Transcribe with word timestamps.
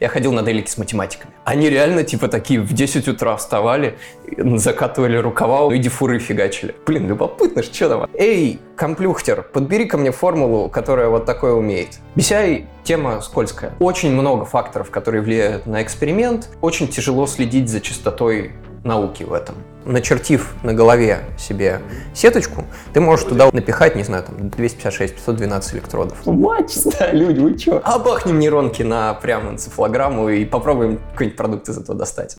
Я 0.00 0.08
ходил 0.08 0.32
на 0.32 0.42
делики 0.42 0.68
с 0.68 0.76
математиками. 0.76 1.32
Они 1.44 1.70
реально, 1.70 2.02
типа, 2.02 2.26
такие 2.26 2.60
в 2.60 2.72
10 2.72 3.06
утра 3.06 3.36
вставали, 3.36 3.96
закатывали 4.36 5.16
рукава 5.16 5.72
и 5.72 5.78
дифуры 5.78 6.18
фигачили. 6.18 6.74
Блин, 6.84 7.06
любопытно, 7.06 7.62
что 7.62 7.88
там? 7.88 8.10
Эй, 8.14 8.58
комплюхтер, 8.74 9.44
подбери 9.44 9.84
ко 9.84 9.96
мне 9.96 10.10
формулу, 10.10 10.68
которая 10.68 11.08
вот 11.08 11.26
такое 11.26 11.52
умеет. 11.52 12.00
BCI– 12.16 12.64
тема 12.82 13.20
скользкая. 13.20 13.72
Очень 13.78 14.10
много 14.10 14.44
факторов, 14.44 14.90
которые 14.90 15.22
влияют 15.22 15.66
на 15.66 15.80
эксперимент. 15.80 16.50
Очень 16.60 16.88
тяжело 16.88 17.28
следить 17.28 17.68
за 17.68 17.80
частотой 17.80 18.50
науки 18.82 19.22
в 19.22 19.32
этом. 19.32 19.54
Начертив 19.84 20.54
на 20.62 20.72
голове 20.72 21.24
себе 21.38 21.82
сеточку, 22.14 22.64
ты 22.94 23.00
можешь 23.00 23.26
туда 23.26 23.50
напихать, 23.52 23.96
не 23.96 24.02
знаю, 24.02 24.24
там 24.24 24.36
256-512 24.48 25.74
электродов. 25.74 26.26
Мачество, 26.26 27.06
люди, 27.12 27.40
вы 27.40 27.58
чё? 27.58 27.82
А 27.84 27.98
бахнем 27.98 28.38
нейронки 28.38 28.82
на 28.82 29.12
прям 29.14 29.50
энцефалограмму 29.50 30.30
и 30.30 30.46
попробуем 30.46 31.00
какой-нибудь 31.12 31.36
продукт 31.36 31.68
из 31.68 31.76
этого 31.76 31.98
достать. 31.98 32.34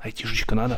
Айтишечка 0.00 0.56
надо. 0.56 0.76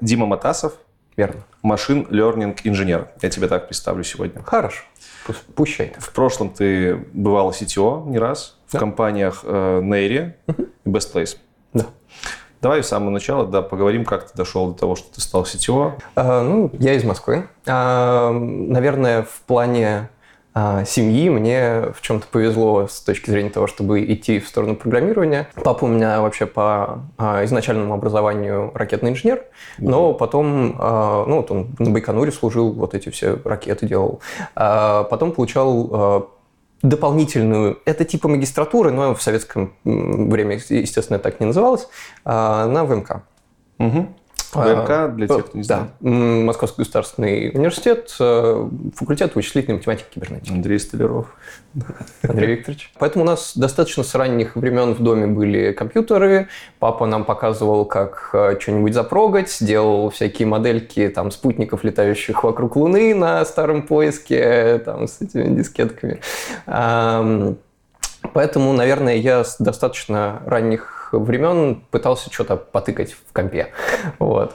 Дима 0.00 0.26
Матасов, 0.26 0.78
Верно. 1.18 1.42
машин 1.62 2.06
learning 2.10 2.56
инженер. 2.62 3.08
Я 3.20 3.28
тебя 3.28 3.48
так 3.48 3.66
представлю 3.66 4.04
сегодня. 4.04 4.40
Хорошо. 4.44 4.84
Пущай. 5.56 5.92
В 5.98 6.12
прошлом 6.12 6.48
ты 6.48 6.94
бывал 7.12 7.50
CTO 7.50 8.08
не 8.08 8.18
раз 8.18 8.56
в 8.68 8.72
Да. 8.72 8.78
компаниях 8.78 9.40
э, 9.42 9.80
Neiry 9.82 10.32
и 10.46 10.88
Best 10.88 11.12
Place. 11.12 11.36
Да. 11.74 11.86
Давай 12.62 12.82
с 12.84 12.88
самого 12.88 13.10
начала 13.10 13.46
да, 13.46 13.62
поговорим, 13.62 14.04
как 14.04 14.30
ты 14.30 14.36
дошел 14.36 14.72
до 14.72 14.78
того, 14.78 14.94
что 14.96 15.12
ты 15.12 15.20
стал 15.20 15.42
CTO. 15.42 15.92
А, 16.14 16.42
ну, 16.44 16.70
я 16.78 16.94
из 16.94 17.02
Москвы. 17.04 17.48
А, 17.66 18.30
наверное, 18.30 19.22
в 19.24 19.40
плане 19.46 20.10
семьи 20.86 21.28
мне 21.30 21.92
в 21.94 22.00
чем-то 22.00 22.26
повезло 22.26 22.88
с 22.88 23.00
точки 23.00 23.30
зрения 23.30 23.50
того, 23.50 23.66
чтобы 23.66 24.04
идти 24.04 24.40
в 24.40 24.48
сторону 24.48 24.74
программирования. 24.74 25.48
Папа 25.62 25.84
у 25.84 25.88
меня 25.88 26.20
вообще 26.20 26.46
по 26.46 27.04
а, 27.16 27.44
изначальному 27.44 27.94
образованию 27.94 28.72
ракетный 28.74 29.10
инженер, 29.10 29.42
но 29.78 30.14
потом, 30.14 30.76
а, 30.78 31.24
ну, 31.26 31.36
вот 31.36 31.50
он 31.50 31.68
на 31.78 31.90
Байконуре 31.90 32.32
служил, 32.32 32.72
вот 32.72 32.94
эти 32.94 33.08
все 33.10 33.38
ракеты 33.44 33.86
делал. 33.86 34.20
А, 34.56 35.04
потом 35.04 35.32
получал 35.32 35.90
а, 35.92 36.28
дополнительную, 36.82 37.78
это 37.84 38.04
типа 38.04 38.28
магистратуры, 38.28 38.90
но 38.92 39.14
в 39.14 39.22
советском 39.22 39.74
время, 39.84 40.60
естественно, 40.68 41.18
так 41.18 41.40
не 41.40 41.46
называлось, 41.46 41.88
а, 42.24 42.66
на 42.66 42.84
ВМК. 42.84 43.22
Угу. 43.78 44.08
А, 44.54 44.74
ВМК, 44.74 45.16
для 45.16 45.28
тех, 45.28 45.46
кто 45.46 45.58
не 45.58 45.64
знает. 45.64 45.90
Да. 46.00 46.10
Московский 46.10 46.82
государственный 46.82 47.50
университет, 47.50 48.14
э, 48.18 48.68
факультет 48.94 49.34
вычислительной 49.34 49.76
математики 49.76 50.06
и 50.10 50.14
кибернетики. 50.14 50.52
Андрей 50.52 50.78
Столяров. 50.78 51.26
Андрей 52.22 52.56
Викторович. 52.56 52.92
Поэтому 52.98 53.24
у 53.24 53.26
нас 53.26 53.56
достаточно 53.56 54.02
с 54.02 54.14
ранних 54.14 54.56
времен 54.56 54.94
в 54.94 55.02
доме 55.02 55.26
были 55.26 55.72
компьютеры. 55.72 56.48
Папа 56.78 57.06
нам 57.06 57.24
показывал, 57.24 57.84
как 57.84 58.30
э, 58.32 58.56
что-нибудь 58.58 58.94
запрогать, 58.94 59.54
делал 59.60 60.08
всякие 60.10 60.48
модельки 60.48 61.08
там, 61.08 61.30
спутников, 61.30 61.84
летающих 61.84 62.42
вокруг 62.42 62.76
Луны 62.76 63.14
на 63.14 63.44
старом 63.44 63.82
поиске, 63.82 64.78
там, 64.78 65.08
с 65.08 65.20
этими 65.20 65.54
дискетками. 65.54 66.20
Ам, 66.66 67.58
Поэтому, 68.32 68.72
наверное, 68.72 69.16
я 69.16 69.44
с 69.44 69.56
достаточно 69.58 70.42
ранних 70.44 70.97
времен 71.12 71.82
пытался 71.90 72.32
что-то 72.32 72.56
потыкать 72.56 73.12
в 73.12 73.32
компе. 73.32 73.68
Вот. 74.18 74.54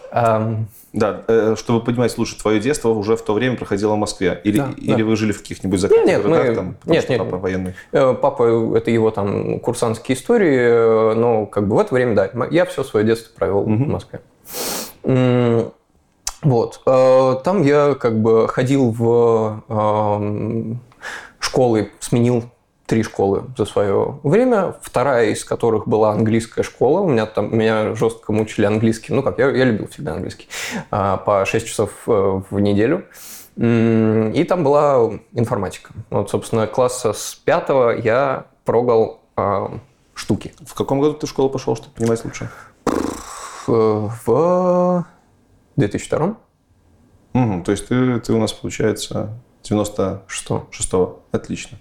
Да, 0.93 1.23
э, 1.27 1.55
чтобы 1.57 1.83
понимать 1.83 2.15
лучше, 2.19 2.37
твое 2.39 2.59
детство 2.59 2.89
уже 2.89 3.15
в 3.17 3.23
то 3.23 3.33
время 3.33 3.57
проходило 3.57 3.93
в 3.93 3.97
Москве. 3.97 4.39
Или, 4.43 4.59
Да, 4.59 4.69
или 4.77 4.97
да. 5.01 5.03
вы 5.05 5.15
жили 5.15 5.31
в 5.31 5.39
каких-нибудь 5.39 5.79
закрытых 5.79 6.05
Нет, 6.05 6.21
городах, 6.21 6.47
мы- 6.49 6.55
там, 6.55 6.73
потому 6.75 6.93
нет, 6.93 7.03
что 7.03 7.13
нет. 7.13 7.21
папа 7.23 7.37
военный? 7.37 7.73
Э, 7.91 8.13
Папа, 8.13 8.77
это 8.77 8.91
его 8.91 9.09
там 9.09 9.59
курсантские 9.59 10.15
истории, 10.15 10.55
э, 10.55 11.13
но 11.15 11.47
как 11.47 11.67
бы 11.67 11.77
в 11.77 11.79
это 11.79 11.95
время, 11.95 12.13
да, 12.15 12.29
я 12.51 12.65
все 12.65 12.83
свое 12.83 13.05
детство 13.07 13.31
провел 13.35 13.63
в 13.63 13.67
Москве. 13.69 14.21
Вот. 16.43 16.81
Там 16.85 17.63
я 17.63 17.95
как 17.95 18.21
бы 18.21 18.47
ходил 18.49 18.91
в 18.91 19.63
школы, 21.39 21.89
сменил 21.99 22.43
три 22.85 23.03
школы 23.03 23.45
за 23.57 23.65
свое 23.65 24.19
время, 24.23 24.75
вторая 24.81 25.29
из 25.29 25.43
которых 25.45 25.87
была 25.87 26.11
английская 26.11 26.63
школа. 26.63 26.99
У 26.99 27.07
меня 27.07 27.25
там 27.25 27.55
меня 27.55 27.95
жестко 27.95 28.33
мучили 28.33 28.65
английский. 28.65 29.13
Ну 29.13 29.23
как, 29.23 29.39
я, 29.39 29.49
я 29.49 29.65
любил 29.65 29.87
всегда 29.87 30.13
английский. 30.13 30.47
А, 30.91 31.17
По 31.17 31.45
6 31.45 31.67
часов 31.67 31.91
э, 32.07 32.41
в 32.49 32.59
неделю. 32.59 33.05
И 33.55 34.45
там 34.49 34.63
была 34.63 35.11
информатика. 35.33 35.91
Вот, 36.09 36.29
собственно, 36.31 36.65
класса 36.65 37.13
с 37.13 37.35
пятого 37.35 37.91
я 37.91 38.47
прогал 38.65 39.21
а, 39.35 39.79
штуки. 40.15 40.53
В 40.65 40.73
каком 40.73 40.99
году 40.99 41.13
ты 41.13 41.27
в 41.27 41.29
школу 41.29 41.49
пошел, 41.49 41.75
чтобы 41.75 41.93
понимать 41.93 42.23
лучше? 42.25 42.49
В, 43.65 44.11
в 44.25 45.05
2002 45.77 46.35
Мгм, 47.33 47.63
то 47.63 47.71
есть 47.71 47.87
ты, 47.87 48.19
ты 48.19 48.33
у 48.33 48.39
нас, 48.39 48.53
получается, 48.53 49.33
96-го. 49.63 50.67
что? 50.69 51.23
Отлично. 51.31 51.77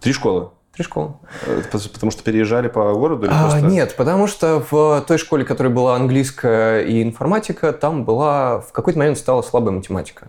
Три 0.00 0.12
школы. 0.12 0.50
Три 0.72 0.82
школы. 0.82 1.12
Э, 1.46 1.62
Потому 1.70 2.10
что 2.10 2.22
переезжали 2.24 2.66
по 2.68 2.92
городу 2.94 3.26
или 3.26 3.32
А, 3.32 3.42
просто... 3.42 3.60
Нет, 3.62 3.94
потому 3.96 4.26
что 4.26 4.64
в 4.70 5.04
той 5.06 5.18
школе, 5.18 5.44
которая 5.44 5.72
была 5.72 5.94
английская 5.94 6.80
и 6.82 7.00
информатика, 7.02 7.72
там 7.72 8.04
была 8.04 8.60
в 8.60 8.72
какой-то 8.72 8.98
момент 8.98 9.16
стала 9.18 9.42
слабая 9.42 9.72
математика. 9.72 10.26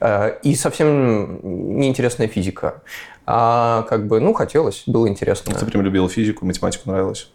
Э, 0.00 0.38
И 0.42 0.54
совсем 0.54 1.40
неинтересная 1.78 2.26
физика. 2.28 2.82
А 3.28 3.82
как 3.90 4.06
бы, 4.06 4.20
ну, 4.20 4.32
хотелось, 4.32 4.84
было 4.86 5.08
интересно. 5.08 5.52
Ты 5.54 5.66
прям 5.66 5.82
любил 5.82 6.08
физику, 6.08 6.46
математику 6.46 6.88
нравилось. 6.88 7.30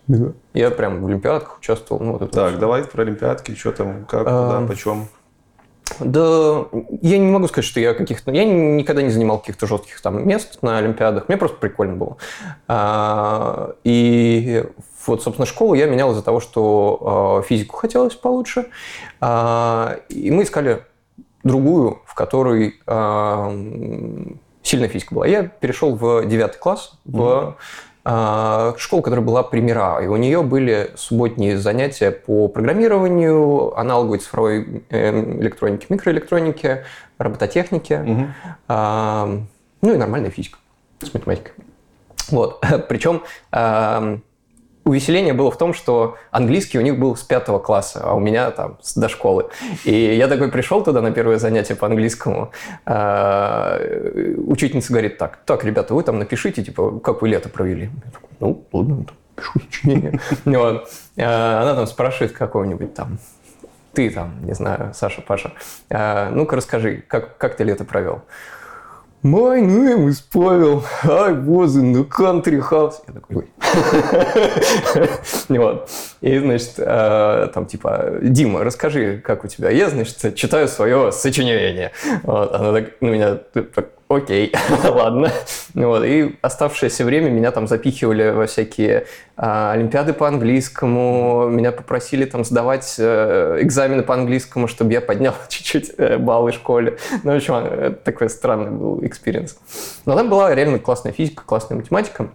Я 0.53 0.71
прям 0.71 1.03
в 1.03 1.07
олимпиадах 1.07 1.57
участвовал. 1.59 2.01
Ну, 2.01 2.13
вот 2.13 2.21
это 2.21 2.31
Так, 2.31 2.51
всё. 2.51 2.59
давай 2.59 2.83
про 2.85 3.01
олимпиадки, 3.03 3.53
что 3.55 3.71
там, 3.73 4.05
как, 4.05 4.23
куда, 4.23 4.57
Эм, 4.59 4.67
почем. 4.67 5.07
Да, 5.99 6.65
я 7.01 7.17
не 7.17 7.27
могу 7.31 7.47
сказать, 7.47 7.65
что 7.65 7.79
я 7.79 7.93
каких-то... 7.93 8.31
Я 8.31 8.45
никогда 8.45 9.01
не 9.01 9.09
занимал 9.09 9.39
каких-то 9.39 9.67
жестких 9.67 10.01
там 10.01 10.27
мест 10.27 10.59
на 10.61 10.77
Олимпиадах. 10.77 11.27
Мне 11.27 11.37
просто 11.37 11.57
прикольно 11.57 11.95
было. 11.95 12.17
А, 12.67 13.73
И 13.83 14.63
вот, 15.05 15.23
собственно, 15.23 15.45
школу 15.45 15.73
я 15.73 15.87
менял 15.87 16.11
из-за 16.11 16.23
того, 16.23 16.39
что 16.39 17.39
а, 17.39 17.41
физику 17.43 17.77
хотелось 17.77 18.15
получше. 18.15 18.67
А, 19.19 19.97
И 20.09 20.31
мы 20.31 20.43
искали 20.43 20.83
другую, 21.43 22.01
в 22.05 22.13
которой 22.13 22.75
сильная 24.63 24.89
физика 24.89 25.15
была. 25.15 25.25
Я 25.27 25.43
перешел 25.43 25.95
в 25.95 26.25
девятый 26.25 26.59
класс, 26.59 26.93
в 27.03 27.21
а, 27.21 27.55
школу, 28.03 29.01
которая 29.01 29.23
была 29.23 29.43
при 29.43 29.59
МИРА, 29.59 29.99
и 30.01 30.07
у 30.07 30.15
нее 30.17 30.41
были 30.41 30.91
субботние 30.95 31.57
занятия 31.57 32.11
по 32.11 32.47
программированию, 32.47 33.77
аналоговой 33.77 34.17
цифровой 34.17 34.83
эм, 34.89 35.41
электронике, 35.41 35.85
микроэлектронике, 35.89 36.85
робототехнике, 37.19 38.33
а, 38.67 39.29
ну 39.81 39.93
и 39.93 39.97
нормальная 39.97 40.31
физика 40.31 40.57
с 40.99 41.13
математикой. 41.13 41.53
Вот. 42.29 42.63
Причем 42.89 43.23
ам, 43.51 44.23
увеселение 44.83 45.33
было 45.33 45.51
в 45.51 45.57
том, 45.57 45.73
что 45.73 46.17
английский 46.31 46.79
у 46.79 46.81
них 46.81 46.99
был 46.99 47.15
с 47.15 47.21
пятого 47.21 47.59
класса, 47.59 48.01
а 48.03 48.13
у 48.13 48.19
меня 48.19 48.51
там 48.51 48.77
до 48.95 49.09
школы. 49.09 49.47
И 49.83 50.15
я 50.15 50.27
такой 50.27 50.51
пришел 50.51 50.83
туда 50.83 51.01
на 51.01 51.11
первое 51.11 51.37
занятие 51.37 51.75
по 51.75 51.87
английскому. 51.87 52.51
а, 52.85 53.79
Учительница 54.47 54.91
говорит 54.91 55.17
так, 55.17 55.39
так, 55.45 55.63
ребята, 55.63 55.93
вы 55.93 56.03
там 56.03 56.19
напишите, 56.19 56.63
типа, 56.63 56.99
как 56.99 57.21
вы 57.21 57.29
лето 57.29 57.49
провели. 57.49 57.89
Я 58.05 58.11
такой, 58.11 58.29
ну, 58.39 58.65
ладно, 58.71 59.05
пишу 59.35 59.59
сочинение. 59.59 60.19
Вот. 60.45 60.89
А, 61.17 61.61
Она 61.61 61.75
там 61.75 61.87
спрашивает 61.87 62.31
какого-нибудь 62.31 62.93
там, 62.93 63.19
ты 63.93 64.09
там, 64.09 64.33
не 64.45 64.53
знаю, 64.53 64.91
Саша, 64.93 65.21
Паша, 65.21 65.51
а, 65.89 66.29
ну-ка 66.31 66.55
расскажи, 66.55 67.03
как, 67.07 67.37
как 67.37 67.55
ты 67.55 67.63
лето 67.63 67.83
провел? 67.83 68.21
My 69.23 69.59
name 69.61 70.07
is 70.07 70.19
Павел. 70.19 70.83
I 71.03 71.31
was 71.33 71.75
in 71.75 71.93
the 71.93 72.03
country 72.09 72.59
house. 72.59 73.03
Я 73.07 73.13
такой, 73.13 73.35
ой. 73.35 73.49
Вот. 75.59 75.89
И, 76.21 76.39
значит, 76.39 76.73
э, 76.77 77.49
там 77.53 77.67
типа, 77.67 78.17
Дима, 78.23 78.63
расскажи, 78.63 79.21
как 79.23 79.45
у 79.45 79.47
тебя. 79.47 79.69
Я, 79.69 79.91
значит, 79.91 80.33
читаю 80.33 80.67
свое 80.67 81.11
сочинение. 81.11 81.91
Вот. 82.23 82.51
Она 82.51 82.73
так 82.73 82.99
на 82.99 83.09
меня 83.09 83.35
так, 83.35 83.89
окей, 84.15 84.53
ладно. 84.83 85.31
Вот. 85.73 86.03
И 86.03 86.37
оставшееся 86.41 87.05
время 87.05 87.29
меня 87.29 87.51
там 87.51 87.67
запихивали 87.67 88.29
во 88.31 88.45
всякие 88.45 89.07
а, 89.37 89.71
олимпиады 89.73 90.13
по 90.13 90.27
английскому. 90.27 91.47
Меня 91.49 91.71
попросили 91.71 92.25
там 92.25 92.43
сдавать 92.45 92.95
э, 92.97 93.57
экзамены 93.61 94.03
по 94.03 94.13
английскому, 94.13 94.67
чтобы 94.67 94.93
я 94.93 95.01
поднял 95.01 95.33
чуть-чуть 95.49 95.91
э, 95.97 96.17
баллы 96.17 96.51
в 96.51 96.55
школе. 96.55 96.97
Ну, 97.23 97.31
в 97.31 97.35
общем, 97.35 97.55
э, 97.55 97.91
такой 97.91 98.29
странный 98.29 98.71
был 98.71 99.03
experience. 99.05 99.57
Но 100.05 100.15
там 100.15 100.29
была 100.29 100.53
реально 100.53 100.79
классная 100.79 101.11
физика, 101.11 101.43
классная 101.45 101.77
математика. 101.77 102.29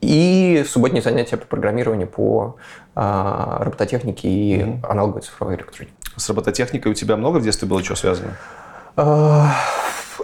И 0.00 0.64
субботние 0.68 1.02
занятия 1.02 1.36
по 1.36 1.46
программированию 1.46 2.06
по 2.06 2.56
а, 2.94 3.62
робототехнике 3.64 4.28
и 4.28 4.62
Мгм. 4.62 4.86
аналоговой 4.86 5.22
цифровой 5.22 5.56
электронике. 5.56 5.94
С 6.16 6.28
робототехникой 6.28 6.92
у 6.92 6.94
тебя 6.94 7.16
много 7.16 7.38
в 7.38 7.42
детстве 7.42 7.66
было 7.66 7.82
чего 7.82 7.96
связано? 7.96 8.36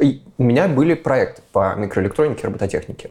И 0.00 0.22
У 0.36 0.42
меня 0.42 0.66
были 0.66 0.94
проекты 0.94 1.42
по 1.52 1.76
микроэлектронике, 1.76 2.48
робототехнике. 2.48 3.10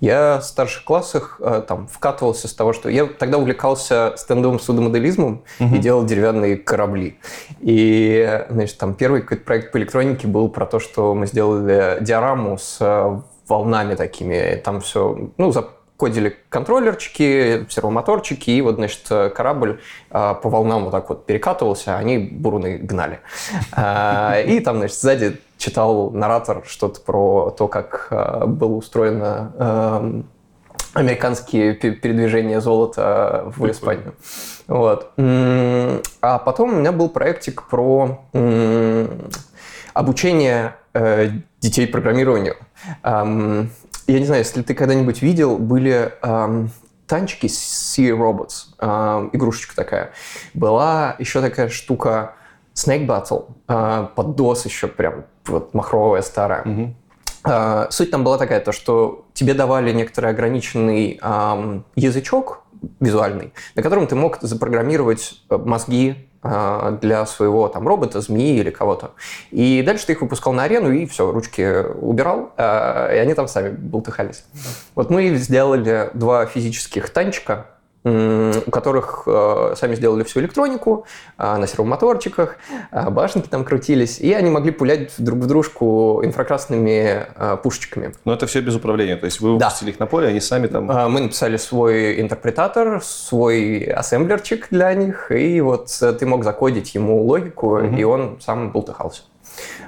Я 0.00 0.40
в 0.40 0.44
старших 0.44 0.82
классах 0.82 1.40
а, 1.40 1.60
там 1.60 1.86
вкатывался 1.86 2.48
с 2.48 2.52
того, 2.52 2.72
что 2.72 2.88
я 2.88 3.06
тогда 3.06 3.38
увлекался 3.38 4.14
стендовым 4.16 4.58
судомоделизмом 4.58 5.44
и 5.60 5.78
делал 5.78 6.04
деревянные 6.04 6.56
корабли. 6.56 7.18
И, 7.60 8.44
значит, 8.50 8.76
там 8.78 8.94
первый 8.94 9.22
какой-то 9.22 9.44
проект 9.44 9.70
по 9.70 9.78
электронике 9.78 10.26
был 10.26 10.48
про 10.48 10.66
то, 10.66 10.80
что 10.80 11.14
мы 11.14 11.28
сделали 11.28 11.98
диораму 12.00 12.58
с 12.58 12.78
а, 12.80 13.22
волнами 13.46 13.94
такими. 13.94 14.60
Там 14.64 14.80
все, 14.80 15.30
ну, 15.36 15.52
закодили 15.98 16.36
контроллерчики, 16.48 17.66
сервомоторчики, 17.68 18.50
и 18.50 18.60
вот, 18.60 18.76
значит, 18.76 19.02
корабль 19.34 19.80
а, 20.10 20.34
по 20.34 20.48
волнам 20.48 20.84
вот 20.84 20.90
так 20.90 21.08
вот 21.08 21.24
перекатывался, 21.26 21.96
а 21.96 21.98
они 21.98 22.18
буруны 22.18 22.78
гнали. 22.78 23.20
А, 23.72 24.40
И 24.40 24.60
там, 24.60 24.78
значит, 24.78 24.96
сзади 24.98 25.40
читал 25.56 26.10
наратор 26.10 26.62
что-то 26.66 27.00
про 27.00 27.50
то, 27.50 27.68
как 27.68 28.08
а, 28.10 28.46
было 28.46 28.74
устроено 28.74 29.52
эм, 29.58 30.28
американские 30.94 31.74
пе- 31.74 31.92
передвижения 31.92 32.60
золота 32.60 33.44
в 33.56 33.70
Испанию. 33.70 34.14
Вот. 34.66 35.12
А 35.16 36.38
потом 36.38 36.74
у 36.74 36.76
меня 36.76 36.92
был 36.92 37.08
проектик 37.08 37.64
про 37.68 38.20
обучение 39.92 40.74
э, 40.92 41.28
детей 41.60 41.86
программированию. 41.86 42.56
Я 44.06 44.18
не 44.18 44.26
знаю, 44.26 44.42
если 44.42 44.62
ты 44.62 44.74
когда-нибудь 44.74 45.22
видел, 45.22 45.56
были 45.58 46.12
ам, 46.20 46.70
танчики 47.06 47.46
Sea 47.46 48.10
Robots, 48.10 48.74
ам, 48.78 49.30
игрушечка 49.32 49.74
такая. 49.74 50.12
Была 50.52 51.16
еще 51.18 51.40
такая 51.40 51.68
штука 51.68 52.34
Snake 52.74 53.06
Battle, 53.06 53.46
а, 53.68 54.06
под 54.14 54.38
DOS 54.38 54.62
еще 54.66 54.88
прям 54.88 55.24
вот 55.46 55.74
махровая 55.74 56.22
старая. 56.22 56.62
Мгм. 56.64 56.96
А, 57.44 57.88
Суть 57.90 58.10
там 58.10 58.24
была 58.24 58.36
такая, 58.38 58.60
то, 58.60 58.72
что 58.72 59.26
тебе 59.32 59.54
давали 59.54 59.92
некоторый 59.92 60.30
ограниченный 60.30 61.18
ам, 61.22 61.84
язычок 61.94 62.63
визуальный, 63.00 63.52
на 63.74 63.82
котором 63.82 64.06
ты 64.06 64.14
мог 64.14 64.38
запрограммировать 64.40 65.40
э, 65.50 65.56
мозги 65.56 66.28
а, 66.46 66.98
для 67.00 67.24
своего 67.24 67.68
там 67.68 67.88
робота, 67.88 68.20
змеи 68.20 68.58
или 68.58 68.68
кого-то. 68.68 69.12
И 69.50 69.82
дальше 69.82 70.04
ты 70.06 70.12
их 70.12 70.20
выпускал 70.20 70.52
на 70.52 70.64
арену 70.64 70.92
и 70.92 71.06
все, 71.06 71.32
ручки 71.32 71.86
убирал, 71.94 72.52
а, 72.58 73.10
и 73.10 73.16
они 73.16 73.32
там 73.32 73.48
сами 73.48 73.70
бултыхались. 73.70 74.44
Вот 74.94 75.08
мы 75.08 75.34
сделали 75.36 76.10
два 76.12 76.44
физических 76.44 77.08
танчика, 77.08 77.68
у 78.04 78.70
которых 78.70 79.22
э, 79.26 79.74
сами 79.76 79.94
сделали 79.94 80.24
всю 80.24 80.40
электронику, 80.40 81.06
а, 81.38 81.56
на 81.56 81.66
сервомоторчиках, 81.66 82.56
а, 82.90 83.10
башенки 83.10 83.48
там 83.48 83.64
крутились, 83.64 84.18
и 84.20 84.32
они 84.34 84.50
могли 84.50 84.72
пулять 84.72 85.12
друг 85.18 85.38
в 85.40 85.46
дружку 85.46 86.20
инфракрасными 86.22 87.26
а, 87.36 87.56
пушечками. 87.56 88.12
Но 88.26 88.34
это 88.34 88.46
все 88.46 88.60
без 88.60 88.76
управления. 88.76 89.16
То 89.16 89.24
есть 89.24 89.40
вы 89.40 89.58
Да. 89.58 89.66
выпустили 89.66 89.90
их 89.90 89.98
на 90.00 90.06
поле, 90.06 90.28
они 90.28 90.40
сами 90.40 90.66
там... 90.66 90.90
А, 90.90 91.08
Мы 91.08 91.20
написали 91.20 91.56
свой 91.56 92.20
интерпретатор, 92.20 93.02
свой 93.02 93.78
ассемблерчик 93.84 94.68
для 94.70 94.92
них, 94.94 95.30
и 95.32 95.60
вот 95.62 95.88
э, 96.02 96.12
ты 96.12 96.26
мог 96.26 96.44
закодить 96.44 96.94
ему 96.94 97.22
логику, 97.24 97.78
Мгм. 97.78 97.96
и 97.96 98.04
он 98.04 98.38
сам 98.40 98.70
бултыхался. 98.70 99.22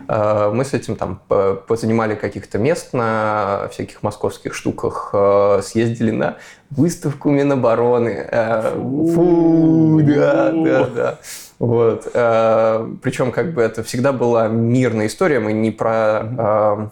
А, 0.09 0.51
Мы 0.53 0.65
с 0.65 0.75
этим 0.75 0.97
там 0.97 1.21
по- 1.29 1.55
позанимали 1.55 2.15
каких-то 2.15 2.59
мест 2.59 2.93
на 2.93 3.69
всяких 3.73 4.03
московских 4.03 4.55
штуках, 4.55 5.11
э, 5.13 5.61
съездили 5.63 6.11
на 6.11 6.37
выставку 6.71 7.31
Минобороны. 7.31 8.27
Э, 8.31 8.73
Фу, 9.15 10.01
да, 10.03 10.53
да, 10.53 10.87
да. 10.87 11.19
Вот. 11.59 12.09
Э, 12.15 12.89
Причем 13.03 13.33
как 13.33 13.53
бы 13.55 13.63
это 13.63 13.83
всегда 13.83 14.13
была 14.13 14.49
мирная 14.49 15.07
история, 15.07 15.41
мы 15.41 15.53
не 15.53 15.71
про 15.71 16.23
э, 16.39 16.89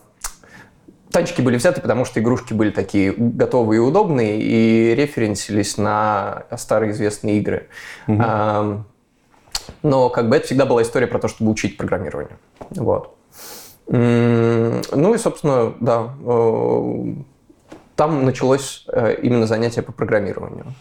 Танчики 1.12 1.42
были 1.42 1.56
взяты, 1.58 1.80
потому 1.80 2.04
что 2.04 2.18
игрушки 2.18 2.52
были 2.54 2.70
такие 2.70 3.12
готовые 3.16 3.76
и 3.76 3.80
удобные, 3.80 4.40
и 4.40 4.96
референсились 4.96 5.78
на 5.78 6.42
старые 6.56 6.90
известные 6.90 7.38
игры. 7.38 7.68
Ам, 8.08 8.84
Но 9.82 10.08
как 10.08 10.28
бы 10.28 10.36
это 10.36 10.46
всегда 10.46 10.66
была 10.66 10.82
история 10.82 11.06
про 11.06 11.18
то, 11.18 11.28
чтобы 11.28 11.50
учить 11.50 11.76
программированию. 11.76 12.38
Вот. 12.70 13.14
Ну 13.86 15.14
и, 15.14 15.18
собственно, 15.18 15.74
да, 15.80 16.14
э, 16.24 17.04
там 17.96 18.24
началось 18.24 18.86
э, 18.88 19.16
именно 19.22 19.46
занятие 19.46 19.82
по 19.82 19.92
программированию. 19.92 20.74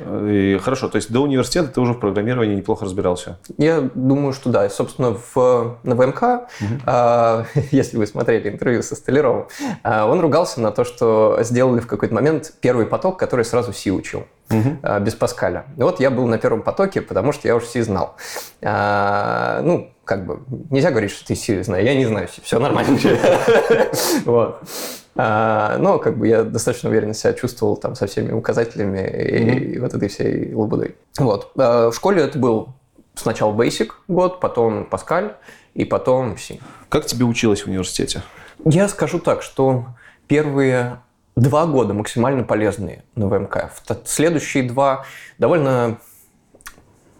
И 0.00 0.58
хорошо, 0.62 0.88
то 0.88 0.96
есть 0.96 1.12
до 1.12 1.20
университета 1.20 1.68
ты 1.68 1.80
уже 1.80 1.92
в 1.92 2.00
программировании 2.00 2.54
неплохо 2.54 2.84
разбирался. 2.84 3.38
Я 3.58 3.90
думаю, 3.94 4.32
что 4.32 4.50
да. 4.50 4.66
И, 4.66 4.70
Собственно, 4.70 5.14
в, 5.14 5.78
на 5.82 5.94
ВМК, 5.94 6.48
а, 6.86 7.44
если 7.70 7.96
вы 7.96 8.06
смотрели 8.06 8.48
интервью 8.48 8.82
со 8.82 8.94
Столяровым, 8.94 9.48
а, 9.82 10.06
он 10.06 10.20
ругался 10.20 10.60
на 10.60 10.70
то, 10.70 10.84
что 10.84 11.38
сделали 11.42 11.80
в 11.80 11.86
какой-то 11.86 12.14
момент 12.14 12.52
первый 12.60 12.86
поток, 12.86 13.18
который 13.18 13.44
сразу 13.44 13.72
Си 13.72 13.90
учил. 13.90 14.24
А, 14.82 15.00
без 15.00 15.14
Паскаля. 15.14 15.64
И 15.76 15.82
вот 15.82 16.00
я 16.00 16.10
был 16.10 16.26
на 16.26 16.38
первом 16.38 16.62
потоке, 16.62 17.00
потому 17.00 17.32
что 17.32 17.48
я 17.48 17.56
уже 17.56 17.66
Си 17.66 17.80
знал. 17.82 18.16
А, 18.62 19.60
ну, 19.62 19.90
как 20.04 20.26
бы, 20.26 20.40
нельзя 20.70 20.90
говорить, 20.90 21.10
что 21.10 21.26
ты 21.26 21.34
Си 21.34 21.62
знаешь. 21.62 21.84
Я 21.86 21.94
не 21.94 22.06
знаю 22.06 22.28
Си, 22.28 22.40
все 22.42 22.58
нормально. 22.58 22.98
Вот. 24.24 24.62
А, 25.16 25.76
Но 25.78 25.98
как 25.98 26.16
бы 26.18 26.28
я 26.28 26.44
достаточно 26.44 26.88
уверенно 26.88 27.14
себя 27.14 27.32
чувствовал 27.32 27.76
там 27.76 27.94
со 27.94 28.06
всеми 28.06 28.32
указателями 28.32 29.00
и 29.08 29.78
вот 29.78 29.94
этой 29.94 30.08
всей 30.08 30.54
лабудой. 30.54 30.96
Вот. 31.18 31.52
А, 31.58 31.90
В 31.90 31.94
школе 31.94 32.22
это 32.22 32.38
был 32.38 32.70
сначала 33.14 33.52
Basic 33.52 33.88
год, 34.08 34.40
потом 34.40 34.84
Паскаль 34.84 35.34
и 35.74 35.84
потом 35.84 36.36
Си. 36.38 36.60
Как 36.88 37.06
тебе 37.06 37.24
училось 37.24 37.62
в 37.62 37.66
университете? 37.68 38.22
Я 38.64 38.88
скажу 38.88 39.18
так, 39.18 39.42
что 39.42 39.86
первые 40.26 40.98
два 41.40 41.66
года 41.66 41.94
максимально 41.94 42.44
полезные 42.44 43.02
на 43.14 43.28
ВМК. 43.28 43.70
Следующие 44.04 44.62
два 44.64 45.04
довольно 45.38 45.98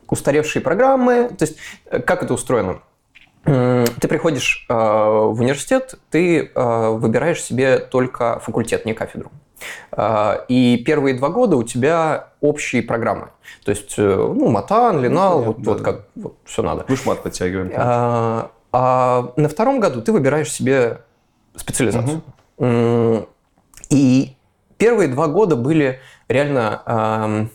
устаревшие 0.08 0.62
программы. 0.62 1.30
То 1.30 1.44
есть, 1.44 1.56
э, 1.86 2.00
как 2.00 2.22
это 2.22 2.34
устроено? 2.34 2.80
Ты 3.44 4.06
приходишь 4.06 4.66
э, 4.68 4.74
в 4.74 5.40
университет, 5.40 5.94
ты 6.10 6.50
э, 6.54 6.88
выбираешь 6.90 7.42
себе 7.42 7.78
только 7.78 8.38
факультет, 8.40 8.84
не 8.84 8.92
кафедру. 8.92 9.30
Э, 9.92 10.44
И 10.48 10.76
первые 10.84 11.16
два 11.16 11.30
года 11.30 11.56
у 11.56 11.62
тебя 11.62 12.28
общие 12.42 12.82
программы. 12.82 13.30
То 13.64 13.70
есть, 13.70 13.94
э, 13.96 14.02
ну, 14.02 14.50
Матан, 14.50 15.02
Линал, 15.02 15.42
понятно, 15.42 15.52
вот, 15.52 15.62
да, 15.62 15.70
вот 15.70 15.78
да. 15.78 15.84
как 15.84 16.06
вот, 16.16 16.34
все 16.44 16.62
надо. 16.62 16.84
Вышмат 16.88 17.22
подтягиваем. 17.22 17.72
А, 17.74 18.50
а 18.72 19.32
на 19.36 19.48
втором 19.48 19.80
году 19.80 20.02
ты 20.02 20.12
выбираешь 20.12 20.52
себе 20.52 21.00
специализацию. 21.56 22.20
М, 22.58 23.26
И 23.90 24.36
первые 24.78 25.08
два 25.08 25.28
года 25.28 25.56
были 25.56 26.00
реально 26.28 26.82
ам, 26.86 27.50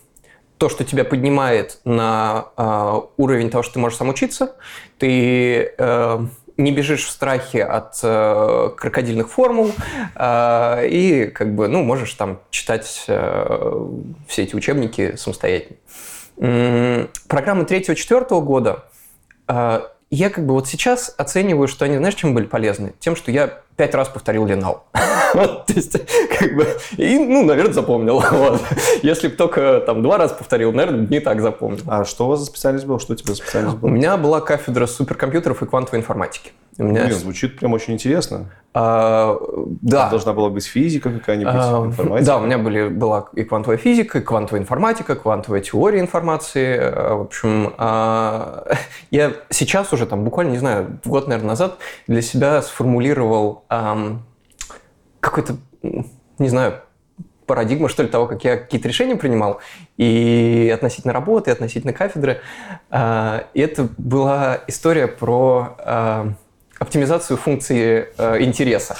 то, 0.58 0.70
что 0.70 0.84
тебя 0.84 1.04
поднимает 1.04 1.80
на 1.86 2.48
а, 2.56 3.04
уровень 3.18 3.50
того, 3.50 3.64
что 3.64 3.74
ты 3.74 3.80
можешь 3.80 3.98
сам 3.98 4.10
учиться. 4.10 4.56
Ты 5.00 5.74
э, 5.78 6.20
не 6.58 6.72
бежишь 6.72 7.06
в 7.06 7.10
страхе 7.10 7.64
от 7.64 8.00
э, 8.02 8.70
крокодильных 8.78 9.30
формул 9.30 9.72
а, 10.16 10.82
и 10.84 11.26
как 11.28 11.54
бы 11.56 11.68
ну 11.68 11.84
можешь 11.84 12.14
там 12.14 12.40
читать 12.50 13.04
э, 13.08 13.88
все 14.28 14.44
эти 14.44 14.56
учебники 14.56 15.16
самостоятельно. 15.18 15.78
М, 16.38 17.10
Программы 17.28 17.66
третьего-четвертого 17.66 18.42
года 18.42 18.86
а, 19.48 19.92
я 20.10 20.30
как 20.30 20.46
бы 20.46 20.54
вот 20.54 20.68
сейчас 20.68 21.14
оцениваю, 21.18 21.68
что 21.68 21.86
они, 21.86 21.98
знаешь, 21.98 22.16
чем 22.16 22.34
были 22.34 22.46
полезны? 22.46 22.94
Тем, 23.00 23.16
что 23.16 23.32
я 23.32 23.62
пять 23.76 23.94
раз 23.96 24.10
повторил 24.10 24.46
Ленал. 24.46 24.86
Вот, 25.34 25.66
То 25.66 25.74
есть, 25.74 25.92
как 26.40 26.56
бы, 26.56 26.66
и, 26.96 27.18
ну, 27.20 27.44
наверное, 27.44 27.74
запомнил. 27.74 28.24
Вот. 28.32 28.62
Если 29.02 29.28
бы 29.28 29.36
только 29.36 29.84
там 29.86 30.02
два 30.02 30.18
раза 30.18 30.34
повторил, 30.34 30.72
наверное, 30.72 31.06
не 31.08 31.20
так 31.20 31.42
запомнил. 31.42 31.84
А 31.88 32.06
что 32.06 32.26
у 32.26 32.30
вас 32.30 32.40
за 32.40 32.46
специальность 32.46 32.86
была? 32.86 33.00
Что 33.00 33.14
у 33.14 33.16
тебя 33.18 33.34
за 33.34 33.36
специальность 33.36 33.76
У 33.76 33.80
была? 33.80 33.92
меня 33.92 34.16
была 34.16 34.40
кафедра 34.40 34.86
суперкомпьютеров 34.86 35.62
и 35.62 35.66
квантовой 35.66 36.00
информатики. 36.00 36.54
У 36.78 36.84
меня, 36.84 37.06
Блин, 37.06 37.18
звучит 37.18 37.58
прям 37.58 37.72
очень 37.74 37.94
интересно. 37.94 38.52
а, 38.74 39.38
да, 39.82 40.02
Там 40.02 40.10
должна 40.10 40.34
была 40.34 40.50
быть 40.50 40.66
физика 40.66 41.10
какая-нибудь, 41.10 41.54
А, 41.56 41.86
информатика. 41.86 42.26
Да, 42.26 42.38
у 42.38 42.42
меня 42.42 42.58
были, 42.58 42.90
была 42.90 43.30
и 43.34 43.44
квантовая 43.46 43.78
физика, 43.78 44.20
и 44.20 44.22
квантовая 44.22 44.62
информатика, 44.62 45.16
квантовая 45.16 45.62
теория 45.62 46.02
информации. 46.02 46.78
А, 46.82 47.16
В 47.16 47.22
общем, 47.22 47.74
а, 47.78 48.66
я 49.12 49.32
сейчас 49.50 49.94
уже, 49.94 50.06
там, 50.06 50.26
буквально, 50.26 50.52
не 50.52 50.58
знаю, 50.58 51.00
год, 51.06 51.28
наверное, 51.30 51.50
назад 51.52 51.78
для 52.08 52.22
себя 52.22 52.62
сформулировал 52.62 53.64
ам, 53.70 54.26
какой-то, 55.22 55.56
не 56.40 56.50
знаю, 56.50 56.82
парадигма, 57.46 57.88
что 57.90 58.04
ли, 58.04 58.10
того, 58.10 58.26
как 58.28 58.44
я 58.44 58.58
какие-то 58.58 58.88
решения 58.88 59.16
принимал, 59.16 59.60
и 59.98 60.70
относительно 60.74 61.14
работы, 61.14 61.52
и 61.52 61.54
относительно 61.54 61.94
кафедры. 61.94 62.42
А, 62.90 63.46
И 63.54 63.62
это 63.62 63.88
была 63.98 64.60
история 64.68 65.08
про 65.08 65.76
а, 65.80 66.28
оптимизацию 66.86 67.38
функции 67.38 68.08
э, 68.18 68.44
интереса, 68.44 68.96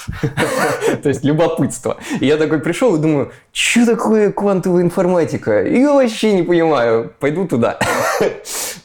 то 1.02 1.08
есть 1.08 1.24
любопытства. 1.24 1.96
И 2.20 2.26
я 2.26 2.36
такой 2.36 2.58
пришел 2.60 2.94
и 2.96 2.98
думаю, 2.98 3.32
что 3.52 3.86
такое 3.86 4.32
квантовая 4.32 4.82
информатика? 4.82 5.64
Я 5.64 5.94
вообще 5.94 6.34
не 6.34 6.42
понимаю, 6.42 7.12
пойду 7.18 7.46
туда. 7.46 7.78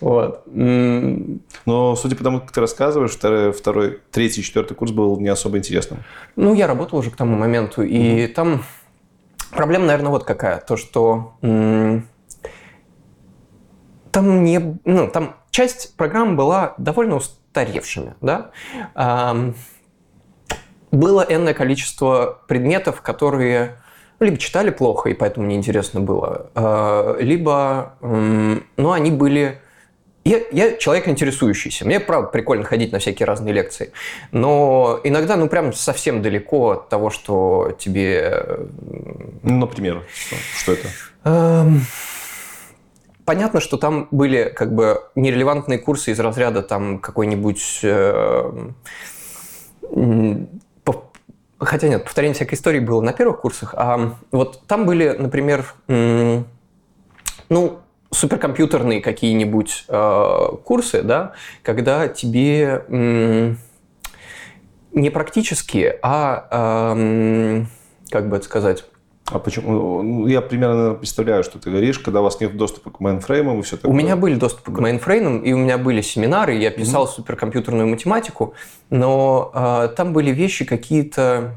Вот. 0.02 0.42
Но, 0.48 1.96
судя 1.96 2.16
по 2.16 2.24
тому, 2.24 2.40
как 2.40 2.52
ты 2.52 2.60
рассказываешь, 2.60 3.12
второй, 3.12 3.52
второй, 3.52 4.00
третий, 4.10 4.42
четвертый 4.42 4.74
курс 4.74 4.92
был 4.92 5.20
не 5.20 5.28
особо 5.30 5.60
интересным. 5.60 6.00
Ну, 6.36 6.56
я 6.56 6.66
работал 6.66 6.98
уже 6.98 7.12
к 7.12 7.16
тому 7.16 7.38
моменту, 7.38 7.84
и 7.84 8.26
там 8.26 8.64
проблема, 9.52 9.86
наверное, 9.86 10.10
вот 10.10 10.24
какая. 10.24 10.60
То, 10.60 10.76
что 10.76 11.34
там 14.12 14.44
не... 14.44 14.80
Ну, 14.86 15.08
там 15.08 15.36
часть 15.52 15.96
программ 15.98 16.36
была 16.36 16.74
довольно 16.80 17.22
устаревшими, 17.52 18.16
да. 18.22 18.52
Было 20.92 21.26
энное 21.30 21.54
количество 21.54 22.42
предметов, 22.48 23.02
которые 23.02 23.78
либо 24.20 24.38
читали 24.38 24.70
плохо, 24.72 25.10
и 25.10 25.14
поэтому 25.14 25.48
неинтересно 25.48 26.00
было, 26.00 26.52
а, 26.54 27.18
либо, 27.20 27.94
ну, 28.02 28.92
они 28.92 29.10
были... 29.10 29.60
Я, 30.24 30.42
я 30.52 30.78
человек 30.78 31.08
интересующийся. 31.08 31.86
Мне, 31.86 32.00
правда, 32.00 32.28
прикольно 32.30 32.64
ходить 32.64 32.92
на 32.92 33.00
всякие 33.00 33.26
разные 33.26 33.54
лекции. 33.56 33.92
Но 34.32 35.00
иногда, 35.04 35.36
ну, 35.38 35.48
прям 35.48 35.74
совсем 35.74 36.22
далеко 36.22 36.72
от 36.72 36.90
того, 36.90 37.10
что 37.10 37.76
тебе... 37.80 38.46
Ну, 39.42 39.58
например, 39.58 40.04
что, 40.14 40.36
что 40.60 40.74
это? 40.74 40.88
Понятно, 43.32 43.62
что 43.62 43.78
там 43.78 44.10
были 44.12 44.52
как 44.54 44.76
бы 44.76 45.06
нерелевантные 45.16 45.80
курсы 45.80 46.12
из 46.12 46.20
разряда 46.20 46.62
там 46.62 47.00
какой-нибудь... 47.00 47.80
Э, 47.82 48.72
хотя 51.58 51.88
нет, 51.88 52.04
повторение 52.04 52.36
всякой 52.36 52.56
истории 52.56 52.82
было 52.82 53.00
на 53.00 53.14
первых 53.14 53.40
курсах, 53.40 53.74
а 53.78 54.18
вот 54.34 54.64
там 54.68 54.86
были, 54.86 55.16
например, 55.18 55.64
ну, 55.88 57.80
суперкомпьютерные 58.10 59.00
какие-нибудь 59.00 59.86
э, 59.88 60.48
курсы, 60.66 61.02
да, 61.02 61.32
когда 61.64 62.10
тебе 62.10 62.84
не 64.92 65.10
практические, 65.10 66.00
а, 66.02 66.98
э, 66.98 67.64
как 68.10 68.28
бы 68.28 68.36
это 68.36 68.44
сказать, 68.44 68.84
а 69.32 69.40
почему? 69.40 70.02
Ну, 70.02 70.28
я 70.28 70.42
примерно 70.42 70.94
представляю, 70.94 71.44
что 71.44 71.60
ты 71.60 71.70
говоришь, 71.70 72.00
когда 72.00 72.22
у 72.22 72.24
вас 72.24 72.40
нет 72.40 72.56
доступа 72.58 72.92
к 72.92 73.00
мейнфреймам 73.00 73.60
и 73.60 73.62
все 73.64 73.78
такое. 73.78 73.92
У 73.92 73.96
меня 73.96 74.16
были 74.16 74.36
доступы 74.36 74.72
к 74.72 74.80
мейнфреймам, 74.80 75.40
и 75.40 75.54
у 75.54 75.58
меня 75.58 75.78
были 75.78 76.02
семинары, 76.02 76.56
я 76.56 76.72
писал 76.72 77.06
mm-hmm. 77.06 77.16
суперкомпьютерную 77.16 77.88
математику, 77.88 78.54
но 78.90 79.52
э, 79.54 79.90
там 79.96 80.14
были 80.14 80.32
вещи 80.32 80.66
какие-то... 80.66 81.56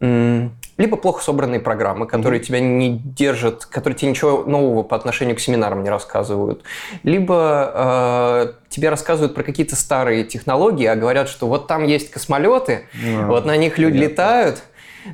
М- 0.00 0.52
либо 0.78 0.96
плохо 0.96 1.22
собранные 1.22 1.60
программы, 1.60 2.06
которые 2.06 2.40
mm-hmm. 2.40 2.44
тебя 2.44 2.60
не 2.60 2.98
держат, 2.98 3.66
которые 3.66 3.96
тебе 3.96 4.10
ничего 4.10 4.44
нового 4.44 4.82
по 4.82 4.96
отношению 4.96 5.36
к 5.36 5.40
семинарам 5.40 5.82
не 5.84 5.90
рассказывают, 5.90 6.62
либо 7.02 7.72
э, 7.74 8.52
тебе 8.68 8.88
рассказывают 8.88 9.34
про 9.34 9.42
какие-то 9.42 9.76
старые 9.76 10.24
технологии, 10.24 10.86
а 10.86 10.96
говорят, 10.96 11.28
что 11.28 11.46
вот 11.46 11.66
там 11.66 11.84
есть 11.84 12.10
космолеты, 12.10 12.86
mm-hmm. 12.94 13.26
вот 13.26 13.44
на 13.44 13.56
них 13.56 13.78
люди 13.78 13.98
Понятно. 13.98 14.12
летают, 14.12 14.62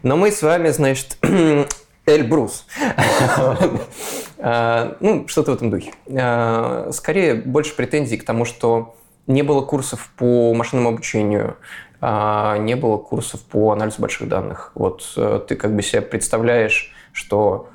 но 0.03 0.17
мы 0.17 0.31
с 0.31 0.43
вами, 0.43 0.69
значит, 0.69 1.19
Эльбрус. 2.09 2.67
А, 4.41 4.97
ну, 5.01 5.27
что-то 5.27 5.51
в 5.51 5.55
этом 5.57 5.69
духе. 5.69 5.93
А, 6.09 6.91
скорее, 6.93 7.35
больше 7.35 7.75
претензий 7.75 8.17
к 8.17 8.25
тому, 8.25 8.45
что 8.45 8.95
не 9.27 9.43
было 9.43 9.63
курсов 9.63 10.13
по 10.17 10.55
машинному 10.55 10.91
обучению, 10.91 11.57
а, 12.01 12.57
не 12.59 12.77
было 12.77 12.99
курсов 12.99 13.43
по 13.43 13.73
анализу 13.73 14.01
больших 14.01 14.29
данных. 14.29 14.71
Вот 14.77 15.13
э, 15.17 15.41
ты 15.49 15.57
как 15.57 15.75
бы 15.75 15.83
себе 15.83 16.03
представляешь, 16.03 16.95
что 17.13 17.69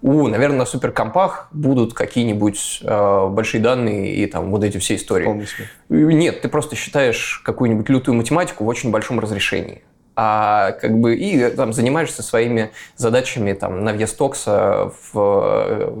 у, 0.00 0.26
наверное, 0.28 0.60
на 0.60 0.64
суперкомпах 0.64 1.48
будут 1.52 1.92
какие-нибудь 1.92 2.80
э, 2.82 3.26
большие 3.28 3.60
данные 3.60 4.14
и 4.14 4.26
там 4.26 4.50
вот 4.50 4.64
эти 4.64 4.78
все 4.78 4.96
истории. 4.96 5.46
Нет, 5.90 6.40
ты 6.40 6.48
просто 6.48 6.76
считаешь 6.76 7.42
какую-нибудь 7.44 7.88
лютую 7.90 8.14
математику 8.14 8.64
в 8.64 8.68
очень 8.68 8.90
большом 8.90 9.20
разрешении 9.20 9.82
а 10.16 10.72
как 10.72 10.98
бы 10.98 11.14
и 11.14 11.50
там 11.50 11.74
занимаешься 11.74 12.22
своими 12.22 12.70
задачами 12.96 13.52
там 13.52 13.84
на 13.84 13.92
Вьестокса 13.92 14.92
в, 15.12 15.92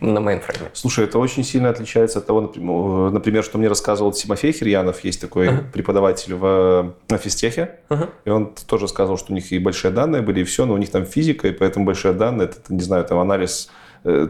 на 0.00 0.20
мейнфрейме. 0.20 0.70
Слушай, 0.72 1.06
это 1.06 1.18
очень 1.18 1.42
сильно 1.42 1.70
отличается 1.70 2.20
от 2.20 2.26
того, 2.26 2.52
например, 3.10 3.42
что 3.42 3.58
мне 3.58 3.66
рассказывал 3.66 4.12
Тимофей 4.12 4.52
Хирьянов, 4.52 5.02
есть 5.02 5.20
такой 5.20 5.48
uh-huh. 5.48 5.72
преподаватель 5.72 6.34
в, 6.34 6.94
на 7.08 7.18
физтехе, 7.18 7.80
uh-huh. 7.88 8.08
и 8.24 8.30
он 8.30 8.54
тоже 8.66 8.86
сказал, 8.86 9.18
что 9.18 9.32
у 9.32 9.34
них 9.34 9.50
и 9.50 9.58
большие 9.58 9.90
данные 9.90 10.22
были, 10.22 10.40
и 10.40 10.44
все, 10.44 10.64
но 10.64 10.74
у 10.74 10.78
них 10.78 10.90
там 10.90 11.04
физика, 11.04 11.48
и 11.48 11.52
поэтому 11.52 11.84
большие 11.84 12.14
данные, 12.14 12.48
это, 12.48 12.58
не 12.68 12.82
знаю, 12.82 13.04
там 13.04 13.18
анализ 13.18 13.68
Э, 13.68 13.85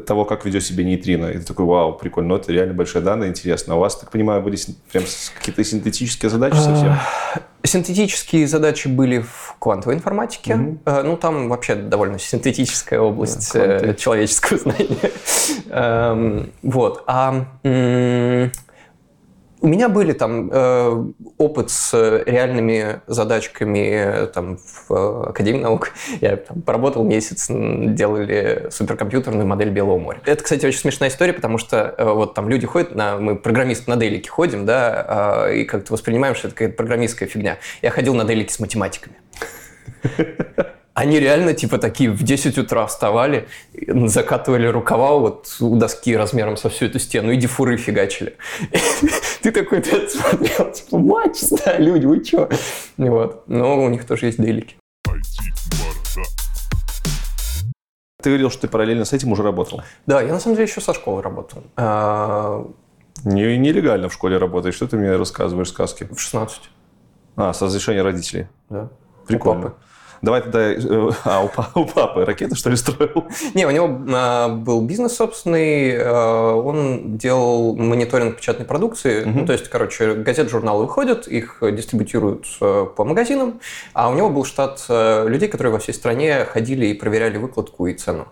того, 0.07 0.25
как 0.25 0.45
ведет 0.45 0.65
себя 0.65 0.85
нейтрино. 0.85 1.27
И 1.27 1.39
ты 1.39 1.45
такой, 1.45 1.67
вау, 1.67 1.93
прикольно, 1.93 2.31
ну, 2.31 2.37
это 2.37 2.53
реально 2.53 2.75
большие 2.75 3.03
данные, 3.03 3.31
интересно. 3.31 3.75
А 3.75 3.77
у 3.77 3.81
вас, 3.81 3.97
так 3.97 4.11
понимаю, 4.11 4.43
были 4.43 4.57
прям 4.91 5.05
какие-то 5.39 5.65
синтетические 5.65 6.31
задачи 6.31 6.57
совсем? 6.57 6.89
А, 6.89 7.41
синтетические 7.67 8.47
задачи 8.47 8.89
были 8.89 9.19
в 9.19 9.57
квантовой 9.59 9.97
информатике. 9.97 10.53
Mm-hmm. 10.53 11.03
Ну, 11.03 11.17
там 11.17 11.49
вообще 11.49 11.75
довольно 11.75 12.19
синтетическая 12.19 13.01
область 13.01 13.55
yeah, 13.55 13.91
э, 13.91 13.95
человеческого 13.95 14.59
знания. 14.59 15.11
Эм, 15.71 16.53
вот. 16.63 17.05
А 17.07 17.47
у 19.61 19.69
меня 19.69 19.89
были 19.89 20.13
там 20.13 20.51
э, 20.53 21.05
опыт 21.39 21.71
с 21.71 22.23
реальными 22.27 23.01
задачками 23.07 23.91
э, 23.91 24.27
там, 24.27 24.59
в 24.59 24.93
э, 24.93 25.31
Академии 25.31 25.61
наук. 25.61 25.93
Я 26.21 26.37
там 26.37 26.61
поработал 26.63 27.05
месяц, 27.05 27.47
делали 27.49 28.69
суперкомпьютерную 28.71 29.47
модель 29.47 29.71
Белого 29.71 29.99
моря. 29.99 30.21
Это, 30.27 30.43
кстати, 30.43 30.67
очень 30.67 30.81
смешная 30.81 31.09
история, 31.09 31.33
потому 31.33 31.59
что 31.59 31.95
э, 31.97 32.05
вот 32.05 32.35
там 32.35 32.49
люди 32.49 32.67
ходят, 32.67 32.95
на, 32.95 33.17
мы 33.17 33.37
программисты 33.37 33.91
на 33.91 33.97
делике 33.97 34.29
ходим, 34.29 34.67
да, 34.67 35.47
э, 35.49 35.57
и 35.57 35.65
как-то 35.65 35.93
воспринимаем, 35.93 36.35
что 36.35 36.49
это 36.49 36.57
какая-то 36.57 36.77
программистская 36.77 37.29
фигня. 37.29 37.57
Я 37.83 37.91
ходил 37.91 38.15
на 38.15 38.25
делике 38.25 38.53
с 38.53 38.61
математиками. 38.61 39.17
Они 40.97 41.21
реально, 41.21 41.53
типа, 41.53 41.77
такие 41.77 42.11
в 42.11 42.23
10 42.23 42.57
утра 42.57 42.87
вставали, 42.87 43.49
закатывали 43.87 44.67
рукава 44.67 45.19
вот 45.19 45.55
у 45.61 45.77
доски 45.77 46.17
размером 46.17 46.57
со 46.57 46.71
всю 46.71 46.87
эту 46.87 46.99
стену 46.99 47.33
и 47.33 47.37
дифуры 47.37 47.77
фигачили. 47.77 48.35
Ты 49.47 49.53
такой 49.53 49.81
ты 49.81 50.09
смотрел, 50.09 50.73
типа, 50.73 50.99
матч, 50.99 51.39
да, 51.65 51.79
люди, 51.79 52.05
вы 52.05 52.25
чё? 52.25 52.49
Вот. 52.97 53.47
Но 53.47 53.81
у 53.81 53.89
них 53.89 54.05
тоже 54.05 54.27
есть 54.27 54.43
делики. 54.43 54.77
Ты 58.21 58.31
говорил, 58.31 58.51
что 58.51 58.63
ты 58.63 58.69
параллельно 58.69 59.05
с 59.05 59.13
этим 59.13 59.31
уже 59.31 59.45
работал. 59.45 59.83
Да, 60.05 60.21
я 60.21 60.33
на 60.33 60.41
самом 60.41 60.57
деле 60.57 60.67
еще 60.69 60.81
со 60.81 60.93
школы 60.93 61.23
работал. 61.23 61.63
А, 61.77 62.67
Не, 63.23 63.57
нелегально 63.57 64.09
в 64.09 64.13
школе 64.15 64.37
работаешь. 64.37 64.75
Что 64.75 64.89
ты 64.89 64.97
мне 64.97 65.15
рассказываешь 65.15 65.69
сказки? 65.69 66.09
В 66.11 66.19
16. 66.19 66.63
А, 67.37 67.53
с 67.53 67.63
разрешения 67.63 68.03
родителей? 68.03 68.49
Да. 68.69 68.89
Прикольно. 69.29 69.75
Давай 70.27 70.43
тогда... 70.43 70.73
Э, 70.73 71.11
а, 71.25 71.45
у, 71.45 71.81
у 71.81 71.85
папы 71.87 72.25
ракеты, 72.25 72.57
что 72.57 72.69
ли, 72.69 72.77
строил? 72.77 73.29
Не, 73.55 73.65
у 73.65 73.71
него 73.71 74.01
а, 74.13 74.49
был 74.49 74.81
бизнес 74.81 75.15
собственный, 75.15 75.97
а, 75.97 76.57
он 76.57 77.17
делал 77.17 77.77
мониторинг 77.77 78.37
печатной 78.37 78.67
продукции. 78.67 79.23
Угу. 79.23 79.31
Ну, 79.31 79.47
то 79.47 79.53
есть, 79.53 79.69
короче, 79.69 80.15
газет, 80.15 80.51
журналы 80.51 80.83
выходят, 80.83 81.29
их 81.29 81.59
дистрибутируют 81.63 82.45
а, 82.61 82.87
по 82.87 83.05
магазинам, 83.05 83.61
а 83.93 84.11
у 84.11 84.15
него 84.15 84.29
был 84.29 84.45
штат 84.45 84.85
людей, 84.89 85.49
которые 85.49 85.73
во 85.73 85.79
всей 85.79 85.93
стране 85.93 86.45
ходили 86.45 86.87
и 86.87 86.95
проверяли 86.95 87.39
выкладку 87.39 87.87
и 87.87 87.95
цену. 87.95 88.27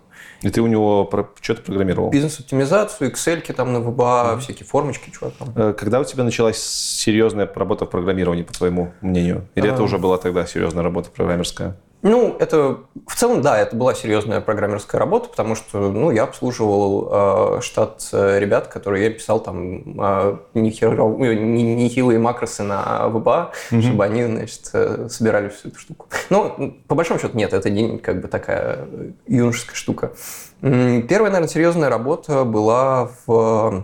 И 0.45 0.51
ты 0.51 0.61
у 0.61 0.67
него 0.67 1.09
что-то 1.41 1.63
программировал? 1.63 2.11
Бизнес-оптимизацию, 2.11 3.11
Excel 3.11 3.41
там 3.55 3.73
на 3.73 3.81
ВБА, 3.81 4.35
mm. 4.35 4.41
всякие 4.41 4.67
формочки, 4.67 5.11
там. 5.19 5.53
Э, 5.57 5.73
когда 5.73 6.01
у 6.01 6.05
тебя 6.05 6.23
началась 6.23 6.59
серьезная 6.59 7.51
работа 7.55 7.87
в 7.87 7.91
программировании, 7.91 8.43
по 8.43 8.53
твоему 8.53 8.93
мнению? 9.01 9.49
Или 9.55 9.69
а... 9.69 9.73
это 9.73 9.83
уже 9.83 9.97
была 9.97 10.19
тогда 10.19 10.45
серьезная 10.45 10.83
работа 10.83 11.11
программерская? 11.11 11.77
Ну, 12.05 12.37
это 12.39 12.81
в 13.07 13.17
целом, 13.17 13.41
да, 13.41 13.59
это 13.59 13.75
была 13.75 13.95
серьезная 13.95 14.43
программерская 14.43 14.99
работа, 14.99 15.31
потому 15.31 15.55
что, 15.55 15.91
ну, 15.91 16.11
я 16.11 16.25
обслуживал 16.25 17.09
э, 17.57 17.61
штат 17.63 18.07
э, 18.13 18.39
ребят, 18.39 18.69
которые 18.69 19.05
я 19.05 19.11
писал 19.11 19.41
там 19.41 19.99
э, 19.99 20.37
нехилые 20.53 22.19
макросы 22.19 22.63
на 22.63 23.09
ВБА, 23.09 23.53
mm-hmm. 23.71 23.81
чтобы 23.81 24.05
они, 24.05 24.23
значит, 24.25 24.69
э, 24.75 25.09
собирали 25.09 25.49
всю 25.49 25.69
эту 25.69 25.79
штуку. 25.79 26.09
Ну, 26.29 26.77
по 26.87 26.95
большому 26.95 27.19
счету, 27.19 27.39
нет, 27.39 27.55
это 27.55 27.71
не 27.71 27.97
как 27.97 28.21
бы 28.21 28.29
такая 28.29 28.87
юношеская 29.27 29.75
штука. 29.75 30.13
Первая, 30.61 31.31
наверное, 31.31 31.49
серьезная 31.49 31.89
работа 31.89 32.45
была 32.45 33.13
в 33.27 33.83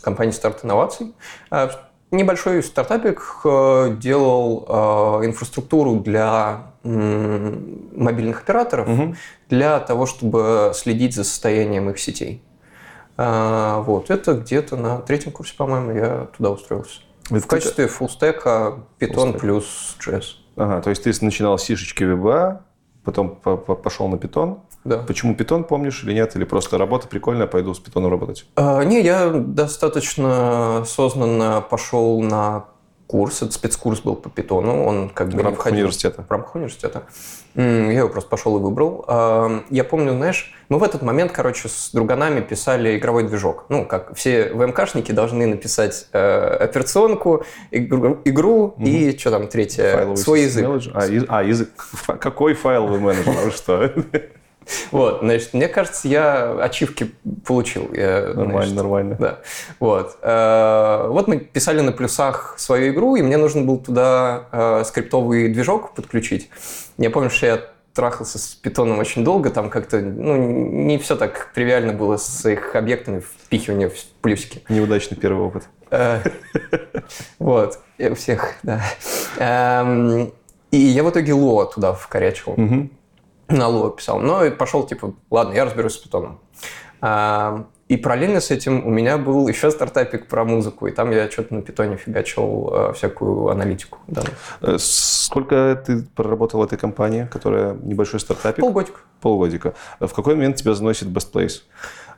компании 0.00 0.32
«Старт 0.32 0.64
инноваций». 0.64 1.12
Э, 2.14 2.16
небольшой 2.16 2.62
стартапик 2.62 3.22
э, 3.44 3.96
делал 3.98 4.66
э, 4.68 5.26
инфраструктуру 5.26 5.96
для 5.96 6.70
мобильных 6.84 8.42
операторов 8.42 8.86
угу. 8.86 9.14
для 9.48 9.80
того, 9.80 10.04
чтобы 10.04 10.72
следить 10.74 11.14
за 11.14 11.24
состоянием 11.24 11.88
их 11.88 11.98
сетей. 11.98 12.42
А, 13.16 13.80
вот, 13.80 14.10
это 14.10 14.34
где-то 14.34 14.76
на 14.76 14.98
третьем 14.98 15.32
курсе, 15.32 15.54
по-моему, 15.56 15.92
я 15.92 16.28
туда 16.36 16.50
устроился. 16.50 17.00
В 17.30 17.46
качестве 17.46 17.86
фуллстека 17.86 18.80
Python 19.00 19.38
плюс 19.38 19.96
JS. 19.98 20.24
Ага, 20.56 20.82
то 20.82 20.90
есть 20.90 21.04
ты 21.04 21.24
начинал 21.24 21.56
с 21.56 21.62
сишечки 21.62 22.02
VBA, 22.02 22.58
потом 23.02 23.36
пошел 23.36 24.06
на 24.08 24.16
Python. 24.16 24.58
Да. 24.84 24.98
Почему 24.98 25.34
Python, 25.34 25.64
помнишь 25.64 26.04
или 26.04 26.12
нет? 26.12 26.36
Или 26.36 26.44
просто 26.44 26.78
работа 26.78 27.08
прикольная, 27.08 27.46
пойду 27.46 27.74
с 27.74 27.80
Python 27.80 28.08
работать? 28.08 28.46
А, 28.56 28.82
не, 28.84 29.00
я 29.02 29.30
достаточно 29.30 30.80
осознанно 30.82 31.62
пошел 31.62 32.20
на 32.20 32.66
курс, 33.06 33.42
это 33.42 33.52
спецкурс 33.52 34.00
был 34.00 34.16
по 34.16 34.30
питону, 34.30 34.84
он 34.84 35.08
как 35.08 35.28
бы 35.28 35.38
в 35.38 35.42
рамках 35.42 35.60
входил, 35.60 35.80
университета. 35.80 36.24
В 36.26 36.30
рамках 36.30 36.54
университета. 36.54 37.04
Я 37.54 37.92
его 37.92 38.08
просто 38.08 38.28
пошел 38.28 38.56
и 38.56 38.60
выбрал. 38.60 39.04
А, 39.06 39.62
я 39.70 39.84
помню, 39.84 40.12
знаешь, 40.12 40.52
мы 40.68 40.78
в 40.78 40.82
этот 40.82 41.02
момент, 41.02 41.30
короче, 41.30 41.68
с 41.68 41.90
друганами 41.92 42.40
писали 42.40 42.98
игровой 42.98 43.24
движок. 43.24 43.66
Ну, 43.68 43.86
как 43.86 44.14
все 44.16 44.52
ВМКшники 44.52 45.12
должны 45.12 45.46
написать 45.46 46.08
э, 46.12 46.56
операционку, 46.60 47.44
игру, 47.70 48.18
игру 48.24 48.74
угу. 48.76 48.84
и 48.84 49.16
что 49.16 49.30
там 49.30 49.46
третье, 49.46 49.92
Файловый 49.92 50.16
свой 50.16 50.42
язык. 50.42 50.66
А, 50.94 51.06
из, 51.06 51.24
а, 51.28 51.42
язык. 51.42 51.70
Какой 52.20 52.54
файловый 52.54 52.98
менеджер? 52.98 53.52
Что? 53.52 53.92
Вот, 54.90 55.20
значит, 55.20 55.54
мне 55.54 55.68
кажется, 55.68 56.08
я 56.08 56.56
ачивки 56.60 57.12
получил. 57.44 57.90
Я, 57.92 58.32
нормально, 58.34 58.52
значит, 58.52 58.74
нормально. 58.74 59.16
Да. 59.18 59.38
Вот. 59.80 60.18
Э, 60.22 61.06
вот 61.08 61.28
мы 61.28 61.38
писали 61.38 61.80
на 61.80 61.92
плюсах 61.92 62.54
свою 62.58 62.92
игру, 62.92 63.16
и 63.16 63.22
мне 63.22 63.36
нужен 63.36 63.66
был 63.66 63.78
туда 63.78 64.46
э, 64.52 64.82
скриптовый 64.84 65.48
движок 65.48 65.94
подключить. 65.94 66.50
Я 66.98 67.10
помню, 67.10 67.30
что 67.30 67.46
я 67.46 67.60
трахался 67.94 68.38
с 68.38 68.54
питоном 68.54 68.98
очень 68.98 69.24
долго, 69.24 69.50
там 69.50 69.70
как-то 69.70 70.00
ну, 70.00 70.36
не 70.36 70.98
все 70.98 71.16
так 71.16 71.52
тривиально 71.54 71.92
было 71.92 72.16
с 72.16 72.44
их 72.48 72.74
объектами 72.74 73.20
впихивания 73.20 73.88
в 73.88 74.04
плюсики. 74.20 74.62
Неудачный 74.68 75.16
первый 75.16 75.46
опыт. 75.46 75.64
Э, 75.90 76.20
вот, 77.38 77.78
у 77.98 78.14
всех, 78.14 78.54
да. 78.62 78.82
Эм, 79.38 80.32
и 80.72 80.76
я 80.76 81.04
в 81.04 81.10
итоге 81.10 81.34
Ло 81.34 81.66
туда 81.66 81.92
вкорячивал 81.92 82.56
на 83.48 83.68
Lua 83.68 83.96
писал. 83.96 84.20
Но 84.20 84.44
и 84.44 84.50
пошел, 84.50 84.86
типа, 84.86 85.14
ладно, 85.30 85.54
я 85.54 85.64
разберусь 85.64 85.94
с 85.94 85.98
питоном. 85.98 86.40
А, 87.00 87.66
и 87.88 87.96
параллельно 87.98 88.40
с 88.40 88.50
этим 88.50 88.86
у 88.86 88.90
меня 88.90 89.18
был 89.18 89.46
еще 89.46 89.70
стартапик 89.70 90.26
про 90.26 90.44
музыку, 90.44 90.86
и 90.86 90.90
там 90.90 91.10
я 91.10 91.30
что-то 91.30 91.54
на 91.54 91.62
питоне 91.62 91.96
фигачил 91.96 92.70
а, 92.72 92.92
всякую 92.94 93.48
аналитику. 93.48 93.98
Да. 94.06 94.22
Э, 94.62 94.76
сколько 94.78 95.82
ты 95.86 96.02
проработал 96.02 96.60
в 96.60 96.64
этой 96.64 96.78
компании, 96.78 97.28
которая 97.30 97.74
небольшой 97.74 98.20
стартапик? 98.20 98.60
Полгодика. 98.64 99.00
Полгодика. 99.20 99.74
В 100.00 100.08
какой 100.08 100.34
момент 100.34 100.56
тебя 100.56 100.74
заносит 100.74 101.08
Best 101.08 101.32
Place? 101.32 101.62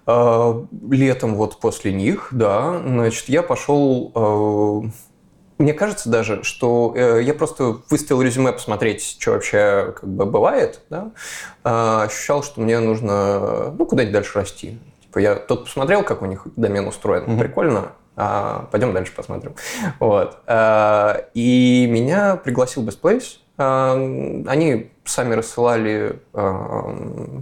А, 0.06 0.64
летом 0.88 1.34
вот 1.34 1.58
после 1.58 1.92
них, 1.92 2.28
да, 2.30 2.78
значит, 2.78 3.28
я 3.28 3.42
пошел 3.42 4.92
мне 5.58 5.72
кажется 5.72 6.10
даже, 6.10 6.42
что 6.42 6.92
э, 6.94 7.22
я 7.22 7.32
просто 7.32 7.78
выставил 7.88 8.20
резюме 8.22 8.52
посмотреть, 8.52 9.16
что 9.18 9.32
вообще 9.32 9.94
как 9.98 10.08
бы 10.08 10.26
бывает, 10.26 10.80
да, 10.90 11.12
э, 11.64 12.04
ощущал, 12.04 12.42
что 12.42 12.60
мне 12.60 12.78
нужно 12.78 13.70
ну, 13.70 13.86
куда-нибудь 13.86 14.12
дальше 14.12 14.38
расти. 14.38 14.78
Типа 15.00 15.18
я 15.18 15.34
тут 15.34 15.64
посмотрел, 15.64 16.02
как 16.02 16.20
у 16.22 16.26
них 16.26 16.46
домен 16.56 16.86
устроен, 16.86 17.24
mm-hmm. 17.24 17.38
прикольно, 17.38 17.92
а 18.16 18.68
пойдем 18.70 18.92
дальше 18.92 19.12
посмотрим. 19.14 19.54
Вот. 19.98 20.38
Э, 20.46 21.22
и 21.32 21.86
меня 21.90 22.36
пригласил 22.36 22.84
Best 22.86 23.00
Place. 23.00 23.38
Э, 23.56 24.44
они 24.46 24.90
сами 25.04 25.34
рассылали 25.34 26.20
э, 26.34 27.40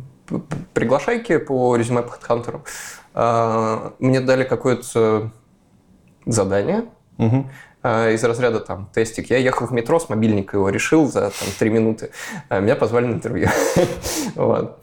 приглашайки 0.72 1.38
по 1.38 1.76
резюме 1.76 2.02
по 2.02 2.14
HeadHunter. 2.14 2.60
Э, 3.14 3.90
мне 3.98 4.20
дали 4.20 4.44
какое-то 4.44 5.32
задание. 6.26 6.84
Угу. 7.18 7.46
А, 7.84 8.10
из 8.10 8.24
разряда 8.24 8.60
там 8.60 8.88
тестик. 8.94 9.28
Я 9.28 9.36
ехал 9.36 9.66
в 9.66 9.70
метро 9.72 10.00
с 10.00 10.08
мобильника, 10.08 10.56
его 10.56 10.70
решил 10.70 11.06
за 11.06 11.30
там, 11.38 11.48
три 11.58 11.68
минуты. 11.68 12.10
А, 12.48 12.60
меня 12.60 12.76
позвали 12.76 13.04
на 13.04 13.12
интервью. 13.12 13.48
вот. 14.34 14.80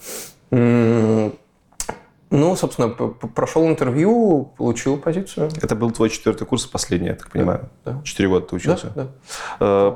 Ну, 2.33 2.55
собственно, 2.55 2.89
прошел 2.89 3.67
интервью, 3.67 4.53
получил 4.55 4.97
позицию. 4.97 5.49
Это 5.61 5.75
был 5.75 5.89
твой 5.91 6.11
четвертый 6.11 6.45
курс, 6.45 6.65
последний, 6.67 7.07
я 7.07 7.15
так 7.15 7.31
понимаю. 7.31 7.69
Да. 7.83 8.01
Четыре 8.03 8.29
года 8.29 8.45
ты 8.45 8.55
учился. 8.55 8.91
Да, 8.95 9.07
да. 9.59 9.95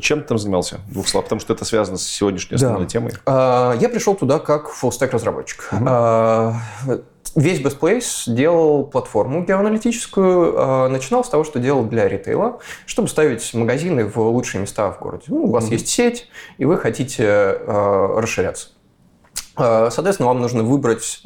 Чем 0.00 0.22
ты 0.22 0.28
там 0.28 0.38
занимался? 0.38 0.78
Двух 0.88 1.08
слов, 1.08 1.24
потому 1.24 1.40
что 1.40 1.52
это 1.52 1.64
связано 1.64 1.98
с 1.98 2.06
сегодняшней 2.06 2.54
основной 2.54 2.84
да. 2.84 2.88
темой. 2.88 3.12
Я 3.26 3.88
пришел 3.90 4.14
туда 4.14 4.38
как 4.38 4.70
full-stack 4.70 5.10
разработчик. 5.10 5.68
Угу 5.72 7.02
весь 7.34 7.60
Best 7.60 7.78
Place 7.78 8.32
делал 8.32 8.84
платформу 8.84 9.44
геоаналитическую. 9.44 10.54
А, 10.56 10.88
начинал 10.88 11.24
с 11.24 11.28
того, 11.28 11.44
что 11.44 11.58
делал 11.58 11.84
для 11.84 12.08
ритейла, 12.08 12.60
чтобы 12.86 13.08
ставить 13.08 13.52
магазины 13.54 14.06
в 14.06 14.18
лучшие 14.18 14.60
места 14.60 14.90
в 14.90 14.98
городе. 14.98 15.24
Ну, 15.28 15.44
у 15.44 15.50
вас 15.50 15.64
mm-hmm. 15.64 15.72
есть 15.72 15.88
сеть, 15.88 16.28
и 16.58 16.64
вы 16.64 16.76
хотите 16.76 17.24
э, 17.24 18.14
расширяться. 18.16 18.68
А, 19.56 19.90
соответственно, 19.90 20.28
вам 20.28 20.40
нужно 20.40 20.62
выбрать 20.62 21.22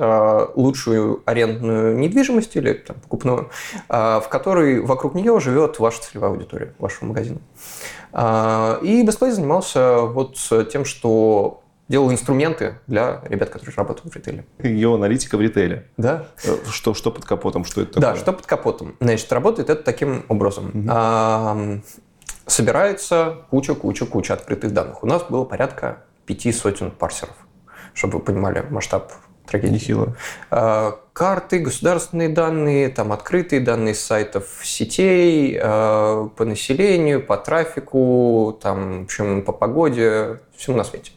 лучшую 0.55 1.23
арендную 1.25 1.97
недвижимость 1.97 2.57
или 2.57 2.75
там, 2.75 2.97
покупную, 3.01 3.51
в 3.89 4.27
которой 4.29 4.81
вокруг 4.81 5.15
нее 5.15 5.39
живет 5.41 5.79
ваша 5.79 6.03
целевая 6.03 6.33
аудитория 6.33 6.75
вашего 6.79 7.07
магазина. 7.07 7.39
И 8.13 9.05
Best 9.05 9.19
Place 9.21 9.33
занимался 9.33 10.01
вот 10.01 10.37
тем, 10.71 10.85
что 10.85 11.63
делал 11.89 12.13
инструменты 12.13 12.79
для 12.87 13.23
ребят, 13.29 13.51
которые 13.51 13.75
работают 13.75 14.13
в 14.13 14.17
ритейле. 14.17 14.45
Геоаналитика 14.59 15.37
в 15.37 15.41
ритейле. 15.41 15.87
Да. 15.97 16.27
Э, 16.45 16.57
что, 16.71 16.95
что 16.95 17.11
под 17.11 17.25
капотом? 17.25 17.65
Что 17.65 17.83
это 17.83 17.95
такое? 17.95 18.13
Да, 18.13 18.17
что 18.17 18.33
под 18.33 18.47
капотом. 18.47 18.97
Значит, 19.01 19.33
работает 19.33 19.71
это 19.71 19.83
таким 19.83 20.25
образом. 20.29 20.69
Угу. 20.69 20.89
А, 20.91 21.79
собирается 22.47 23.39
куча-куча-куча 23.51 24.35
открытых 24.35 24.73
данных. 24.73 25.03
У 25.03 25.07
нас 25.07 25.25
было 25.25 25.45
порядка 25.45 26.05
пяти 26.27 26.53
сотен 26.53 26.91
парсеров, 26.91 27.37
чтобы 27.95 28.19
вы 28.19 28.25
понимали 28.25 28.65
масштаб 28.69 29.13
трагедии. 29.47 29.75
Нехило. 29.75 30.17
А, 30.51 31.01
карты, 31.15 31.59
государственные 31.59 32.29
данные, 32.29 32.91
там 32.91 33.13
открытые 33.13 33.61
данные 33.61 33.95
с 33.95 34.01
сайтов 34.01 34.47
сетей, 34.63 35.59
а, 35.61 36.29
по 36.37 36.45
населению, 36.45 37.25
по 37.25 37.39
трафику, 37.39 38.59
там, 38.63 39.01
в 39.01 39.05
общем, 39.05 39.43
по 39.43 39.53
погоде, 39.53 40.41
всему 40.57 40.77
на 40.77 40.85
свете. 40.85 41.13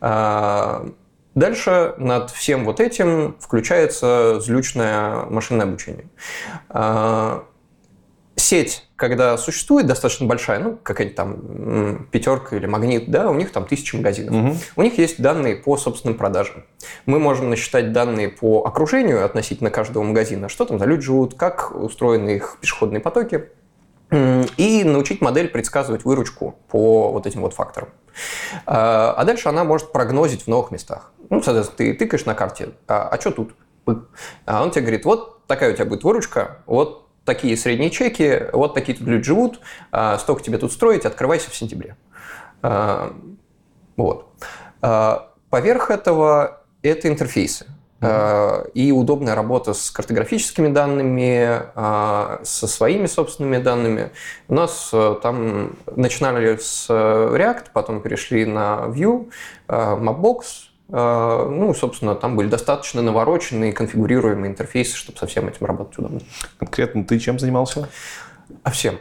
А, 0.00 0.86
дальше 1.34 1.94
над 1.98 2.30
всем 2.30 2.64
вот 2.64 2.80
этим 2.80 3.36
включается 3.40 4.40
злючное 4.40 5.24
машинное 5.26 5.66
обучение. 5.66 6.06
А, 6.68 7.44
сеть, 8.36 8.88
когда 8.96 9.36
существует 9.38 9.86
достаточно 9.86 10.26
большая, 10.26 10.58
ну, 10.58 10.78
какая-нибудь 10.82 11.16
там 11.16 12.06
пятерка 12.10 12.56
или 12.56 12.66
магнит, 12.66 13.10
да, 13.10 13.30
у 13.30 13.34
них 13.34 13.52
там 13.52 13.64
тысячи 13.64 13.94
магазинов. 13.94 14.34
Угу. 14.34 14.56
У 14.76 14.82
них 14.82 14.98
есть 14.98 15.20
данные 15.20 15.56
по 15.56 15.76
собственным 15.76 16.16
продажам. 16.16 16.64
Мы 17.06 17.18
можем 17.18 17.50
насчитать 17.50 17.92
данные 17.92 18.28
по 18.28 18.64
окружению 18.64 19.24
относительно 19.24 19.70
каждого 19.70 20.02
магазина, 20.02 20.48
что 20.48 20.64
там 20.64 20.78
за 20.78 20.86
люди 20.86 21.02
живут, 21.02 21.34
как 21.34 21.74
устроены 21.74 22.36
их 22.36 22.58
пешеходные 22.60 23.00
потоки, 23.00 23.48
и 24.10 24.84
научить 24.84 25.20
модель 25.20 25.48
предсказывать 25.48 26.04
выручку 26.04 26.58
по 26.68 27.12
вот 27.12 27.26
этим 27.26 27.42
вот 27.42 27.54
факторам. 27.54 27.90
А, 28.66 29.14
а 29.16 29.24
дальше 29.24 29.48
она 29.48 29.64
может 29.64 29.92
прогнозить 29.92 30.42
в 30.42 30.46
новых 30.48 30.70
местах. 30.70 31.12
Ну, 31.28 31.42
соответственно, 31.42 31.76
ты 31.76 31.94
тыкаешь 31.94 32.24
на 32.24 32.34
карте, 32.34 32.70
а, 32.88 33.08
а 33.08 33.20
что 33.20 33.30
тут? 33.30 33.54
А 34.46 34.62
он 34.62 34.70
тебе 34.70 34.82
говорит, 34.82 35.04
вот 35.04 35.46
такая 35.46 35.72
у 35.72 35.74
тебя 35.74 35.84
будет 35.84 36.04
выручка, 36.04 36.58
вот 36.66 37.08
такие 37.24 37.56
средние 37.56 37.90
чеки, 37.90 38.42
вот 38.52 38.74
такие 38.74 38.96
тут 38.96 39.06
люди 39.06 39.24
живут, 39.24 39.60
а, 39.92 40.18
столько 40.18 40.42
тебе 40.42 40.58
тут 40.58 40.72
строить, 40.72 41.04
открывайся 41.04 41.50
в 41.50 41.56
сентябре. 41.56 41.96
Вот. 43.96 44.28
Поверх 44.80 45.90
этого 45.90 46.64
это 46.82 47.08
интерфейсы. 47.08 47.66
Mm-hmm. 48.00 48.70
И 48.72 48.92
удобная 48.92 49.34
работа 49.34 49.74
с 49.74 49.90
картографическими 49.90 50.68
данными, 50.68 51.62
а, 51.74 52.40
со 52.44 52.66
своими 52.66 53.06
собственными 53.06 53.58
данными. 53.58 54.10
У 54.48 54.54
нас 54.54 54.90
э, 54.92 55.16
там 55.22 55.76
начинали 55.94 56.56
с 56.56 56.86
э, 56.88 56.92
React, 56.92 57.66
потом 57.72 58.00
перешли 58.00 58.46
на 58.46 58.86
Vue, 58.86 59.30
э, 59.68 59.72
Mapbox, 59.72 60.42
ну, 60.92 61.72
собственно, 61.72 62.16
там 62.16 62.34
были 62.34 62.48
достаточно 62.48 63.00
навороченные, 63.00 63.72
конфигурируемые 63.72 64.50
интерфейсы, 64.50 64.96
чтобы 64.96 65.18
со 65.18 65.28
всем 65.28 65.46
этим 65.46 65.64
работать 65.66 65.96
удобно. 65.96 66.20
Конкретно 66.58 67.04
ты 67.04 67.20
чем 67.20 67.38
занимался? 67.38 67.88
А 68.62 68.70
всем. 68.70 68.98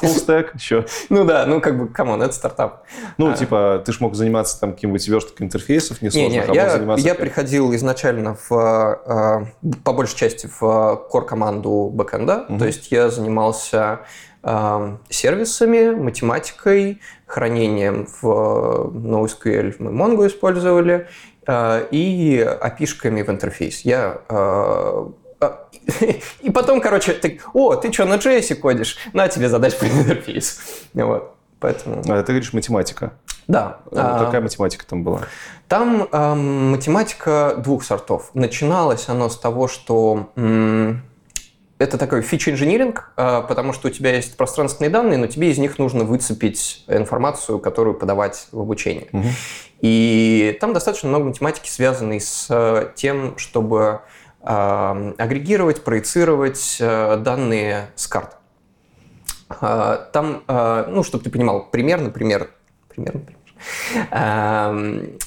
Full 0.00 0.26
stack, 0.26 0.50
еще. 0.54 0.86
Ну 1.08 1.24
да, 1.24 1.46
ну 1.46 1.60
как 1.60 1.78
бы, 1.78 1.88
come 1.88 2.07
on, 2.07 2.22
это 2.22 2.32
стартап. 2.32 2.84
Ну, 3.18 3.30
а. 3.30 3.34
типа, 3.34 3.82
ты 3.84 3.92
же 3.92 3.98
мог 4.00 4.14
заниматься 4.14 4.60
там 4.60 4.72
каким-нибудь 4.72 5.06
версткой 5.08 5.46
интерфейсов 5.46 6.02
несложных, 6.02 6.48
не, 6.48 6.52
не, 6.52 6.60
а 6.60 6.64
я, 6.64 6.70
заниматься... 6.70 7.06
Я 7.06 7.14
приходил 7.14 7.74
изначально 7.74 8.36
в, 8.48 8.52
а, 8.52 9.46
по 9.84 9.92
большей 9.92 10.16
части 10.16 10.46
в 10.46 10.62
core-команду 11.12 11.90
бэкэнда, 11.92 12.46
угу. 12.48 12.58
то 12.58 12.66
есть 12.66 12.90
я 12.90 13.10
занимался 13.10 14.00
сервисами, 15.08 15.94
математикой, 15.94 17.00
хранением 17.24 18.06
в 18.20 18.90
NoSQL 18.92 19.76
мы 19.78 19.90
Mongo 19.90 20.26
использовали, 20.26 21.08
и 21.48 22.46
api 22.46 23.24
в 23.24 23.30
интерфейс. 23.30 23.80
Я 23.86 24.20
и 26.40 26.50
потом, 26.50 26.80
короче, 26.80 27.12
ты, 27.12 27.40
о, 27.52 27.74
ты 27.74 27.92
что, 27.92 28.04
на 28.04 28.14
JS 28.14 28.54
кодишь? 28.56 28.96
На 29.12 29.28
тебе 29.28 29.48
задачу 29.48 29.76
по 29.80 29.84
интерфейс. 29.84 30.60
Вот. 30.94 31.34
Поэтому... 31.60 32.02
А 32.08 32.22
ты 32.22 32.32
говоришь 32.32 32.52
математика. 32.52 33.12
Да. 33.46 33.80
А, 33.92 34.24
какая 34.24 34.40
математика 34.40 34.86
там 34.86 35.02
была? 35.02 35.20
Там 35.68 36.08
э, 36.10 36.34
математика 36.34 37.54
двух 37.58 37.84
сортов. 37.84 38.30
Начиналось 38.34 39.08
оно 39.08 39.28
с 39.28 39.38
того, 39.38 39.68
что 39.68 40.30
это 41.78 41.98
такой 41.98 42.22
фича-инжиниринг, 42.22 43.12
э, 43.16 43.42
потому 43.48 43.72
что 43.72 43.88
у 43.88 43.90
тебя 43.90 44.14
есть 44.14 44.36
пространственные 44.36 44.90
данные, 44.90 45.18
но 45.18 45.26
тебе 45.26 45.50
из 45.50 45.58
них 45.58 45.78
нужно 45.78 46.04
выцепить 46.04 46.84
информацию, 46.88 47.58
которую 47.58 47.94
подавать 47.94 48.46
в 48.52 48.60
обучение. 48.60 49.08
Мгм. 49.12 49.28
И 49.80 50.56
там 50.60 50.72
достаточно 50.72 51.08
много 51.08 51.26
математики, 51.26 51.68
связанной 51.68 52.20
с 52.20 52.46
э, 52.48 52.92
тем, 52.94 53.36
чтобы 53.36 54.00
агрегировать, 54.44 55.84
проецировать 55.84 56.76
э, 56.78 57.16
данные 57.16 57.90
с 57.96 58.06
карт. 58.06 58.36
Э, 59.60 60.06
Там, 60.12 60.42
э, 60.46 60.84
ну, 60.88 61.02
чтобы 61.02 61.24
ты 61.24 61.30
понимал, 61.30 61.66
примерно, 61.70 62.10
пример, 62.10 62.50
примерно, 62.88 63.20
пример. 63.20 63.40
Эм, 64.10 65.18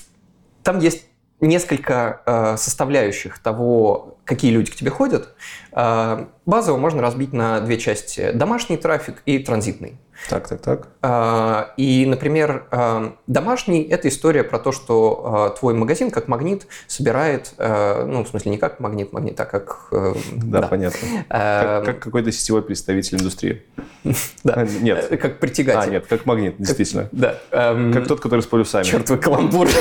Там 0.64 0.80
есть 0.80 1.06
несколько 1.40 2.22
э, 2.26 2.58
составляющих 2.58 3.40
того, 3.40 4.18
какие 4.26 4.52
люди 4.52 4.72
к 4.72 4.76
тебе 4.76 4.92
ходят. 4.92 5.36
Базово 5.72 6.78
можно 6.78 7.02
разбить 7.02 7.32
на 7.32 7.62
две 7.62 7.78
части. 7.78 8.32
Домашний 8.32 8.78
трафик 8.78 9.22
и 9.26 9.40
транзитный. 9.40 9.98
Так, 10.30 10.48
так, 10.48 10.62
так. 10.62 10.88
А, 11.02 11.74
И, 11.78 12.06
например, 12.06 12.66
а, 12.72 13.14
домашний– 13.28 13.82
это 13.90 14.08
история 14.08 14.44
про 14.44 14.60
то, 14.60 14.72
что 14.72 15.24
а, 15.26 15.50
твой 15.52 15.74
магазин 15.74 16.12
как 16.12 16.28
магнит 16.28 16.68
собирает, 16.88 17.54
а, 17.58 18.06
ну, 18.06 18.24
в 18.24 18.28
смысле, 18.28 18.52
не 18.52 18.58
как 18.58 18.80
магнит, 18.80 19.14
магнит, 19.14 19.40
а 19.40 19.46
как… 19.46 19.88
э, 19.92 20.14
Да, 20.36 20.64
понятно. 20.64 21.00
А, 21.30 21.82
Как, 21.82 21.96
как 21.96 22.04
какой-то 22.04 22.32
сетевой 22.32 22.62
представитель 22.62 23.18
индустрии. 23.20 23.64
да. 24.44 24.54
А, 24.56 24.66
Нет. 24.66 25.08
Как 25.22 25.26
А, 25.26 25.30
притягатель. 25.30 25.92
нет, 25.92 26.06
как 26.08 26.26
магнит, 26.26 26.56
действительно. 26.58 27.10
Да. 27.12 27.40
эм, 27.52 27.94
Как 27.94 28.08
тот, 28.08 28.20
который 28.20 28.42
с 28.42 28.46
полюсами. 28.48 28.84
Чертовый 28.84 29.22
каламбур. 29.22 29.68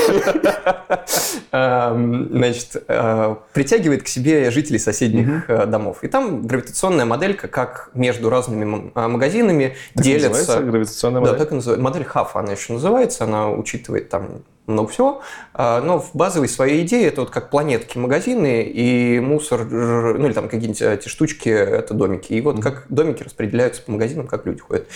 Эм, 1.53 2.29
Значит, 2.31 2.85
э, 2.88 3.37
притягивает 3.53 4.03
к 4.03 4.09
себе 4.09 4.51
жителей 4.51 4.79
соседних 4.79 5.49
э, 5.49 5.66
домов. 5.66 5.99
И 6.03 6.09
там 6.09 6.46
гравитационная 6.46 7.05
моделька, 7.05 7.49
как 7.49 7.90
между 7.94 8.31
разными 8.31 8.90
а, 8.94 9.09
магазинами 9.09 9.77
Так 9.94 10.05
делятся. 10.05 10.26
Называется 10.29 10.61
гравитационная 10.65 11.21
Да, 11.21 11.27
модель? 11.27 11.39
так 11.39 11.53
и 11.53 11.55
называется. 11.55 11.83
Модель 11.83 12.05
Хафа 12.05 12.41
она 12.41 12.53
еще 12.53 12.73
называется, 12.73 13.25
она 13.25 13.51
учитывает 13.51 14.09
там 14.09 14.43
много 14.67 14.89
всего. 14.91 15.23
А, 15.55 15.81
Но 15.81 16.01
в 16.01 16.11
базовой 16.15 16.49
своей 16.49 16.85
идее 16.85 17.07
это 17.07 17.21
вот 17.21 17.31
как 17.31 17.51
планетки 17.51 17.99
магазины 17.99 18.62
и 18.65 19.21
мусор, 19.21 19.65
ну 19.65 20.27
или 20.27 20.33
там 20.33 20.45
какие-нибудь 20.49 20.83
эти 20.83 21.09
штучки, 21.09 21.49
это 21.49 21.95
домики. 21.95 22.33
И 22.33 22.41
вот 22.41 22.61
как 22.61 22.87
домики 22.89 23.23
распределяются 23.23 23.83
по 23.83 23.93
магазинам, 23.93 24.27
как 24.27 24.45
люди 24.47 24.61
ходят. 24.61 24.89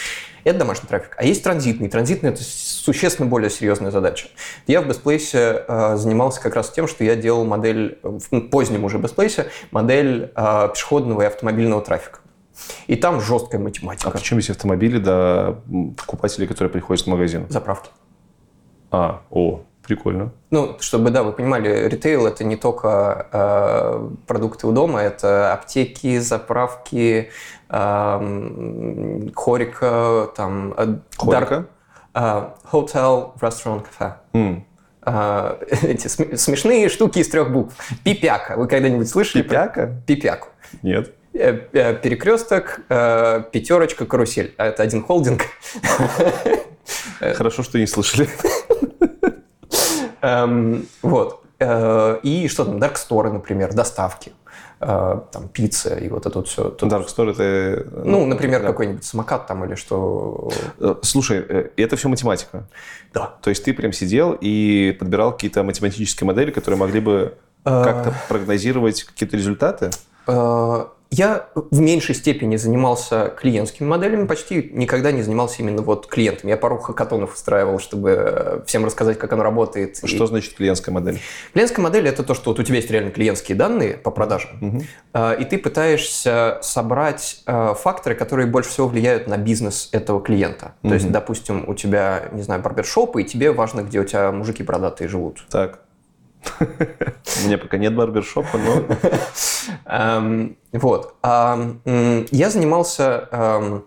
Это 0.43 0.59
домашний 0.59 0.89
трафик. 0.89 1.15
А 1.19 1.25
есть 1.25 1.45
транзитный. 1.45 1.89
Транзитный– 1.89 2.31
это 2.31 2.43
существенно 2.43 3.29
более 3.29 3.51
серьезная 3.51 3.91
задача. 3.91 4.29
Я 4.67 4.81
в 4.81 4.89
Бестплейсе 4.89 5.65
э, 5.69 5.97
занимался 5.97 6.41
как 6.41 6.57
раз 6.57 6.71
тем, 6.71 6.89
что 6.89 7.05
я 7.05 7.15
делал 7.15 7.45
модель, 7.45 7.99
в 8.03 8.41
позднем 8.49 8.85
уже 8.85 8.99
Бестплейсе, 8.99 9.51
модель 9.71 10.33
пешеходного 10.35 11.23
и 11.23 11.27
автомобильного 11.27 11.83
трафика. 11.83 12.20
И 12.87 12.97
там 12.97 13.21
жесткая 13.21 13.61
математика. 13.61 14.09
А 14.09 14.13
причем 14.13 14.37
есть 14.39 14.51
автомобили, 14.51 14.99
да, 14.99 15.57
м, 15.69 15.95
покупателей, 15.95 16.47
которые 16.47 16.71
приходят 16.71 17.05
в 17.05 17.09
магазин? 17.09 17.47
Заправки. 17.49 17.91
А, 18.91 19.23
о, 19.31 19.63
прикольно. 19.87 20.33
Ну, 20.51 20.77
чтобы, 20.81 21.11
да, 21.11 21.23
вы 21.23 21.33
понимали, 21.33 21.89
ритейл 21.89 22.27
это 22.27 22.43
не 22.45 22.57
только 22.57 23.29
э, 23.33 24.09
продукты 24.27 24.67
у 24.67 24.73
дома, 24.73 25.01
это 25.01 25.53
аптеки, 25.53 26.19
заправки, 26.19 27.31
эм, 28.21 29.33
хорика, 29.35 30.29
там... 30.37 30.75
э, 30.77 30.97
Хорика? 31.17 31.67
дар- 32.15 32.55
э, 32.65 32.71
hotel, 32.73 33.33
restaurant, 33.41 33.83
кафе. 33.85 34.17
М, 34.33 34.67
Э, 35.03 35.57
эти 35.83 36.09
см- 36.09 36.37
смешные 36.37 36.91
штуки 36.91 37.21
из 37.21 37.29
трех 37.31 37.51
букв. 37.51 37.75
Пипяка. 38.05 38.55
Вы 38.59 38.67
когда-нибудь 38.69 39.09
слышали? 39.09 39.41
про- 39.43 39.49
Пипяка? 39.49 40.03
Пипяку. 40.07 40.49
Нет. 40.83 41.15
Э, 41.33 41.61
э, 41.73 41.95
Перекресток, 41.95 42.81
э, 42.89 43.45
пятерочка, 43.53 44.05
карусель. 44.05 44.53
А 44.57 44.67
Это 44.67 44.83
один 44.83 45.03
холдинг. 45.03 45.43
Хорошо, 47.21 47.63
что 47.63 47.79
не 47.79 47.87
слышали. 47.87 48.29
Эм, 50.23 50.87
Вот. 51.03 51.45
И 52.23 52.49
что 52.51 52.65
там, 52.65 52.79
Store, 52.79 53.31
например, 53.31 53.73
доставки. 53.75 54.33
Там 54.79 55.49
пицца 55.53 55.95
и 55.95 56.09
вот 56.09 56.25
это 56.25 56.39
вот 56.39 56.49
все. 56.49 56.75
Dark 56.81 57.07
Store 57.07 57.33
это... 57.33 57.87
Ну, 58.03 58.25
например, 58.25 58.63
да. 58.63 58.69
какой-нибудь 58.69 59.05
самокат 59.05 59.47
там 59.47 59.63
или 59.67 59.75
что. 59.75 60.51
Слушай, 61.03 61.41
это 61.77 61.97
все 61.97 62.09
математика. 62.09 62.67
Да. 63.13 63.35
То 63.43 63.51
есть 63.51 63.63
ты 63.63 63.75
прям 63.75 63.93
сидел 63.93 64.37
и 64.41 64.97
подбирал 64.99 65.33
какие-то 65.33 65.63
математические 65.63 66.27
модели, 66.27 66.51
которые 66.51 66.79
могли 66.79 67.01
бы 67.01 67.37
как-то 67.63 68.15
прогнозировать 68.29 69.05
какие-то 69.05 69.37
результаты? 69.37 69.91
Я 71.11 71.49
в 71.55 71.81
меньшей 71.81 72.15
степени 72.15 72.55
занимался 72.55 73.35
клиентскими 73.37 73.87
моделями, 73.87 74.27
почти 74.27 74.71
никогда 74.73 75.11
не 75.11 75.23
занимался 75.23 75.57
именно 75.61 75.83
вот 75.83 76.07
клиентами. 76.07 76.51
Я 76.51 76.57
пару 76.57 76.79
хакатонов 76.79 77.35
устраивал, 77.35 77.81
чтобы 77.81 78.11
э, 78.11 78.61
всем 78.67 78.85
рассказать, 78.85 79.19
как 79.19 79.33
оно 79.33 79.43
работает. 79.43 79.99
И 80.05 80.07
Что 80.07 80.27
значит 80.27 80.55
клиентская 80.55 80.95
модель? 80.95 81.19
Клиентская 81.53 81.83
модель– 81.83 82.07
это 82.09 82.23
то, 82.23 82.35
что 82.35 82.51
вот 82.51 82.61
у 82.61 82.63
тебя 82.63 82.77
есть 82.77 82.91
реально 82.91 83.11
клиентские 83.11 83.57
данные 83.57 83.95
по 83.95 84.13
продажам, 84.13 84.83
э, 85.13 85.41
и 85.41 85.45
ты 85.45 85.59
пытаешься 85.59 86.59
собрать 86.63 87.43
э, 87.47 87.75
факторы, 87.77 88.15
которые 88.15 88.47
больше 88.47 88.71
всего 88.71 88.87
влияют 88.87 89.27
на 89.27 89.37
бизнес 89.37 89.89
этого 89.91 90.23
клиента. 90.23 90.75
То 90.83 90.95
есть, 90.95 91.11
допустим, 91.11 91.69
у 91.69 91.75
тебя, 91.75 92.29
не 92.33 92.43
знаю, 92.43 92.63
барбершоп, 92.63 93.17
и 93.17 93.25
тебе 93.25 93.51
важно, 93.51 93.83
где 93.83 93.99
у 93.99 94.05
тебя 94.05 94.31
мужики 94.31 94.63
бородатые 94.63 95.09
живут. 95.09 95.45
Так. 95.51 95.81
У 96.61 97.47
меня 97.47 97.59
пока 97.59 97.77
нет 97.77 97.95
барбершопа, 97.95 98.59
но... 98.59 98.97
Эм, 99.87 100.57
Вот. 100.73 101.15
А, 101.23 101.59
м, 101.85 102.27
Я 102.31 102.51
занимался 102.51 103.29
эм, 103.31 103.85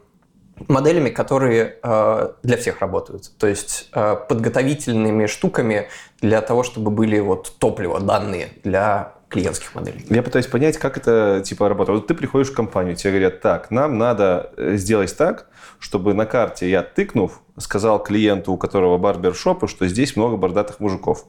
моделями, 0.68 1.10
которые 1.10 1.78
э, 1.84 2.30
для 2.44 2.58
всех 2.58 2.80
работают. 2.82 3.32
То 3.38 3.48
есть 3.48 3.90
э, 3.94 4.16
подготовительными 4.30 5.26
штуками 5.26 5.88
для 6.22 6.42
того, 6.42 6.64
чтобы 6.64 6.92
были 6.92 7.20
вот 7.20 7.54
топливо, 7.60 8.00
данные 8.00 8.50
для 8.64 9.14
клиентских 9.30 9.74
моделей. 9.74 10.06
Я 10.10 10.22
пытаюсь 10.22 10.46
понять, 10.46 10.78
как 10.78 10.98
это 10.98 11.42
типа 11.44 11.68
работает. 11.68 12.00
Вот 12.00 12.08
ты 12.08 12.14
приходишь 12.14 12.52
в 12.52 12.54
компанию, 12.56 12.96
тебе 12.96 13.14
говорят, 13.14 13.42
так, 13.42 13.72
нам 13.72 13.98
надо 13.98 14.52
э, 14.58 14.76
сделать 14.76 15.16
так, 15.18 15.48
чтобы 15.80 16.14
на 16.14 16.26
карте 16.26 16.70
я 16.70 16.84
тыкнув, 16.84 17.42
сказал 17.58 18.02
клиенту, 18.02 18.54
у 18.54 18.58
которого 18.58 18.98
барбершопа, 18.98 19.68
что 19.68 19.88
здесь 19.88 20.16
много 20.16 20.38
бородатых 20.38 20.80
мужиков. 20.80 21.26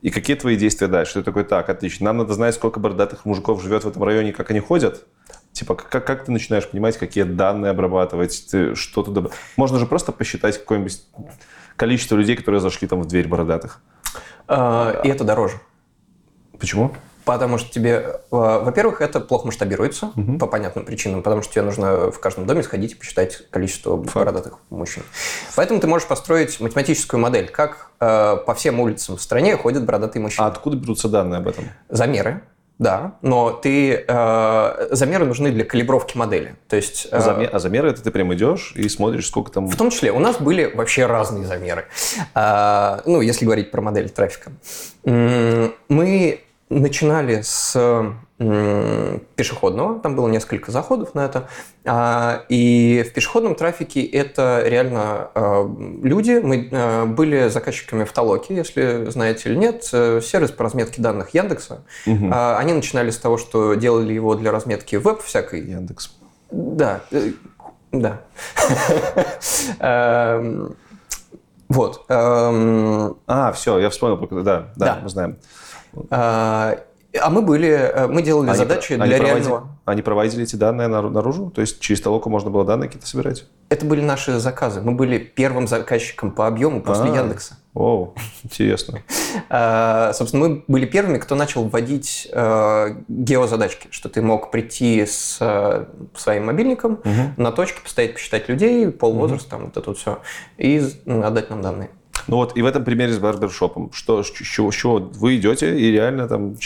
И 0.00 0.10
какие 0.10 0.36
твои 0.36 0.56
действия 0.56 0.86
дальше? 0.86 1.14
Ты 1.14 1.22
такой, 1.22 1.44
так, 1.44 1.68
отлично, 1.68 2.06
нам 2.06 2.18
надо 2.18 2.34
знать, 2.34 2.54
сколько 2.54 2.78
бородатых 2.78 3.24
мужиков 3.24 3.62
живет 3.62 3.84
в 3.84 3.88
этом 3.88 4.02
районе, 4.04 4.32
как 4.32 4.50
они 4.50 4.60
ходят. 4.60 5.06
Типа, 5.52 5.74
как, 5.74 6.06
как 6.06 6.24
ты 6.24 6.30
начинаешь 6.30 6.68
понимать, 6.68 6.96
какие 6.98 7.24
данные 7.24 7.70
обрабатывать, 7.70 8.46
ты, 8.50 8.74
что 8.76 9.02
туда... 9.02 9.28
Можно 9.56 9.78
же 9.78 9.86
просто 9.86 10.12
посчитать 10.12 10.56
какое-нибудь 10.58 11.02
количество 11.74 12.14
людей, 12.14 12.36
которые 12.36 12.60
зашли 12.60 12.86
там 12.86 13.02
в 13.02 13.06
дверь 13.06 13.26
бородатых. 13.26 13.80
Э, 14.46 15.00
И 15.02 15.08
это 15.08 15.24
дороже. 15.24 15.60
Почему? 16.58 16.92
Потому 17.28 17.58
что 17.58 17.70
тебе, 17.70 17.92
э, 17.92 18.20
во-первых, 18.30 19.02
это 19.02 19.20
плохо 19.20 19.44
масштабируется 19.46 20.12
по 20.40 20.46
понятным 20.46 20.86
причинам, 20.86 21.22
потому 21.22 21.42
что 21.42 21.52
тебе 21.52 21.62
нужно 21.62 22.10
в 22.10 22.18
каждом 22.20 22.46
доме 22.46 22.62
сходить 22.62 22.92
и 22.92 22.94
посчитать 22.94 23.50
количество 23.50 23.96
бородатых 23.96 24.54
мужчин. 24.70 25.02
Поэтому 25.54 25.78
ты 25.78 25.86
можешь 25.86 26.08
построить 26.08 26.58
математическую 26.58 27.20
модель, 27.20 27.48
как 27.48 27.90
э, 28.00 28.36
по 28.46 28.54
всем 28.54 28.80
улицам 28.80 29.18
в 29.18 29.22
стране 29.22 29.58
ходят 29.58 29.84
бородатые 29.84 30.22
мужчины. 30.22 30.46
А 30.46 30.48
откуда 30.48 30.78
берутся 30.78 31.08
данные 31.08 31.38
об 31.38 31.48
этом? 31.48 31.64
Замеры, 31.90 32.40
да, 32.78 33.18
но 33.20 33.50
ты 33.50 34.04
э, 34.06 34.88
замеры 34.92 35.26
нужны 35.26 35.50
для 35.50 35.64
калибровки 35.64 36.16
модели. 36.16 36.54
То 36.68 36.76
есть 36.76 37.08
э, 37.10 37.18
Заме- 37.18 37.48
А 37.48 37.58
замеры 37.58 37.90
это 37.90 38.02
ты 38.02 38.10
прям 38.10 38.32
идешь 38.32 38.72
и 38.74 38.88
смотришь, 38.88 39.26
сколько 39.26 39.50
там... 39.50 39.66
в 39.66 39.76
том 39.76 39.90
числе 39.90 40.12
у 40.12 40.18
нас 40.18 40.40
были 40.40 40.64
вообще 40.64 41.04
разные 41.04 41.44
замеры. 41.44 41.86
А, 42.34 43.02
ну, 43.04 43.20
если 43.20 43.44
говорить 43.44 43.70
про 43.70 43.82
модель 43.82 44.08
трафика. 44.08 44.52
Мы 45.04 46.40
начинали 46.70 47.40
с 47.42 47.74
пешеходного, 48.38 49.98
там 49.98 50.14
было 50.14 50.28
несколько 50.28 50.70
заходов 50.70 51.14
на 51.14 51.24
это, 51.24 51.48
А, 51.84 52.44
и 52.48 53.04
в 53.08 53.12
пешеходном 53.12 53.54
трафике 53.56 54.04
это 54.04 54.62
реально 54.64 55.30
э, 55.34 55.68
люди, 56.04 56.38
мы 56.40 56.68
э, 56.70 57.04
были 57.06 57.48
заказчиками 57.48 58.04
в 58.04 58.12
Толоке, 58.12 58.54
если 58.54 59.06
знаете 59.10 59.48
или 59.50 59.56
нет, 59.56 59.88
э, 59.92 60.20
сервис 60.22 60.50
по 60.52 60.62
разметке 60.64 61.02
данных 61.02 61.30
Яндекса. 61.34 61.82
А, 62.30 62.58
Они 62.58 62.72
начинали 62.74 63.10
с 63.10 63.16
того, 63.18 63.38
что 63.38 63.74
делали 63.74 64.12
его 64.12 64.34
для 64.36 64.52
разметки 64.52 64.94
веб 64.96 65.20
всякой, 65.22 65.62
Яндекс. 65.62 66.10
да, 66.50 67.00
э, 67.10 67.30
да. 67.90 68.20
Эм, 69.80 70.76
Вот. 71.68 72.04
эм, 72.08 73.16
А, 73.26 73.52
все, 73.52 73.78
я 73.78 73.90
вспомнил, 73.90 74.18
да, 74.44 74.68
Да. 74.76 75.00
мы 75.02 75.08
знаем. 75.08 75.38
А, 76.10 76.78
А 77.20 77.30
мы 77.30 77.40
были, 77.40 77.68
э, 77.70 78.06
мы 78.06 78.20
делали 78.22 78.50
Они 78.50 78.58
задачи 78.58 78.96
про- 78.96 79.06
для 79.06 79.16
они 79.16 79.24
проводили- 79.24 79.44
реального. 79.46 79.68
Они 79.86 80.02
проводили 80.02 80.42
эти 80.42 80.56
данные 80.56 80.88
нар- 80.88 81.08
наружу? 81.10 81.50
То 81.50 81.62
есть 81.62 81.80
через 81.80 82.02
толоку 82.02 82.28
можно 82.28 82.50
было 82.50 82.64
данные 82.66 82.88
какие-то 82.88 83.08
собирать? 83.08 83.46
Это 83.70 83.86
были 83.86 84.02
наши 84.02 84.38
заказы. 84.38 84.82
Мы 84.82 84.92
были 84.92 85.16
первым 85.18 85.66
заказчиком 85.66 86.30
по 86.32 86.46
объему 86.46 86.82
после 86.82 87.10
А. 87.10 87.16
Яндекса. 87.16 87.56
О, 87.74 88.12
интересно. 88.44 89.00
А, 89.50 90.12
Собственно, 90.14 90.48
мы 90.48 90.64
были 90.68 90.84
первыми, 90.86 91.18
кто 91.18 91.34
начал 91.34 91.64
вводить 91.64 92.28
э, 92.32 92.94
геозадачки, 93.08 93.88
что 93.90 94.08
ты 94.08 94.20
мог 94.22 94.50
прийти 94.50 95.04
с 95.06 95.38
э, 95.40 95.84
своим 96.14 96.46
мобильником 96.46 97.00
на 97.36 97.52
точке, 97.52 97.80
постоять, 97.82 98.14
посчитать 98.14 98.48
людей, 98.48 98.90
пол 98.90 99.14
возраста, 99.14 99.50
там 99.50 99.64
вот 99.66 99.76
это 99.76 99.90
вот 99.90 99.98
все, 99.98 100.18
и 100.58 100.82
м, 101.06 101.22
отдать 101.24 101.50
нам 101.50 101.62
данные. 101.62 101.90
Ну 102.28 102.36
вот, 102.36 102.56
и 102.56 102.62
в 102.62 102.66
этом 102.66 102.84
примере 102.84 103.12
с 103.12 103.18
барбершопом. 103.18 103.90
Что, 103.92 104.22
с 104.22 104.30
чего, 104.30 104.70
с 104.70 104.74
чего 104.74 104.98
вы 104.98 105.36
идете 105.36 105.76
и 105.78 105.90
реально 105.90 106.28
там 106.28 106.56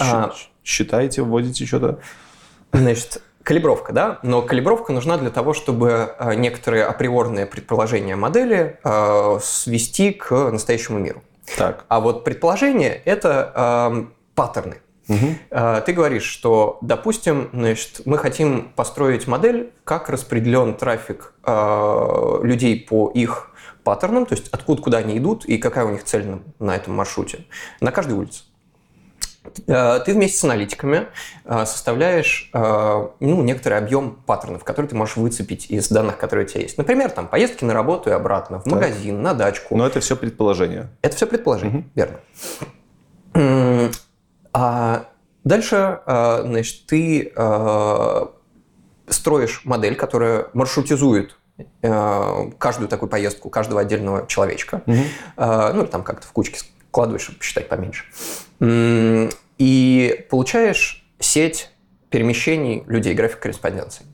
А. 0.00 0.32
считаете, 0.64 1.22
вводите 1.22 1.64
что-то? 1.64 2.00
Значит, 2.72 3.22
калибровка, 3.42 3.92
да? 3.92 4.18
Но 4.22 4.42
калибровка 4.42 4.92
нужна 4.92 5.16
для 5.16 5.30
того, 5.30 5.54
чтобы 5.54 6.14
э, 6.18 6.34
некоторые 6.34 6.84
априорные 6.84 7.46
предположения 7.46 8.16
модели 8.16 8.78
э, 8.82 9.38
свести 9.42 10.12
к 10.12 10.50
настоящему 10.50 10.98
миру. 10.98 11.22
Так. 11.56 11.84
А 11.88 12.00
вот 12.00 12.24
предположение– 12.24 13.00
это 13.04 13.90
эм, 13.92 14.12
паттерны. 14.34 14.80
Э, 15.50 15.82
Ты 15.84 15.92
говоришь, 15.92 16.24
что, 16.24 16.78
допустим, 16.80 17.50
значит, 17.52 18.02
мы 18.06 18.18
хотим 18.18 18.72
построить 18.74 19.26
модель, 19.26 19.72
как 19.84 20.08
распределен 20.08 20.74
трафик 20.74 21.34
э, 21.44 22.38
людей 22.42 22.86
по 22.88 23.10
их 23.10 23.51
паттернам, 23.84 24.26
то 24.26 24.34
есть 24.34 24.48
откуда, 24.50 24.82
куда 24.82 24.98
они 24.98 25.16
идут 25.18 25.44
и 25.44 25.58
какая 25.58 25.84
у 25.84 25.90
них 25.90 26.04
цель 26.04 26.26
на, 26.26 26.42
на 26.58 26.76
этом 26.76 26.94
маршруте, 26.94 27.44
на 27.80 27.90
каждой 27.92 28.12
улице. 28.12 28.44
Э, 29.66 30.00
Ты 30.04 30.14
вместе 30.14 30.38
с 30.38 30.44
аналитиками 30.44 31.08
э, 31.44 31.64
составляешь 31.66 32.50
э, 32.52 33.08
ну, 33.20 33.42
некоторый 33.42 33.78
объем 33.78 34.16
паттернов, 34.26 34.64
которые 34.64 34.90
ты 34.90 34.96
можешь 34.96 35.16
выцепить 35.16 35.70
из 35.70 35.88
данных, 35.88 36.16
которые 36.18 36.46
у 36.46 36.48
тебя 36.48 36.62
есть. 36.62 36.78
Например, 36.78 37.10
там, 37.10 37.26
поездки 37.28 37.64
на 37.64 37.74
работу 37.74 38.10
и 38.10 38.12
обратно, 38.12 38.60
в 38.60 38.66
магазин, 38.66 39.20
на 39.22 39.34
дачку. 39.34 39.76
Но 39.76 39.86
это 39.86 40.00
все 40.00 40.16
предположение. 40.16 40.90
Это 41.02 41.16
все 41.16 41.26
предположение, 41.26 41.84
верно. 41.94 42.20
М, 43.34 43.90
А 44.52 45.06
дальше, 45.44 46.00
значит, 46.06 46.86
ты 46.86 47.32
строишь 49.08 49.62
модель, 49.64 49.96
которая 49.96 50.46
маршрутизует 50.52 51.36
каждую 52.58 52.88
такую 52.88 53.08
поездку 53.08 53.50
каждого 53.50 53.80
отдельного 53.80 54.26
человечка. 54.26 54.82
А, 55.36 55.72
Ну, 55.72 55.82
или 55.82 55.88
там 55.88 56.02
как-то 56.02 56.26
в 56.26 56.32
кучки 56.32 56.60
складываешь, 56.88 57.22
чтобы 57.22 57.38
посчитать 57.38 57.68
поменьше. 57.68 58.04
И 59.58 60.26
получаешь 60.30 61.04
сеть 61.18 61.70
перемещений 62.10 62.84
людей, 62.86 63.14
график 63.14 63.40
корреспонденции. 63.40 64.04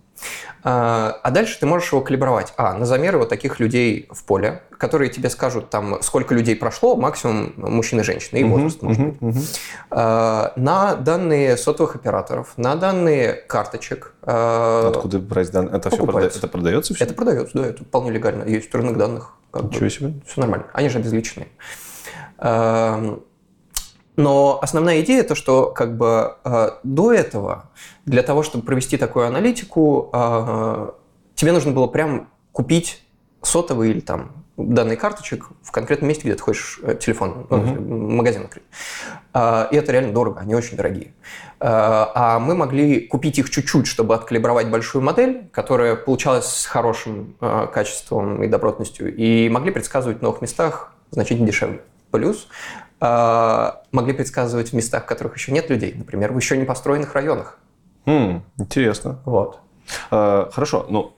А 0.65 1.19
а 1.23 1.31
дальше 1.31 1.59
ты 1.61 1.67
можешь 1.67 1.93
его 1.93 2.01
калибровать. 2.03 2.53
А, 2.57 2.75
на 2.75 2.85
замеры 2.85 3.19
вот 3.19 3.29
таких 3.29 3.61
людей 3.61 4.09
в 4.11 4.25
поле, 4.25 4.63
которые 4.77 5.11
тебе 5.11 5.31
скажут, 5.31 5.71
там, 5.71 6.03
сколько 6.03 6.35
людей 6.35 6.57
прошло, 6.57 6.97
максимум 6.97 7.53
мужчин 7.57 8.01
и 8.01 8.03
женщин, 8.03 8.37
и 8.39 8.45
возраст, 8.45 8.83
может 8.83 9.01
быть. 9.21 9.61
А, 9.91 10.53
На 10.57 10.95
данные 10.97 11.57
сотовых 11.57 11.95
операторов, 11.97 12.55
на 12.57 12.75
данные 12.77 13.33
карточек. 13.35 14.15
а, 14.23 14.89
Откуда 14.95 15.19
брать 15.21 15.51
данные? 15.53 15.77
Это 15.77 15.91
все 15.91 15.99
покупается. 15.99 16.39
это 16.39 16.49
продается 16.49 16.95
все? 16.95 17.05
Это 17.05 17.15
продается, 17.15 17.59
да, 17.59 17.67
это 17.67 17.85
вполне 17.85 18.11
легально. 18.11 18.45
Есть 18.45 18.75
рынок 18.75 18.97
данных. 18.99 19.35
Как 19.51 19.65
бы. 19.65 19.75
Ничего 19.75 19.89
себе. 19.89 20.13
Все 20.27 20.41
нормально. 20.41 20.67
Они 20.73 20.89
же 20.89 20.99
обезличенные. 20.99 21.49
Но 24.19 24.59
основная 24.61 25.01
идея 25.03 25.23
то, 25.23 25.35
что 25.35 25.71
как 25.71 25.97
бы 25.97 26.35
э, 26.45 26.71
до 26.83 27.13
этого 27.13 27.71
для 28.05 28.23
того, 28.23 28.43
чтобы 28.43 28.65
провести 28.65 28.97
такую 28.97 29.27
аналитику, 29.27 30.11
э, 30.13 30.91
тебе 31.37 31.53
нужно 31.53 31.71
было 31.71 31.87
прям 31.87 32.29
купить 32.51 33.03
сотовый 33.43 33.91
или 33.91 34.01
там 34.01 34.33
данный 34.57 34.97
карточек 34.97 35.47
в 35.63 35.71
конкретном 35.71 36.09
месте, 36.09 36.25
где 36.25 36.35
ты 36.35 36.43
хочешь 36.43 36.81
э, 36.83 36.97
телефон, 36.97 37.47
ну, 37.49 38.17
магазин 38.17 38.43
открыть. 38.43 38.65
А, 39.33 39.69
И 39.71 39.77
это 39.77 39.93
реально 39.93 40.13
дорого, 40.13 40.41
они 40.41 40.57
очень 40.57 40.77
дорогие. 40.77 41.15
А 41.61 42.11
а 42.15 42.39
мы 42.41 42.57
могли 42.57 43.07
купить 43.07 43.39
их 43.39 43.51
чуть-чуть, 43.51 43.87
чтобы 43.87 44.17
откалибровать 44.17 44.69
большую 44.69 45.03
модель, 45.03 45.49
которая 45.53 45.95
получалась 45.95 46.47
с 46.47 46.67
хорошим 46.67 47.37
э, 47.41 47.69
качеством 47.73 48.43
и 48.43 48.49
добротностью, 48.49 49.15
и 49.15 49.49
могли 49.49 49.71
предсказывать 49.71 50.19
в 50.19 50.23
новых 50.23 50.43
местах 50.43 50.93
значительно 51.13 51.47
дешевле. 51.47 51.83
Плюс 52.11 52.49
э, 52.49 52.88
могли 53.01 54.13
предсказывать 54.13 54.71
в 54.71 54.73
местах, 54.75 55.05
в 55.05 55.07
которых 55.07 55.37
еще 55.37 55.53
нет 55.53 55.71
людей, 55.71 55.95
например, 55.97 56.33
в 56.33 56.37
еще 56.37 56.57
не 56.57 56.65
построенных 56.65 57.15
районах. 57.15 57.59
М, 58.07 58.43
интересно. 58.59 59.19
Вот. 59.25 59.61
А, 60.11 60.49
Хорошо, 60.53 60.87
ну, 60.89 61.15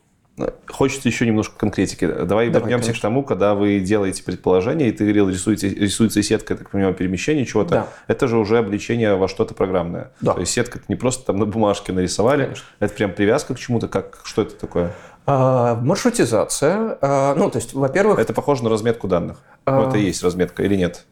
хочется 0.69 1.09
еще 1.09 1.27
немножко 1.27 1.57
конкретики. 1.59 2.07
Давай, 2.07 2.49
Давай, 2.49 2.49
вернемся 2.49 2.87
конечно. 2.88 2.95
к 2.95 3.03
тому, 3.03 3.23
когда 3.25 3.55
вы 3.55 3.81
делаете 3.81 4.23
предположение, 4.25 4.88
и 4.88 4.93
ты 4.93 5.05
говорил, 5.05 5.29
рисуете, 5.29 5.69
рисуется 5.69 6.23
сетка, 6.23 6.57
так 6.57 6.71
понимаю, 6.71 6.95
перемещения 6.95 7.45
чего-то. 7.45 7.71
Да. 7.71 7.87
Это 8.09 8.27
же 8.29 8.38
уже 8.38 8.59
обличение 8.59 9.16
во 9.16 9.29
что-то 9.29 9.55
программное. 9.55 10.12
Да. 10.21 10.35
То 10.35 10.40
есть 10.40 10.53
сетка 10.53 10.79
это 10.79 10.87
не 10.88 10.97
просто 10.97 11.27
там 11.27 11.37
на 11.37 11.47
бумажке 11.47 11.93
нарисовали, 11.93 12.45
Конечно. 12.45 12.64
это 12.79 12.95
прям 12.95 13.12
привязка 13.12 13.55
к 13.55 13.59
чему-то. 13.59 13.88
Как, 13.88 14.21
что 14.25 14.43
это 14.43 14.55
такое? 14.55 14.93
А, 15.27 15.75
маршрутизация. 15.77 16.99
а, 17.03 17.35
ну, 17.35 17.51
то 17.51 17.59
есть, 17.59 17.75
во-первых, 17.75 18.19
Это 18.19 18.33
похоже 18.33 18.64
на 18.64 18.71
разметку 18.71 19.09
данных. 19.09 19.38
Ну, 19.66 19.85
А. 19.85 19.88
это 19.88 19.99
и 19.99 20.05
есть 20.05 20.23
разметка 20.23 20.62
или 20.62 20.75
нет? 20.77 21.05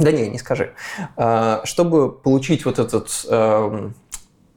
Да 0.00 0.12
не, 0.12 0.28
не 0.28 0.38
скажи. 0.38 0.72
А, 1.16 1.60
Чтобы 1.64 2.10
получить 2.10 2.64
вот 2.64 2.78
этот 2.78 3.08
эм, 3.28 3.94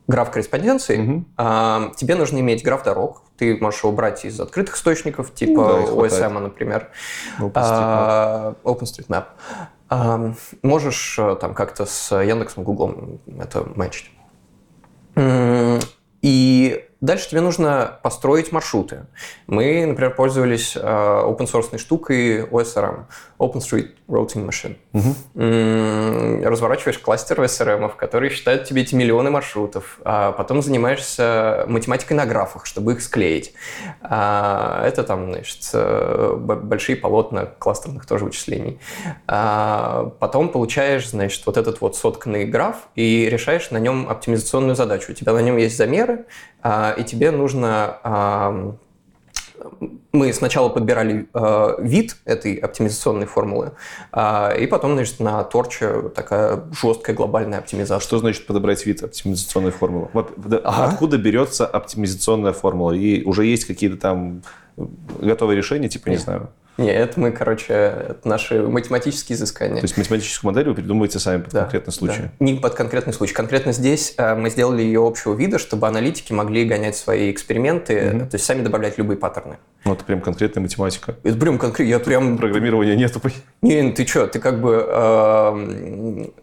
граф 0.07 0.31
корреспонденции, 0.31 1.25
а, 1.37 1.91
тебе 1.95 2.15
нужно 2.15 2.39
иметь 2.39 2.63
граф 2.63 2.83
дорог. 2.83 3.23
Ты 3.37 3.57
можешь 3.57 3.83
его 3.83 3.91
брать 3.91 4.25
из 4.25 4.39
открытых 4.39 4.75
источников, 4.75 5.33
типа 5.33 5.85
Ну 5.87 5.95
да. 5.99 6.07
OSM, 6.07 6.39
например. 6.39 6.89
OpenStreetMap. 7.39 7.51
А, 7.55 8.55
OpenStreetMap. 8.63 9.25
А, 9.89 10.33
Можешь 10.61 11.19
э, 11.19 11.35
там 11.39 11.53
как-то 11.53 11.85
с 11.85 12.15
Яндексом, 12.19 12.63
Гуглом 12.63 13.19
это 13.39 13.63
мэчить. 13.75 14.11
И 16.21 16.85
дальше 17.03 17.29
тебе 17.29 17.41
нужно 17.41 17.99
построить 18.01 18.51
маршруты. 18.51 19.05
Мы, 19.47 19.85
например, 19.85 20.15
пользовались 20.15 20.75
э, 20.75 20.79
open-source 20.81 21.77
штукой 21.77 22.41
OSRM, 22.45 23.05
OpenStreet 23.39 23.89
Routing 24.07 24.47
Machine. 24.47 24.75
М, 25.35 26.43
Разворачиваешь 26.45 26.97
кластер 26.99 27.41
SRM, 27.41 27.91
который 27.97 28.29
считает 28.29 28.65
тебе 28.65 28.83
эти 28.83 28.95
миллионы 28.95 29.31
маршрутов, 29.31 29.99
а 30.05 30.31
потом 30.31 30.61
занимаешься 30.61 31.65
математикой 31.67 32.15
на 32.15 32.25
графах, 32.25 32.65
чтобы 32.65 32.93
их 32.93 33.01
склеить. 33.01 33.53
А, 34.01 34.85
Это 34.87 35.03
там, 35.03 35.31
значит, 35.33 35.69
э, 35.73 36.35
большие 36.37 36.95
полотна 36.95 37.45
кластерных 37.45 38.05
тоже 38.05 38.25
вычислений. 38.25 38.79
А, 39.27 40.11
Потом 40.19 40.49
получаешь, 40.49 41.09
значит, 41.09 41.45
вот 41.45 41.57
этот 41.57 41.81
вот 41.81 41.95
сотканный 41.97 42.45
граф 42.45 42.75
и 42.95 43.27
решаешь 43.29 43.71
на 43.71 43.77
нем 43.77 44.07
оптимизационную 44.09 44.75
задачу. 44.75 45.11
У 45.11 45.15
тебя 45.15 45.33
на 45.33 45.39
нем 45.39 45.57
есть 45.57 45.75
замеры, 45.77 46.25
и 46.63 47.03
тебе 47.03 47.31
нужно 47.31 48.77
мы 50.11 50.31
сначала 50.33 50.69
подбирали 50.69 51.27
э, 51.33 51.75
вид 51.79 52.17
этой 52.25 52.55
оптимизационной 52.55 53.25
формулы, 53.25 53.71
а, 54.11 54.51
и 54.51 54.67
потом, 54.67 54.93
значит, 54.93 55.19
на 55.19 55.43
торче 55.43 56.09
такая 56.15 56.63
жесткая 56.79 57.15
глобальная 57.15 57.59
оптимизация. 57.59 58.05
Что 58.05 58.19
значит 58.19 58.45
подобрать 58.45 58.85
вид 58.85 59.03
оптимизационной 59.03 59.71
формулы? 59.71 60.09
Вот, 60.13 60.33
да, 60.37 60.57
Ага. 60.63 60.85
Откуда 60.85 61.17
берется 61.17 61.65
оптимизационная 61.65 62.53
формула? 62.53 62.91
И 62.91 63.23
уже 63.23 63.45
есть 63.45 63.65
какие-то 63.65 63.97
там 63.97 64.43
готовые 64.77 65.57
решения, 65.57 65.89
типа, 65.89 66.09
не 66.09 66.15
Нет. 66.15 66.23
знаю. 66.23 66.49
Не, 66.77 66.91
это 66.91 67.19
мы, 67.19 67.31
короче, 67.31 67.73
это 67.73 68.19
наши 68.23 68.61
математические 68.63 69.35
изыскания. 69.35 69.77
То 69.77 69.83
есть 69.83 69.97
математическую 69.97 70.51
модель 70.51 70.67
вы 70.69 70.75
придумываете 70.75 71.19
сами 71.19 71.41
под 71.43 71.53
Да, 71.53 71.61
конкретный 71.61 71.93
случай. 71.93 72.21
да. 72.23 72.31
Не 72.39 72.55
под 72.55 72.73
конкретный 72.73 73.13
случай. 73.13 73.33
Конкретно 73.33 73.73
здесь 73.73 74.15
э, 74.17 74.33
мы 74.35 74.49
сделали 74.49 74.81
ее 74.81 75.05
общего 75.05 75.35
вида, 75.35 75.59
чтобы 75.59 75.87
аналитики 75.87 76.33
могли 76.33 76.65
гонять 76.65 76.95
свои 76.97 77.31
эксперименты, 77.31 78.27
то 78.29 78.35
есть 78.35 78.45
сами 78.45 78.63
добавлять 78.63 78.97
любые 78.97 79.17
паттерны. 79.17 79.57
Ну, 79.85 79.93
это 79.93 80.03
прям 80.03 80.21
конкретная 80.21 80.61
математика. 80.63 81.15
Это 81.23 81.37
прям 81.37 81.59
конкретно. 81.59 81.91
Я 81.91 81.99
прям 81.99 82.37
Программирования 82.37 82.95
нету. 82.95 83.21
Не, 83.61 83.91
ты 83.91 84.05
что, 84.07 84.27
ты 84.27 84.39
как 84.39 84.59
бы 84.59 84.73
эм, 84.89 86.33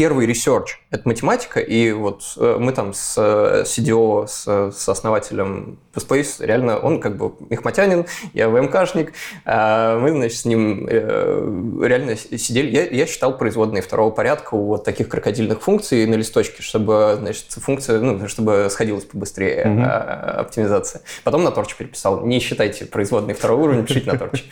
первый 0.00 0.24
research– 0.24 0.80
это 0.90 1.06
математика, 1.06 1.60
и 1.60 1.92
вот 1.92 2.22
э, 2.38 2.56
мы 2.58 2.72
там 2.72 2.94
с 2.94 3.16
э, 3.18 3.64
CDO, 3.66 4.26
с, 4.26 4.46
с 4.74 4.88
основателем 4.88 5.78
Space, 5.94 6.36
реально, 6.42 6.78
он 6.78 7.00
как 7.00 7.18
бы 7.18 7.34
мехматянин, 7.50 8.06
я 8.32 8.48
ВМКшник, 8.48 9.12
а 9.44 9.98
мы, 9.98 10.12
значит, 10.12 10.38
с 10.38 10.46
ним 10.46 10.86
э, 10.88 11.82
реально 11.82 12.16
сидели, 12.16 12.70
я, 12.74 12.86
я 12.86 13.04
считал 13.04 13.36
производные 13.36 13.82
второго 13.82 14.10
порядка 14.10 14.54
у 14.54 14.68
вот 14.68 14.84
таких 14.84 15.10
крокодильных 15.10 15.60
функций 15.60 16.06
на 16.06 16.14
листочке, 16.14 16.62
чтобы, 16.62 17.16
значит, 17.18 17.50
функция, 17.50 18.00
ну, 18.00 18.26
чтобы 18.26 18.68
сходилась 18.70 19.04
побыстрее 19.04 19.66
Мгм. 19.66 19.84
а, 19.84 20.36
оптимизация. 20.40 21.02
Потом 21.24 21.44
на 21.44 21.50
Torch 21.50 21.74
переписал, 21.74 22.24
не 22.24 22.40
считайте 22.40 22.86
производные 22.86 23.34
второго 23.34 23.64
уровня, 23.64 23.84
пишите 23.84 24.10
на 24.10 24.18
Torch. 24.18 24.44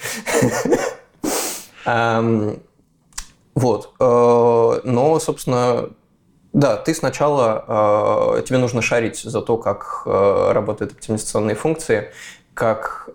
Вот. 3.58 3.94
Э, 3.98 4.80
Но, 4.84 5.18
собственно, 5.18 5.90
Да, 6.52 6.76
ты 6.76 6.94
сначала, 6.94 8.36
э, 8.38 8.42
тебе 8.42 8.58
нужно 8.58 8.82
шарить 8.82 9.18
за 9.18 9.42
то, 9.42 9.58
как 9.58 10.02
э, 10.06 10.52
работают 10.52 10.92
оптимизационные 10.92 11.56
функции, 11.56 12.12
как 12.54 13.08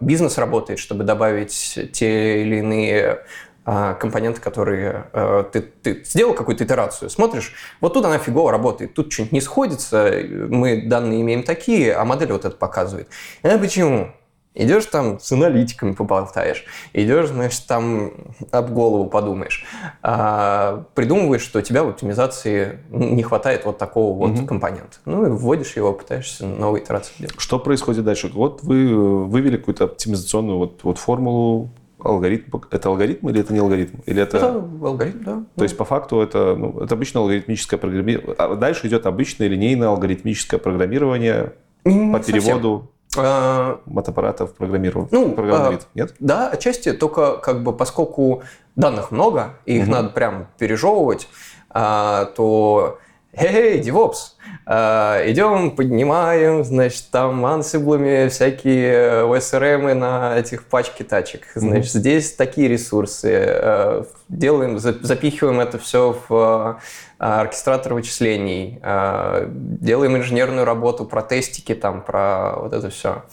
бизнес 0.00 0.38
работает, 0.38 0.78
чтобы 0.78 1.04
добавить 1.04 1.78
те 1.92 2.42
или 2.42 2.56
иные 2.56 3.24
компоненты, 3.64 4.40
которые 4.40 5.04
ты, 5.52 5.60
ты 5.60 6.02
сделал 6.04 6.34
какую-то 6.34 6.64
итерацию, 6.64 7.10
смотришь, 7.10 7.54
вот 7.80 7.94
тут 7.94 8.04
она 8.04 8.18
фигово 8.18 8.50
работает, 8.50 8.94
тут 8.94 9.12
что-нибудь 9.12 9.32
не 9.32 9.40
сходится, 9.40 10.10
мы 10.48 10.82
данные 10.82 11.20
имеем 11.20 11.42
такие, 11.42 11.94
а 11.94 12.04
модель 12.04 12.32
вот 12.32 12.44
это 12.44 12.56
показывает. 12.56 13.08
А 13.42 13.58
почему? 13.58 14.12
Идешь 14.54 14.84
там 14.86 15.18
с 15.18 15.32
аналитиками 15.32 15.92
поболтаешь, 15.92 16.64
идешь, 16.92 17.28
значит, 17.28 17.66
там 17.66 18.12
об 18.50 18.70
голову 18.70 19.06
подумаешь, 19.06 19.64
а, 20.02 20.84
придумываешь, 20.94 21.40
что 21.40 21.60
у 21.60 21.62
тебя 21.62 21.84
в 21.84 21.88
оптимизации 21.88 22.80
не 22.90 23.22
хватает 23.22 23.64
вот 23.64 23.78
такого 23.78 24.14
вот 24.14 24.38
угу. 24.38 24.46
компонента. 24.46 24.98
Ну 25.06 25.24
и 25.26 25.30
вводишь 25.30 25.74
его, 25.76 25.94
пытаешься 25.94 26.46
новую 26.46 26.82
итерацию 26.82 27.14
делать. 27.18 27.34
Что 27.38 27.58
происходит 27.58 28.04
дальше? 28.04 28.30
Вот 28.34 28.62
вы 28.62 29.24
вывели 29.24 29.56
какую-то 29.56 29.84
оптимизационную 29.84 30.58
вот, 30.58 30.80
вот 30.82 30.98
формулу, 30.98 31.70
алгоритм. 32.04 32.58
Это 32.70 32.88
алгоритм 32.88 33.28
или 33.28 33.40
это 33.40 33.52
не 33.52 33.60
алгоритм? 33.60 33.98
Или 34.06 34.22
это... 34.22 34.36
это 34.36 34.48
алгоритм, 34.82 35.24
да. 35.24 35.44
То 35.56 35.62
есть 35.62 35.76
по 35.76 35.84
факту 35.84 36.20
это, 36.20 36.56
ну, 36.56 36.80
это 36.80 36.94
обычно 36.94 37.20
алгоритмическое 37.20 37.78
программирование. 37.78 38.34
А 38.36 38.54
дальше 38.56 38.86
идет 38.86 39.06
обычное 39.06 39.48
линейное 39.48 39.88
алгоритмическое 39.88 40.60
программирование 40.60 41.54
не 41.84 42.12
по 42.12 42.20
переводу 42.20 42.90
а, 43.16 43.80
Мотоаппаратов 43.86 44.54
программирует? 44.54 45.12
Ну, 45.12 45.32
программирует, 45.32 45.82
а, 45.82 45.88
нет? 45.94 46.14
Да, 46.20 46.48
отчасти, 46.48 46.92
только 46.92 47.36
как 47.36 47.62
бы 47.62 47.72
поскольку 47.72 48.42
данных 48.76 49.10
много, 49.10 49.54
и 49.66 49.76
их 49.76 49.84
угу. 49.84 49.92
надо 49.92 50.08
прям 50.10 50.48
пережевывать, 50.58 51.28
а, 51.70 52.26
то 52.36 52.98
Эй, 53.34 53.80
DevOps, 53.80 54.34
идем, 54.66 55.72
поднимаем, 55.72 56.64
значит, 56.64 57.06
там 57.10 57.44
ансиблами 57.44 58.28
всякие 58.28 59.24
OSRM 59.24 59.94
на 59.94 60.38
этих 60.38 60.64
пачке 60.64 61.04
тачек. 61.04 61.46
Значит, 61.54 61.94
mm-hmm. 61.94 61.98
здесь 61.98 62.32
такие 62.34 62.68
ресурсы. 62.68 63.32
Э, 63.32 64.04
делаем, 64.28 64.78
запихиваем 64.78 65.60
это 65.60 65.78
все 65.78 66.16
в 66.28 66.78
э, 67.18 67.24
оркестратор 67.24 67.94
вычислений. 67.94 68.78
Э, 68.82 69.46
делаем 69.48 70.16
инженерную 70.16 70.64
работу 70.64 71.04
про 71.06 71.22
тестики, 71.22 71.74
там, 71.74 72.02
про 72.02 72.54
вот 72.56 72.72
это 72.72 72.88
все. 72.90 73.24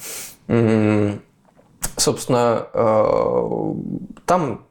Собственно, 1.96 2.68
э, 2.74 3.74
там 4.26 4.66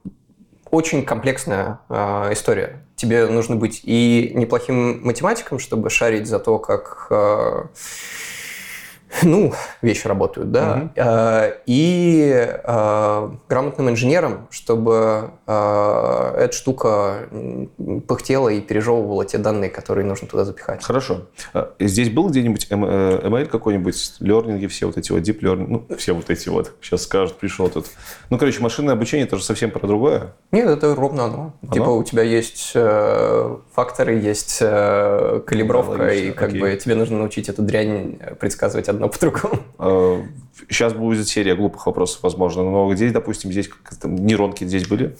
очень 0.70 1.04
комплексная 1.04 1.80
э, 1.88 2.32
история 2.32 2.82
тебе 2.98 3.26
нужно 3.26 3.56
быть 3.56 3.80
и 3.84 4.32
неплохим 4.34 5.04
математиком, 5.06 5.58
чтобы 5.58 5.88
шарить 5.88 6.26
за 6.26 6.38
то, 6.38 6.58
как 6.58 7.06
э, 7.10 7.64
ну, 9.22 9.52
вещи 9.82 10.06
работают, 10.06 10.52
да, 10.52 10.90
угу. 10.94 11.60
и 11.66 12.46
э, 12.62 13.30
грамотным 13.48 13.90
инженером, 13.90 14.46
чтобы 14.50 15.30
э, 15.46 16.34
эта 16.38 16.52
штука 16.52 17.28
пыхтела 18.06 18.48
и 18.48 18.60
пережевывала 18.60 19.24
те 19.24 19.38
данные, 19.38 19.70
которые 19.70 20.06
нужно 20.06 20.28
туда 20.28 20.44
запихать. 20.44 20.82
Хорошо. 20.84 21.26
Здесь 21.78 22.10
был 22.10 22.28
где-нибудь 22.28 22.68
ML 22.70 23.46
какой-нибудь, 23.46 24.14
лернинги, 24.20 24.66
все 24.66 24.86
вот 24.86 24.96
эти 24.96 25.12
вот, 25.12 25.22
deep 25.22 25.40
learning, 25.40 25.66
ну, 25.68 25.96
все 25.96 26.12
вот 26.12 26.30
эти 26.30 26.48
вот, 26.48 26.72
сейчас 26.80 27.02
скажут, 27.02 27.36
пришел 27.36 27.68
тут. 27.68 27.86
Ну, 28.30 28.38
короче, 28.38 28.60
машинное 28.60 28.94
обучение 28.94 29.26
это 29.26 29.36
же 29.36 29.44
совсем 29.44 29.70
про 29.70 29.86
другое. 29.86 30.34
Нет, 30.52 30.68
это 30.68 30.94
ровно 30.94 31.24
одно. 31.24 31.52
оно? 31.62 31.72
Типа 31.72 31.90
у 31.90 32.02
тебя 32.02 32.22
есть 32.22 32.72
э, 32.74 33.56
факторы, 33.74 34.18
есть 34.18 34.58
э, 34.60 35.40
калибровка, 35.46 36.08
и 36.08 36.30
как 36.32 36.50
Окей. 36.50 36.60
бы 36.60 36.76
тебе 36.76 36.94
нужно 36.94 37.18
научить 37.18 37.48
эту 37.48 37.62
дрянь 37.62 38.18
предсказывать 38.38 38.88
одно 38.98 39.08
по-другому. 39.08 40.28
Сейчас 40.68 40.92
а, 40.92 40.96
будет 40.96 41.28
серия 41.28 41.54
глупых 41.54 41.86
вопросов, 41.86 42.22
возможно, 42.22 42.62
но 42.62 42.92
где, 42.92 43.10
допустим, 43.10 43.50
здесь 43.52 43.70
нейронки 44.02 44.64
здесь 44.64 44.86
были? 44.86 45.16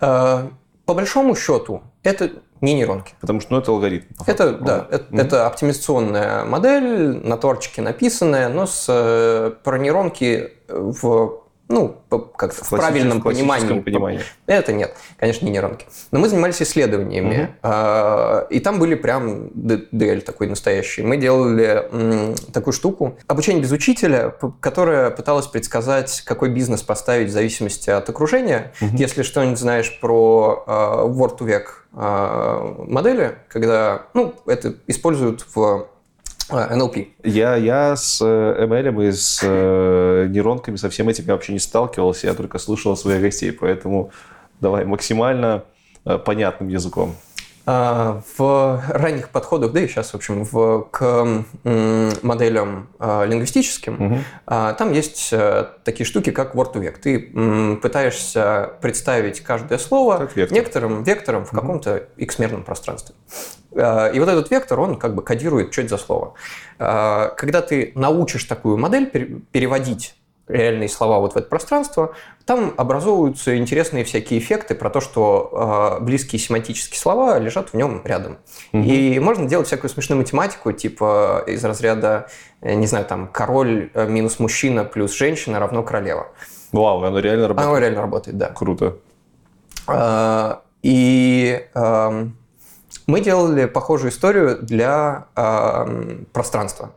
А, 0.00 0.50
по 0.84 0.94
большому 0.94 1.36
счету, 1.36 1.82
это 2.02 2.30
не 2.60 2.74
нейронки. 2.74 3.14
Потому 3.20 3.40
что 3.40 3.54
ну, 3.54 3.60
это 3.60 3.70
алгоритм. 3.70 4.06
Это, 4.26 4.52
да, 4.52 4.86
это, 4.90 5.04
mm-hmm. 5.04 5.20
это 5.20 5.46
оптимизационная 5.46 6.44
модель, 6.44 7.16
на 7.24 7.36
торчике 7.36 7.80
написанная, 7.80 8.48
но 8.48 8.66
с, 8.66 8.86
э, 8.88 9.52
про 9.62 9.78
нейронки 9.78 10.52
в 10.68 11.40
ну, 11.70 11.96
как 12.36 12.52
в, 12.52 12.62
в 12.62 12.68
правильном 12.68 13.22
понимании. 13.22 13.80
понимании. 13.80 14.20
Это 14.46 14.72
нет, 14.72 14.96
конечно, 15.18 15.46
не 15.46 15.52
нейронки. 15.52 15.86
Но 16.10 16.18
мы 16.18 16.28
занимались 16.28 16.60
исследованиями, 16.60 17.54
угу. 17.62 18.46
и 18.50 18.60
там 18.60 18.78
были 18.80 18.96
прям 18.96 19.46
DL 19.46 20.20
такой 20.20 20.48
настоящий. 20.48 21.02
Мы 21.02 21.16
делали 21.16 22.34
такую 22.52 22.74
штуку, 22.74 23.16
обучение 23.28 23.62
без 23.62 23.70
учителя, 23.70 24.34
которая 24.60 25.10
пыталась 25.10 25.46
предсказать, 25.46 26.22
какой 26.22 26.50
бизнес 26.50 26.82
поставить 26.82 27.28
в 27.28 27.32
зависимости 27.32 27.88
от 27.88 28.08
окружения. 28.08 28.72
Угу. 28.80 28.96
Если 28.96 29.22
что-нибудь 29.22 29.58
знаешь 29.58 29.98
про 30.00 30.64
а, 30.66 31.06
Word 31.06 31.38
to 31.38 31.46
век 31.46 31.86
а, 31.92 32.84
модели, 32.86 33.36
когда 33.48 34.06
ну, 34.14 34.34
это 34.46 34.74
используют 34.86 35.46
в 35.54 35.86
NLP. 36.52 37.08
А, 37.22 37.28
я, 37.28 37.56
я 37.56 37.96
с 37.96 38.20
э, 38.20 38.66
ML 38.66 39.08
и 39.08 39.12
с 39.12 39.40
э, 39.42 40.26
нейронками, 40.28 40.76
со 40.76 40.88
всем 40.90 41.08
этим 41.08 41.24
я 41.26 41.34
вообще 41.34 41.52
не 41.52 41.58
сталкивался, 41.58 42.26
я 42.26 42.34
только 42.34 42.58
слышал 42.58 42.96
своих 42.96 43.20
гостей, 43.22 43.52
поэтому 43.52 44.10
давай 44.60 44.84
максимально 44.84 45.64
э, 46.04 46.18
понятным 46.18 46.68
языком. 46.68 47.14
А, 47.66 48.22
в 48.36 48.82
ранних 48.88 49.28
подходах, 49.28 49.72
да 49.72 49.80
и 49.80 49.86
сейчас, 49.86 50.10
в 50.10 50.14
общем, 50.16 50.44
в, 50.44 50.88
к 50.90 51.44
моделям 52.22 52.88
а, 52.98 53.24
лингвистическим, 53.24 53.94
угу. 53.94 54.18
там 54.46 54.92
есть 54.92 55.28
э, 55.32 55.66
такие 55.84 56.06
штуки, 56.06 56.30
как 56.30 56.54
word 56.54 56.72
to 56.72 56.80
vec. 56.80 56.98
Ты 57.00 57.76
пытаешься 57.76 58.72
представить 58.80 59.40
каждое 59.40 59.78
слово 59.78 60.28
вектор. 60.34 60.52
некоторым 60.52 61.02
вектором 61.04 61.44
в 61.44 61.50
каком-то 61.50 62.08
x-мерном 62.16 62.64
пространстве. 62.64 63.14
И 63.72 64.18
вот 64.18 64.28
этот 64.28 64.50
вектор, 64.50 64.80
он 64.80 64.96
как 64.96 65.14
бы 65.14 65.22
кодирует, 65.22 65.72
что 65.72 65.82
это 65.82 65.90
за 65.90 65.98
слово. 65.98 66.34
Когда 66.78 67.62
ты 67.62 67.92
научишь 67.94 68.44
такую 68.44 68.76
модель 68.78 69.06
переводить 69.06 70.14
реальные 70.50 70.88
слова 70.88 71.20
вот 71.20 71.34
в 71.34 71.36
это 71.36 71.48
пространство, 71.48 72.14
там 72.44 72.74
образовываются 72.76 73.56
интересные 73.56 74.04
всякие 74.04 74.40
эффекты 74.40 74.74
про 74.74 74.90
то, 74.90 75.00
что 75.00 75.98
э, 76.00 76.04
близкие 76.04 76.38
семантические 76.38 76.98
слова 76.98 77.38
лежат 77.38 77.70
в 77.70 77.74
нем 77.74 78.02
рядом. 78.04 78.38
Угу. 78.72 78.82
И 78.82 79.18
можно 79.20 79.46
делать 79.46 79.68
всякую 79.68 79.90
смешную 79.90 80.20
математику, 80.20 80.72
типа 80.72 81.44
из 81.46 81.64
разряда, 81.64 82.28
не 82.60 82.86
знаю, 82.86 83.06
там, 83.06 83.28
король 83.28 83.90
э, 83.94 84.06
минус 84.08 84.38
мужчина 84.38 84.84
плюс 84.84 85.16
женщина 85.16 85.60
равно 85.60 85.82
королева. 85.82 86.28
Вау, 86.72 87.02
оно 87.02 87.18
реально 87.18 87.48
работает? 87.48 87.68
Оно 87.68 87.78
реально 87.78 88.00
работает, 88.00 88.38
да. 88.38 88.48
Круто. 88.48 88.96
А, 89.86 90.62
и 90.82 91.66
э, 91.74 92.26
мы 93.10 93.20
делали 93.20 93.66
похожую 93.66 94.10
историю 94.10 94.58
для 94.62 95.26
э, 95.36 96.22
пространства. 96.32 96.92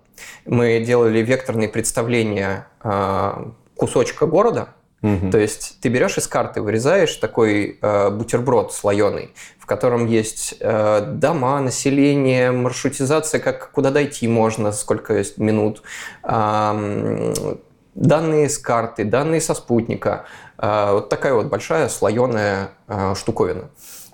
Мы 0.45 0.83
делали 0.85 1.19
векторные 1.19 1.67
представления 1.67 2.67
э, 2.83 3.45
кусочка 3.75 4.25
города, 4.25 4.69
Угу. 5.03 5.31
То 5.31 5.37
есть 5.37 5.79
ты 5.81 5.89
берешь 5.89 6.17
из 6.17 6.27
карты, 6.27 6.61
вырезаешь 6.61 7.13
такой 7.17 7.77
э, 7.81 8.09
бутерброд 8.09 8.71
слоеный, 8.71 9.33
в 9.59 9.65
котором 9.65 10.05
есть 10.05 10.55
э, 10.61 11.01
дома, 11.05 11.59
население, 11.59 12.51
маршрутизация, 12.51 13.41
как 13.41 13.71
куда 13.71 13.91
дойти 13.91 14.29
можно, 14.29 14.71
сколько 14.71 15.13
есть 15.17 15.37
минут, 15.37 15.83
э, 16.23 17.33
данные 17.95 18.47
с 18.47 18.57
карты, 18.57 19.03
данные 19.03 19.41
со 19.41 19.55
спутника. 19.55 20.23
Э, 20.57 20.93
вот 20.93 21.09
такая 21.09 21.33
вот 21.33 21.47
большая 21.47 21.89
слоеная 21.89 22.69
э, 22.87 23.13
штуковина. 23.15 23.71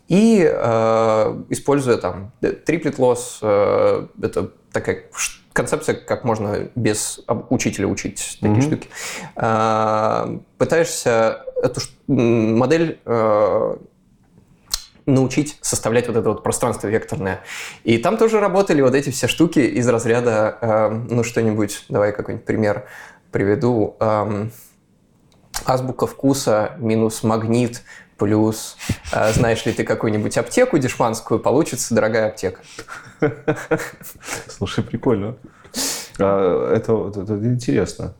И 0.09 0.43
э, 0.43 1.43
используя 1.49 1.97
там 1.97 2.33
триплет 2.65 2.99
лосс, 2.99 3.39
э, 3.41 4.07
это 4.21 4.51
такая 4.73 5.05
концепция, 5.53 5.95
как 5.95 6.23
можно 6.23 6.69
без 6.75 7.21
учителя 7.49 7.87
учить 7.87 8.37
такие 8.41 8.57
mm-hmm. 8.57 8.61
штуки. 8.61 8.89
А, 9.35 10.39
пытаешься 10.57 11.43
эту 11.61 11.81
модель 12.07 12.99
а, 13.05 13.77
научить 15.05 15.57
составлять 15.61 16.07
вот 16.07 16.15
это 16.15 16.29
вот 16.29 16.43
пространство 16.43 16.87
векторное. 16.87 17.41
И 17.83 17.97
там 17.97 18.17
тоже 18.17 18.39
работали 18.39 18.81
вот 18.81 18.95
эти 18.95 19.09
все 19.09 19.27
штуки 19.27 19.59
из 19.59 19.87
разряда, 19.89 20.57
а, 20.61 20.89
ну 20.89 21.23
что-нибудь, 21.23 21.85
давай 21.89 22.13
какой-нибудь 22.13 22.45
пример 22.45 22.85
приведу. 23.31 23.97
Азбука 25.65 26.07
вкуса 26.07 26.71
минус 26.77 27.21
магнит 27.21 27.83
плюс, 28.19 28.77
знаешь 29.33 29.65
ли 29.65 29.71
ты 29.71 29.83
какую-нибудь 29.83 30.37
аптеку 30.37 30.77
дешманскую, 30.77 31.39
получится 31.39 31.95
дорогая 31.95 32.27
аптека. 32.27 32.61
Слушай, 34.47 34.83
прикольно. 34.83 35.37
А, 36.19 36.75
это, 36.75 37.07
это, 37.09 37.21
это 37.21 37.45
интересно. 37.45 38.13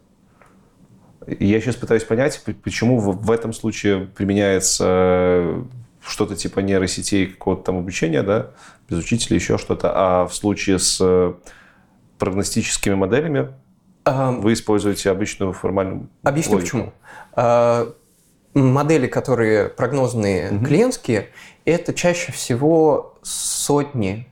Я 1.28 1.60
сейчас 1.62 1.76
пытаюсь 1.76 2.04
понять, 2.04 2.42
почему 2.64 3.00
в, 3.00 3.30
этом 3.30 3.54
случае 3.54 4.08
применяется 4.08 5.66
что-то 6.02 6.36
типа 6.36 6.62
нейросетей, 6.62 7.28
какого-то 7.28 7.64
там 7.64 7.78
обучения, 7.78 8.24
да, 8.24 8.52
без 8.90 9.00
учителя, 9.00 9.36
еще 9.36 9.58
что-то. 9.58 9.92
А 9.94 10.26
в 10.26 10.34
случае 10.34 10.80
с 10.80 10.98
э, 11.02 11.34
прогностическими 12.18 12.96
моделями 12.96 13.50
вы 14.06 14.54
используете 14.54 15.12
обычную 15.12 15.54
формальную 15.54 16.10
Объясню 16.24 16.56
логику. 16.56 16.94
почему. 17.36 17.96
Модели, 18.54 19.08
которые 19.08 19.70
прогнозные 19.70 20.50
клиентские, 20.66 21.30
это 21.66 21.94
чаще 21.94 22.32
всего 22.32 23.16
сотни, 23.22 24.28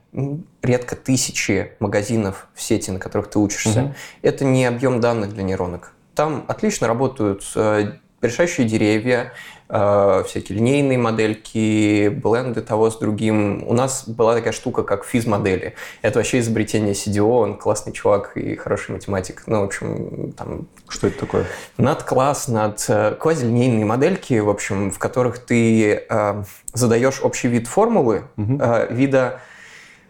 редко 0.62 0.96
тысячи 0.96 1.72
магазинов 1.78 2.48
в 2.54 2.62
сети, 2.62 2.90
на 2.90 2.98
которых 2.98 3.30
ты 3.30 3.38
учишься. 3.38 3.82
Мгм. 3.82 3.94
Это 4.22 4.44
не 4.44 4.64
объем 4.64 5.00
данных 5.00 5.34
для 5.34 5.42
нейронок. 5.42 5.92
Там 6.14 6.44
отлично 6.48 6.88
работают 6.88 7.44
э, 7.54 7.92
решающие 8.20 8.66
деревья, 8.66 9.32
э, 9.68 10.22
всякие 10.26 10.58
линейные 10.58 10.98
модельки, 10.98 12.08
бленды 12.08 12.62
того 12.62 12.90
с 12.90 12.98
другим. 12.98 13.64
У 13.66 13.72
нас 13.72 14.08
была 14.08 14.34
такая 14.34 14.52
штука, 14.52 14.82
как 14.82 15.04
физ-модели. 15.04 15.74
Это 16.02 16.18
вообще 16.18 16.40
изобретение 16.40 16.94
CDO, 16.94 17.42
он 17.42 17.56
классный 17.56 17.92
чувак 17.92 18.36
и 18.36 18.56
хороший 18.56 18.92
математик. 18.92 19.44
Ну, 19.46 19.60
в 19.60 19.64
общем, 19.64 20.32
там 20.32 20.66
Что 20.88 21.06
это 21.06 21.20
такое? 21.20 21.46
над 21.76 22.02
класс, 22.02 22.48
над 22.48 22.84
э, 22.88 23.14
квазилинейные 23.18 23.84
модельки, 23.84 24.38
в 24.38 24.48
общем, 24.48 24.90
в 24.90 24.98
которых 24.98 25.38
ты 25.38 26.04
э, 26.08 26.42
задаешь 26.72 27.20
общий 27.22 27.48
вид 27.48 27.68
формулы, 27.68 28.24
э, 28.36 28.86
вида... 28.92 29.40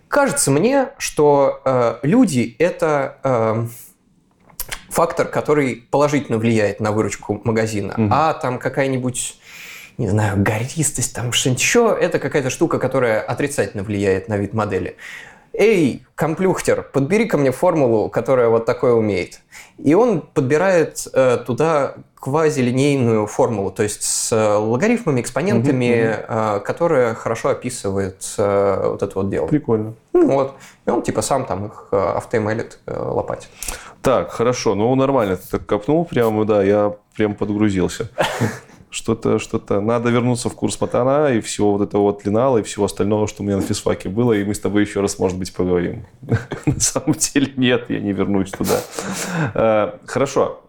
Кажется 0.09 0.51
мне, 0.51 0.89
что 0.97 1.61
э, 1.67 1.97
люди— 2.03 2.57
это 2.59 3.19
э, 3.23 3.67
фактор, 4.99 5.29
который 5.29 5.77
положительно 5.93 6.39
влияет 6.39 6.81
на 6.81 6.91
выручку 6.91 7.41
магазина, 7.45 7.95
Мгм. 7.97 8.11
а 8.13 8.35
там 8.35 8.59
какая-нибудь 8.59 9.39
не 9.97 10.09
знаю, 10.09 10.41
гористость, 10.41 11.13
там 11.15 11.33
что-нибудь 11.33 11.61
еще, 11.61 11.97
это 12.01 12.19
какая-то 12.21 12.51
штука, 12.51 12.79
которая 12.79 13.21
отрицательно 13.21 13.83
влияет 13.83 14.29
на 14.29 14.37
вид 14.37 14.55
модели. 14.55 14.97
Эй, 15.61 16.07
комплюхтер, 16.15 16.85
подбери 16.85 17.27
ко 17.27 17.37
мне 17.37 17.51
формулу, 17.51 18.09
которая 18.09 18.49
вот 18.49 18.65
такое 18.65 18.93
умеет. 18.93 19.41
И 19.77 19.93
он 19.93 20.21
подбирает 20.21 21.09
э, 21.13 21.39
туда 21.45 21.95
квазилинейную 22.15 23.27
формулу, 23.27 23.73
то 23.73 23.83
есть 23.83 24.05
с 24.05 24.31
э, 24.31 24.55
логарифмами, 24.55 25.21
экспонентами, 25.21 26.17
э, 26.17 26.61
которая 26.61 27.15
хорошо 27.15 27.49
описывает 27.49 28.23
э, 28.39 28.89
вот 28.89 29.03
это 29.03 29.13
вот 29.17 29.31
дело. 29.31 29.49
Прикольно. 29.49 29.95
Ну 30.13 30.31
вот. 30.31 30.55
И 30.87 30.91
он 30.91 31.03
типа 31.03 31.23
сам 31.23 31.45
там 31.45 31.67
их 31.67 31.89
э, 31.91 32.21
э, 32.87 32.97
лопатит. 32.97 33.49
Так, 34.01 34.31
хорошо. 34.31 34.77
Ну, 34.77 34.95
нормально. 34.95 35.37
Ты 35.39 35.59
так 35.59 35.67
копнул 35.67 36.05
прямо, 36.05 36.45
да, 36.45 36.63
я 36.63 36.95
прям 37.17 37.35
подгрузился. 37.35 38.11
Что-то, 38.91 39.39
что-то. 39.39 39.81
Надо 39.81 40.09
вернуться 40.09 40.49
в 40.49 40.55
курс 40.55 40.81
Матана 40.81 41.33
и 41.33 41.41
всего 41.41 41.73
вот 41.73 41.83
этого 41.83 42.03
вот 42.03 42.25
линала 42.25 42.59
и 42.59 42.63
всего 42.63 42.87
остального, 42.87 43.29
что 43.29 43.43
у 43.43 43.47
меня 43.47 43.57
на 43.57 43.63
физфаке 43.63 44.09
было, 44.09 44.33
и 44.33 44.45
мы 44.45 44.55
с 44.55 44.61
тобой 44.61 44.83
еще 44.83 45.01
раз, 45.01 45.19
может 45.19 45.39
быть, 45.39 45.53
поговорим. 45.53 46.07
На 46.67 46.81
самом 46.81 47.15
деле 47.15 47.53
нет, 47.57 47.91
я 47.91 48.01
не 48.01 48.13
вернусь 48.13 48.51
туда. 48.51 48.81
Э, 49.55 49.99
Хорошо. 50.07 50.61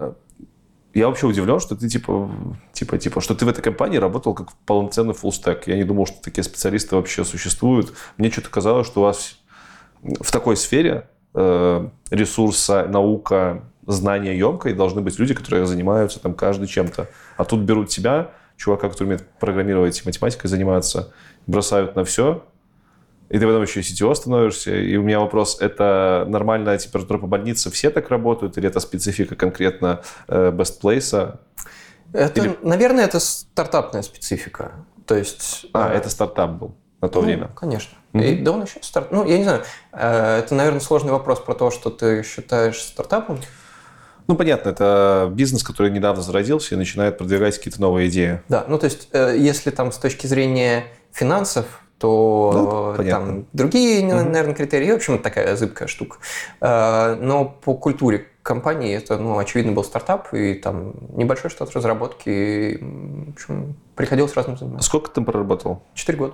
Я 0.94 1.08
вообще 1.08 1.28
удивлен, 1.28 1.60
что 1.60 1.76
ты 1.76 1.88
типа, 1.88 2.30
типа, 2.74 2.98
типа, 2.98 3.22
что 3.22 3.36
ты 3.36 3.46
в 3.46 3.50
этой 3.50 3.62
компании 3.62 3.98
работал 3.98 4.34
как 4.34 4.52
полноценный 4.66 5.14
фуллстек. 5.14 5.68
Я 5.68 5.76
не 5.76 5.84
думал, 5.84 6.08
что 6.08 6.22
такие 6.22 6.44
специалисты 6.44 6.96
вообще 6.96 7.24
существуют. 7.24 7.94
Мне 8.18 8.32
что-то 8.32 8.50
казалось, 8.50 8.88
что 8.88 9.02
у 9.02 9.04
вас 9.04 9.38
в 10.02 10.32
такой 10.32 10.58
сфере 10.58 11.08
э, 11.36 11.90
ресурса, 12.10 12.88
наука, 12.90 13.64
знания 13.88 14.38
емкой 14.38 14.74
должны 14.74 15.02
быть 15.02 15.18
люди, 15.20 15.34
которые 15.34 15.66
занимаются 15.66 16.20
там 16.20 16.34
каждый 16.34 16.68
чем-то. 16.68 17.08
А 17.38 17.46
тут 17.46 17.62
берут 17.62 17.90
тебя, 17.90 18.32
чувака, 18.58 18.90
который 18.90 19.06
умеет 19.08 19.28
программировать 19.40 20.00
и 20.00 20.04
математикой 20.06 20.50
заниматься, 20.50 21.14
бросают 21.48 21.96
на 21.96 22.04
все, 22.04 22.44
и 23.30 23.38
ты 23.40 23.46
потом 23.46 23.62
еще 23.62 23.80
и 23.80 23.84
CTO 23.84 24.14
становишься. 24.16 24.76
И 24.76 24.96
у 24.98 25.04
меня 25.04 25.20
вопрос, 25.20 25.62
это 25.62 26.26
нормальная 26.28 26.78
температура 26.78 27.20
по 27.20 27.28
больнице, 27.28 27.70
все 27.72 27.90
так 27.90 28.10
работают, 28.10 28.58
или 28.58 28.68
это 28.68 28.80
специфика 28.80 29.36
конкретно 29.36 30.02
э, 30.28 30.52
Best 30.52 30.82
Place? 30.82 31.38
Это, 32.12 32.42
Или- 32.42 32.58
наверное, 32.64 33.06
это 33.06 33.20
стартапная 33.20 34.02
специфика. 34.02 34.72
То 35.06 35.16
есть... 35.16 35.68
А, 35.74 35.94
э, 35.94 35.98
это 35.98 36.10
стартап 36.10 36.52
был 36.52 36.76
на 37.02 37.08
то 37.08 37.20
Ну, 37.22 37.26
время. 37.28 37.50
Конечно. 37.56 37.98
Мгм. 38.14 38.24
И, 38.26 38.36
да 38.42 38.52
он 38.52 38.64
еще 38.64 38.80
старт... 38.82 39.12
Ну, 39.12 39.26
я 39.26 39.38
не 39.38 39.44
знаю. 39.44 39.62
э, 39.94 40.40
Это, 40.40 40.56
наверное, 40.56 40.80
сложный 40.82 41.12
вопрос 41.12 41.40
про 41.40 41.54
то, 41.54 41.70
что 41.70 41.92
ты 41.92 42.24
считаешь 42.24 42.82
стартапом. 42.82 43.40
Ну, 44.30 44.36
понятно, 44.36 44.70
это 44.70 45.28
бизнес, 45.34 45.64
который 45.64 45.90
недавно 45.90 46.22
зародился 46.22 46.76
и 46.76 46.78
начинает 46.78 47.18
продвигать 47.18 47.58
какие-то 47.58 47.82
новые 47.82 48.10
идеи. 48.10 48.42
Да, 48.48 48.64
ну 48.68 48.78
то 48.78 48.86
есть, 48.86 49.10
э, 49.12 49.36
если 49.36 49.72
там 49.72 49.92
с 49.92 49.98
точки 49.98 50.28
зрения 50.28 50.84
финансов, 51.12 51.66
то 51.98 52.94
Ну, 52.98 53.04
э, 53.04 53.10
там 53.10 53.46
другие, 53.54 54.06
наверное, 54.06 54.54
критерии. 54.54 54.92
В 54.92 54.96
общем, 54.98 55.16
это 55.16 55.24
такая 55.24 55.56
зыбкая 55.56 55.88
штука. 55.88 56.18
Э, 56.62 57.16
Но 57.20 57.44
по 57.46 57.74
культуре 57.74 58.28
компании 58.44 58.96
это, 58.96 59.18
ну, 59.18 59.40
очевидно, 59.40 59.72
был 59.72 59.84
стартап, 59.84 60.32
и 60.36 60.54
там 60.54 60.94
небольшой 61.18 61.50
штат 61.50 61.76
разработки. 61.76 62.30
и, 62.30 62.78
В 62.78 63.32
общем, 63.34 63.76
приходилось 63.96 64.36
разным 64.36 64.58
заниматься. 64.60 64.86
Сколько 64.88 65.08
ты 65.10 65.16
там 65.16 65.26
проработал? 65.26 65.82
Четыре 65.96 66.20
года. 66.20 66.34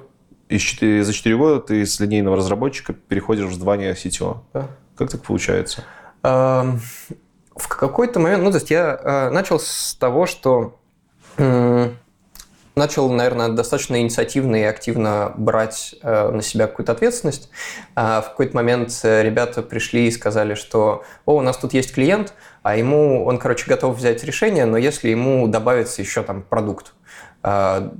И 0.49 0.57
четыре- 0.57 1.01
за 1.05 1.13
4 1.13 1.37
года 1.37 1.61
ты 1.61 1.85
с 1.85 1.97
линейного 2.01 2.35
разработчика 2.35 2.91
переходишь 2.91 3.45
в 3.45 3.53
звание 3.53 3.93
CTO. 3.93 4.39
Да. 4.53 4.67
Как 4.97 5.09
так 5.09 5.21
получается? 5.21 5.85
В 7.55 7.67
какой-то 7.67 8.19
момент, 8.19 8.43
ну, 8.43 8.51
то 8.51 8.57
есть 8.57 8.69
я 8.69 8.99
э, 9.01 9.29
начал 9.29 9.59
с 9.59 9.95
того, 9.95 10.25
что 10.25 10.77
м, 11.37 11.97
начал, 12.75 13.09
наверное, 13.09 13.49
достаточно 13.49 14.01
инициативно 14.01 14.57
и 14.57 14.63
активно 14.63 15.33
брать 15.37 15.95
э, 16.01 16.29
на 16.31 16.41
себя 16.41 16.67
какую-то 16.67 16.91
ответственность. 16.91 17.49
А 17.95 18.21
в 18.21 18.29
какой-то 18.29 18.55
момент 18.55 18.99
э, 19.03 19.23
ребята 19.23 19.61
пришли 19.61 20.07
и 20.07 20.11
сказали, 20.11 20.55
что 20.55 21.03
«О, 21.25 21.35
у 21.35 21.41
нас 21.41 21.57
тут 21.57 21.73
есть 21.73 21.93
клиент, 21.93 22.33
а 22.61 22.75
ему, 22.75 23.25
он, 23.25 23.37
короче, 23.37 23.65
готов 23.67 23.97
взять 23.97 24.23
решение, 24.23 24.65
но 24.65 24.77
если 24.77 25.09
ему 25.09 25.47
добавится 25.47 26.01
еще 26.01 26.23
там 26.23 26.41
продукт». 26.41 26.93
А, 27.41 27.93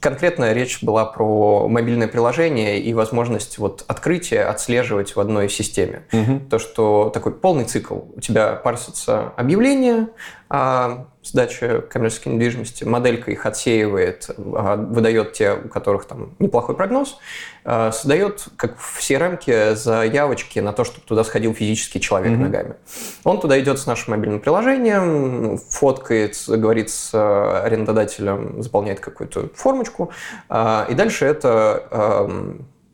Конкретно 0.00 0.52
речь 0.54 0.82
была 0.82 1.04
про 1.04 1.68
мобильное 1.68 2.08
приложение 2.08 2.80
и 2.80 2.94
возможность 2.94 3.58
вот 3.58 3.84
открытия 3.86 4.44
отслеживать 4.44 5.14
в 5.14 5.20
одной 5.20 5.48
системе. 5.48 6.02
То, 6.48 6.58
что 6.58 7.10
такой 7.12 7.32
полный 7.32 7.64
цикл. 7.64 7.98
У 8.16 8.20
тебя 8.20 8.54
парсятся 8.54 9.32
объявления 9.36 10.08
о 10.50 11.06
сдаче 11.22 11.80
коммерческой 11.82 12.30
недвижимости, 12.30 12.82
моделька 12.82 13.30
их 13.30 13.46
отсеивает, 13.46 14.28
а, 14.36 14.74
выдает 14.74 15.32
те, 15.32 15.52
у 15.52 15.68
которых 15.68 16.06
там 16.06 16.34
неплохой 16.40 16.74
прогноз, 16.74 17.18
а, 17.64 17.92
создает, 17.92 18.48
как 18.56 18.76
в 18.76 19.00
CRM, 19.00 19.76
заявочки 19.76 20.58
на 20.58 20.72
то, 20.72 20.82
чтобы 20.82 21.06
туда 21.06 21.22
сходил 21.22 21.54
физический 21.54 22.00
человек 22.00 22.32
Мгм. 22.32 22.42
ногами. 22.42 22.74
Он 23.22 23.38
туда 23.38 23.60
идет 23.60 23.78
с 23.78 23.86
нашим 23.86 24.10
мобильным 24.12 24.40
приложением, 24.40 25.58
фоткает, 25.58 26.36
говорит 26.48 26.90
с 26.90 27.10
э, 27.14 27.62
арендодателем, 27.64 28.60
заполняет 28.60 28.98
какую-то 28.98 29.50
формочку, 29.54 30.10
а, 30.48 30.84
и 30.90 30.94
дальше 30.94 31.26
это 31.26 32.26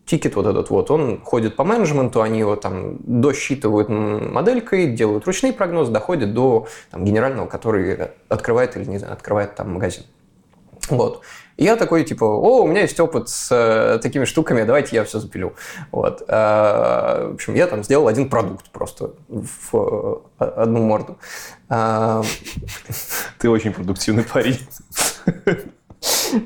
тикет 0.06 0.36
вот 0.36 0.46
этот 0.46 0.70
вот, 0.70 0.90
он 0.90 1.20
ходит 1.20 1.56
по 1.56 1.64
менеджменту, 1.64 2.22
они 2.22 2.38
его 2.38 2.56
там 2.56 2.96
досчитывают 3.00 3.88
моделькой, 3.88 4.86
делают 4.86 5.26
ручные 5.26 5.52
прогнозы, 5.52 5.92
доходит 5.92 6.32
до 6.32 6.68
там, 6.90 7.04
генерального, 7.04 7.46
который 7.46 7.98
открывает 8.28 8.76
или 8.76 8.84
не 8.84 8.98
знаю, 8.98 9.12
открывает 9.14 9.56
там 9.56 9.74
магазин. 9.74 10.04
Вот. 10.88 11.22
И 11.56 11.64
я 11.64 11.76
такой, 11.76 12.04
типа, 12.04 12.24
о, 12.24 12.62
у 12.62 12.66
меня 12.66 12.82
есть 12.82 13.00
опыт 13.00 13.28
с 13.28 13.48
э, 13.50 13.98
такими 14.00 14.24
штуками, 14.24 14.62
давайте 14.62 14.94
я 14.94 15.04
все 15.04 15.18
запилю. 15.18 15.54
Вот. 15.90 16.22
А, 16.28 17.30
в 17.30 17.34
общем, 17.34 17.54
я 17.54 17.66
там 17.66 17.82
сделал 17.82 18.08
один 18.08 18.28
продукт 18.28 18.70
просто 18.70 19.12
в 19.28 20.22
э, 20.38 20.44
одну 20.44 20.82
морду. 20.82 21.18
А, 21.68 22.22
Ты 23.38 23.48
очень 23.48 23.72
продуктивный 23.72 24.22
парень. 24.22 24.58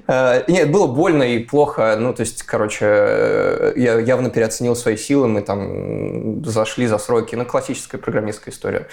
Э, 0.06 0.44
Нет, 0.48 0.70
было 0.70 0.86
больно 0.86 1.22
и 1.22 1.38
плохо. 1.38 1.96
Ну, 1.98 2.12
то 2.12 2.20
есть, 2.20 2.42
короче, 2.42 2.86
э, 2.88 3.72
я 3.76 3.98
явно 3.98 4.30
переоценил 4.30 4.76
свои 4.76 4.96
силы, 4.96 5.28
мы 5.28 5.42
там 5.42 6.44
зашли 6.44 6.86
за 6.86 6.98
сроки. 6.98 7.34
Ну, 7.34 7.44
классическая 7.44 7.98
программистская 7.98 8.52
история. 8.52 8.88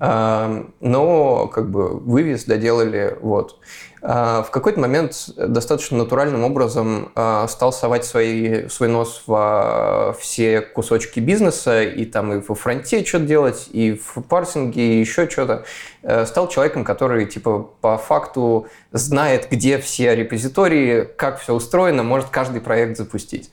Э, 0.00 0.64
Но, 0.80 1.46
как 1.48 1.70
бы, 1.70 1.98
вывез, 1.98 2.44
доделали, 2.44 3.16
вот. 3.20 3.58
Э, 4.02 4.42
В 4.46 4.50
какой-то 4.50 4.80
момент 4.80 5.28
достаточно 5.36 5.98
натуральным 5.98 6.44
образом 6.44 7.12
э, 7.14 7.46
стал 7.48 7.72
совать 7.72 8.04
свои, 8.04 8.68
свой 8.68 8.88
нос 8.88 9.22
во 9.26 10.14
все 10.18 10.60
кусочки 10.60 11.20
бизнеса, 11.20 11.82
и 11.82 12.04
там 12.04 12.32
и 12.32 12.40
во 12.40 12.54
фронте 12.54 13.04
что-то 13.04 13.24
делать, 13.26 13.68
и 13.72 13.92
в 13.92 14.22
парсинге, 14.22 14.94
и 14.94 15.00
еще 15.00 15.28
что-то. 15.28 15.64
Э, 16.02 16.26
Стал 16.26 16.48
человеком, 16.48 16.84
который, 16.84 17.26
типа, 17.26 17.68
по 17.80 17.98
факту 17.98 18.66
знает, 18.92 19.48
где 19.50 19.78
все 19.78 20.14
репозитории, 20.14 21.08
как 21.16 21.38
все 21.40 21.54
устроено, 21.54 22.02
может 22.02 22.28
каждый 22.30 22.60
проект 22.60 22.96
запустить. 22.96 23.50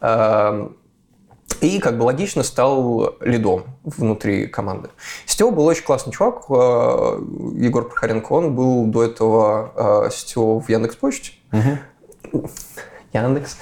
Эм, 0.00 0.76
И, 1.60 1.78
как 1.78 1.98
бы 1.98 2.04
логично, 2.04 2.42
стал 2.42 3.16
лидом 3.20 3.64
внутри 3.84 4.46
команды. 4.46 4.88
Сетево 5.26 5.50
был 5.50 5.66
очень 5.66 5.84
классный 5.84 6.12
чувак, 6.12 6.44
э, 6.48 6.52
Егор 7.56 7.86
Прохоренко. 7.86 8.32
Он 8.32 8.54
был 8.54 8.86
до 8.86 9.04
этого 9.04 10.06
э, 10.06 10.10
сетево 10.10 10.60
в 10.60 10.68
Яндекс.Почте. 10.68 11.32
Яндекс. 13.12 13.56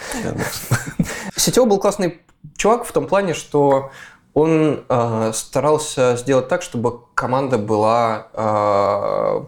Сетевой 1.36 1.68
был 1.68 1.78
классный 1.78 2.20
чувак 2.56 2.84
в 2.84 2.92
том 2.92 3.06
плане, 3.06 3.34
что 3.34 3.90
он 4.34 4.84
э, 4.88 5.32
старался 5.34 6.16
сделать 6.16 6.48
так, 6.48 6.62
чтобы 6.62 7.00
команда 7.14 7.58
была 7.58 8.28
э, 8.32 9.44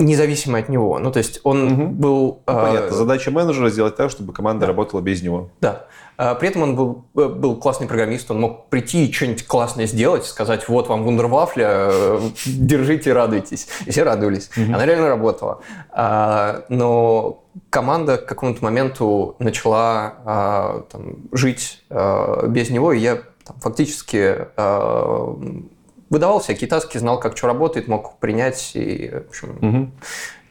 независимой 0.00 0.62
от 0.62 0.68
него. 0.68 0.98
Ну, 0.98 1.12
то 1.12 1.18
есть 1.18 1.40
он 1.44 1.72
угу. 1.72 1.86
был... 1.86 2.42
Э, 2.46 2.52
Понятно. 2.52 2.96
Задача 2.96 3.30
менеджера 3.30 3.70
сделать 3.70 3.96
так, 3.96 4.10
чтобы 4.10 4.32
команда 4.32 4.62
да. 4.62 4.66
работала 4.68 5.00
без 5.00 5.22
него. 5.22 5.50
Да. 5.60 5.86
А, 6.16 6.34
при 6.34 6.48
этом 6.48 6.62
он 6.62 6.76
был, 6.76 7.04
э, 7.16 7.28
был 7.28 7.56
классный 7.56 7.86
программист, 7.86 8.30
он 8.30 8.40
мог 8.40 8.68
прийти 8.68 9.06
и 9.06 9.12
что-нибудь 9.12 9.46
классное 9.46 9.86
сделать, 9.86 10.24
сказать, 10.26 10.68
вот 10.68 10.88
вам 10.88 11.04
вундервафля, 11.04 11.90
держите, 12.46 13.12
радуйтесь. 13.12 13.68
И 13.86 13.90
все 13.90 14.02
радовались. 14.02 14.50
Mm-hmm. 14.56 14.74
Она 14.74 14.86
реально 14.86 15.08
работала. 15.08 15.60
А, 15.90 16.64
но 16.68 17.44
команда 17.68 18.16
к 18.16 18.26
какому-то 18.26 18.64
моменту 18.64 19.36
начала 19.38 20.14
а, 20.24 20.84
там, 20.90 21.16
жить 21.32 21.82
без 22.48 22.70
него, 22.70 22.92
и 22.92 22.98
я 22.98 23.16
там, 23.44 23.56
фактически 23.60 24.46
выдавал 26.10 26.40
всякие 26.40 26.68
таски, 26.68 26.98
знал, 26.98 27.18
как 27.18 27.36
что 27.36 27.46
работает, 27.46 27.88
мог 27.88 28.18
принять 28.18 28.72
и, 28.74 29.08
в 29.08 29.28
общем, 29.28 29.94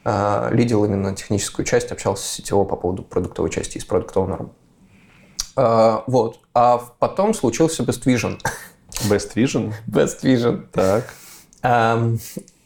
mm-hmm. 0.05 0.55
лидил 0.55 0.83
именно 0.85 1.15
техническую 1.15 1.65
часть, 1.65 1.91
общался 1.91 2.23
с 2.23 2.31
сетевой 2.31 2.65
по 2.65 2.75
поводу 2.75 3.03
продуктовой 3.03 3.51
части 3.51 3.77
и 3.77 3.81
с 3.81 3.85
продуктовым. 3.85 4.51
А, 5.55 6.03
вот. 6.07 6.39
А 6.53 6.77
потом 6.77 7.33
случился 7.33 7.83
Best 7.83 8.05
Vision. 8.05 8.39
Best 9.09 9.35
Vision? 9.35 9.73
Best 9.87 10.23
Vision. 10.23 10.65
Так. 10.71 11.13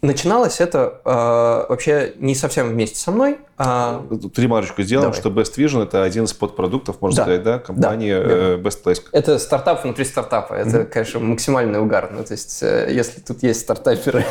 Начиналось 0.04 0.60
это 0.60 1.00
э, 1.06 1.66
вообще 1.70 2.14
не 2.18 2.36
совсем 2.36 2.68
вместе 2.68 2.98
со 2.98 3.10
мной. 3.10 3.38
А... 3.58 4.06
Тут 4.10 4.38
ремарочку 4.38 4.82
сделаем, 4.82 5.14
Давай. 5.14 5.22
что 5.22 5.30
Best 5.30 5.56
Vision 5.58 5.82
это 5.84 6.04
один 6.04 6.26
из 6.26 6.34
подпродуктов, 6.34 7.00
можно 7.00 7.16
да. 7.16 7.24
сказать, 7.24 7.44
да, 7.44 7.60
компании 7.60 8.12
да, 8.12 8.20
э, 8.20 8.58
Best 8.58 8.84
Place. 8.84 9.02
Это 9.14 9.40
стартап 9.40 9.86
внутри 9.86 10.04
стартапа. 10.04 10.56
Это, 10.56 10.80
mm-hmm. 10.80 10.86
конечно, 10.88 11.20
максимальный 11.22 11.80
угар. 11.80 12.10
Ну, 12.12 12.22
то 12.26 12.34
есть, 12.34 12.62
э, 12.62 12.90
если 12.92 13.22
тут 13.22 13.44
есть 13.44 13.62
стартаперы, 13.62 14.26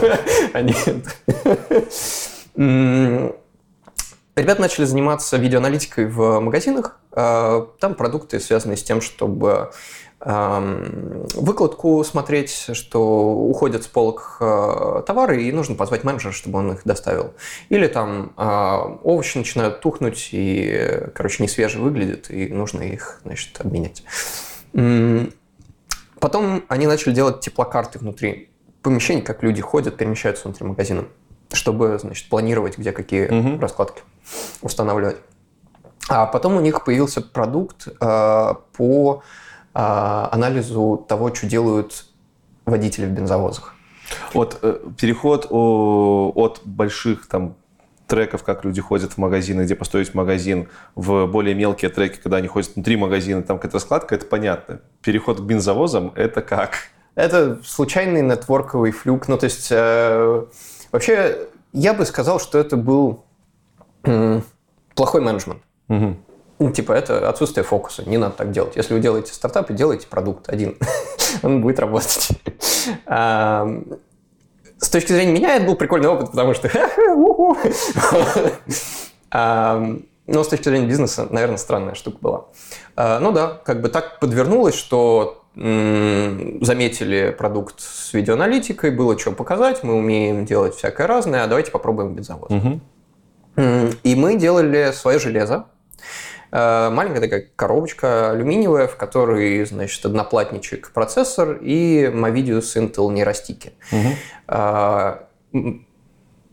они... 0.54 0.74
Ребята 4.34 4.60
начали 4.62 4.86
заниматься 4.86 5.36
видеоаналитикой 5.36 6.06
в 6.06 6.40
магазинах. 6.40 6.98
А, 7.12 7.68
там 7.80 7.94
продукты, 7.94 8.40
связанные 8.40 8.78
с 8.78 8.82
тем, 8.82 9.02
чтобы 9.02 9.72
выкладку 10.20 12.02
смотреть, 12.02 12.70
что 12.72 13.32
уходят 13.34 13.84
с 13.84 13.86
полок 13.86 14.38
а, 14.40 15.02
товары, 15.02 15.44
и 15.44 15.52
нужно 15.52 15.76
позвать 15.76 16.02
менеджера, 16.02 16.32
чтобы 16.32 16.58
он 16.58 16.72
их 16.72 16.82
доставил. 16.84 17.34
Или 17.68 17.86
там 17.86 18.32
а, 18.36 18.98
овощи 19.04 19.38
начинают 19.38 19.80
тухнуть, 19.80 20.30
и, 20.32 21.08
короче, 21.14 21.42
не 21.42 21.48
свежие 21.48 21.82
выглядят, 21.82 22.30
и 22.30 22.48
нужно 22.48 22.82
их, 22.82 23.20
значит, 23.24 23.60
обменять. 23.60 24.02
Потом 26.18 26.64
они 26.68 26.88
начали 26.88 27.14
делать 27.14 27.40
теплокарты 27.40 28.00
внутри 28.00 28.50
помещений, 28.82 29.22
как 29.22 29.44
люди 29.44 29.62
ходят, 29.62 29.96
перемещаются 29.96 30.48
внутри 30.48 30.66
магазина, 30.66 31.04
чтобы, 31.52 31.96
значит, 32.00 32.28
планировать, 32.28 32.76
где 32.76 32.90
какие 32.90 33.28
угу. 33.28 33.60
раскладки 33.60 34.02
устанавливать. 34.62 35.16
А 36.08 36.26
потом 36.26 36.56
у 36.56 36.60
них 36.60 36.84
появился 36.84 37.20
продукт 37.20 37.86
э, 37.86 38.54
по 38.76 39.22
э, 39.22 39.47
анализу 39.72 41.04
того, 41.08 41.34
что 41.34 41.46
делают 41.46 42.06
водители 42.66 43.06
в 43.06 43.10
бензовозах. 43.10 43.74
Вот 44.32 44.58
э, 44.62 44.78
переход 44.98 45.46
от 45.50 46.60
больших 46.64 47.28
там 47.28 47.56
треков, 48.06 48.42
как 48.42 48.64
люди 48.64 48.80
ходят 48.80 49.12
в 49.12 49.18
магазины, 49.18 49.62
где 49.62 49.74
построить 49.74 50.14
магазин, 50.14 50.68
в 50.94 51.26
более 51.26 51.54
мелкие 51.54 51.90
треки, 51.90 52.18
когда 52.18 52.38
они 52.38 52.48
ходят 52.48 52.74
внутри 52.74 52.96
магазина, 52.96 53.42
там 53.42 53.58
какая-то 53.58 53.76
раскладка, 53.76 54.14
это 54.14 54.26
понятно. 54.26 54.80
Переход 55.02 55.40
к 55.40 55.42
бензовозам– 55.42 56.12
это 56.16 56.40
как? 56.40 56.88
Это 57.14 57.60
случайный 57.64 58.22
нетворковый 58.22 58.92
флюк. 58.92 59.28
Ну, 59.28 59.36
то 59.36 59.44
есть, 59.44 59.68
э, 59.70 60.44
вообще, 60.90 61.48
я 61.72 61.92
бы 61.92 62.06
сказал, 62.06 62.40
что 62.40 62.58
это 62.58 62.76
был 62.76 63.24
плохой 64.94 65.20
менеджмент. 65.20 65.62
Угу. 65.88 66.16
Ну, 66.58 66.72
типа, 66.72 66.92
это 66.92 67.28
отсутствие 67.28 67.64
фокуса. 67.64 68.08
Не 68.08 68.18
надо 68.18 68.34
так 68.34 68.50
делать. 68.50 68.76
Если 68.76 68.94
вы 68.94 69.00
делаете 69.00 69.32
стартап, 69.32 69.72
делайте 69.72 70.06
продукт 70.08 70.48
один. 70.48 70.76
Он 71.42 71.60
будет 71.60 71.78
работать. 71.78 72.28
С 74.80 74.90
точки 74.90 75.12
зрения 75.12 75.32
меня 75.32 75.56
это 75.56 75.66
был 75.66 75.74
прикольный 75.74 76.08
опыт, 76.08 76.30
потому 76.30 76.54
что... 76.54 76.70
Но 80.28 80.44
с 80.44 80.48
точки 80.48 80.68
зрения 80.68 80.86
бизнеса, 80.86 81.26
наверное, 81.30 81.56
странная 81.56 81.94
штука 81.94 82.18
была. 82.20 82.44
А, 82.96 83.18
ну 83.18 83.32
да, 83.32 83.60
как 83.64 83.80
бы 83.80 83.88
так 83.88 84.20
подвернулось, 84.20 84.74
что 84.74 85.42
заметили 85.54 87.34
продукт 87.36 87.80
с 87.80 88.12
видеоаналитикой, 88.12 88.92
было 88.92 89.18
что 89.18 89.32
показать, 89.32 89.82
мы 89.82 89.94
умеем 89.94 90.44
делать 90.44 90.76
всякое 90.76 91.08
разное, 91.08 91.42
а 91.42 91.46
давайте 91.48 91.72
попробуем 91.72 92.14
бензовоз. 92.14 92.50
Угу. 92.50 92.80
И 94.04 94.14
мы 94.14 94.36
делали 94.36 94.92
свое 94.92 95.18
железо. 95.18 95.66
Э, 96.50 96.90
маленькая 96.90 97.20
такая 97.20 97.46
коробочка 97.56 98.30
алюминиевая, 98.30 98.86
в 98.86 98.96
которой, 98.96 99.64
значит, 99.64 100.04
одноплатничек 100.04 100.90
процессор 100.92 101.58
и 101.60 102.04
Movidius 102.12 102.76
Intel 102.76 103.12
нейростики. 103.12 103.72
Угу. 103.92 105.78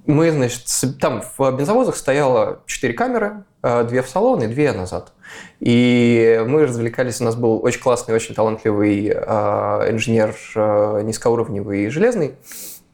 Мы, 0.08 0.30
значит, 0.32 0.62
там 1.02 1.24
в 1.36 1.52
бензовозах 1.58 1.96
стояло 1.96 2.60
4 2.68 2.94
камеры, 2.94 3.44
э, 3.64 3.84
две 3.86 4.04
в 4.04 4.10
салон 4.10 4.44
и 4.44 4.48
две 4.48 4.72
назад. 4.72 5.14
И 5.60 6.44
мы 6.48 6.68
развлекались, 6.68 7.22
у 7.22 7.24
нас 7.24 7.36
был 7.36 7.64
очень 7.64 7.82
классный, 7.82 8.14
очень 8.14 8.36
талантливый 8.36 9.10
инженер 9.10 10.36
низкоуровневый 11.04 11.90
железный, 11.90 12.36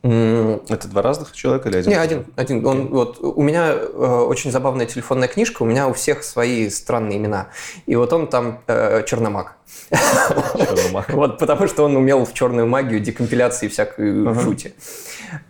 это 0.04 0.88
два 0.88 1.04
разных 1.04 1.32
человека 1.32 1.70
или 1.70 1.78
один? 1.78 1.91
Не, 1.91 1.97
один. 1.97 2.26
один. 2.36 2.66
Он, 2.66 2.88
вот, 2.88 3.20
у 3.22 3.41
меня 3.43 3.72
э, 3.72 3.78
очень 3.78 4.52
забавная 4.52 4.88
телефонная 4.88 5.28
книжка, 5.28 5.62
у 5.62 5.66
меня 5.66 5.88
у 5.88 5.93
всех 5.93 6.24
свои 6.24 6.70
странные 6.70 7.20
имена. 7.20 7.49
И 7.86 7.95
вот 7.95 8.12
он 8.12 8.28
там 8.28 8.62
э, 8.68 9.04
Черномаг. 9.06 9.58
Черномаг. 9.91 11.10
вот, 11.14 11.38
потому 11.38 11.68
что 11.68 11.84
он 11.84 11.95
умел 11.95 12.26
в 12.26 12.34
черную 12.34 12.66
магию, 12.66 12.99
декомпиляции 12.99 13.68
всякой 13.68 14.34
жути. 14.34 14.74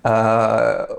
А, 0.03 0.89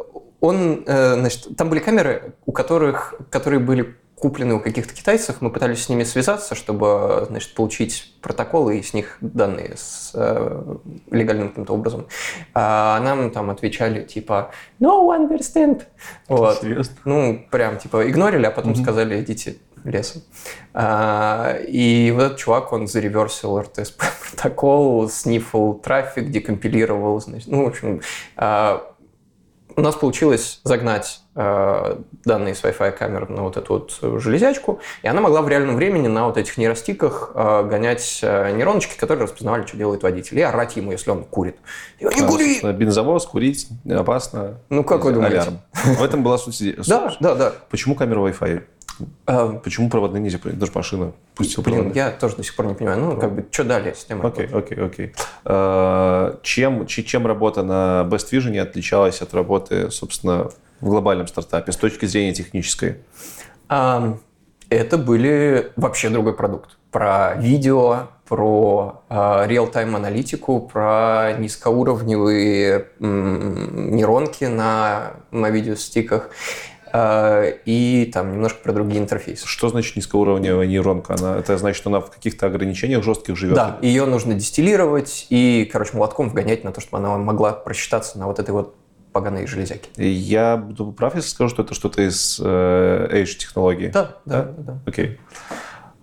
он, 0.41 0.83
э, 0.87 1.15
значит, 1.15 1.57
там 1.57 1.69
были 1.69 1.81
камеры, 1.81 2.35
у 2.47 2.53
которых, 2.53 3.15
которые 3.31 3.61
были 3.61 3.97
куплены 4.23 4.55
у 4.55 4.61
каких-то 4.61 4.95
китайцев, 4.95 5.41
мы 5.41 5.51
пытались 5.51 5.83
с 5.83 5.89
ними 5.89 6.05
связаться, 6.05 6.55
чтобы 6.55 7.27
значит, 7.29 7.55
получить 7.55 8.15
протоколы 8.23 8.79
и 8.79 8.83
с 8.83 8.95
них 8.95 9.19
данные 9.21 9.73
с 9.77 10.13
э, 10.15 10.77
легальным 11.11 11.49
каким-то 11.49 11.73
образом. 11.73 12.07
А 12.55 13.01
нам 13.01 13.33
там 13.33 13.51
отвечали 13.51 14.05
типа 14.05 14.53
«No 14.79 15.09
understand». 15.09 15.83
Вот. 16.29 16.61
Серьезно? 16.61 16.95
Ну, 17.05 17.45
прям 17.51 17.79
типа 17.79 18.09
игнорили, 18.09 18.47
а 18.47 18.53
потом 18.53 18.75
mm-hmm. 18.75 18.83
сказали 18.83 19.21
«идите 19.21 19.57
лесом». 19.83 20.23
А, 20.73 21.57
и 21.67 22.13
вот 22.13 22.23
этот 22.23 22.39
чувак, 22.39 22.73
он 22.73 22.87
зареверсил 22.87 23.59
РТСП 23.59 24.05
протокол, 24.31 25.11
снифал 25.11 25.75
трафик, 25.75 26.31
декомпилировал, 26.31 27.21
значит, 27.21 27.49
ну, 27.49 27.65
в 27.65 27.67
общем, 27.67 28.03
а, 28.37 28.85
у 29.75 29.81
нас 29.81 29.97
получилось 29.97 30.61
загнать 30.63 31.22
данные 31.35 32.55
с 32.55 32.63
Wi-Fi 32.63 32.93
камер 32.93 33.31
на 33.31 33.43
вот 33.43 33.57
эту 33.57 33.73
вот 33.75 34.21
железячку, 34.21 34.81
и 35.03 35.09
она 35.09 35.21
могла 35.21 35.41
в 35.43 35.49
реальном 35.49 35.77
времени 35.77 36.07
на 36.07 36.27
вот 36.27 36.37
этих 36.37 36.59
нейростиках 36.59 37.33
э, 37.35 37.67
гонять 37.69 38.21
э, 38.23 38.53
нейроночки, 38.53 38.99
которые 38.99 39.25
распознавали, 39.25 39.67
что 39.67 39.77
делает 39.77 40.03
водитель, 40.03 40.39
и 40.39 40.43
орать 40.43 40.77
ему, 40.77 40.93
если 40.93 41.11
он 41.11 41.25
курит. 41.25 41.57
не 42.01 42.27
кури! 42.27 42.61
Бензовоз, 42.73 43.27
курить 43.27 43.69
опасно. 43.91 44.59
Ну, 44.69 44.85
как 44.85 45.05
вы 45.05 45.13
думаете? 45.13 45.39
Алярм. 45.39 45.61
В 45.73 46.03
этом 46.03 46.23
была 46.23 46.37
суть. 46.37 46.63
Да, 46.87 47.17
да, 47.21 47.35
да. 47.35 47.53
Почему 47.71 47.95
камера 47.95 48.21
Wi-Fi? 48.21 48.63
А, 49.27 49.55
Почему 49.55 49.89
проводные 49.89 50.21
нельзя? 50.21 50.39
Даже 50.45 50.73
машина 50.75 51.13
пустила 51.35 51.63
Блин, 51.65 51.77
проводные. 51.77 52.05
я 52.05 52.11
тоже 52.11 52.37
до 52.37 52.43
сих 52.45 52.55
пор 52.55 52.67
не 52.67 52.75
понимаю. 52.75 53.01
Ну, 53.01 53.17
как 53.19 53.35
бы, 53.35 53.47
что 53.51 53.65
далее 53.65 53.95
с 53.95 54.05
темой? 54.05 54.29
Окей, 54.29 54.47
окей, 54.53 54.79
окей. 54.79 55.13
А, 55.45 56.39
чем, 56.43 56.87
чем 56.87 57.27
работа 57.27 57.63
на 57.63 58.07
Best 58.09 58.31
Vision 58.33 58.59
отличалась 58.61 59.23
от 59.23 59.33
работы, 59.35 59.91
собственно, 59.91 60.51
в 60.83 60.89
глобальном 60.89 61.27
стартапе 61.27 61.73
с 61.73 61.77
точки 61.77 62.05
зрения 62.05 62.35
технической? 62.35 62.99
А, 63.69 64.19
это 64.69 64.99
были 64.99 65.73
вообще 65.77 66.11
другой 66.11 66.35
продукт. 66.35 66.77
Про 66.91 67.35
видео, 67.37 68.09
про 68.29 69.03
э, 69.09 69.45
реал-тайм 69.47 69.97
аналитику, 69.97 70.61
про 70.61 71.33
низкоуровневые 71.39 72.89
м, 73.01 73.95
нейронки 73.95 74.45
на, 74.45 75.13
на 75.31 75.49
видеостиках. 75.51 76.31
Э, 76.93 77.53
и 77.65 78.11
там 78.13 78.33
немножко 78.33 78.59
про 78.63 78.73
другие 78.73 79.01
интерфейсы. 79.01 79.47
Что 79.47 79.69
значит 79.69 79.97
низкоуровневая 79.97 80.67
нейронка? 80.67 81.15
Она, 81.19 81.39
это 81.39 81.57
значит, 81.57 81.79
что 81.79 81.91
она 81.91 82.01
в 82.01 82.11
каких-то 82.11 82.47
ограничениях 82.47 83.03
жестких 83.03 83.37
живет? 83.37 83.55
Да, 83.55 83.79
ее 83.81 84.05
нужно 84.05 84.35
дистиллировать 84.35 85.27
и, 85.31 85.69
короче, 85.73 85.97
молотком 85.97 86.29
вгонять 86.29 86.65
на 86.65 86.73
то, 86.73 86.81
чтобы 86.81 86.99
она 86.99 87.17
могла 87.17 87.53
просчитаться 87.53 88.19
на 88.19 88.27
вот 88.27 88.39
этой 88.39 88.51
вот 88.51 88.75
поганые 89.13 89.47
железяки. 89.47 89.91
Я 89.97 90.57
буду 90.57 90.93
прав, 90.93 91.15
если 91.15 91.29
скажу, 91.29 91.51
что 91.51 91.63
это 91.63 91.75
что-то 91.75 92.03
из 92.03 92.41
э, 92.43 93.09
Edge 93.13 93.37
технологии? 93.37 93.89
Да, 93.89 94.17
да, 94.25 94.43
да. 94.43 94.63
да. 94.63 94.79
Окей. 94.87 95.19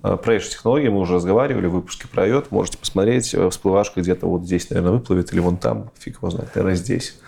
Э, 0.03 0.17
про 0.17 0.35
Edge 0.35 0.49
технологии 0.49 0.87
мы 0.89 0.99
уже 0.99 1.15
разговаривали 1.15 1.67
в 1.67 1.71
выпуске 1.71 2.07
про 2.07 2.27
IOT. 2.27 2.47
Можете 2.51 2.77
посмотреть. 2.77 3.35
Всплывашка 3.49 4.01
где-то 4.01 4.27
вот 4.27 4.43
здесь, 4.43 4.69
наверное, 4.69 4.93
выплывет, 4.93 5.33
или 5.33 5.39
вон 5.39 5.57
там. 5.57 5.91
Фиг 5.99 6.17
его 6.17 6.29
знает, 6.29 6.53
наверное, 6.55 6.75
здесь. 6.75 7.19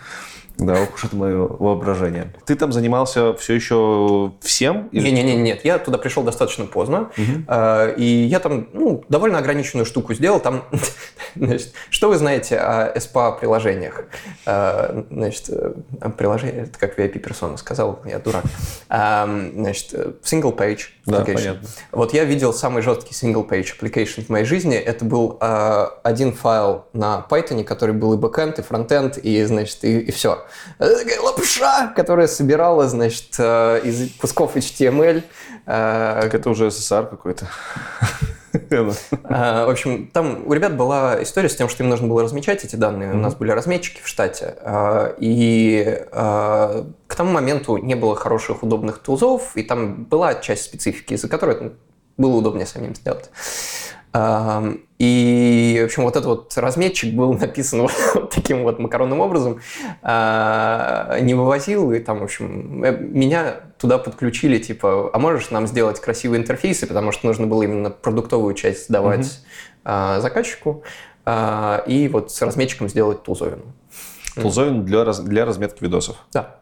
Да, 0.58 0.74
ох 0.82 0.94
уж 0.94 1.04
это 1.04 1.16
мое 1.16 1.36
воображение. 1.38 2.32
Ты 2.44 2.54
там 2.54 2.72
занимался 2.72 3.34
все 3.34 3.54
еще 3.54 4.32
всем? 4.40 4.88
Не-не-не, 4.92 5.36
нет. 5.36 5.64
Я 5.64 5.78
туда 5.78 5.98
пришел 5.98 6.22
достаточно 6.22 6.66
поздно. 6.66 7.10
Угу. 7.16 7.96
И 7.96 8.26
я 8.30 8.38
там 8.38 8.68
ну, 8.72 9.04
довольно 9.08 9.38
ограниченную 9.38 9.86
штуку 9.86 10.14
сделал. 10.14 10.40
Там, 10.40 10.64
значит, 11.36 11.72
что 11.90 12.08
вы 12.08 12.16
знаете 12.16 12.58
о 12.58 12.92
SPA-приложениях? 12.96 14.04
А, 14.46 15.04
значит, 15.10 15.46
э, 15.48 15.72
приложение, 16.16 16.64
это 16.64 16.78
как 16.78 16.98
VIP-персона 16.98 17.56
сказал, 17.56 18.00
я 18.04 18.18
дурак. 18.18 18.44
Значит, 18.88 19.92
single 20.22 20.56
page 20.56 20.80
да, 21.06 21.24
понятно. 21.24 21.68
Вот 21.90 22.14
я 22.14 22.24
видел 22.24 22.52
самый 22.52 22.82
жесткий 22.82 23.12
single 23.12 23.48
page 23.48 23.68
application 23.78 24.24
в 24.24 24.28
моей 24.28 24.44
жизни. 24.44 24.76
Это 24.76 25.04
был 25.04 25.38
один 25.40 26.32
файл 26.32 26.86
на 26.92 27.26
Python, 27.28 27.64
который 27.64 27.94
был 27.94 28.14
и 28.14 28.16
backend, 28.16 28.60
и 28.60 28.62
frontend, 28.62 29.20
и, 29.20 29.42
значит, 29.44 29.84
и, 29.84 29.98
и 29.98 30.12
все. 30.12 30.41
Это 30.78 30.98
такая 30.98 31.20
лапша, 31.20 31.88
которая 31.88 32.26
собирала, 32.26 32.88
значит, 32.88 33.34
э, 33.38 33.80
из 33.84 34.14
кусков 34.16 34.56
HTML. 34.56 35.22
Э, 35.66 36.18
так 36.22 36.34
это 36.34 36.50
уже 36.50 36.66
SSR 36.66 37.08
какой-то. 37.08 37.46
Э, 38.70 39.64
в 39.64 39.70
общем, 39.70 40.08
там 40.08 40.46
у 40.46 40.52
ребят 40.52 40.76
была 40.76 41.22
история 41.22 41.48
с 41.48 41.56
тем, 41.56 41.70
что 41.70 41.82
им 41.82 41.88
нужно 41.88 42.06
было 42.06 42.22
размечать 42.22 42.64
эти 42.64 42.76
данные. 42.76 43.12
У 43.12 43.16
нас 43.16 43.34
были 43.34 43.50
разметчики 43.50 44.02
в 44.02 44.06
штате. 44.06 44.56
И 45.18 46.04
к 46.10 47.14
тому 47.16 47.32
моменту 47.32 47.78
не 47.78 47.94
было 47.94 48.14
хороших, 48.14 48.62
удобных 48.62 48.98
тулзов, 48.98 49.56
и 49.56 49.62
там 49.62 50.04
была 50.04 50.34
часть 50.34 50.64
специфики, 50.64 51.14
из-за 51.14 51.28
которой 51.28 51.72
было 52.18 52.36
удобнее 52.36 52.66
самим 52.66 52.94
сделать. 52.94 53.30
И, 54.14 55.80
в 55.82 55.84
общем, 55.86 56.04
вот 56.04 56.14
этот 56.14 56.26
вот 56.26 56.52
разметчик 56.56 57.12
был 57.12 57.32
написан 57.32 57.80
вот 58.14 58.30
таким 58.30 58.62
вот 58.62 58.78
макаронным 58.78 59.18
образом, 59.18 59.60
а, 60.00 61.18
не 61.20 61.34
вывозил, 61.34 61.90
и 61.90 61.98
там, 61.98 62.20
в 62.20 62.22
общем, 62.22 62.84
э, 62.84 62.96
меня 62.96 63.62
туда 63.78 63.98
подключили, 63.98 64.58
типа, 64.58 65.10
а 65.12 65.18
можешь 65.18 65.50
нам 65.50 65.66
сделать 65.66 66.00
красивые 66.00 66.40
интерфейсы, 66.40 66.86
потому 66.86 67.10
что 67.10 67.26
нужно 67.26 67.48
было 67.48 67.64
именно 67.64 67.90
продуктовую 67.90 68.54
часть 68.54 68.84
сдавать 68.86 69.40
mm-hmm. 69.84 70.20
заказчику, 70.20 70.84
а, 71.24 71.82
и 71.86 72.06
вот 72.06 72.30
с 72.30 72.40
разметчиком 72.40 72.88
сделать 72.88 73.24
тулзовину. 73.24 73.62
Тулзовину 74.36 74.82
для, 74.82 75.04
раз, 75.04 75.18
для 75.18 75.44
разметки 75.44 75.82
видосов? 75.82 76.16
Да. 76.32 76.56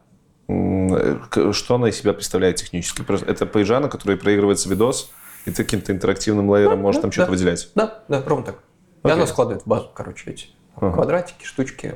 Э, 0.49 1.19
что 1.53 1.75
она 1.75 1.89
из 1.89 1.99
себя 1.99 2.13
представляет 2.13 2.57
технически? 2.57 3.05
Это 3.27 3.47
пейджа, 3.47 3.81
на 3.81 3.89
которой 3.89 4.17
проигрывается 4.17 4.69
видос, 4.69 5.11
и 5.47 5.51
ты 5.51 5.65
каким-то 5.65 5.93
интерактивным 5.93 6.53
лейером 6.55 6.77
да, 6.77 6.83
можешь 6.83 6.99
да, 6.99 7.03
там 7.03 7.13
что-то 7.13 7.27
да. 7.27 7.33
выделять? 7.33 7.71
Да, 7.75 8.03
да, 8.09 8.23
ровно 8.27 8.47
так. 8.47 8.57
Okay. 9.03 9.09
И 9.09 9.13
оно 9.13 9.27
складывает 9.27 9.63
в 9.63 9.67
базу, 9.67 9.91
короче, 9.95 10.31
эти 10.31 10.47
ага. 10.77 10.93
квадратики, 10.93 11.45
штучки. 11.45 11.95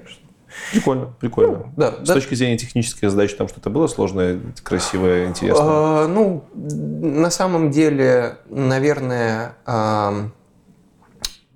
Прикольно, 0.72 1.12
прикольно. 1.18 1.58
Ну, 1.58 1.72
да, 1.76 1.92
С 2.04 2.06
да. 2.06 2.14
точки 2.14 2.34
зрения 2.34 2.56
технической 2.56 3.08
задачи 3.08 3.34
там 3.34 3.48
что-то 3.48 3.70
было 3.70 3.86
сложное, 3.88 4.40
красивое, 4.62 5.26
интересное? 5.26 5.66
А, 5.66 6.06
ну, 6.06 6.44
на 6.54 7.30
самом 7.30 7.70
деле, 7.70 8.38
наверное, 8.48 9.56
а, 9.66 10.30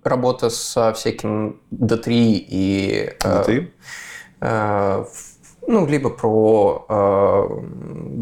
работа 0.03 0.51
со 0.51 0.93
всяким 0.93 1.61
D3 1.71 2.03
и... 2.09 3.13
D3? 3.21 3.71
А, 4.41 5.07
ну, 5.69 5.87
либо 5.87 6.09
про 6.09 6.87
э, 6.89 7.49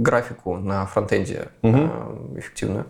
графику 0.03 0.57
на 0.57 0.85
фронтенде 0.87 1.49
угу. 1.63 1.77
э, 1.79 2.39
эффективную. 2.39 2.87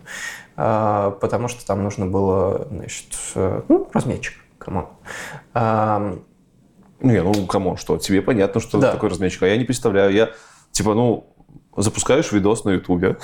А, 0.57 1.11
потому 1.11 1.47
что 1.47 1.65
там 1.65 1.83
нужно 1.83 2.07
было, 2.07 2.67
значит, 2.71 3.07
э, 3.35 3.61
ну, 3.69 3.87
разметчик, 3.93 4.33
come 4.57 4.74
on. 4.74 4.87
Не, 6.99 7.21
ну, 7.21 7.45
come 7.45 7.63
on, 7.63 7.77
что, 7.77 7.97
тебе 7.97 8.23
понятно, 8.23 8.59
что 8.59 8.79
да. 8.79 8.91
такое 8.91 9.11
разметчик, 9.11 9.43
а 9.43 9.47
я 9.47 9.57
не 9.57 9.65
представляю, 9.65 10.11
я, 10.11 10.31
типа, 10.71 10.95
ну, 10.95 11.27
запускаешь 11.77 12.31
видос 12.31 12.65
на 12.65 12.71
Ютубе, 12.71 13.17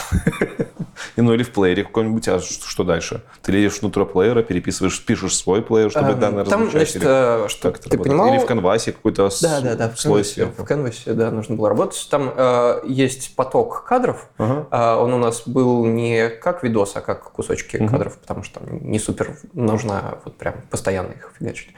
ну 1.16 1.34
или 1.34 1.44
в 1.44 1.52
плеере 1.52 1.84
каком-нибудь, 1.84 2.28
а 2.28 2.40
что 2.40 2.84
дальше? 2.84 3.24
Ты 3.42 3.52
лезешь 3.52 3.82
внутрь 3.82 4.06
плеера, 4.06 4.44
переписываешь, 4.44 5.04
пишешь 5.04 5.36
свой 5.36 5.62
плеер, 5.62 5.92
чтобы 5.92 6.14
данные 6.14 6.46
там? 6.46 6.70
Значит, 6.70 6.98
или 6.98 7.46
э, 7.46 7.48
что 7.50 7.72
ты 7.72 7.98
понимал? 7.98 8.30
Или 8.30 8.38
в 8.40 8.46
canvas 8.46 8.85
е 8.85 8.92
какой-то 8.92 9.30
да, 9.42 9.62
да, 9.62 9.76
да, 9.76 9.92
слой 9.96 10.24
в 10.24 10.28
сверху? 10.28 10.64
В 10.64 10.66
canvas 10.66 11.02
е, 11.02 11.14
да, 11.14 11.32
нужно 11.32 11.56
было 11.56 11.70
работать. 11.70 12.08
Там 12.10 12.32
э, 12.36 12.82
есть 12.86 13.36
поток 13.36 13.84
кадров, 13.86 14.30
э, 14.38 14.44
он 14.72 15.14
у 15.14 15.18
нас 15.18 15.48
был 15.48 15.86
не 15.86 16.30
как 16.30 16.64
видос, 16.64 16.96
а 16.96 17.02
как 17.02 17.32
кусочки 17.32 17.78
кадров, 17.88 18.18
потому 18.18 18.44
что 18.44 18.60
там 18.60 18.90
не 18.90 19.00
супер 19.00 19.36
нужно 19.54 20.20
вот 20.26 20.38
прям 20.38 20.56
постоянно 20.70 21.12
их 21.12 21.34
фигачить. 21.38 21.70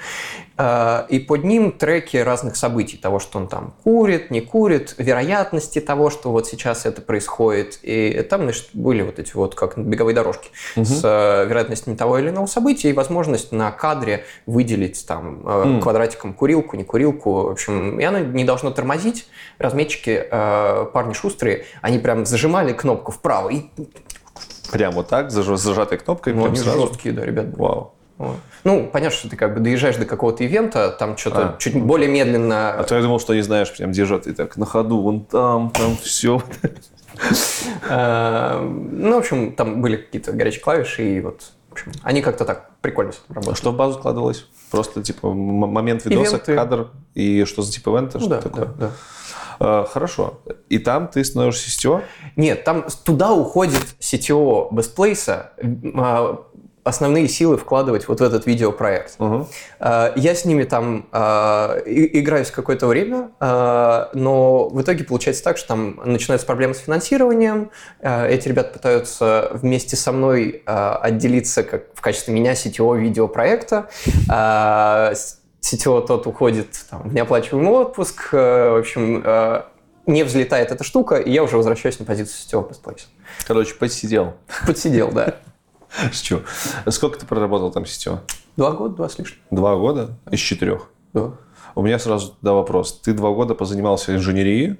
Э, 0.58 1.06
и 1.10 1.20
под 1.20 1.44
ним 1.44 1.72
треки 1.72 2.18
разных 2.18 2.56
событий, 2.56 2.98
того, 2.98 3.20
что 3.20 3.40
он 3.40 3.48
там 3.48 3.74
курит, 3.84 4.32
не 4.32 4.42
курит, 4.42 4.96
вероятности 4.98 5.80
того, 5.80 6.10
что 6.10 6.32
вот 6.32 6.48
сейчас 6.48 6.65
это 6.86 7.02
происходит. 7.02 7.80
И 7.82 8.26
там, 8.30 8.44
значит, 8.44 8.70
были 8.74 9.02
вот 9.02 9.20
эти 9.20 9.34
вот 9.34 9.56
как 9.56 9.78
беговые 9.78 10.16
дорожки 10.16 10.50
угу. 10.76 10.86
с 10.86 11.02
э, 11.04 11.46
вероятностью 11.48 11.96
того 11.96 12.18
или 12.18 12.30
иного 12.30 12.46
события 12.48 12.90
и 12.90 12.94
возможность 12.94 13.52
на 13.52 13.72
кадре 13.72 14.26
выделить 14.46 15.06
там 15.08 15.44
э, 15.46 15.80
квадратиком 15.82 16.34
курилку, 16.34 16.76
не 16.76 16.84
курилку. 16.84 17.44
В 17.44 17.52
общем, 17.52 18.00
и 18.00 18.04
оно 18.04 18.20
не 18.20 18.44
должно 18.44 18.72
тормозить. 18.72 19.28
Разметчики, 19.60 20.28
э, 20.30 20.86
парни 20.94 21.14
шустрые, 21.14 21.66
они 21.82 22.00
прям 22.00 22.26
зажимали 22.26 22.74
кнопку 22.74 23.12
вправо 23.12 23.50
и 23.50 23.66
Прям 24.72 24.94
вот 24.94 25.08
так, 25.08 25.32
заж, 25.32 25.46
зажатой 25.46 25.98
кнопкой? 25.98 26.34
Ну, 26.34 26.46
они 26.46 26.58
сразу? 26.58 26.88
жесткие, 26.88 27.14
да, 27.14 27.24
ребят. 27.24 27.56
Вау. 27.58 27.94
Ну, 28.64 28.90
понятно, 28.92 29.18
что 29.18 29.30
ты 29.30 29.36
как 29.36 29.54
бы 29.54 29.60
доезжаешь 29.60 29.98
до 29.98 30.06
какого-то 30.06 30.44
ивента, 30.44 30.90
там 30.90 31.18
что-то 31.18 31.50
а. 31.50 31.56
чуть 31.60 31.82
более 31.82 32.10
медленно. 32.10 32.72
А 32.72 32.84
то 32.84 32.96
я 32.96 33.02
думал, 33.02 33.20
что 33.20 33.36
не 33.36 33.42
знаешь, 33.42 33.76
прям 33.76 33.92
держат 33.92 34.26
и 34.28 34.34
так 34.34 34.58
на 34.58 34.66
ходу, 34.66 35.02
вон 35.02 35.26
там, 35.26 35.72
там 35.72 35.98
все. 35.98 36.42
Э, 37.90 38.60
ну, 38.60 39.16
в 39.16 39.20
общем, 39.20 39.54
там 39.56 39.82
были 39.82 39.96
какие-то 39.96 40.34
горячие 40.34 40.62
клавиши, 40.62 41.16
и 41.16 41.22
вот, 41.22 41.44
в 41.70 41.72
общем, 41.72 41.94
они 42.04 42.22
как-то 42.22 42.44
так 42.44 42.72
прикольно 42.82 43.14
работали. 43.30 43.54
А 43.54 43.56
что 43.56 43.72
в 43.72 43.78
базу 43.78 44.00
складывалось? 44.00 44.46
Просто, 44.70 45.02
типа, 45.02 45.32
момент 45.32 46.04
видоса, 46.04 46.40
кадр, 46.40 46.90
и 47.14 47.46
что 47.46 47.62
за 47.62 47.72
тип 47.72 47.88
ивента, 47.88 48.20
что 48.20 48.42
такое? 48.42 48.68
Да. 49.60 49.86
Хорошо. 49.86 50.42
И 50.68 50.80
там 50.80 51.08
ты 51.08 51.24
становишься 51.24 51.70
CTO? 51.70 52.04
Нет, 52.36 52.66
там 52.66 52.86
туда 53.06 53.32
уходит 53.32 53.96
CTO 54.00 54.70
Bestplace, 54.72 55.48
основные 56.86 57.28
силы 57.28 57.58
вкладывать 57.58 58.08
вот 58.08 58.20
в 58.22 58.24
этот 58.24 58.46
видеопроект. 58.46 59.16
Угу. 59.18 59.48
Я 59.80 60.36
с 60.36 60.46
ними 60.46 60.64
там 60.64 61.08
а, 61.12 61.80
играюсь 61.84 62.52
какое-то 62.52 62.86
время, 62.86 63.32
а, 63.40 64.12
но 64.14 64.70
в 64.70 64.80
итоге 64.82 65.04
получается 65.04 65.44
так, 65.44 65.58
что 65.58 65.70
там 65.70 66.00
начинаются 66.06 66.46
проблемы 66.46 66.76
с 66.76 66.80
финансированием. 66.80 67.72
Эти 68.02 68.48
ребята 68.48 68.72
пытаются 68.72 69.50
вместе 69.54 69.96
со 69.96 70.12
мной 70.12 70.62
отделиться 70.66 71.64
как 71.64 71.86
в 71.96 72.02
качестве 72.02 72.34
меня 72.34 72.54
CTO 72.54 72.98
видеопроекта. 72.98 73.90
CTO 74.30 76.06
тот 76.06 76.28
уходит 76.28 76.68
там, 76.92 77.10
в 77.10 77.14
неоплачиваемый 77.16 77.72
отпуск. 77.72 78.32
В 78.32 78.78
общем, 78.78 79.24
не 80.06 80.24
взлетает 80.24 80.72
эта 80.72 80.84
штука, 80.84 81.16
и 81.16 81.32
я 81.32 81.44
уже 81.44 81.58
возвращаюсь 81.58 81.98
на 81.98 82.06
позицию 82.06 82.64
CTO 82.64 82.70
Best 82.70 83.00
Короче, 83.48 83.74
подсидел. 83.74 84.36
Подсидел, 84.68 85.12
да. 85.12 85.36
Шучу. 86.12 86.42
Сколько 86.90 87.20
ты 87.20 87.26
проработал 87.26 87.72
там 87.72 87.86
сетево? 87.86 88.22
Два 88.58 88.72
года, 88.72 88.96
два 88.96 89.10
с 89.10 89.18
лишним. 89.20 89.40
Два 89.52 89.76
года? 89.76 90.18
Из 90.32 90.40
четырех? 90.40 90.90
Да. 91.14 91.34
У 91.76 91.82
меня 91.82 92.00
сразу 92.00 92.36
туда 92.40 92.54
вопрос. 92.54 93.00
Ты 93.04 93.14
два 93.14 93.32
года 93.32 93.54
позанимался 93.54 94.16
инженерией, 94.16 94.78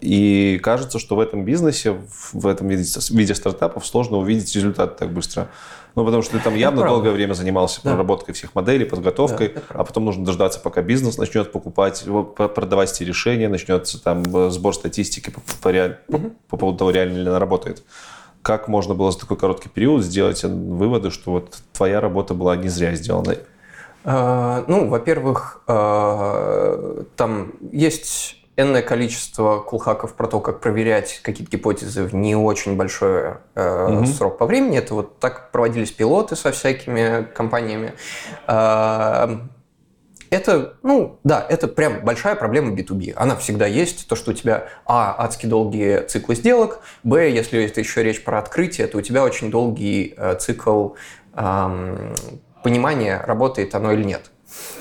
и 0.00 0.58
кажется, 0.62 0.98
что 0.98 1.16
в 1.16 1.20
этом 1.20 1.44
бизнесе, 1.44 1.96
в 2.32 2.46
этом 2.46 2.68
виде, 2.68 2.84
виде 3.10 3.34
стартапов 3.34 3.86
сложно 3.86 4.18
увидеть 4.18 4.54
результат 4.54 4.96
так 4.96 5.12
быстро. 5.12 5.48
Ну, 5.94 6.04
потому 6.04 6.22
что 6.22 6.38
ты 6.38 6.42
там 6.42 6.54
явно 6.54 6.86
долгое 6.86 7.10
время 7.10 7.34
занимался 7.34 7.80
да. 7.84 7.90
проработкой 7.90 8.34
всех 8.34 8.54
моделей, 8.54 8.86
подготовкой, 8.86 9.52
да, 9.54 9.60
а 9.68 9.84
потом 9.84 10.06
нужно 10.06 10.24
дождаться, 10.24 10.58
пока 10.58 10.80
бизнес 10.80 11.18
начнет 11.18 11.52
покупать, 11.52 12.04
продавать 12.36 12.92
эти 12.92 13.04
решения, 13.04 13.48
начнется 13.48 14.02
там 14.02 14.22
э, 14.34 14.50
сбор 14.50 14.74
статистики 14.74 15.30
по, 15.30 15.40
по, 15.40 15.70
по, 16.10 16.18
по 16.48 16.56
поводу 16.56 16.78
того, 16.78 16.90
реально 16.90 17.18
ли 17.18 17.28
она 17.28 17.38
работает 17.38 17.84
как 18.42 18.68
можно 18.68 18.94
было 18.94 19.12
за 19.12 19.20
такой 19.20 19.36
короткий 19.36 19.68
период 19.68 20.02
сделать 20.02 20.42
выводы, 20.44 21.10
что 21.10 21.32
вот 21.32 21.58
твоя 21.72 22.00
работа 22.00 22.34
была 22.34 22.56
не 22.56 22.68
зря 22.68 22.94
сделана? 22.94 23.36
А, 24.04 24.64
ну, 24.66 24.88
во-первых, 24.88 25.62
а, 25.66 27.04
там 27.16 27.52
есть 27.70 28.36
энное 28.56 28.82
количество 28.82 29.60
кулхаков 29.60 30.14
про 30.14 30.26
то, 30.26 30.40
как 30.40 30.60
проверять 30.60 31.20
какие-то 31.22 31.50
гипотезы 31.50 32.04
в 32.04 32.14
не 32.14 32.36
очень 32.36 32.76
большой 32.76 33.34
э, 33.54 33.86
угу. 33.86 34.06
срок 34.06 34.38
по 34.38 34.46
времени. 34.46 34.76
Это 34.76 34.94
вот 34.94 35.18
так 35.18 35.50
проводились 35.52 35.90
пилоты 35.90 36.36
со 36.36 36.52
всякими 36.52 37.26
компаниями. 37.34 37.94
Э, 38.46 39.38
это, 40.32 40.78
ну, 40.82 41.18
да, 41.24 41.44
это 41.46 41.68
прям 41.68 42.02
большая 42.02 42.36
проблема 42.36 42.74
B2B. 42.74 43.12
Она 43.16 43.36
всегда 43.36 43.66
есть. 43.66 44.08
То, 44.08 44.16
что 44.16 44.30
у 44.30 44.34
тебя, 44.34 44.68
а, 44.86 45.14
адски 45.18 45.44
долгие 45.44 46.06
циклы 46.06 46.34
сделок, 46.34 46.80
б, 47.04 47.30
если 47.30 47.62
это 47.62 47.80
еще 47.80 48.02
речь 48.02 48.24
про 48.24 48.38
открытие, 48.38 48.86
то 48.86 48.96
у 48.96 49.02
тебя 49.02 49.24
очень 49.24 49.50
долгий 49.50 50.14
э, 50.16 50.36
цикл 50.36 50.92
э, 51.34 52.14
понимания, 52.62 53.22
работает 53.26 53.74
оно 53.74 53.92
или 53.92 54.04
нет. 54.04 54.30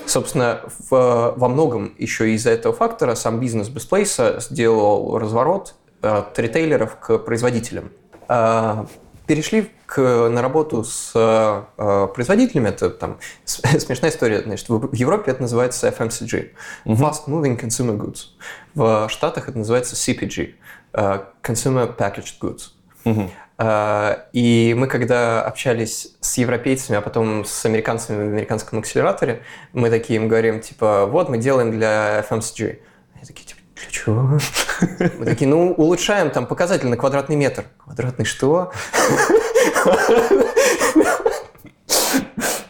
Собственно, 0.05 0.61
в, 0.89 1.33
во 1.35 1.47
многом 1.49 1.93
еще 1.97 2.31
из-за 2.31 2.51
этого 2.51 2.73
фактора 2.73 3.15
сам 3.15 3.41
бизнес 3.41 3.67
Бесплейса 3.67 4.37
сделал 4.39 5.17
разворот 5.17 5.75
от 6.01 6.39
ритейлеров 6.39 6.95
к 6.95 7.17
производителям. 7.17 7.91
Перешли 9.31 9.71
к, 9.85 10.27
на 10.27 10.41
работу 10.41 10.83
с 10.83 11.13
э, 11.15 12.07
производителями. 12.13 12.67
Это 12.67 12.89
там 12.89 13.17
смешная 13.45 14.11
история. 14.11 14.41
Значит, 14.41 14.67
в 14.67 14.93
Европе 14.93 15.31
это 15.31 15.43
называется 15.43 15.87
FMCG. 15.87 16.49
Uh-huh. 16.83 16.97
Fast 16.97 17.27
Moving 17.27 17.57
Consumer 17.57 17.95
Goods. 17.95 18.25
В 18.75 19.07
Штатах 19.07 19.47
это 19.47 19.57
называется 19.57 19.95
CPG. 19.95 20.55
Э, 20.91 21.19
Consumer 21.41 21.95
Packaged 21.95 22.41
Goods. 22.41 23.29
Э, 23.57 24.17
и 24.33 24.75
мы, 24.77 24.87
когда 24.87 25.41
общались 25.43 26.13
с 26.19 26.37
европейцами, 26.37 26.97
а 26.97 27.01
потом 27.01 27.45
с 27.45 27.65
американцами 27.65 28.17
в 28.17 28.33
американском 28.33 28.79
акселераторе, 28.79 29.43
мы 29.71 29.89
такие 29.89 30.17
им 30.19 30.27
говорим, 30.27 30.59
типа, 30.59 31.05
вот 31.05 31.29
мы 31.29 31.37
делаем 31.37 31.71
для 31.71 32.19
FMCG. 32.29 32.79
Они 33.15 33.25
такие, 33.25 33.47
типа, 33.47 33.61
для 33.61 33.70
чего? 33.89 34.39
Мы 35.19 35.25
такие, 35.25 35.49
ну, 35.49 35.73
улучшаем 35.73 36.29
там 36.31 36.45
показатель 36.45 36.87
на 36.87 36.97
квадратный 36.97 37.35
метр. 37.35 37.65
Квадратный 37.77 38.25
что? 38.25 38.71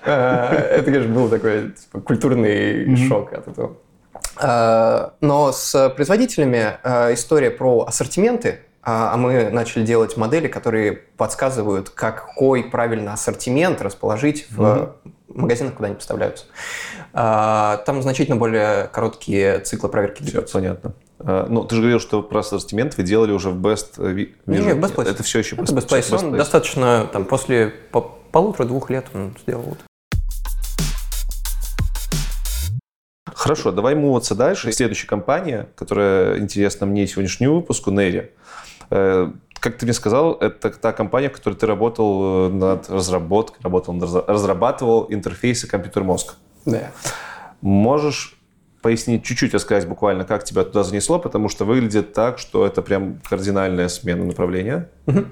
Э, 0.03 0.77
это, 0.77 0.83
конечно, 0.85 1.13
был 1.13 1.29
такой 1.29 1.71
типа, 1.71 2.01
культурный 2.01 2.95
шок 3.07 3.33
от 3.33 3.47
этого. 3.47 3.77
Э, 4.41 5.09
но 5.21 5.51
с 5.51 5.89
производителями 5.89 6.77
э, 6.83 7.13
история 7.13 7.51
про 7.51 7.85
ассортименты, 7.87 8.61
а 8.83 9.15
мы 9.15 9.51
начали 9.51 9.85
делать 9.85 10.17
модели, 10.17 10.47
которые 10.47 10.93
подсказывают, 10.93 11.91
какой 11.91 12.63
правильно 12.63 13.13
ассортимент 13.13 13.79
расположить 13.81 14.47
в 14.49 14.95
магазинах, 15.27 15.75
куда 15.75 15.87
они 15.87 15.95
поставляются. 15.95 16.45
Там 17.13 18.01
значительно 18.01 18.37
более 18.37 18.87
короткие 18.87 19.59
циклы 19.59 19.89
проверки 19.89 20.23
Все, 20.23 20.41
понятно. 20.41 20.93
Ну, 21.19 21.65
ты 21.65 21.75
же 21.75 21.81
говорил, 21.81 21.99
что 21.99 22.23
про 22.23 22.39
ассортимент 22.39 22.97
вы 22.97 23.03
делали 23.03 23.31
уже 23.31 23.49
в 23.49 23.61
Best 23.61 23.97
Vision. 23.97 24.29
Не, 24.47 24.73
в 24.73 24.79
Best 24.79 24.95
Place. 24.95 25.09
Это 25.09 25.23
все 25.23 25.39
еще 25.39 25.55
Best, 25.55 25.73
Best 25.75 25.87
Place. 25.87 26.15
Он 26.17 26.31
достаточно, 26.37 27.07
там, 27.11 27.25
после 27.25 27.73
полутора-двух 28.31 28.89
лет 28.89 29.05
он 29.13 29.35
сделал. 29.43 29.77
Хорошо, 33.41 33.71
давай 33.71 33.95
муваться 33.95 34.35
дальше. 34.35 34.71
Следующая 34.71 35.07
компания, 35.07 35.67
которая 35.75 36.37
интересна 36.37 36.85
мне 36.85 37.07
сегодняшнему 37.07 37.55
выпуску, 37.55 37.91
Neri. 37.91 38.29
Э, 38.91 39.31
как 39.59 39.77
ты 39.77 39.85
мне 39.85 39.93
сказал, 39.93 40.33
это 40.33 40.69
та 40.69 40.91
компания, 40.91 41.29
в 41.29 41.33
которой 41.33 41.55
ты 41.55 41.65
работал 41.65 42.49
э, 42.49 42.49
над 42.49 42.89
разработкой, 42.89 43.59
работал, 43.63 43.99
разрабатывал 44.27 45.07
интерфейсы 45.09 45.67
компьютер-мозг. 45.67 46.35
Да. 46.65 46.91
Можешь 47.61 48.37
пояснить, 48.81 49.23
чуть-чуть 49.23 49.53
рассказать 49.53 49.87
буквально, 49.87 50.25
как 50.25 50.43
тебя 50.43 50.63
туда 50.63 50.83
занесло, 50.83 51.19
потому 51.19 51.49
что 51.49 51.65
выглядит 51.65 52.13
так, 52.13 52.39
что 52.39 52.65
это 52.65 52.81
прям 52.81 53.19
кардинальная 53.29 53.87
смена 53.87 54.25
направления. 54.25 54.89
Угу. 55.05 55.25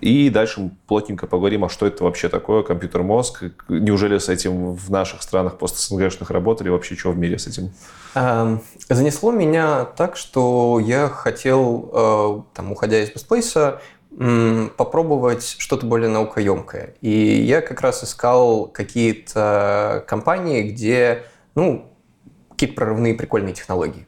И 0.00 0.28
дальше 0.28 0.70
плотненько 0.86 1.26
поговорим, 1.26 1.64
а 1.64 1.68
что 1.68 1.86
это 1.86 2.04
вообще 2.04 2.28
такое, 2.28 2.62
компьютер-мозг, 2.62 3.44
неужели 3.68 4.18
с 4.18 4.28
этим 4.28 4.74
в 4.74 4.90
наших 4.90 5.22
странах 5.22 5.56
пост-СНГшных 5.56 6.30
работали, 6.30 6.68
вообще 6.68 6.96
что 6.96 7.12
в 7.12 7.18
мире 7.18 7.38
с 7.38 7.46
этим? 7.46 7.72
Эм, 8.14 8.60
занесло 8.88 9.30
меня 9.30 9.84
так, 9.84 10.16
что 10.16 10.80
я 10.80 11.08
хотел, 11.08 11.90
э, 11.92 12.54
там, 12.54 12.72
уходя 12.72 13.02
из 13.02 13.10
бестплейса, 13.10 13.80
попробовать 14.16 15.56
что-то 15.58 15.84
более 15.84 16.08
наукоемкое. 16.08 16.94
И 17.02 17.10
я 17.10 17.60
как 17.60 17.80
раз 17.82 18.02
искал 18.02 18.66
какие-то 18.66 20.04
компании, 20.08 20.62
где, 20.62 21.24
ну, 21.54 21.92
какие-то 22.50 22.74
прорывные 22.76 23.14
прикольные 23.14 23.54
технологии. 23.54 24.06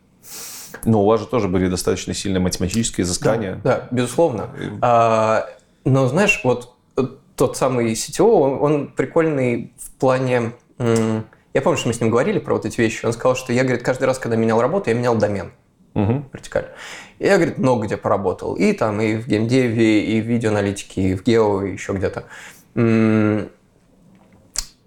Но 0.85 1.03
у 1.03 1.07
вас 1.07 1.21
же 1.21 1.27
тоже 1.27 1.49
были 1.49 1.69
достаточно 1.69 2.15
сильные 2.15 2.41
математические 2.41 3.05
изыскания. 3.05 3.61
Да, 3.63 3.81
да 3.81 3.89
безусловно. 3.91 4.51
И... 4.59 4.71
А, 4.81 5.47
но 5.85 6.07
знаешь, 6.07 6.41
вот 6.45 6.75
э, 6.97 7.03
тот 7.37 7.57
самый 7.57 7.93
CTO, 7.93 8.25
он, 8.25 8.63
он 8.63 8.89
прикольный 8.89 9.75
в 9.79 9.91
плане... 9.99 10.53
Я 10.79 11.63
помню, 11.63 11.79
что 11.79 11.89
мы 11.89 11.95
с 11.95 12.01
ним 12.01 12.11
говорили 12.11 12.39
про 12.39 12.55
вот 12.55 12.65
эти 12.65 12.81
вещи. 12.81 13.05
Он 13.05 13.13
сказал, 13.13 13.35
что 13.35 13.53
я, 13.53 13.65
говорит, 13.65 13.83
каждый 13.83 14.05
раз, 14.05 14.19
когда 14.19 14.37
менял 14.37 14.61
работу, 14.61 14.91
я 14.91 14.97
менял 14.97 15.17
домен. 15.17 15.51
Угу. 15.95 16.27
Вертикаль. 16.33 16.69
Я, 17.19 17.37
говорит, 17.37 17.59
много 17.59 17.87
где 17.87 17.97
поработал. 17.97 18.55
И 18.55 18.73
там, 18.73 19.01
и 19.01 19.17
в 19.17 19.27
геймдеве, 19.27 20.05
и 20.05 20.21
в 20.21 20.27
видеоаналитике, 20.27 21.03
и 21.03 21.15
в 21.15 21.25
гео, 21.25 21.63
и 21.63 21.73
еще 21.73 21.93
где-то. 21.93 22.25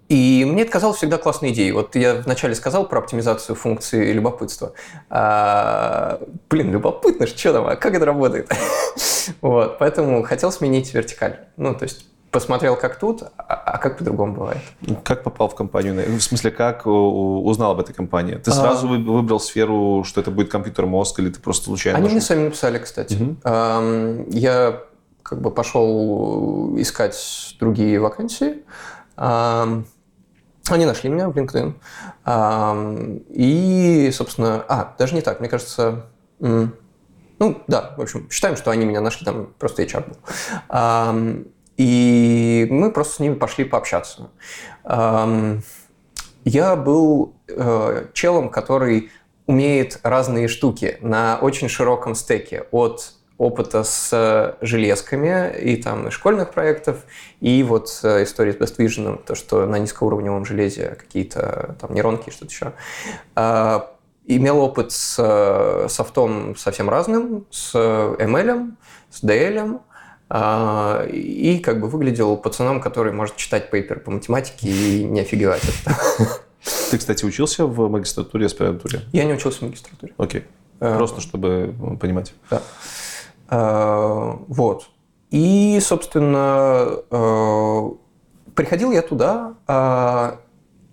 И 0.08 0.44
мне 0.46 0.62
это 0.62 0.70
казалось 0.70 0.98
всегда 0.98 1.16
классной 1.16 1.52
идеей. 1.52 1.72
Вот 1.72 1.96
я 1.96 2.16
вначале 2.16 2.54
сказал 2.54 2.86
про 2.86 2.98
оптимизацию 2.98 3.56
функции 3.56 4.12
любопытства. 4.12 4.74
А, 5.08 6.20
блин, 6.50 6.70
любопытно, 6.70 7.26
что 7.26 7.52
там, 7.54 7.66
а 7.66 7.76
как 7.76 7.94
это 7.94 8.04
работает? 8.04 8.50
вот, 9.40 9.78
поэтому 9.78 10.22
хотел 10.22 10.52
сменить 10.52 10.92
вертикаль. 10.92 11.40
Ну, 11.56 11.74
то 11.74 11.84
есть 11.84 12.11
посмотрел, 12.32 12.76
как 12.76 12.98
тут, 12.98 13.22
а, 13.36 13.54
а 13.54 13.78
как 13.78 13.98
по-другому 13.98 14.34
бывает. 14.34 14.58
Как 15.04 15.22
попал 15.22 15.48
в 15.48 15.54
компанию? 15.54 15.94
В 16.18 16.20
смысле, 16.20 16.50
как 16.50 16.86
узнал 16.86 17.72
об 17.72 17.80
этой 17.80 17.94
компании? 17.94 18.36
Ты 18.36 18.50
сразу 18.50 18.88
а... 18.88 18.90
выбрал 18.90 19.38
сферу, 19.38 20.02
что 20.04 20.20
это 20.20 20.30
будет 20.30 20.50
компьютер-мозг, 20.50 21.20
или 21.20 21.28
ты 21.28 21.40
просто 21.40 21.66
случайно? 21.66 21.98
Они 21.98 22.04
нашел? 22.04 22.16
мне 22.16 22.20
сами 22.22 22.44
написали, 22.44 22.78
кстати. 22.78 23.14
Угу. 23.14 24.30
Я 24.30 24.82
как 25.22 25.40
бы 25.40 25.50
пошел 25.50 26.74
искать 26.78 27.56
другие 27.60 28.00
вакансии. 28.00 28.64
Они 29.16 30.86
нашли 30.86 31.10
меня 31.10 31.28
в 31.28 31.36
LinkedIn. 31.36 31.74
И, 33.28 34.10
собственно, 34.12 34.64
а, 34.68 34.94
даже 34.98 35.14
не 35.14 35.20
так, 35.20 35.40
мне 35.40 35.48
кажется, 35.48 36.06
ну, 36.38 37.62
да, 37.66 37.94
в 37.96 38.00
общем, 38.00 38.30
считаем, 38.30 38.56
что 38.56 38.70
они 38.70 38.86
меня 38.86 39.00
нашли, 39.00 39.26
там 39.26 39.52
просто 39.58 39.82
HR 39.82 40.04
был. 40.08 40.16
И 41.82 42.68
мы 42.70 42.92
просто 42.92 43.14
с 43.14 43.18
ними 43.18 43.34
пошли 43.34 43.64
пообщаться. 43.64 44.30
Я 44.84 46.76
был 46.76 47.34
э, 47.48 48.06
челом, 48.12 48.50
который 48.50 49.10
умеет 49.48 49.98
разные 50.04 50.46
штуки 50.46 50.98
на 51.00 51.38
очень 51.40 51.68
широком 51.68 52.14
стеке. 52.14 52.66
От 52.70 53.14
опыта 53.36 53.82
с 53.82 54.10
э, 54.12 54.64
железками 54.64 55.58
и 55.58 55.74
там 55.74 56.06
и 56.06 56.10
школьных 56.12 56.52
проектов, 56.52 56.98
и 57.40 57.64
вот 57.64 57.98
э, 58.04 58.22
история 58.22 58.52
с 58.52 58.56
Best 58.56 58.76
Vision, 58.76 59.20
то, 59.24 59.34
что 59.34 59.66
на 59.66 59.80
низкоуровневом 59.80 60.44
железе 60.44 60.96
какие-то 60.96 61.74
там 61.80 61.94
нейронки 61.94 62.30
что-то 62.30 62.52
еще. 62.52 62.72
А, 63.34 63.92
имел 64.26 64.60
опыт 64.60 64.92
с 64.92 65.88
софтом 65.88 66.54
совсем 66.54 66.88
разным, 66.88 67.44
с 67.50 67.74
ML, 67.74 68.70
с 69.10 69.24
DL, 69.24 69.80
и 70.34 71.60
как 71.62 71.80
бы 71.80 71.88
выглядел 71.88 72.36
пацаном, 72.36 72.80
который 72.80 73.12
может 73.12 73.36
читать 73.36 73.70
пейпер 73.70 74.00
по 74.00 74.10
математике 74.10 74.68
и 74.68 75.04
не 75.04 75.20
офигевать 75.20 75.62
Ты, 76.90 76.98
кстати, 76.98 77.24
учился 77.24 77.66
в 77.66 77.88
магистратуре, 77.88 78.46
аспирантуре? 78.46 79.02
Я 79.12 79.24
не 79.24 79.34
учился 79.34 79.58
в 79.58 79.62
магистратуре. 79.62 80.14
Окей. 80.16 80.44
Просто 80.78 81.20
чтобы 81.20 81.74
понимать. 82.00 82.34
Да. 82.50 82.62
Э, 83.52 84.36
вот. 84.48 84.88
И, 85.30 85.78
собственно, 85.80 86.88
э, 87.10 87.90
приходил 88.54 88.92
я 88.92 89.02
туда 89.02 89.54
э, 89.68 90.36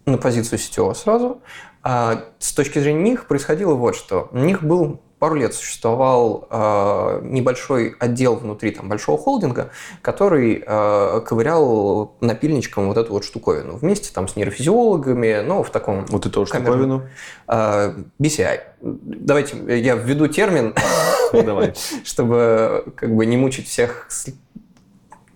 на 0.05 0.17
позицию 0.17 0.59
сетевого 0.59 0.93
сразу. 0.93 1.41
А 1.81 2.25
с 2.39 2.53
точки 2.53 2.79
зрения 2.79 3.01
них 3.01 3.27
происходило 3.27 3.73
вот 3.73 3.95
что. 3.95 4.29
У 4.31 4.39
них 4.39 4.61
был 4.63 5.01
пару 5.20 5.36
лет 5.36 5.53
существовал 5.53 6.47
э, 6.49 7.20
небольшой 7.24 7.95
отдел 7.99 8.36
внутри 8.36 8.72
там, 8.72 8.88
большого 8.88 9.17
холдинга, 9.17 9.72
который 10.01 10.63
э, 10.65 11.22
ковырял 11.26 12.15
напильничком 12.22 12.88
вот 12.88 12.97
эту 12.97 13.11
вот 13.11 13.26
штуковину 13.26 13.76
вместе 13.76 14.11
там, 14.13 14.28
с 14.28 14.36
нейрофизиологами, 14.36 15.41
но 15.45 15.61
в 15.61 15.70
таком... 15.70 16.05
Вот 16.07 16.26
эту 16.26 16.45
штуковину? 16.45 17.03
Э, 17.47 17.93
BCI. 18.20 18.61
Давайте 18.82 19.82
я 19.82 19.95
введу 19.95 20.28
термин, 20.28 20.74
ну, 21.34 21.61
чтобы 22.05 22.86
как 22.95 23.13
бы 23.13 23.26
не 23.26 23.36
мучить 23.36 23.67
всех 23.67 24.07
с 24.09 24.28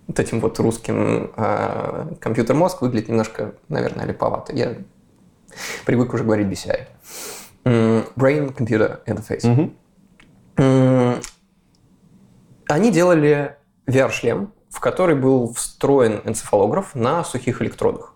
вот 0.08 0.20
этим 0.20 0.40
вот 0.40 0.60
русским 0.60 1.32
э, 1.36 2.08
компьютер-мозг 2.20 2.82
выглядит 2.82 3.10
немножко, 3.10 3.54
наверное, 3.70 4.06
липовато. 4.06 4.54
Я 4.54 4.76
привык 5.86 6.14
уже 6.14 6.24
говорить 6.24 6.48
BCI. 6.48 6.88
Brain 7.66 8.54
Computer 8.56 9.00
Interface. 9.06 9.46
Угу. 9.52 11.22
Они 12.70 12.92
делали 12.92 13.56
VR-шлем, 13.88 14.52
в 14.70 14.80
который 14.80 15.16
был 15.16 15.54
встроен 15.54 16.22
энцефалограф 16.26 16.96
на 16.96 17.24
сухих 17.24 17.62
электродах. 17.62 18.14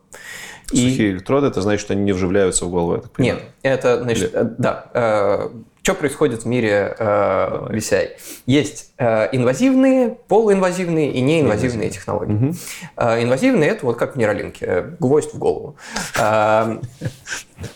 И- 0.71 0.77
Сухие 0.89 1.11
электроды, 1.11 1.47
это 1.47 1.61
значит, 1.61 1.81
что 1.81 1.93
они 1.93 2.03
не 2.03 2.11
вживляются 2.13 2.65
в 2.65 2.69
голову, 2.69 2.95
я 2.95 3.01
так 3.01 3.11
понимаю. 3.11 3.39
Нет, 3.39 3.49
это, 3.63 4.03
значит, 4.03 4.33
Или- 4.33 4.41
э, 4.41 4.43
да. 4.57 5.49
Что 5.87 5.93
происходит 5.93 6.43
в 6.43 6.45
мире 6.47 6.93
э, 6.99 7.67
VCI? 7.69 8.09
Есть 8.45 8.91
э, 8.97 9.29
инвазивные, 9.31 10.17
полуинвазивные 10.27 11.11
и 11.13 11.21
неинвазивные 11.21 11.89
технологии. 11.89 12.53
Э, 12.97 13.23
инвазивные– 13.23 13.69
это 13.71 13.85
вот 13.85 13.95
как 13.95 14.15
в 14.15 14.17
нейролинке, 14.17 14.65
э, 14.67 14.91
гвоздь 14.99 15.33
в 15.33 15.37
голову. 15.39 15.77
Э, 16.19 16.79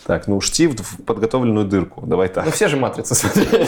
Так, 0.06 0.26
ну 0.28 0.42
штифт 0.42 0.80
в 0.80 1.02
подготовленную 1.04 1.64
дырку. 1.66 2.02
Давай 2.06 2.28
так. 2.28 2.44
Ну, 2.44 2.50
все 2.50 2.68
же 2.68 2.76
матрицы 2.76 3.14
смотрели. 3.14 3.66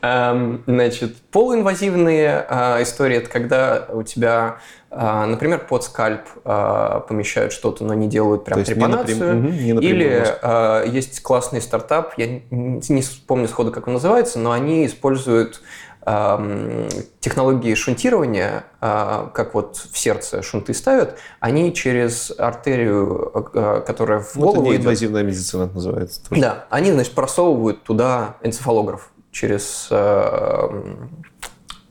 Эм, 0.00 0.62
Значит, 0.66 1.16
полуинвазивные 1.30 2.46
э, 2.48 2.82
истории– 2.82 3.16
это 3.18 3.28
когда 3.28 3.86
у 3.92 4.02
тебя, 4.02 4.56
э, 4.90 5.24
например, 5.26 5.66
под 5.68 5.84
скальп 5.84 6.22
помещают 6.42 7.52
что-то, 7.52 7.84
но 7.84 7.92
не 7.94 8.08
делают 8.08 8.44
прям 8.44 8.58
не 8.58 8.64
напрям- 8.64 8.74
трепанацию. 8.74 9.52
Или 9.82 10.90
есть 10.96 11.22
классный 11.22 11.60
стартап, 11.60 12.14
я 12.16 12.26
не 12.26 12.80
не 12.88 13.02
помню 13.34 13.48
сходу, 13.48 13.72
как 13.72 13.88
он 13.88 13.94
называется, 13.94 14.38
но 14.38 14.52
они 14.52 14.86
используют 14.86 15.60
эм, 16.06 16.88
технологии 17.18 17.74
шунтирования, 17.74 18.62
э, 18.80 19.26
как 19.34 19.54
вот 19.54 19.76
в 19.90 19.98
сердце 19.98 20.40
шунты 20.40 20.72
ставят, 20.72 21.18
они 21.40 21.74
через 21.74 22.30
артерию, 22.38 23.32
э, 23.52 23.82
которая 23.84 24.20
в 24.20 24.36
Ну, 24.36 24.50
это 24.50 24.60
голову 24.60 24.72
идет, 24.72 24.84
медицина 25.24 25.66
называется. 25.66 26.20
тоже. 26.28 26.40
да, 26.40 26.66
они, 26.70 26.92
значит, 26.92 27.12
просовывают 27.14 27.82
туда 27.82 28.36
энцефалограф 28.44 29.10
через 29.32 29.88
э, 29.90 30.68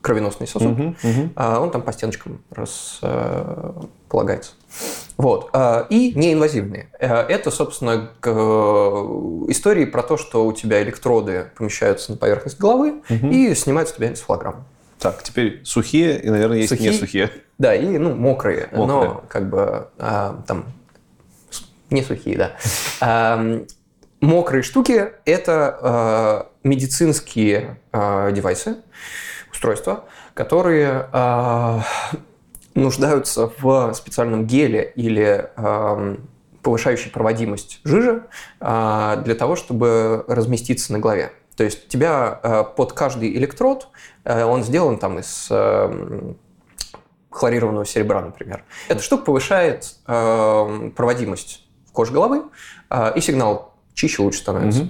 кровеносный 0.00 0.46
сосуд. 0.46 0.78
Мгм. 0.78 1.32
А 1.36 1.60
он 1.60 1.70
там 1.70 1.82
по 1.82 1.92
стеночкам 1.92 2.40
располагается. 4.14 4.52
Вот. 5.16 5.50
А, 5.52 5.86
И 5.90 6.12
неинвазивные. 6.14 6.88
Э, 6.98 7.20
Это, 7.28 7.50
собственно, 7.50 8.10
к 8.20 8.28
э, 8.28 8.30
истории 9.48 9.84
про 9.84 10.02
то, 10.02 10.16
что 10.16 10.44
у 10.46 10.52
тебя 10.52 10.82
электроды 10.82 11.46
помещаются 11.56 12.12
на 12.12 12.16
поверхность 12.18 12.58
головы 12.58 13.02
и 13.08 13.54
снимают 13.54 13.88
с 13.88 13.92
тебя 13.92 14.08
энцефалограмму. 14.08 14.64
Так, 14.98 15.22
теперь 15.22 15.60
сухие 15.64 16.20
и, 16.20 16.30
наверное, 16.30 16.58
есть 16.58 16.70
Сухие. 16.70 16.90
не 16.90 16.96
сухие. 16.96 17.30
Да, 17.58 17.74
и 17.74 17.98
ну, 17.98 18.14
мокрые, 18.14 18.68
Мокрые. 18.72 18.86
но 18.86 19.24
как 19.28 19.48
бы 19.50 19.88
а, 19.98 20.42
там 20.46 20.64
не 21.90 22.02
сухие, 22.02 22.36
да. 23.00 23.36
Мокрые 24.20 24.62
штуки– 24.62 25.06
это 25.26 25.78
а, 25.80 26.46
медицинские 26.64 27.78
а, 27.92 28.30
девайсы, 28.32 28.76
устройства, 29.52 30.04
которые 30.32 31.06
а, 31.12 31.84
нуждаются 32.74 33.50
в 33.60 33.92
специальном 33.94 34.46
геле 34.46 34.92
или 34.96 35.50
ам, 35.56 36.18
повышающей 36.62 37.10
проводимость 37.10 37.80
жижи 37.84 38.24
а, 38.60 39.16
для 39.16 39.34
того, 39.34 39.56
чтобы 39.56 40.24
разместиться 40.28 40.92
на 40.92 40.98
голове. 40.98 41.32
То 41.56 41.64
есть 41.64 41.88
тебя 41.88 42.40
а, 42.42 42.64
под 42.64 42.92
каждый 42.92 43.34
электрод, 43.36 43.88
а, 44.24 44.46
он 44.46 44.62
сделан 44.64 44.98
там 44.98 45.18
из 45.18 45.48
ам, 45.50 46.36
хлорированного 47.34 47.84
серебра, 47.84 48.20
например. 48.20 48.64
Эта 48.88 49.02
штука 49.02 49.24
повышает 49.24 49.96
э, 50.06 50.90
проводимость 50.94 51.66
в 51.88 51.92
коже 51.92 52.12
головы, 52.12 52.44
э, 52.90 53.12
и 53.16 53.20
сигнал 53.20 53.74
чище, 53.92 54.22
лучше 54.22 54.38
становится. 54.38 54.88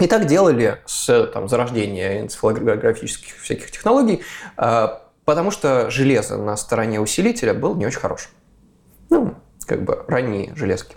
И 0.00 0.06
так 0.06 0.26
делали 0.26 0.78
с 0.86 1.26
там, 1.32 1.48
зарождения 1.48 2.20
энцефалографических 2.20 3.36
всяких 3.36 3.72
технологий, 3.72 4.22
э, 4.56 4.88
потому 5.24 5.50
что 5.50 5.90
железо 5.90 6.36
на 6.36 6.56
стороне 6.56 7.00
усилителя 7.00 7.54
было 7.54 7.74
не 7.74 7.86
очень 7.86 8.00
хорошим. 8.00 8.30
Ну, 9.10 9.34
как 9.66 9.82
бы 9.84 10.04
ранние 10.08 10.54
железки. 10.54 10.96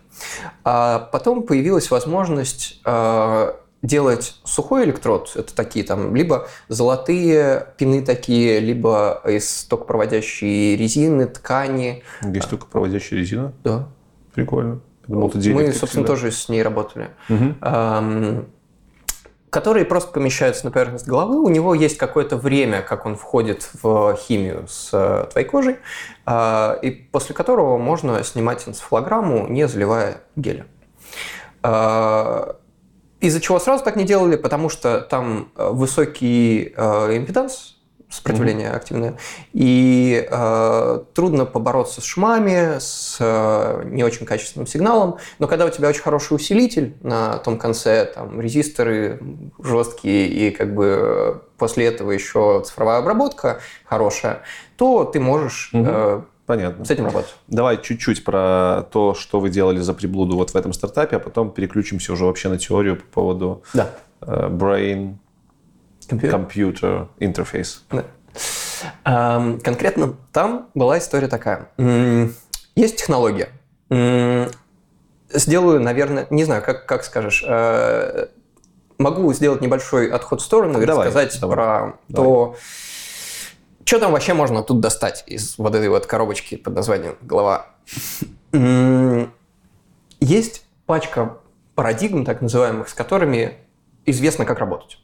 А 0.63 0.99
потом 1.11 1.43
появилась 1.43 1.89
возможность 1.91 2.81
э, 2.85 3.53
делать 3.81 4.35
сухой 4.43 4.85
электрод. 4.85 5.31
Это 5.35 5.55
такие 5.55 5.85
там 5.85 6.15
либо 6.15 6.47
золотые 6.67 7.67
пины 7.77 8.01
такие, 8.03 8.59
либо 8.59 9.21
из 9.25 9.63
токопроводящей 9.65 10.75
резины, 10.75 11.27
ткани. 11.27 12.03
Есть 12.23 12.49
только 12.49 12.65
проводящая 12.65 13.19
резина. 13.19 13.53
Да. 13.63 13.87
Прикольно. 14.33 14.81
Я 15.07 15.13
думал, 15.13 15.29
ты 15.29 15.37
Мы, 15.37 15.43
диэлектрик 15.43 15.75
собственно, 15.75 16.05
всегда. 16.05 16.07
тоже 16.07 16.31
с 16.31 16.49
ней 16.49 16.61
работали. 16.61 17.09
Мгм. 17.29 18.47
Которые 19.57 19.85
просто 19.85 20.11
помещаются 20.11 20.65
на 20.65 20.71
поверхность 20.71 21.07
головы. 21.07 21.41
У 21.41 21.49
него 21.49 21.73
есть 21.73 21.97
какое-то 21.97 22.37
время, 22.37 22.83
как 22.83 23.07
он 23.07 23.15
входит 23.15 23.67
в 23.81 24.15
химию 24.15 24.67
с 24.69 24.91
э, 24.93 25.25
твоей 25.31 25.47
кожей, 25.47 25.77
а, 26.27 26.77
и 26.83 26.91
после 26.91 27.33
которого 27.33 27.79
можно 27.79 28.23
снимать 28.23 28.67
энцефалограмму, 28.67 29.47
не 29.47 29.67
заливая 29.67 30.21
геля. 30.35 30.67
А, 31.63 32.57
Из-за 33.19 33.41
чего 33.41 33.57
сразу 33.57 33.83
так 33.83 33.95
не 33.95 34.03
делали? 34.03 34.35
Потому 34.35 34.69
что 34.69 35.01
там 35.01 35.51
э, 35.55 35.69
высокий 35.71 36.75
э, 36.77 37.17
импеданс, 37.17 37.76
сопротивление 38.09 38.69
активное, 38.71 39.17
и 39.53 40.27
э, 40.29 40.99
трудно 41.13 41.45
побороться 41.45 41.99
с 42.01 42.03
шумами, 42.03 42.79
с 42.79 43.17
э, 43.19 43.83
не 43.85 44.03
очень 44.03 44.25
качественным 44.25 44.65
сигналом. 44.65 45.17
Но 45.39 45.47
когда 45.47 45.65
у 45.65 45.69
тебя 45.69 45.89
очень 45.89 46.01
хороший 46.01 46.33
усилитель 46.35 46.95
на 47.01 47.37
том 47.37 47.57
конце, 47.57 48.05
там 48.05 48.39
резисторы 48.39 49.19
жесткие 49.61 50.27
и 50.27 50.51
как 50.51 50.73
бы 50.73 51.43
после 51.57 51.85
этого 51.87 52.11
еще 52.11 52.63
цифровая 52.65 52.99
обработка 52.99 53.59
хорошая, 53.83 54.41
то 54.77 55.03
ты 55.03 55.19
можешь 55.19 55.71
э, 55.73 56.21
Понятно. 56.45 56.85
с 56.85 56.91
этим 56.91 57.05
работать. 57.05 57.35
Давай 57.47 57.81
чуть-чуть 57.81 58.23
про 58.23 58.83
то, 58.89 59.13
что 59.15 59.39
вы 59.41 59.49
делали 59.49 59.79
за 59.79 59.93
приблуду 59.93 60.37
вот 60.37 60.51
в 60.51 60.55
этом 60.55 60.71
стартапе, 60.71 61.17
а 61.17 61.19
потом 61.19 61.51
переключимся 61.51 62.13
уже 62.13 62.23
вообще 62.25 62.47
на 62.47 62.57
теорию 62.57 62.95
по 62.95 63.03
поводу 63.03 63.63
Да. 63.73 63.89
э, 64.21 64.47
brain. 64.49 65.15
Computer 66.09 67.07
interface. 67.19 67.79
Да. 67.91 68.03
Конкретно 69.63 70.15
там 70.31 70.69
была 70.75 70.97
история 70.99 71.27
такая. 71.27 71.69
Есть 72.75 72.97
технология. 72.97 73.49
Сделаю, 75.29 75.81
наверное, 75.81 76.27
не 76.29 76.43
знаю, 76.45 76.61
как, 76.63 76.85
как 76.85 77.03
скажешь. 77.03 77.43
э, 77.45 78.27
Могу 78.97 79.31
сделать 79.33 79.61
небольшой 79.61 80.09
отход 80.09 80.41
в 80.41 80.43
сторону 80.45 80.81
и 80.81 80.85
Давай, 80.85 81.07
рассказать 81.07 81.39
давай. 81.39 81.55
про 81.55 81.99
то, 82.15 82.55
что 83.83 83.99
там 83.99 84.11
вообще 84.13 84.33
можно 84.33 84.63
тут 84.63 84.79
достать 84.79 85.23
из 85.27 85.57
вот 85.57 85.75
этой 85.75 85.89
вот 85.89 86.05
коробочки 86.05 86.55
под 86.55 86.75
названием 86.75 87.15
«Голова». 87.21 87.67
Есть 90.19 90.65
пачка 90.85 91.37
парадигм, 91.75 92.25
так 92.25 92.41
называемых, 92.41 92.89
с 92.89 92.93
которыми 92.93 93.57
известно, 94.05 94.45
как 94.45 94.59
работать. 94.59 94.97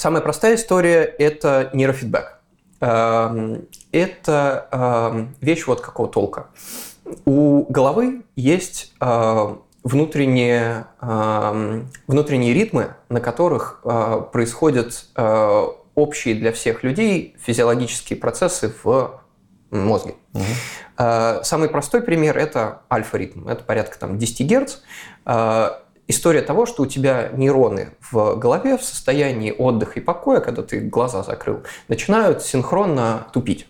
Самая 0.00 0.22
простая 0.22 0.54
история– 0.54 1.02
это 1.18 1.68
нейрофидбэк. 1.74 2.38
Эм, 2.80 3.68
Это 3.92 4.66
эм, 4.72 5.36
вещь 5.42 5.66
вот 5.66 5.82
какого 5.82 6.08
толка. 6.08 6.46
У 7.26 7.66
головы 7.70 8.22
есть 8.34 8.94
э, 8.98 9.56
внутренние, 9.84 10.86
эм, 11.02 11.90
внутренние 12.06 12.54
ритмы, 12.54 12.94
на 13.10 13.20
которых 13.20 13.82
э, 13.84 14.22
происходят 14.32 15.04
э, 15.16 15.64
общие 15.94 16.34
для 16.34 16.52
всех 16.52 16.82
людей 16.82 17.36
физиологические 17.38 18.18
процессы 18.18 18.72
в 18.82 19.20
мозге. 19.70 20.14
Э, 20.96 21.40
Самый 21.42 21.68
простой 21.68 22.00
пример– 22.00 22.38
это 22.38 22.80
альфа-ритм. 22.90 23.48
Это 23.48 23.64
порядка 23.64 23.98
там, 23.98 24.16
10 24.16 24.50
Гц. 24.50 24.76
История 26.10 26.42
того, 26.42 26.66
что 26.66 26.82
у 26.82 26.86
тебя 26.86 27.28
нейроны 27.34 27.90
в 28.10 28.34
голове 28.34 28.76
в 28.76 28.82
состоянии 28.82 29.54
отдыха 29.56 30.00
и 30.00 30.02
покоя, 30.02 30.40
когда 30.40 30.62
ты 30.62 30.80
глаза 30.80 31.22
закрыл, 31.22 31.60
начинают 31.86 32.42
синхронно 32.42 33.28
тупить. 33.32 33.68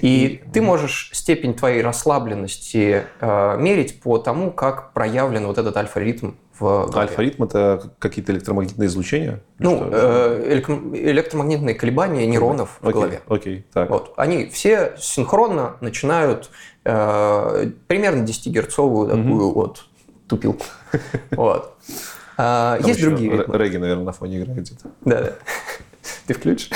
И 0.00 0.42
ты 0.54 0.62
можешь 0.62 1.10
степень 1.12 1.52
твоей 1.52 1.82
расслабленности 1.82 3.04
э, 3.20 3.56
мерить 3.58 4.00
по 4.00 4.16
тому, 4.16 4.50
как 4.50 4.94
проявлен 4.94 5.46
вот 5.46 5.58
этот 5.58 5.76
альфа-ритм 5.76 6.30
в 6.58 6.86
голове. 6.86 7.10
Альфа-ритм 7.10 7.42
это 7.44 7.92
какие-то 7.98 8.32
электромагнитные 8.32 8.86
излучения? 8.86 9.40
Ну, 9.58 9.90
э, 9.92 10.54
элек- 10.54 10.96
электромагнитные 10.96 11.74
колебания 11.74 12.26
нейронов 12.26 12.78
в 12.80 12.88
Окей, 12.88 12.92
голове. 12.94 13.20
Окей, 13.28 13.66
так. 13.74 13.90
Вот. 13.90 14.14
Они 14.16 14.46
все 14.46 14.94
синхронно 14.98 15.76
начинают 15.82 16.48
э, 16.84 17.72
примерно 17.88 18.22
10-герцовую 18.24 19.08
такую 19.08 19.52
вот 19.52 19.84
тупилку. 20.30 20.64
Вот. 21.32 21.76
А, 22.38 22.78
Там 22.78 22.88
Есть 22.88 23.02
другие 23.02 23.32
ритмы. 23.32 23.58
Регги, 23.58 23.76
наверное, 23.76 24.04
на 24.04 24.12
фоне 24.12 24.38
играет 24.38 24.60
где-то. 24.60 24.88
Да, 25.04 25.20
да. 25.22 25.32
Ты 26.26 26.34
включишь? 26.34 26.70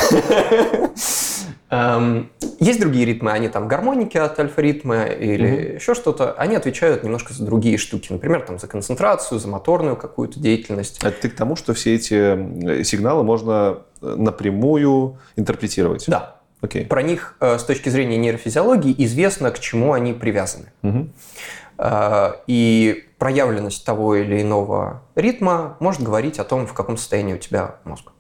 Есть 2.61 2.80
другие 2.80 3.05
ритмы, 3.07 3.32
они 3.32 3.48
там 3.48 3.66
гармоники 3.66 4.16
от 4.16 4.38
альфа-ритма 4.38 5.05
или 5.05 5.74
еще 5.76 5.94
что-то. 5.94 6.32
Они 6.32 6.55
отвечают 6.55 7.02
немножко 7.02 7.32
за 7.32 7.44
другие 7.44 7.78
штуки. 7.78 8.12
Например, 8.12 8.42
там 8.42 8.59
за 8.59 8.66
концентрацию, 8.66 9.40
за 9.40 9.48
моторную 9.48 9.96
какую-то 9.96 10.38
деятельность. 10.38 11.02
Это 11.02 11.22
ты 11.22 11.30
к 11.30 11.34
тому, 11.34 11.57
что 11.57 11.72
все 11.74 11.94
эти 11.94 12.80
э, 12.80 12.84
сигналы 12.84 13.24
можно 13.24 13.78
э, 14.02 14.14
напрямую 14.16 15.18
интерпретировать? 15.36 16.05
Да. 16.07 16.36
Окей. 16.61 16.86
Про 16.86 17.02
них 17.02 17.36
э, 17.40 17.59
с 17.59 17.64
точки 17.64 17.88
зрения 17.88 18.16
нейрофизиологии 18.18 18.94
известно, 19.05 19.50
к 19.50 19.59
чему 19.59 19.92
они 19.92 20.12
привязаны. 20.12 20.66
Э, 21.78 22.34
И 22.46 23.04
проявленность 23.18 23.84
того 23.84 24.16
или 24.16 24.42
иного 24.42 25.02
ритма 25.14 25.76
может 25.80 26.02
говорить 26.02 26.38
о 26.38 26.44
том, 26.44 26.66
в 26.66 26.74
каком 26.74 26.96
состоянии 26.96 27.34
у 27.34 27.38
тебя 27.38 27.76
мозг. 27.84 28.10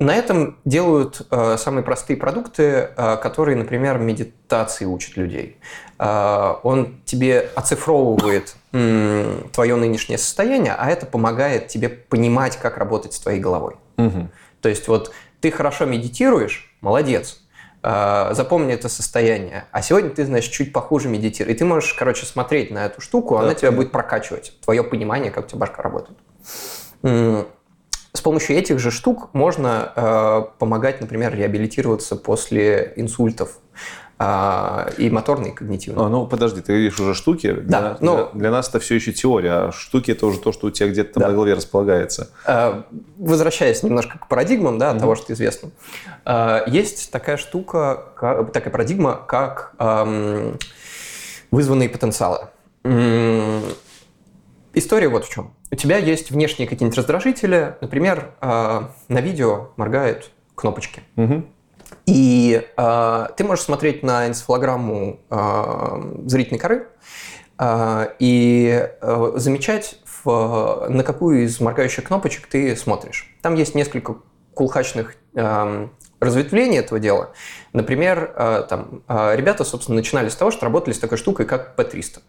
На 0.00 0.14
этом 0.14 0.58
делают 0.64 1.26
э, 1.30 1.56
самые 1.58 1.82
простые 1.82 2.16
продукты, 2.16 2.62
э, 2.62 3.16
которые, 3.20 3.56
например, 3.56 3.98
медитации 3.98 4.84
учат 4.84 5.16
людей. 5.16 5.58
Э, 5.98 6.54
Он 6.62 7.00
тебе 7.04 7.50
оцифровывает 7.56 8.54
м, 8.72 9.48
твое 9.52 9.74
нынешнее 9.74 10.18
состояние, 10.18 10.74
а 10.78 10.88
это 10.88 11.04
помогает 11.04 11.66
тебе 11.66 11.88
понимать, 11.88 12.56
как 12.58 12.76
работать 12.78 13.12
с 13.12 13.18
твоей 13.18 13.40
головой. 13.40 13.74
Мгм. 13.96 14.30
То 14.60 14.68
есть 14.68 14.86
вот 14.86 15.10
ты 15.40 15.50
хорошо 15.50 15.84
медитируешь, 15.84 16.72
молодец, 16.80 17.40
э, 17.40 17.47
запомни 17.82 18.74
это 18.74 18.88
состояние, 18.88 19.64
а 19.70 19.82
сегодня 19.82 20.10
ты, 20.10 20.24
значит, 20.24 20.52
чуть 20.52 20.72
похуже 20.72 21.08
медитируешь. 21.08 21.54
И 21.54 21.58
ты 21.58 21.64
можешь, 21.64 21.94
короче, 21.94 22.26
смотреть 22.26 22.70
на 22.70 22.86
эту 22.86 23.00
штуку, 23.00 23.36
она 23.36 23.48
Да, 23.48 23.54
тебя 23.54 23.68
понятно. 23.68 23.76
будет 23.84 23.92
прокачивать, 23.92 24.52
твое 24.64 24.82
понимание, 24.82 25.30
как 25.30 25.44
у 25.46 25.48
тебя 25.48 25.60
башка 25.60 25.82
работает. 25.82 26.18
С 28.14 28.20
помощью 28.20 28.56
этих 28.56 28.78
же 28.78 28.90
штук 28.90 29.28
можно 29.32 29.92
э, 29.94 30.42
помогать, 30.58 31.00
например, 31.00 31.36
реабилитироваться 31.36 32.16
после 32.16 32.92
инсультов 32.96 33.58
э, 34.18 34.90
и 34.98 35.10
моторной, 35.10 35.50
и 35.50 35.52
когнитивной. 35.52 36.04
А, 36.04 36.08
ну, 36.08 36.26
подожди, 36.26 36.60
ты 36.60 36.72
говоришь 36.72 36.98
уже 37.00 37.14
штуки. 37.14 37.52
Для, 37.52 37.62
Да, 37.62 37.80
нас- 37.90 38.00
ну- 38.00 38.16
для, 38.32 38.40
для 38.40 38.50
нас 38.50 38.68
это 38.68 38.80
все 38.80 38.96
еще 38.96 39.12
теория, 39.12 39.52
а 39.68 39.72
штуки 39.72 40.10
это 40.10 40.26
уже 40.26 40.38
то, 40.40 40.52
что 40.52 40.66
у 40.66 40.70
тебя 40.70 40.88
где-то 40.88 41.20
Да. 41.20 41.28
на 41.28 41.32
голове 41.34 41.54
располагается. 41.54 42.30
Э, 42.46 42.82
Возвращаясь 43.18 43.82
немножко 43.82 44.18
к 44.18 44.28
парадигмам, 44.28 44.78
да, 44.78 44.94
того, 44.94 45.14
что 45.14 45.32
известно, 45.32 45.70
э, 46.24 46.60
есть 46.66 47.10
такая 47.12 47.36
штука, 47.36 48.04
ка- 48.16 48.44
такая 48.44 48.70
парадигма, 48.72 49.14
как 49.26 49.72
эм, 49.78 50.58
вызванные 51.50 51.88
потенциалы. 51.88 52.48
История 54.74 55.08
вот 55.08 55.24
в 55.24 55.30
чем. 55.30 55.54
У 55.70 55.74
тебя 55.76 55.96
есть 55.98 56.30
внешние 56.30 56.68
какие-нибудь 56.68 56.96
раздражители, 56.96 57.76
например, 57.80 58.30
э, 58.40 58.82
на 59.08 59.20
видео 59.20 59.68
моргают 59.76 60.30
кнопочки. 60.54 61.02
Мгм. 61.16 61.46
И 62.08 62.66
э, 62.76 63.26
ты 63.36 63.44
можешь 63.44 63.64
смотреть 63.64 64.02
на 64.02 64.26
энцефалограмму 64.26 65.20
э, 65.28 66.22
зрительной 66.24 66.58
коры 66.58 66.88
э, 67.58 68.06
и 68.18 68.88
э, 69.00 69.32
замечать, 69.36 69.98
в, 70.24 70.86
на 70.88 71.04
какую 71.04 71.44
из 71.44 71.60
моргающих 71.60 72.04
кнопочек 72.04 72.46
ты 72.46 72.74
смотришь. 72.76 73.34
Там 73.42 73.54
есть 73.56 73.74
несколько 73.74 74.16
кулхачных 74.54 75.16
э, 75.34 75.88
разветвлений 76.18 76.78
этого 76.78 76.98
дела. 76.98 77.32
Например, 77.74 78.32
э, 78.34 78.64
там, 78.68 79.02
э, 79.06 79.36
ребята, 79.36 79.64
собственно, 79.64 79.96
начинали 79.96 80.30
с 80.30 80.34
того, 80.34 80.50
что 80.50 80.64
работали 80.64 80.94
с 80.94 80.98
такой 80.98 81.18
штукой, 81.18 81.44
как 81.44 81.78
P300. 81.78 82.20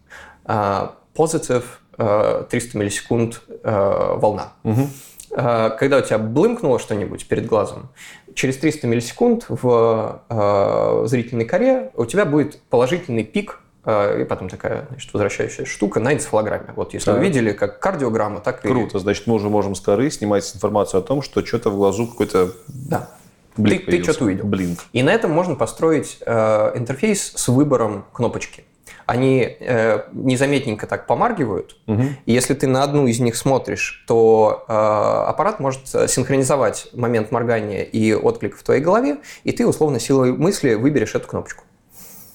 Э, 0.45 0.87
positive 1.15 1.63
э, 1.97 2.43
300 2.49 2.77
миллисекунд 2.77 3.41
э, 3.63 4.13
волна. 4.17 4.53
Мгм. 4.63 4.89
Э, 5.31 5.69
когда 5.77 5.97
у 5.97 6.01
тебя 6.01 6.17
блымкнуло 6.17 6.79
что-нибудь 6.79 7.27
перед 7.27 7.45
глазом, 7.45 7.89
через 8.35 8.57
300 8.57 8.87
миллисекунд 8.87 9.45
в 9.49 10.21
э, 10.29 11.03
зрительной 11.07 11.45
коре 11.45 11.91
у 11.95 12.05
тебя 12.05 12.25
будет 12.25 12.59
положительный 12.69 13.23
пик 13.23 13.59
э, 13.85 14.21
и 14.21 14.25
потом 14.25 14.49
такая 14.49 14.87
значит, 14.89 15.11
возвращающая 15.13 15.65
штука 15.65 15.99
на 15.99 16.13
энцефалограмме. 16.13 16.73
Вот 16.75 16.93
если 16.93 17.09
вы 17.11 17.17
Так. 17.17 17.25
видели 17.25 17.51
как 17.53 17.79
кардиограмма, 17.79 18.39
так 18.39 18.63
и... 18.65 18.67
Круто, 18.67 18.99
значит, 18.99 19.27
мы 19.27 19.35
уже 19.35 19.49
можем 19.49 19.75
с 19.75 19.81
коры 19.81 20.09
снимать 20.11 20.49
информацию 20.55 20.99
о 20.99 21.01
том, 21.03 21.21
что 21.21 21.45
что-то 21.45 21.69
в 21.69 21.75
глазу 21.75 22.07
какой-то 22.07 22.51
Да. 22.67 23.09
блик 23.57 23.79
Ты- 23.81 23.85
ты 23.85 23.91
появился. 23.91 24.11
что-то 24.13 24.25
увидел. 24.25 24.45
Блинк. 24.45 24.79
И 24.93 25.03
на 25.03 25.09
этом 25.11 25.31
можно 25.31 25.55
построить 25.55 26.17
э, 26.25 26.71
интерфейс 26.75 27.33
с 27.35 27.47
выбором 27.47 28.05
кнопочки. 28.13 28.63
Они 29.05 29.57
э, 29.59 29.99
незаметненько 30.13 30.87
так 30.87 31.07
помаргивают, 31.07 31.77
Мгм. 31.87 32.17
и 32.25 32.31
если 32.33 32.53
ты 32.53 32.67
на 32.67 32.83
одну 32.83 33.07
из 33.07 33.19
них 33.19 33.35
смотришь, 33.35 34.03
то 34.07 34.65
э, 34.67 34.73
аппарат 34.73 35.59
может 35.59 35.87
синхронизовать 35.87 36.89
момент 36.93 37.31
моргания 37.31 37.83
и 37.83 38.13
отклик 38.13 38.55
в 38.57 38.63
твоей 38.63 38.81
голове, 38.81 39.17
и 39.43 39.51
ты 39.51 39.65
условно 39.67 39.99
силой 39.99 40.31
мысли 40.33 40.75
выберешь 40.75 41.15
эту 41.15 41.27
кнопочку. 41.27 41.63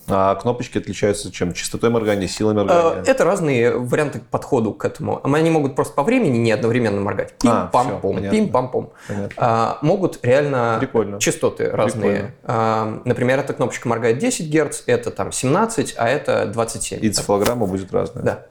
А 0.07 0.35
кнопочки 0.35 0.79
отличаются 0.79 1.33
чем? 1.33 1.53
Частотой 1.55 1.91
моргания, 1.91 2.29
силой 2.29 2.55
Э, 2.55 2.57
моргания? 2.59 3.03
Это 3.07 3.25
разные 3.25 3.77
варианты 3.77 4.21
подхода 4.31 4.71
к 4.73 4.85
этому. 4.85 5.21
Они 5.25 5.51
могут 5.51 5.75
просто 5.75 5.95
по 5.95 6.03
времени 6.03 6.37
не 6.39 6.53
одновременно 6.53 7.01
моргать. 7.01 7.35
А, 7.45 7.71
Пим-пам-пом, 7.73 8.15
понятно. 8.15 8.37
пим-пам-пом. 8.37 8.93
А, 9.37 9.79
могут 9.83 10.19
реально 10.25 10.77
Прикольно. 10.79 11.19
частоты 11.19 11.71
разные. 11.71 12.35
А, 12.43 13.01
например, 13.05 13.39
эта 13.39 13.53
кнопочка 13.55 13.89
моргает 13.89 14.19
10 14.19 14.51
Гц, 14.55 14.83
это 14.87 15.11
там 15.11 15.33
17, 15.33 15.95
а 15.97 16.09
это 16.09 16.47
27. 16.47 16.99
И 17.05 17.11
цифалограмма 17.11 17.67
будет 17.67 17.93
разная. 17.93 18.25
Да. 18.25 18.47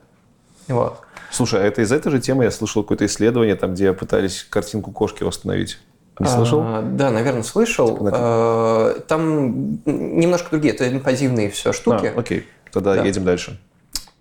Вот. 0.68 0.98
Слушай, 1.30 1.62
а 1.62 1.64
это 1.64 1.82
из 1.82 1.90
этой 1.92 2.10
же 2.12 2.20
темы 2.20 2.44
я 2.44 2.50
слышал 2.50 2.82
какое-то 2.82 3.06
исследование, 3.06 3.56
там, 3.56 3.74
где 3.74 3.92
пытались 3.92 4.44
картинку 4.48 4.92
кошки 4.92 5.24
восстановить. 5.24 5.78
Не 6.18 6.26
слышал? 6.28 6.60
А, 6.62 6.82
да, 6.82 7.10
наверное, 7.10 7.42
слышал. 7.42 7.88
Типа 7.96 8.10
А, 8.14 9.00
там 9.08 9.80
немножко 9.84 10.50
другие, 10.50 10.74
это 10.74 10.88
инвазивные 10.88 11.50
все 11.50 11.72
штуки. 11.72 12.12
А, 12.14 12.18
окей, 12.20 12.46
тогда 12.72 12.94
Да. 12.94 13.02
едем 13.04 13.24
дальше. 13.24 13.58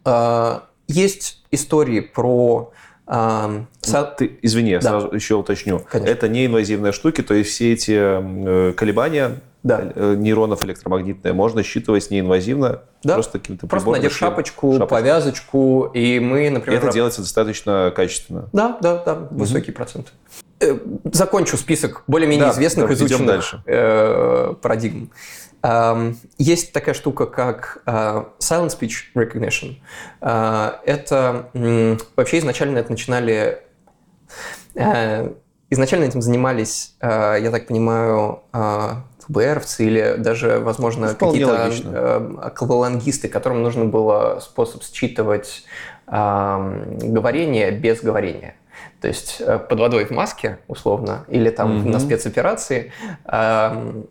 А, 0.05 0.63
есть 0.87 1.43
истории 1.51 1.99
про 1.99 2.71
а, 3.05 3.65
со- 3.81 4.03
Ты, 4.05 4.39
извини, 4.41 4.71
я 4.71 4.79
Да. 4.79 4.89
сразу 4.91 5.13
еще 5.13 5.35
уточню. 5.35 5.81
Конечно. 5.89 6.09
Это 6.09 6.29
не 6.29 6.45
инвазивные 6.45 6.93
штуки, 6.93 7.21
то 7.21 7.33
есть 7.33 7.49
все 7.51 7.73
эти 7.73 7.91
э, 7.91 8.71
колебания 8.73 9.41
Да. 9.61 9.91
э, 9.93 10.15
нейронов 10.17 10.63
электромагнитные 10.63 11.33
можно 11.33 11.63
считывать 11.63 12.09
неинвазивно, 12.11 12.79
Да. 13.03 13.15
просто 13.15 13.39
каким-то 13.39 13.67
Просто 13.67 13.89
надев 13.91 14.15
шапочку, 14.15 14.71
Шапочку. 14.73 14.87
повязочку, 14.87 15.91
и 15.93 16.19
мы, 16.21 16.49
например... 16.49 16.77
это 16.77 16.87
раб- 16.87 16.93
делается 16.95 17.21
достаточно 17.21 17.91
качественно. 17.93 18.47
Да, 18.53 18.77
да, 18.81 19.03
да, 19.05 19.15
высокий 19.31 19.71
процент. 19.73 20.13
Э, 20.63 20.77
Закончу 21.11 21.57
список 21.57 22.03
более-менее 22.07 22.47
Да, 22.47 22.51
известных, 22.53 22.87
да, 22.87 22.93
изученных 22.93 23.27
дальше. 23.27 23.61
э, 23.65 24.53
парадигм. 24.61 25.11
Эм, 25.61 26.17
Есть 26.37 26.73
такая 26.73 26.93
штука, 26.95 27.25
как 27.25 27.81
э, 27.85 28.23
Silent 28.39 28.77
Speech 28.77 29.13
Recognition. 29.15 29.77
Э, 30.21 30.71
Это 30.85 31.49
вообще 32.15 32.39
изначально 32.39 32.79
это 32.79 32.91
начинали... 32.91 33.61
э, 34.75 35.29
Изначально 35.69 36.03
этим 36.05 36.21
занимались, 36.21 36.95
э, 37.01 37.37
я 37.41 37.49
так 37.49 37.65
понимаю, 37.67 38.41
э, 38.53 38.89
ФБРовцы 39.27 39.85
или 39.85 40.15
даже, 40.17 40.59
возможно, 40.59 41.07
Вполне 41.07 41.45
какие-то 41.45 42.39
аквалангисты, 42.41 43.27
которым 43.27 43.63
нужно 43.63 43.85
было 43.85 44.39
способ 44.41 44.83
считывать 44.83 45.63
эм, 46.07 46.97
говорение 46.99 47.71
без 47.71 48.01
говорения. 48.01 48.55
То 49.03 49.09
есть 49.09 49.41
э, 49.41 49.59
под 49.59 49.79
водой 49.81 50.05
в 50.05 50.11
маске, 50.11 50.59
условно, 50.69 51.25
или 51.27 51.49
там 51.49 51.79
Мгм. 51.79 51.91
на 51.91 51.99
спецоперации 51.99 52.93
эм, 53.25 54.07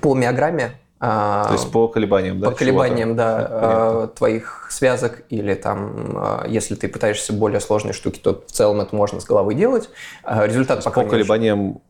по 0.00 0.14
миограмме, 0.14 0.70
э, 0.98 1.04
То 1.46 1.50
есть 1.52 1.70
по 1.70 1.88
колебаниям, 1.88 2.40
да? 2.40 2.48
по 2.50 2.56
колебаниям, 2.56 3.16
да, 3.16 3.46
э, 3.50 4.08
твоих 4.16 4.68
связок, 4.70 5.24
или 5.28 5.52
там, 5.52 6.16
э, 6.16 6.44
если 6.48 6.74
ты 6.74 6.88
пытаешься 6.88 7.34
более 7.34 7.60
сложные 7.60 7.92
штуки, 7.92 8.18
то 8.18 8.42
в 8.46 8.50
целом 8.50 8.80
это 8.80 8.96
можно 8.96 9.20
с 9.20 9.26
головы 9.26 9.52
делать. 9.52 9.90
Э, 10.24 10.46
Результат 10.46 10.78
По 10.78 10.84
пока 10.90 11.04
не 11.04 11.10
колебаниям 11.10 11.80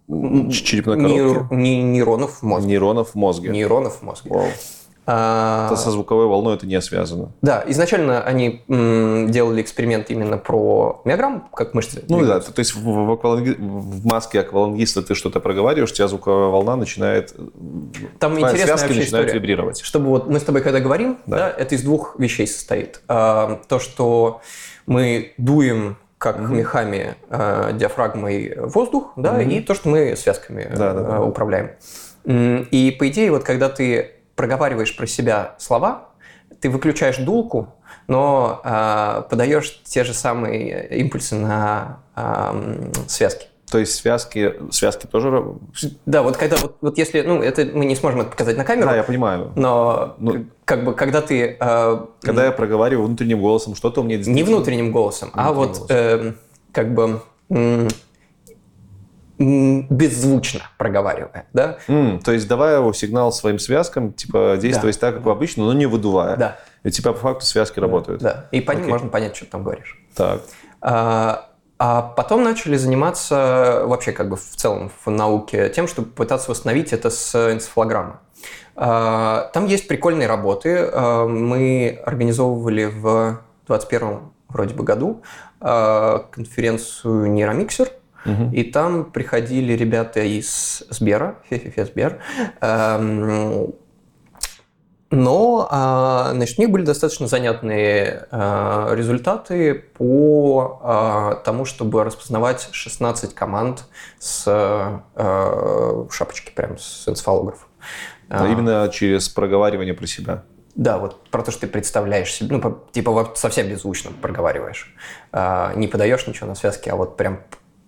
черепной 0.51 1.01
коробки? 1.01 1.55
не- 1.55 1.85
нейронов 1.85 2.41
в 2.41 2.43
мозге. 2.43 2.67
Нейронов 2.73 3.11
в 3.11 3.15
мозге. 3.15 3.51
Нейронов 3.51 3.99
в 4.01 4.03
мозге. 4.03 4.29
Вау. 4.29 4.47
А, 5.11 5.69
Это 5.69 5.77
со 5.77 5.91
звуковой 5.91 6.27
волной 6.27 6.57
это 6.57 6.67
не 6.67 6.79
связано. 6.83 7.33
Да, 7.41 7.65
изначально 7.67 8.21
они 8.23 8.63
м, 8.69 9.31
делали 9.31 9.63
эксперимент 9.63 10.11
именно 10.11 10.37
про 10.37 11.01
миограмм, 11.07 11.49
как 11.55 11.73
мышцы. 11.73 12.05
Ну 12.11 12.27
да, 12.27 12.41
то 12.41 12.53
то 12.53 12.59
есть 12.59 12.75
в, 12.75 12.83
в 12.85 13.11
акваланги- 13.13 13.57
в 13.59 14.05
маске 14.05 14.41
аквалангиста 14.41 15.01
ты 15.03 15.15
что-то 15.15 15.41
проговариваешь, 15.41 15.91
у 15.91 15.95
тебя 15.95 16.09
звуковая 16.09 16.49
волна 16.49 16.77
начинает... 16.77 17.35
Там 18.19 18.35
интересная 18.39 18.67
связки 18.77 18.89
начинают 18.89 19.09
история. 19.29 19.33
вибрировать. 19.33 19.81
Чтобы 19.81 20.09
вот 20.09 20.29
мы 20.29 20.39
с 20.41 20.43
тобой 20.43 20.61
когда 20.61 20.79
говорим, 20.81 21.17
Да. 21.25 21.37
да. 21.39 21.51
это 21.57 21.75
из 21.75 21.83
двух 21.83 22.19
вещей 22.19 22.47
состоит. 22.47 23.01
А, 23.09 23.61
То, 23.67 23.79
что 23.79 24.43
мы 24.85 25.33
дуем 25.39 25.97
как 26.19 26.39
мехами, 26.39 27.15
а, 27.31 27.73
диафрагмой 27.73 28.57
воздух, 28.59 29.13
да, 29.17 29.33
Мгм. 29.33 29.49
и 29.51 29.61
то, 29.61 29.73
что 29.73 29.89
мы 29.89 30.17
связками 30.17 30.67
Да, 30.77 30.93
да, 30.93 31.01
да. 31.01 31.17
а, 31.17 31.23
управляем. 31.23 31.71
М, 32.27 32.69
И 32.71 32.91
по 32.91 33.09
идее, 33.09 33.31
вот 33.31 33.45
когда 33.45 33.71
ты 33.71 34.11
проговариваешь 34.39 34.97
про 34.97 35.07
себя 35.07 35.57
слова, 35.59 36.09
ты 36.61 36.71
выключаешь 36.71 37.19
дулку, 37.19 37.75
но 38.07 38.61
а, 38.65 39.23
подаешь 39.23 39.83
те 39.85 40.05
же 40.05 40.15
самые 40.15 40.89
импульсы 41.01 41.35
на 41.35 41.99
а, 42.15 42.53
м, 42.55 42.93
связки. 43.09 43.49
То 43.71 43.79
есть 43.79 43.97
связки, 43.97 44.55
связки 44.71 45.07
тоже... 45.07 45.45
Да, 46.07 46.23
вот 46.23 46.37
когда 46.39 46.57
вот, 46.57 46.77
вот 46.81 46.97
если, 46.97 47.21
ну, 47.21 47.43
это 47.43 47.67
мы 47.75 47.85
не 47.85 47.97
сможем 47.97 48.21
это 48.21 48.31
показать 48.31 48.57
на 48.57 48.65
камеру, 48.65 48.89
Да, 48.89 48.97
я 48.97 49.03
понимаю. 49.03 49.53
но 49.57 50.15
Ну, 50.19 50.47
как 50.65 50.85
бы 50.85 50.95
когда 50.95 51.21
ты 51.21 51.57
э, 51.61 51.99
Когда 52.23 52.47
я 52.47 52.53
проговариваю 52.53 53.07
внутренним 53.07 53.41
голосом, 53.41 53.75
что-то 53.75 54.01
у 54.01 54.05
меня 54.05 54.17
не 54.19 54.43
внутренним 54.45 54.91
голосом, 54.93 55.31
а 55.35 55.53
Внутренним 55.53 55.81
вот 55.81 55.91
э, 55.91 56.33
как 56.73 56.95
бы 56.95 57.21
беззвучно 59.39 60.63
проговаривая, 60.79 61.47
да? 61.53 61.79
Mm, 61.87 62.21
то 62.23 62.33
есть 62.33 62.49
давая 62.49 62.79
его 62.79 62.93
сигнал 62.93 63.33
своим 63.33 63.59
связкам, 63.59 64.13
типа 64.13 64.57
действовать 64.61 64.99
да. 65.01 65.13
так, 65.13 65.19
как 65.19 65.27
обычно, 65.29 65.65
но 65.65 65.73
не 65.73 65.87
выдувая. 65.87 66.37
Да. 66.37 66.57
И 66.83 66.91
типа 66.91 67.13
по 67.13 67.19
факту 67.19 67.47
связки 67.47 67.79
работают. 67.79 68.21
Да, 68.21 68.49
и 68.51 68.61
по 68.61 68.73
ним 68.73 68.87
okay. 68.87 68.91
можно 68.91 69.09
понять, 69.09 69.37
что 69.37 69.45
ты 69.45 69.53
там 69.53 69.63
говоришь. 69.63 69.99
Так. 70.15 70.43
А, 70.81 71.51
а 71.79 72.03
потом 72.03 72.43
начали 72.43 72.77
заниматься 72.77 73.83
вообще 73.85 74.13
как 74.13 74.29
бы 74.29 74.37
в 74.37 74.57
целом 74.57 74.91
в 75.05 75.11
науке 75.11 75.69
тем, 75.71 75.87
чтобы 75.87 76.09
пытаться 76.09 76.51
восстановить 76.51 76.93
это 76.93 77.11
с 77.11 77.53
энцефалограммы. 77.53 78.19
А, 78.75 79.51
там 79.55 79.67
есть 79.67 79.87
прикольные 79.87 80.27
работы. 80.27 80.89
А, 80.93 81.27
мы 81.27 82.01
организовывали 82.05 82.87
в 82.87 83.41
2021 83.67 84.33
вроде 84.49 84.75
бы 84.75 84.83
году 84.83 85.23
а, 85.61 86.27
конференцию 86.31 87.31
«Нейромиксер», 87.31 87.89
Угу. 88.25 88.53
И 88.53 88.65
там 88.65 89.11
приходили 89.11 89.73
ребята 89.73 90.21
из 90.21 90.85
Сбера, 90.91 91.37
Фефифе 91.49 91.85
Сбер, 91.85 92.21
эм, 92.61 93.75
но 95.11 95.67
значит, 96.35 96.59
у 96.59 96.63
них 96.63 96.71
были 96.71 96.85
достаточно 96.85 97.29
занятные 97.29 98.27
результаты 98.31 99.73
по 99.75 101.41
тому, 101.47 101.65
чтобы 101.65 102.05
распознавать 102.05 102.69
16 102.73 103.35
команд 103.35 103.85
с 104.19 104.45
шапочки, 106.11 106.53
прям 106.55 106.77
с 106.77 107.09
энцефалографа. 107.09 107.65
А 108.29 108.47
именно 108.49 108.91
через 108.93 109.31
проговаривание 109.31 109.95
про 109.95 110.07
себя. 110.07 110.43
Да, 110.79 110.99
вот 110.99 111.29
про 111.31 111.43
то, 111.43 111.51
что 111.51 111.63
ты 111.63 111.67
представляешь 111.67 112.33
себе, 112.33 112.57
ну, 112.57 112.79
типа 112.93 113.33
совсем 113.35 113.69
беззвучно 113.69 114.13
проговариваешь. 114.23 114.95
А, 115.33 115.73
не 115.75 115.89
подаешь 115.89 116.25
ничего 116.29 116.47
на 116.47 116.55
связке, 116.55 116.93
а 116.93 116.97
вот 116.97 117.17
прям 117.17 117.41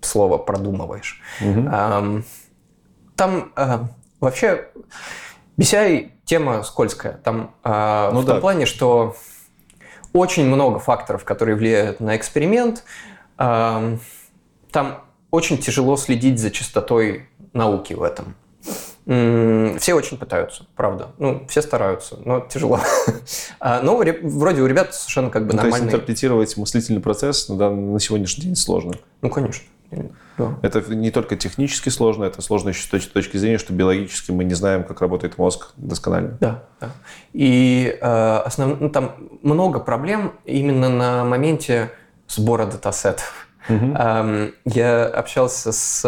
слово 0.03 0.39
продумываешь. 0.39 1.21
Угу. 1.41 1.69
А, 1.71 2.23
там 3.17 3.53
а, 3.57 3.89
вообще 4.21 4.69
BCI 5.57 6.11
тема 6.25 6.63
скользкая. 6.63 7.15
Там 7.25 7.55
а, 7.63 8.11
ну, 8.13 8.21
в 8.21 8.25
да. 8.25 8.33
том 8.33 8.41
плане, 8.41 8.67
что 8.67 9.17
очень 10.13 10.47
много 10.47 10.79
факторов, 10.79 11.25
которые 11.25 11.57
влияют 11.57 12.01
на 12.01 12.17
эксперимент. 12.17 12.85
А, 13.37 13.97
там 14.71 15.05
очень 15.31 15.59
тяжело 15.59 15.97
следить 15.97 16.39
за 16.39 16.51
частотой 16.51 17.29
науки 17.53 17.95
в 17.95 18.03
этом. 18.03 18.35
Все 19.07 19.95
очень 19.95 20.19
пытаются, 20.19 20.67
правда. 20.77 21.09
Ну, 21.19 21.45
все 21.49 21.63
стараются, 21.63 22.19
но 22.25 22.41
тяжело. 22.41 22.81
А, 23.59 23.83
но 23.83 23.97
вроде 23.97 24.63
у 24.63 24.67
ребят 24.67 24.95
совершенно 24.95 25.31
как 25.31 25.47
бы 25.47 25.53
нормально. 25.53 25.71
То 25.71 25.83
есть 25.83 25.95
интерпретировать 25.95 26.57
мыслительный 26.57 27.01
процесс 27.01 27.49
на 27.49 27.99
сегодняшний 27.99 28.45
день 28.45 28.57
сложно? 28.57 28.95
Ну, 29.21 29.29
конечно. 29.29 29.65
Да. 30.39 30.59
Это 30.63 30.81
не 30.95 31.11
только 31.11 31.37
технически 31.37 31.89
сложно, 31.89 32.25
это 32.25 32.41
сложно 32.43 32.71
еще 32.71 32.83
с 32.83 33.07
точки 33.07 33.37
зрения, 33.37 33.59
что 33.59 33.73
биологически 33.73 34.31
мы 34.31 34.45
не 34.45 34.55
знаем, 34.55 34.85
как 34.85 35.01
работает 35.01 35.37
мозг 35.37 35.73
досконально. 35.77 36.39
Да, 36.41 36.63
да. 36.81 36.91
И 37.33 37.99
э, 38.01 38.37
основ... 38.45 38.81
ну, 38.81 38.89
там 38.89 39.17
много 39.43 39.81
проблем 39.81 40.35
именно 40.45 40.89
на 40.89 41.25
моменте 41.25 41.91
сбора 42.29 42.67
датасетов. 42.67 43.49
Угу. 43.69 43.95
Эм, 43.97 44.55
я 44.65 45.07
общался 45.07 45.73
с 45.73 46.05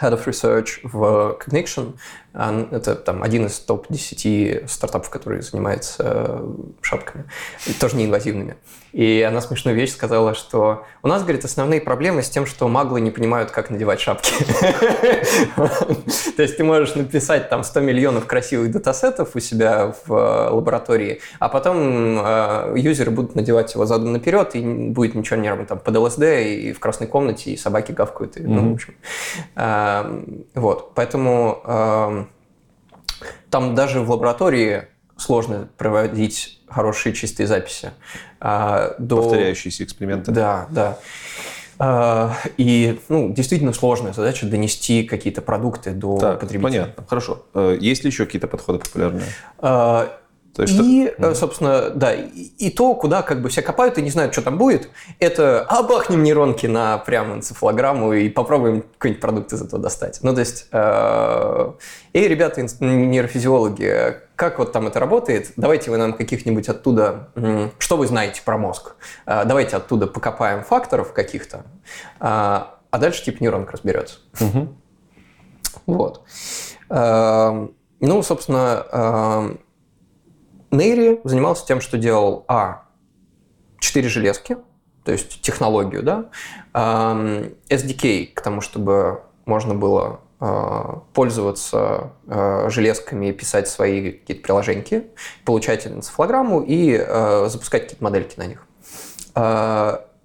Head 0.00 0.12
of 0.12 0.24
Research 0.26 0.80
в 0.82 1.38
Cognition. 1.38 1.94
Это 2.32 2.94
там 2.94 3.22
один 3.22 3.46
из 3.46 3.58
топ-10 3.58 4.68
стартапов, 4.68 5.10
который 5.10 5.42
занимается 5.42 5.96
э, 5.98 6.48
шапками, 6.80 7.24
тоже 7.80 7.96
неинвазивными. 7.96 8.56
И 8.92 9.24
она 9.26 9.40
смешную 9.40 9.76
вещь 9.76 9.92
сказала, 9.92 10.34
что 10.34 10.84
у 11.02 11.08
нас, 11.08 11.22
говорит, 11.22 11.44
основные 11.44 11.80
проблемы 11.80 12.22
с 12.22 12.30
тем, 12.30 12.44
что 12.46 12.66
маглы 12.68 13.00
не 13.00 13.10
понимают, 13.10 13.50
как 13.50 13.70
надевать 13.70 14.00
шапки. 14.00 14.32
То 16.36 16.42
есть 16.42 16.56
ты 16.56 16.64
можешь 16.64 16.94
написать 16.96 17.48
там 17.48 17.62
100 17.62 17.80
миллионов 17.80 18.26
красивых 18.26 18.72
датасетов 18.72 19.36
у 19.36 19.40
себя 19.40 19.94
в 20.04 20.12
э, 20.12 20.50
лаборатории, 20.50 21.20
а 21.38 21.48
потом 21.48 22.18
э, 22.20 22.74
юзеры 22.76 23.12
будут 23.12 23.36
надевать 23.36 23.74
его 23.74 23.86
задом 23.86 24.12
наперед, 24.12 24.54
и 24.54 24.60
будет 24.60 25.14
ничего 25.14 25.38
не 25.38 25.48
работать 25.48 25.68
там 25.68 25.78
под 25.78 25.96
ЛСД, 25.96 26.22
и 26.22 26.72
в 26.72 26.80
красной 26.80 27.06
комнате, 27.06 27.52
и 27.52 27.56
собаки 27.56 27.92
гавкают. 27.92 28.36
И, 28.38 28.42
ну, 28.42 28.70
в 28.70 28.74
общем. 28.74 28.94
Эм, 29.54 30.44
вот, 30.54 30.94
поэтому 30.94 31.62
эм, 31.64 32.19
там 33.50 33.74
даже 33.74 34.00
в 34.00 34.10
лаборатории 34.10 34.84
сложно 35.16 35.68
проводить 35.76 36.60
хорошие 36.68 37.14
чистые 37.14 37.46
записи. 37.46 37.92
А, 38.40 38.94
до... 38.98 39.16
Повторяющиеся 39.16 39.84
эксперименты. 39.84 40.32
Да, 40.32 40.66
да. 40.70 40.98
А, 41.78 42.36
и 42.56 43.00
ну, 43.08 43.32
действительно 43.32 43.72
сложная 43.72 44.12
задача 44.12 44.46
донести 44.46 45.02
какие-то 45.02 45.40
продукты 45.42 45.92
до 45.92 46.18
так, 46.18 46.40
потребителя. 46.40 46.82
Понятно, 46.82 47.04
хорошо. 47.08 47.46
Э, 47.54 47.76
есть 47.80 48.04
ли 48.04 48.10
еще 48.10 48.26
какие-то 48.26 48.48
подходы 48.48 48.80
популярные? 48.80 49.24
А, 49.58 50.18
то 50.54 50.62
есть, 50.62 50.74
и, 50.80 51.12
что... 51.16 51.30
Э, 51.30 51.34
собственно, 51.34 51.90
да, 51.90 52.12
и, 52.12 52.26
и 52.58 52.70
то, 52.70 52.94
куда 52.94 53.22
как 53.22 53.40
бы 53.40 53.48
все 53.48 53.62
копают 53.62 53.98
и 53.98 54.02
не 54.02 54.10
знают, 54.10 54.32
что 54.32 54.42
там 54.42 54.58
будет, 54.58 54.90
это 55.20 55.62
обахнем 55.62 56.22
нейронки 56.22 56.66
на 56.66 56.98
прям 56.98 57.34
энцефалограмму 57.34 58.12
и 58.14 58.28
попробуем 58.28 58.82
какой-нибудь 58.82 59.20
продукт 59.20 59.52
из 59.52 59.62
этого 59.62 59.80
достать. 59.80 60.18
Ну, 60.22 60.34
то 60.34 60.40
есть, 60.40 60.66
э, 60.72 61.72
эй, 62.14 62.28
ребята, 62.28 62.66
нейрофизиологи, 62.80 64.16
как 64.34 64.58
вот 64.58 64.72
там 64.72 64.88
это 64.88 64.98
работает? 64.98 65.52
Давайте 65.56 65.90
вы 65.90 65.98
нам 65.98 66.14
каких-нибудь 66.14 66.68
оттуда, 66.68 67.28
что 67.78 67.96
вы 67.96 68.06
знаете 68.06 68.42
про 68.44 68.58
мозг? 68.58 68.96
Э, 69.26 69.44
давайте 69.44 69.76
оттуда 69.76 70.08
покопаем 70.08 70.64
факторов 70.64 71.12
каких-то, 71.12 71.58
э, 71.58 71.62
а 72.20 72.98
дальше 72.98 73.24
типа 73.24 73.42
нейронка 73.42 73.72
разберется. 73.72 74.18
Угу. 74.40 74.68
Вот. 75.86 76.22
Э, 76.88 77.68
ну, 78.00 78.22
собственно, 78.22 78.86
э, 78.90 79.56
Нейри 80.70 81.20
занимался 81.24 81.66
тем, 81.66 81.80
что 81.80 81.98
делал, 81.98 82.44
а, 82.48 82.84
четыре 83.78 84.08
железки, 84.08 84.56
то 85.04 85.12
есть 85.12 85.40
технологию, 85.40 86.02
да, 86.02 86.30
SDK 86.72 88.32
к 88.34 88.40
тому, 88.42 88.60
чтобы 88.60 89.22
можно 89.46 89.74
было 89.74 90.20
а, 90.42 91.02
пользоваться 91.12 92.12
а, 92.26 92.70
железками 92.70 93.26
и 93.26 93.32
писать 93.32 93.68
свои 93.68 94.12
какие-то 94.12 94.42
приложения, 94.42 95.04
получать 95.44 95.86
энцефалограмму 95.86 96.62
и 96.62 96.96
а, 96.96 97.46
запускать 97.50 97.82
какие-то 97.82 98.02
модельки 98.02 98.38
на 98.38 98.46
них. 98.46 98.66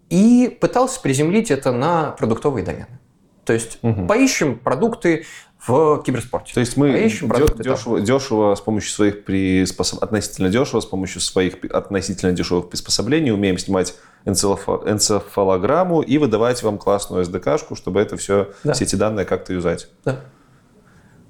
И 0.10 0.58
пытался 0.62 1.02
приземлить 1.02 1.52
это 1.52 1.72
на 1.72 2.12
продуктовые 2.12 2.64
домены. 2.64 3.00
То 3.44 3.54
есть 3.54 3.80
угу. 3.82 4.08
поищем 4.08 4.58
продукты 4.58 5.26
в 5.68 6.04
киберспорте. 6.04 6.54
То 6.54 6.60
есть 6.60 6.78
мы 6.78 6.92
Поищем 6.92 7.30
дешево, 7.58 8.00
дешево 8.00 8.56
с 8.56 8.62
помощью 8.62 8.92
своих 8.92 9.26
приспособ... 9.26 10.04
относительно 10.04 10.50
дешево 10.50 10.80
с 10.80 10.86
помощью 10.86 11.22
своих 11.22 11.56
относительно 11.72 12.32
дешевых 12.34 12.70
приспособлений 12.70 13.32
умеем 13.32 13.58
снимать 13.58 13.96
энцефалограмму 14.26 16.02
и 16.02 16.18
выдавать 16.18 16.62
вам 16.64 16.78
классную 16.78 17.24
SDK-шку, 17.24 17.76
чтобы 17.76 18.00
это 18.00 18.18
все, 18.18 18.52
да. 18.64 18.74
все 18.74 18.86
эти 18.86 18.96
данные 18.96 19.26
как-то 19.26 19.54
юзать. 19.54 19.90
Да. 20.04 20.22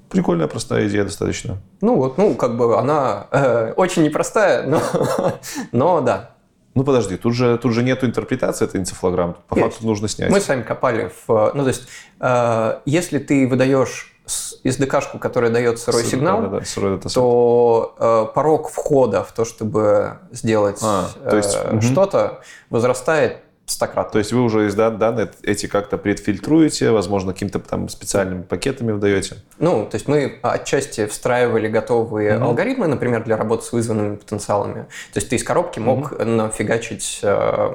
Прикольная, 0.10 0.48
простая 0.48 0.88
идея 0.88 1.04
достаточно. 1.04 1.58
Ну 1.82 1.96
вот, 1.96 2.18
ну 2.18 2.36
как 2.36 2.58
бы 2.58 2.78
она 2.78 3.28
э, 3.32 3.74
очень 3.76 4.04
непростая, 4.04 4.66
но, 4.68 4.82
но 5.72 6.02
да. 6.02 6.32
Ну 6.74 6.84
подожди, 6.84 7.16
тут 7.16 7.34
же, 7.34 7.58
тут 7.58 7.74
же 7.74 7.84
нету 7.84 8.06
интерпретации 8.06 8.66
этой 8.66 8.82
энцефалограммы. 8.82 9.36
По 9.48 9.56
Есть. 9.56 9.68
факту 9.68 9.88
нужно 9.88 10.10
снять. 10.10 10.30
Мы 10.30 10.42
сами 10.42 10.62
копали 10.62 11.10
в... 11.26 11.52
Ну 11.54 11.64
то 11.64 11.70
есть, 11.70 11.88
э, 12.20 12.80
если 12.86 13.20
ты 13.20 13.48
выдаешь 13.48 14.15
SDK-шку, 14.64 15.20
которая 15.20 15.52
дает 15.52 15.80
сырой 15.80 16.02
Сыр, 16.02 16.12
сигнал, 16.12 16.42
да, 16.42 16.48
да, 16.48 16.66
сырой 16.66 17.00
то 17.00 17.96
э, 18.00 18.34
порог 18.34 18.70
входа 18.70 19.24
в 19.24 19.32
то, 19.32 19.46
чтобы 19.46 20.20
сделать 20.32 20.80
а, 20.82 21.08
то 21.30 21.38
есть, 21.38 21.56
э, 21.56 21.76
угу. 21.76 21.82
что-то, 21.82 22.42
возрастает 22.70 23.45
стократно. 23.66 24.12
То 24.12 24.20
есть 24.20 24.32
вы 24.32 24.42
уже 24.42 24.68
из 24.68 24.76
данные 24.76 25.32
эти 25.44 25.66
как-то 25.66 25.98
предфильтруете, 25.98 26.92
возможно, 26.92 27.34
каким-то 27.34 27.60
там 27.60 27.90
специальными 27.90 28.44
пакетами 28.44 28.92
выдаете? 28.92 29.38
Ну, 29.58 29.88
то 29.90 29.96
есть 29.96 30.08
мы 30.08 30.40
отчасти 30.44 31.06
встраивали 31.08 31.68
готовые 31.68 32.38
угу. 32.38 32.46
алгоритмы, 32.46 32.88
например, 32.88 33.24
для 33.24 33.38
работы 33.38 33.64
с 33.64 33.72
вызванными 33.72 34.16
потенциалами. 34.18 34.84
То 35.14 35.18
есть 35.18 35.30
ты 35.30 35.36
из 35.36 35.44
коробки 35.44 35.80
мог 35.80 36.12
угу. 36.12 36.24
нафигачить... 36.24 37.20
Э, 37.24 37.74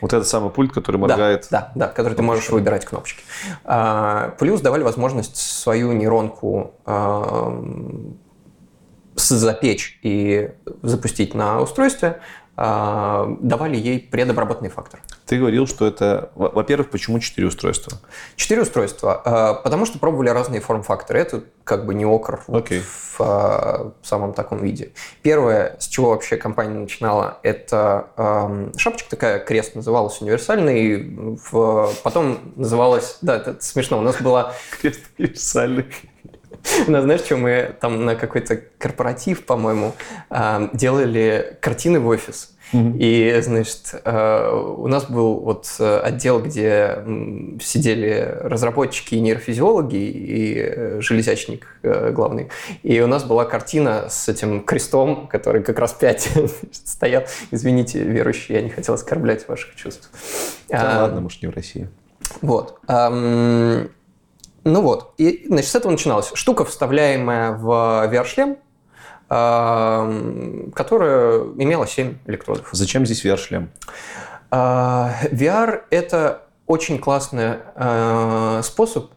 вот 0.00 0.12
этот 0.12 0.26
самый 0.26 0.50
пульт, 0.50 0.72
который 0.72 0.96
моргает. 0.96 1.46
Да, 1.50 1.72
да, 1.74 1.86
да 1.86 1.88
который 1.92 2.14
ты 2.14 2.22
можешь 2.22 2.48
выбирать 2.50 2.84
кнопочки. 2.84 3.22
А, 3.64 4.34
плюс 4.38 4.60
давали 4.60 4.82
возможность 4.82 5.36
свою 5.36 5.92
нейронку 5.92 6.74
а, 6.84 7.62
запечь 9.16 9.98
и 10.02 10.50
запустить 10.82 11.34
на 11.34 11.60
устройстве, 11.60 12.08
э, 12.08 12.41
давали 12.54 13.76
ей 13.76 13.98
предобработанный 13.98 14.70
фактор. 14.70 15.00
Ты 15.26 15.38
говорил, 15.38 15.66
что 15.66 15.86
это, 15.86 16.30
во-первых, 16.34 16.90
почему 16.90 17.18
четыре 17.18 17.46
устройства? 17.46 17.98
Четыре 18.36 18.62
устройства, 18.62 19.22
э, 19.24 19.64
потому 19.64 19.86
что 19.86 19.98
пробовали 19.98 20.28
разные 20.28 20.60
форм-факторы. 20.60 21.20
Это 21.20 21.44
как 21.64 21.86
бы 21.86 21.94
не 21.94 22.04
окр 22.04 22.42
вот 22.48 22.64
Окей. 22.64 22.82
в 22.82 23.16
э, 23.20 23.90
самом 24.02 24.34
таком 24.34 24.58
виде. 24.58 24.92
Первое, 25.22 25.76
с 25.78 25.88
чего 25.88 26.10
вообще 26.10 26.36
компания 26.36 26.78
начинала, 26.78 27.38
это 27.42 28.08
шапочка 28.76 29.08
такая, 29.08 29.38
крест 29.38 29.74
называлась 29.74 30.20
универсальный, 30.20 31.36
в, 31.50 31.90
потом 32.02 32.52
называлась, 32.56 33.18
да, 33.22 33.36
это 33.36 33.56
смешно, 33.60 33.98
у 33.98 34.02
нас 34.02 34.20
была 34.20 34.54
Крест 34.80 35.00
универсальный. 35.18 35.86
Ну, 36.86 37.02
знаешь, 37.02 37.22
что 37.22 37.36
мы 37.36 37.74
там 37.80 38.04
на 38.04 38.14
какой-то 38.14 38.60
корпоратив, 38.78 39.44
по-моему, 39.44 39.94
э, 40.30 40.68
делали 40.72 41.56
картины 41.60 42.00
в 42.00 42.06
офис. 42.06 42.52
И, 42.72 43.38
значит, 43.42 43.94
э, 44.02 44.50
у 44.78 44.86
нас 44.86 45.04
был 45.04 45.40
вот 45.40 45.66
э, 45.78 45.98
отдел, 45.98 46.40
где 46.40 47.04
сидели 47.60 48.34
разработчики 48.40 49.14
и 49.14 49.20
нейрофизиологи, 49.20 49.96
и 49.96 50.54
э, 50.56 51.00
железячник 51.02 51.66
э, 51.82 52.10
главный. 52.12 52.48
И 52.82 52.98
у 53.02 53.06
нас 53.06 53.24
была 53.24 53.44
картина 53.44 54.06
с 54.08 54.26
этим 54.28 54.64
крестом, 54.64 55.26
который 55.26 55.62
как 55.62 55.78
раз 55.78 55.92
пять 55.92 56.30
стоял. 56.72 57.24
Извините, 57.50 58.02
верующие, 58.02 58.56
я 58.56 58.64
не 58.64 58.70
хотел 58.70 58.94
оскорблять 58.94 59.46
ваших 59.48 59.74
чувств. 59.76 60.08
Да 60.70 61.00
А, 61.00 61.02
ладно, 61.02 61.20
может, 61.20 61.42
не 61.42 61.48
в 61.48 61.54
России. 61.54 61.90
вот. 62.40 62.78
Ну 64.64 64.80
вот. 64.80 65.14
И, 65.18 65.44
значит, 65.48 65.70
с 65.70 65.74
этого 65.74 65.92
начиналось. 65.92 66.30
Штука, 66.34 66.64
вставляемая 66.64 67.52
в 67.52 67.68
VR-шлем, 68.12 68.58
ам, 69.28 70.72
которая 70.72 71.38
имела 71.56 71.86
7 71.86 72.18
электродов. 72.26 72.68
Зачем 72.72 73.04
здесь 73.04 73.24
VR-шлем? 73.24 73.70
А, 74.50 75.14
VR– 75.30 75.82
это 75.90 76.42
очень 76.66 76.98
классный 76.98 77.56
а, 77.74 78.60
способ 78.62 79.10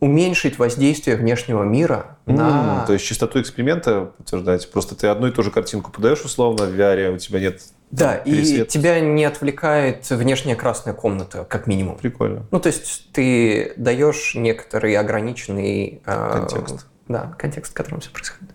уменьшить 0.00 0.58
воздействие 0.58 1.16
внешнего 1.16 1.62
мира 1.64 2.18
на... 2.26 2.80
М, 2.80 2.86
То 2.86 2.92
есть 2.92 3.04
чистоту 3.04 3.40
эксперимента 3.40 4.12
подтверждать. 4.16 4.70
Просто 4.70 4.94
ты 4.94 5.08
одну 5.08 5.26
и 5.26 5.30
ту 5.32 5.42
же 5.42 5.50
картинку 5.50 5.90
подаешь 5.90 6.20
условно 6.24 6.66
в 6.66 6.70
VR, 6.78 7.14
у 7.14 7.18
тебя 7.18 7.40
нет 7.40 7.62
Да, 7.90 8.14
и 8.14 8.64
тебя 8.66 9.00
не 9.00 9.24
отвлекает 9.24 10.08
внешняя 10.10 10.54
красная 10.54 10.94
комната, 10.94 11.44
как 11.44 11.66
минимум. 11.66 11.96
Прикольно. 11.96 12.46
Ну, 12.50 12.60
то 12.60 12.68
есть 12.68 13.10
ты 13.12 13.72
даешь 13.76 14.34
некоторый 14.34 14.94
ограниченный... 14.96 16.00
э, 16.04 16.30
Контекст. 16.32 16.86
Да, 17.08 17.34
контекст, 17.38 17.72
в 17.72 17.74
котором 17.74 18.00
все 18.00 18.10
происходит. 18.10 18.54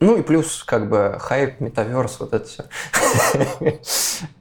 Ну 0.00 0.16
и 0.16 0.22
плюс 0.22 0.64
как 0.64 0.88
бы 0.88 1.16
хайп, 1.18 1.60
метаверс, 1.60 2.20
вот 2.20 2.34
это 2.34 2.46
все. 2.46 2.64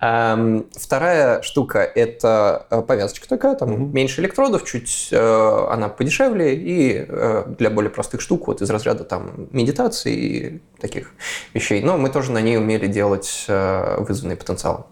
Эм, 0.01 0.65
Вторая 0.75 1.41
штука– 1.41 1.80
это 1.95 2.65
э, 2.69 2.81
повязочка 2.81 3.30
такая, 3.30 3.55
там 3.55 3.93
меньше 3.93 4.21
электродов, 4.21 4.65
чуть 4.65 5.09
э, 5.11 5.67
она 5.69 5.89
подешевле, 5.89 6.55
и 6.55 7.05
э, 7.07 7.45
для 7.57 7.69
более 7.69 7.91
простых 7.91 8.21
штук, 8.21 8.47
вот 8.47 8.61
из 8.61 8.69
разряда 8.69 9.03
там 9.03 9.47
медитации 9.51 10.15
и 10.15 10.61
таких 10.80 11.11
вещей. 11.53 11.81
Но 11.81 11.97
мы 11.97 12.09
тоже 12.09 12.31
на 12.31 12.41
ней 12.41 12.57
умели 12.57 12.88
делать 12.88 13.45
вызванный 13.47 14.35
потенциал. 14.35 14.88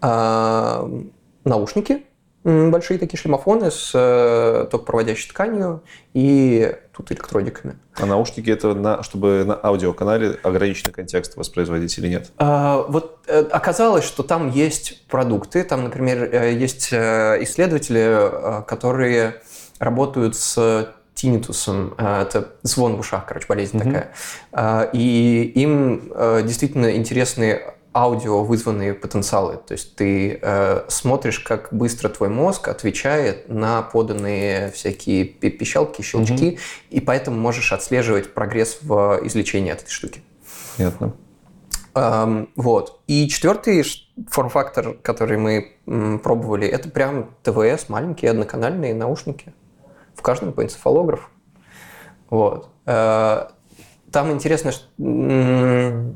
А, 0.00 0.88
наушники, 1.44 2.04
большие 2.44 2.98
такие 2.98 3.18
шлемофоны 3.20 3.70
с 3.70 3.92
э, 3.94 4.66
токопроводящей 4.70 5.30
тканью 5.30 5.82
и 6.12 6.74
тут 6.96 7.12
электродиками. 7.12 7.76
А 7.96 8.06
наушники 8.06 8.50
это 8.50 8.74
на, 8.74 9.02
чтобы 9.02 9.44
на 9.46 9.58
аудиоканале 9.62 10.38
ограниченный 10.42 10.92
контекст 10.92 11.36
воспроизводить 11.36 11.96
или 11.98 12.08
нет? 12.08 12.32
А, 12.38 12.84
Вот 12.88 13.20
э, 13.28 13.44
оказалось, 13.50 14.04
что 14.04 14.22
там 14.22 14.50
есть 14.50 15.06
продукты, 15.06 15.62
там, 15.62 15.84
например, 15.84 16.24
э, 16.32 16.52
есть 16.54 16.88
э, 16.92 17.38
исследователи, 17.42 18.62
которые 18.66 19.36
работают 19.78 20.34
с 20.36 20.92
тинитусом, 21.14 21.94
это 21.98 22.52
звон 22.62 22.96
в 22.96 23.00
ушах, 23.00 23.26
короче, 23.26 23.46
болезнь 23.46 23.76
Мгм. 23.78 23.92
такая. 24.52 24.90
И 24.92 25.52
им 25.54 26.10
действительно 26.44 26.96
интересны 26.96 27.60
аудио 27.94 28.42
вызванные 28.42 28.94
потенциалы. 28.94 29.56
То 29.56 29.72
есть 29.72 29.96
ты 29.96 30.38
э, 30.40 30.84
смотришь, 30.88 31.40
как 31.40 31.68
быстро 31.72 32.08
твой 32.08 32.28
мозг 32.28 32.68
отвечает 32.68 33.48
на 33.48 33.82
поданные 33.82 34.70
всякие 34.70 35.24
пи- 35.24 35.50
пищалки, 35.50 36.02
щелчки, 36.02 36.58
и 36.90 37.00
поэтому 37.00 37.38
можешь 37.38 37.72
отслеживать 37.72 38.32
прогресс 38.32 38.78
в 38.82 39.20
излечении 39.24 39.72
от 39.72 39.82
этой 39.82 39.90
штуки. 39.90 40.22
Понятно. 40.76 41.14
Эм, 41.94 42.48
вот. 42.56 43.00
И 43.06 43.28
четвертый 43.28 43.84
форм-фактор, 44.30 44.94
который 45.02 45.36
мы 45.36 45.72
м, 45.86 46.18
пробовали, 46.18 46.66
это 46.66 46.88
прям 46.88 47.30
TWS, 47.42 47.88
маленькие 47.88 48.30
одноканальные 48.30 48.94
наушники. 48.94 49.52
В 50.14 50.22
каждом 50.22 50.52
по 50.52 50.64
энцефалографу. 50.64 51.28
Вот. 52.30 52.70
Э, 52.86 53.48
Там 54.12 54.30
интересно, 54.30 54.70
э, 54.98 56.12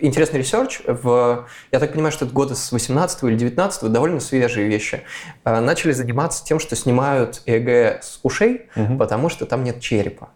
интересный 0.00 0.38
research. 0.40 0.80
В, 0.86 1.46
я 1.72 1.78
так 1.78 1.92
понимаю, 1.92 2.12
что 2.12 2.26
это 2.26 2.34
года 2.34 2.54
с 2.54 2.70
18 2.72 3.22
или 3.24 3.36
19 3.36 3.90
довольно 3.90 4.20
свежие 4.20 4.68
вещи. 4.68 5.02
Э, 5.44 5.60
Начали 5.60 5.92
заниматься 5.92 6.44
тем, 6.44 6.60
что 6.60 6.76
снимают 6.76 7.42
ЭЭГ 7.46 8.02
с 8.02 8.20
ушей, 8.22 8.68
Мгм. 8.76 8.98
потому 8.98 9.28
что 9.30 9.46
там 9.46 9.64
нет 9.64 9.80
черепа. 9.80 10.28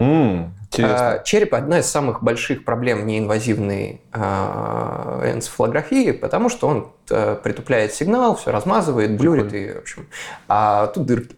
Интересно. 0.00 1.12
А, 1.14 1.18
Череп– 1.24 1.54
одна 1.54 1.80
из 1.80 1.86
самых 1.86 2.22
больших 2.22 2.64
проблем 2.64 3.04
неинвазивной 3.06 4.00
а, 4.12 5.22
энцефалографии, 5.24 6.12
потому 6.12 6.48
что 6.48 6.68
он 6.68 6.92
а, 7.10 7.34
притупляет 7.36 7.92
сигнал, 7.94 8.36
все 8.36 8.52
размазывает, 8.52 9.16
блюрит 9.16 9.52
и, 9.52 9.72
в 9.72 9.78
общем. 9.78 10.06
А 10.46 10.86
тут 10.88 11.06
дырки. 11.06 11.36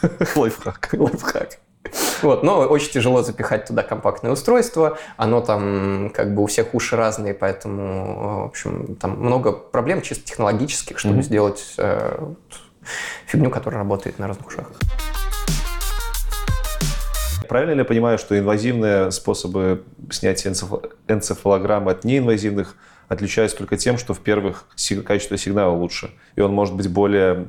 Лайфхак. 0.36 0.90
Лайфхак. 0.92 1.58
Вот, 2.22 2.44
но 2.44 2.60
очень 2.60 2.92
тяжело 2.92 3.22
запихать 3.22 3.66
туда 3.66 3.82
компактное 3.82 4.30
устройство. 4.30 4.96
Оно 5.16 5.40
там 5.40 6.10
как 6.14 6.34
бы 6.34 6.42
у 6.42 6.46
всех 6.46 6.72
уши 6.74 6.94
разные, 6.96 7.34
поэтому, 7.34 8.42
в 8.42 8.46
общем, 8.46 8.94
там 8.96 9.18
много 9.18 9.50
проблем 9.52 10.02
чисто 10.02 10.24
технологических, 10.24 10.98
чтобы 11.00 11.14
Мгм. 11.16 11.22
сделать 11.24 11.74
э, 11.78 12.24
фигню, 13.26 13.50
которая 13.50 13.80
работает 13.80 14.18
на 14.20 14.28
разных 14.28 14.46
ушах. 14.46 14.70
Правильно 17.48 17.72
ли 17.72 17.78
я 17.80 17.84
понимаю, 17.84 18.18
что 18.18 18.38
инвазивные 18.38 19.10
способы 19.10 19.82
снятия 20.10 20.52
энцеф- 20.52 20.90
энцефалограммы 21.08 21.90
от 21.90 22.04
неинвазивных 22.04 22.76
отличаются 23.08 23.58
только 23.58 23.76
тем, 23.76 23.98
что 23.98 24.14
в 24.14 24.20
первых 24.20 24.64
си- 24.74 25.02
качество 25.02 25.36
сигнала 25.36 25.72
лучше, 25.72 26.12
и 26.36 26.40
он 26.40 26.52
может 26.54 26.74
быть 26.74 26.88
более, 26.88 27.46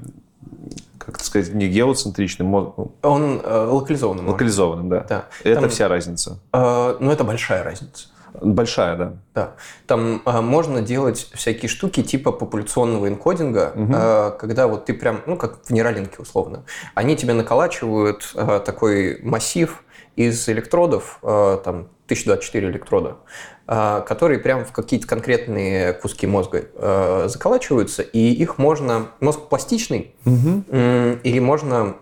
как 1.14 1.22
это 1.22 1.26
сказать, 1.26 1.54
не 1.54 1.68
геоцентричным, 1.68 2.52
ну, 2.52 2.96
Он 3.04 3.40
э, 3.44 3.66
локализованный. 3.70 4.24
может. 4.24 4.34
локализованным, 4.34 4.90
да. 4.90 5.06
Да. 5.08 5.26
Это 5.44 5.62
Там, 5.62 5.70
вся 5.70 5.88
разница. 5.88 6.40
э, 6.52 6.98
ну, 7.00 7.12
это 7.12 7.24
большая 7.24 7.64
разница. 7.64 8.08
Большая, 8.42 8.98
да. 8.98 9.14
Да. 9.36 9.52
Там 9.86 10.24
а, 10.26 10.42
можно 10.42 10.82
делать 10.82 11.30
всякие 11.36 11.70
штуки 11.70 12.02
типа 12.02 12.32
популяционного 12.32 13.08
энкодинга, 13.08 13.74
Мгм. 13.76 13.94
а, 13.96 14.32
когда 14.32 14.66
вот 14.68 14.86
ты 14.86 14.96
прям, 14.96 15.22
ну, 15.28 15.38
как 15.38 15.64
в 15.64 15.70
нейролинке 15.70 16.16
условно, 16.20 16.64
они 16.96 17.16
тебе 17.16 17.34
наколачивают 17.34 18.32
а, 18.36 18.60
такой 18.60 19.20
массив 19.22 19.84
из 20.16 20.48
электродов, 20.50 21.20
а, 21.24 21.58
там, 21.58 21.90
1024 22.06 22.70
электрода, 22.70 23.18
а, 23.66 24.02
которые 24.02 24.40
прям 24.40 24.66
в 24.66 24.72
какие-то 24.72 25.08
конкретные 25.08 25.94
куски 25.94 26.28
мозга 26.28 26.66
а, 26.76 27.28
заколачиваются, 27.28 28.02
и 28.02 28.20
их 28.20 28.58
можно... 28.58 29.08
Мозг 29.20 29.48
пластичный, 29.50 30.16
м, 30.26 31.20
и 31.24 31.40
можно, 31.40 31.96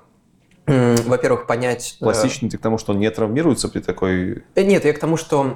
во-первых, 0.68 1.48
понять... 1.48 1.98
э, 2.00 2.04
Пластичный 2.04 2.50
ты 2.50 2.58
к 2.58 2.62
тому, 2.62 2.78
что 2.78 2.94
он 2.94 3.00
не 3.00 3.10
травмируется 3.10 3.70
при 3.70 3.80
такой... 3.80 4.44
Э, 4.56 4.64
Нет, 4.64 4.86
я 4.86 4.94
к 4.94 5.00
тому, 5.00 5.18
что 5.18 5.56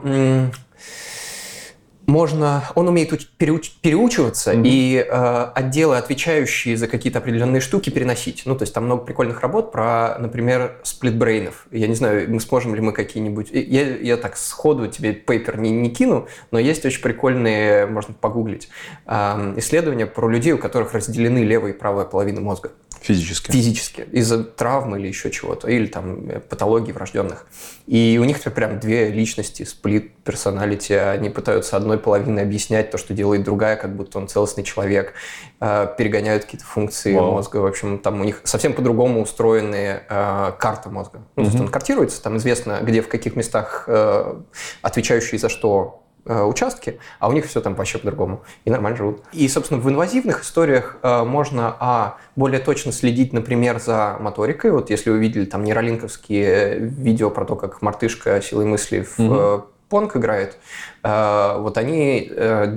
можно, 2.07 2.63
он 2.75 2.87
умеет 2.87 3.11
уч- 3.11 3.27
переуч- 3.39 3.71
переучиваться 3.81 4.53
Мгм. 4.53 4.63
и 4.65 4.97
э, 5.07 5.43
отделы, 5.55 5.97
отвечающие 5.97 6.77
за 6.77 6.87
какие-то 6.87 7.19
определенные 7.19 7.61
штуки, 7.61 7.89
переносить. 7.89 8.43
Ну, 8.45 8.55
то 8.55 8.63
есть 8.63 8.73
там 8.73 8.85
много 8.85 9.03
прикольных 9.03 9.41
работ 9.41 9.71
про, 9.71 10.17
например, 10.19 10.77
сплитбрейнов. 10.83 11.67
Я 11.71 11.87
не 11.87 11.95
знаю, 11.95 12.29
мы 12.31 12.39
сможем 12.39 12.75
ли 12.75 12.81
мы 12.81 12.91
какие-нибудь... 12.91 13.49
э, 13.51 13.59
Я, 13.61 13.95
я 13.97 14.17
так 14.17 14.37
сходу 14.37 14.87
тебе 14.87 15.13
пейпер 15.13 15.57
не, 15.57 15.71
не 15.71 15.89
кину, 15.89 16.27
но 16.51 16.59
есть 16.59 16.85
очень 16.85 17.01
прикольные, 17.01 17.85
можно 17.87 18.13
погуглить, 18.13 18.69
э, 19.05 19.53
исследования 19.57 20.05
про 20.05 20.29
людей, 20.29 20.53
у 20.53 20.57
которых 20.57 20.93
разделены 20.93 21.39
левая 21.39 21.71
и 21.71 21.75
правая 21.75 22.05
половина 22.05 22.41
мозга 22.41 22.71
Физически. 23.01 23.51
физически 23.51 24.07
из-за 24.11 24.43
травмы 24.43 24.99
или 24.99 25.07
еще 25.07 25.29
чего-то, 25.29 25.67
или 25.69 25.85
там 25.85 26.27
э, 26.29 26.39
патологий 26.39 26.91
врожденных. 26.91 27.45
И 27.85 28.17
у 28.19 28.23
них 28.25 28.41
прям 28.41 28.79
две 28.79 29.09
личности, 29.11 29.61
сплит 29.63 30.11
персоналити, 30.23 30.93
они 30.93 31.29
пытаются 31.29 31.77
одной 31.77 31.94
половиной 31.97 32.43
объяснять 32.43 32.91
то, 32.91 32.97
что 32.97 33.13
делает 33.13 33.43
другая, 33.43 33.75
как 33.75 33.95
будто 33.95 34.17
он 34.17 34.27
целостный 34.27 34.63
человек, 34.63 35.13
э, 35.59 35.87
перегоняют 35.97 36.45
какие-то 36.45 36.65
функции 36.65 37.15
Вау. 37.15 37.31
мозга, 37.31 37.57
в 37.57 37.65
общем, 37.65 37.99
там 37.99 38.21
у 38.21 38.23
них 38.23 38.41
совсем 38.43 38.73
по-другому 38.73 39.21
устроены 39.21 40.01
э, 40.07 40.51
карта 40.57 40.89
мозга. 40.89 41.21
Ну, 41.35 41.43
то 41.43 41.49
есть 41.49 41.61
он 41.61 41.67
картируется, 41.67 42.21
там 42.21 42.37
известно, 42.37 42.79
где, 42.81 43.01
в 43.01 43.07
каких 43.07 43.35
местах 43.35 43.85
э, 43.87 44.35
отвечающий 44.81 45.37
за 45.37 45.49
что 45.49 46.01
участки, 46.27 46.99
а 47.19 47.29
у 47.29 47.33
них 47.33 47.45
все 47.45 47.61
там 47.61 47.75
вообще 47.75 47.99
по-другому. 47.99 48.41
И 48.65 48.71
нормально 48.71 48.97
живут. 48.97 49.23
И, 49.31 49.47
собственно, 49.47 49.79
в 49.79 49.87
инвазивных 49.87 50.41
историях 50.41 50.97
э, 51.03 51.23
можно, 51.23 51.75
а, 51.79 52.17
более 52.35 52.59
точно 52.59 52.91
следить, 52.91 53.31
например, 53.31 53.79
за 53.79 54.17
моторикой. 54.19 54.71
Вот 54.71 54.89
если 54.89 55.11
вы 55.11 55.19
видели 55.19 55.45
там 55.45 55.63
нейролинковские 55.63 56.79
видео 56.79 57.29
про 57.29 57.45
то, 57.45 57.55
как 57.55 57.81
мартышка 57.83 58.41
силой 58.41 58.65
мысли 58.65 59.05
в 59.17 59.19
угу. 59.19 59.65
Понг 59.95 60.17
играет, 60.17 60.57
вот 61.03 61.77
они 61.77 62.29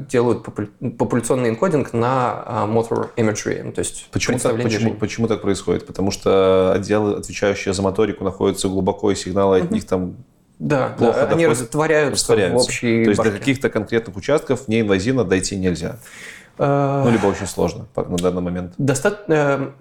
делают 0.09 0.45
популяционный 0.45 1.49
энкодинг 1.49 1.93
на 1.93 2.45
motor 2.69 3.11
imagery, 3.17 3.63
ну, 3.65 3.73
то 3.73 3.81
есть 3.81 4.07
почему 4.13 4.39
так, 4.39 4.63
почему, 4.63 4.95
почему 4.95 5.27
так 5.27 5.43
происходит? 5.43 5.85
Потому 5.85 6.13
что 6.13 6.73
отделы, 6.77 7.17
отвечающие 7.17 7.75
за 7.75 7.83
моторику, 7.83 8.23
находятся 8.23 8.69
глубоко, 8.69 9.11
и 9.11 9.17
сигналы 9.17 9.63
от 9.63 9.73
них 9.73 9.85
там 9.85 10.15
да, 10.61 10.95
плохо 10.97 11.27
да, 11.27 11.35
они 11.35 11.49
растворяются, 11.49 12.13
растворяются 12.13 12.57
в 12.57 12.69
общей 12.69 13.03
То 13.03 13.11
есть 13.11 13.19
башне. 13.19 13.33
до 13.33 13.39
каких-то 13.41 13.69
конкретных 13.69 14.17
участков 14.17 14.69
неинвазивно 14.69 15.25
дойти 15.25 15.57
нельзя. 15.57 15.99
Ну, 16.57 17.11
либо 17.11 17.27
очень 17.27 17.49
сложно 17.49 17.89
на 17.97 18.17
данный 18.17 18.43
момент. 18.43 18.75
Достаточно 18.79 19.73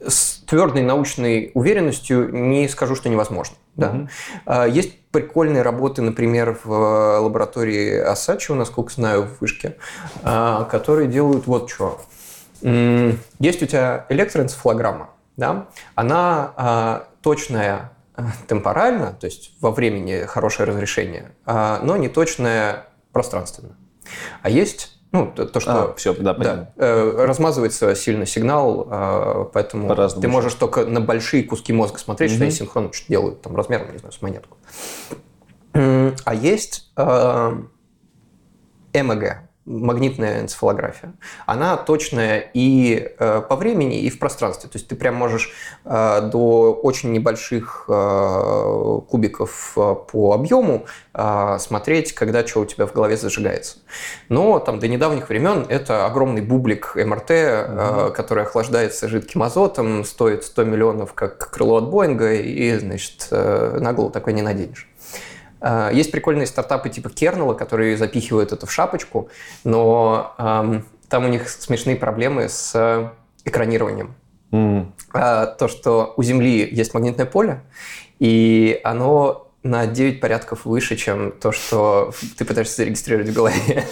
э, 0.00 0.08
с 0.08 0.42
твердой 0.46 0.82
научной 0.82 1.52
уверенностью 1.54 2.32
не 2.32 2.68
скажу, 2.68 2.96
что 2.96 3.08
невозможно. 3.08 3.56
Да. 3.76 4.06
Угу. 4.46 4.62
Есть 4.70 4.98
прикольные 5.14 5.62
работы, 5.62 6.02
например, 6.02 6.58
в 6.64 7.20
лаборатории 7.20 7.98
Асачева, 8.00 8.56
насколько 8.56 8.92
знаю, 8.92 9.22
в 9.22 9.40
Вышке, 9.40 9.76
а, 10.24 10.64
которые 10.64 11.08
делают 11.08 11.46
вот 11.46 11.70
что. 11.70 12.00
Есть 12.60 13.62
у 13.62 13.66
тебя 13.66 14.06
электроэнцефалограмма, 14.08 15.10
да? 15.36 15.68
она 15.94 16.52
а, 16.56 17.08
точная 17.22 17.92
темпорально, 18.48 19.12
то 19.12 19.26
есть 19.26 19.52
во 19.60 19.70
времени 19.70 20.24
хорошее 20.24 20.68
разрешение, 20.68 21.32
но 21.46 21.96
не 21.96 22.08
точное 22.08 22.86
пространственно. 23.12 23.76
А 24.42 24.50
есть 24.50 24.93
ну, 25.14 25.30
то, 25.32 25.46
то 25.46 25.60
что 25.60 25.90
а, 25.90 25.94
все, 25.94 26.12
да, 26.12 26.34
да, 26.34 26.72
э, 26.76 27.24
размазывается 27.24 27.94
сильно 27.94 28.26
сигнал, 28.26 28.88
а, 28.90 29.44
поэтому 29.44 29.94
ты 30.20 30.26
можешь 30.26 30.54
только 30.54 30.84
на 30.86 31.00
большие 31.00 31.44
куски 31.44 31.72
мозга 31.72 31.98
смотреть, 31.98 32.32
угу. 32.32 32.36
что 32.36 32.44
они 32.44 32.52
синхронно 32.52 32.92
что 32.92 33.06
делают, 33.08 33.40
там, 33.40 33.54
размером, 33.54 33.92
не 33.92 33.98
знаю, 33.98 34.12
с 34.12 34.20
монетку. 34.20 34.56
А 35.72 36.34
есть 36.34 36.90
э, 36.96 37.52
ЭМГ, 38.92 39.43
магнитная 39.66 40.40
энцефалография, 40.40 41.14
она 41.46 41.76
точная 41.76 42.50
и 42.52 43.14
э, 43.18 43.42
по 43.48 43.56
времени, 43.56 44.00
и 44.00 44.10
в 44.10 44.18
пространстве. 44.18 44.68
То 44.68 44.76
есть 44.76 44.88
ты 44.88 44.96
прям 44.96 45.14
можешь 45.14 45.52
э, 45.84 46.20
до 46.30 46.72
очень 46.72 47.12
небольших 47.12 47.86
э, 47.88 49.00
кубиков 49.08 49.72
э, 49.76 49.94
по 50.12 50.34
объему 50.34 50.86
э, 51.14 51.56
смотреть, 51.60 52.12
когда 52.12 52.46
что 52.46 52.60
у 52.60 52.64
тебя 52.66 52.86
в 52.86 52.92
голове 52.92 53.16
зажигается. 53.16 53.78
Но 54.28 54.58
там 54.58 54.78
до 54.78 54.88
недавних 54.88 55.28
времен 55.28 55.66
это 55.68 56.06
огромный 56.06 56.42
бублик 56.42 56.94
МРТ, 56.96 57.30
э, 57.30 58.12
который 58.14 58.44
охлаждается 58.44 59.08
жидким 59.08 59.42
азотом, 59.42 60.04
стоит 60.04 60.44
100 60.44 60.64
миллионов, 60.64 61.14
как 61.14 61.50
крыло 61.50 61.76
от 61.76 61.90
Боинга, 61.90 62.34
и, 62.34 62.76
значит, 62.78 63.28
э, 63.30 63.78
на 63.80 63.92
голову 63.92 64.12
такой 64.12 64.34
не 64.34 64.42
наденешь. 64.42 64.88
А, 65.66 65.90
есть 65.90 66.12
прикольные 66.12 66.46
стартапы 66.46 66.90
типа 66.90 67.08
Kernel, 67.08 67.56
которые 67.56 67.96
запихивают 67.96 68.52
это 68.52 68.66
в 68.66 68.72
шапочку, 68.72 69.30
но 69.64 70.34
там 71.08 71.24
у 71.24 71.28
них 71.28 71.48
смешные 71.48 71.96
проблемы 71.96 72.48
с 72.50 73.12
экранированием. 73.44 74.14
Mm. 74.50 74.92
А, 75.14 75.46
то, 75.46 75.68
что 75.68 76.12
у 76.18 76.22
Земли 76.22 76.68
есть 76.70 76.92
магнитное 76.92 77.24
поле, 77.24 77.62
и 78.18 78.78
оно 78.84 79.50
на 79.62 79.86
9 79.86 80.20
порядков 80.20 80.66
выше, 80.66 80.96
чем 80.96 81.32
то, 81.32 81.50
что 81.50 82.12
ты 82.36 82.44
пытаешься 82.44 82.76
зарегистрировать 82.76 83.30
в 83.30 83.32
голове. 83.32 83.86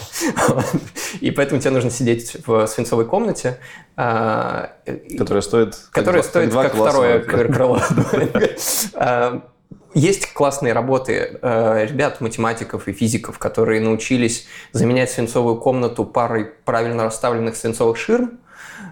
И 1.21 1.31
поэтому 1.31 1.63
тебе 1.63 1.71
нужно 1.71 1.91
сидеть 1.91 2.37
в 2.47 2.67
свинцовой 2.67 3.07
комнате. 3.07 3.59
А, 3.97 4.73
которая 5.17 5.41
стоит... 5.41 5.75
Которая 5.91 6.23
стоит 6.23 6.53
как 6.53 6.75
второе 6.75 7.21
крыло. 7.21 7.81
Есть 9.95 10.33
классные 10.33 10.73
работы 10.73 11.39
э, 11.43 11.87
ребят, 11.87 12.21
математиков 12.21 12.89
и 12.89 12.93
физиков, 12.93 13.39
которые 13.39 13.81
научились 13.81 14.47
заменять 14.73 15.11
свинцовую 15.11 15.57
комнату 15.57 16.05
парой 16.05 16.47
правильно 16.65 17.05
расставленных 17.05 17.57
свинцовых 17.57 17.97
ширм, 17.97 18.41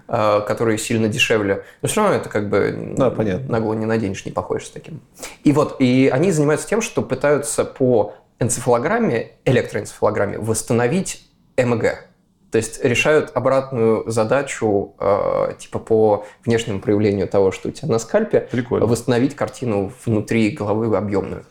э, 0.07 0.41
которые 0.47 0.77
сильно 0.77 1.07
дешевле. 1.07 1.63
Но 1.81 1.87
все 1.87 2.01
равно 2.01 2.17
это 2.17 2.29
как 2.29 2.49
бы 2.49 2.93
да, 2.97 3.09
понятно. 3.09 3.51
нагло 3.51 3.73
не 3.73 3.85
наденешь, 3.85 4.25
не 4.25 4.31
походишь 4.31 4.67
с 4.67 4.71
таким. 4.71 5.01
И 5.43 5.51
вот, 5.51 5.81
и 5.81 6.09
они 6.13 6.31
занимаются 6.31 6.67
тем, 6.67 6.81
что 6.81 7.01
пытаются 7.01 7.65
по 7.65 8.13
энцефалограмме, 8.39 9.31
электроэнцефалограмме 9.45 10.37
восстановить 10.37 11.27
ЭМГ. 11.57 12.10
То 12.51 12.57
есть 12.57 12.83
решают 12.83 13.31
обратную 13.33 14.03
задачу 14.11 14.93
э, 14.99 15.53
типа 15.57 15.79
по 15.79 16.25
внешнему 16.45 16.81
проявлению 16.81 17.27
того, 17.27 17.51
что 17.51 17.69
у 17.69 17.71
тебя 17.71 17.87
на 17.87 17.97
скальпе, 17.97 18.41
Прикольно. 18.51 18.85
восстановить 18.85 19.35
картину 19.35 19.91
внутри 20.05 20.49
головы 20.51 20.95
объемную. 20.95 21.45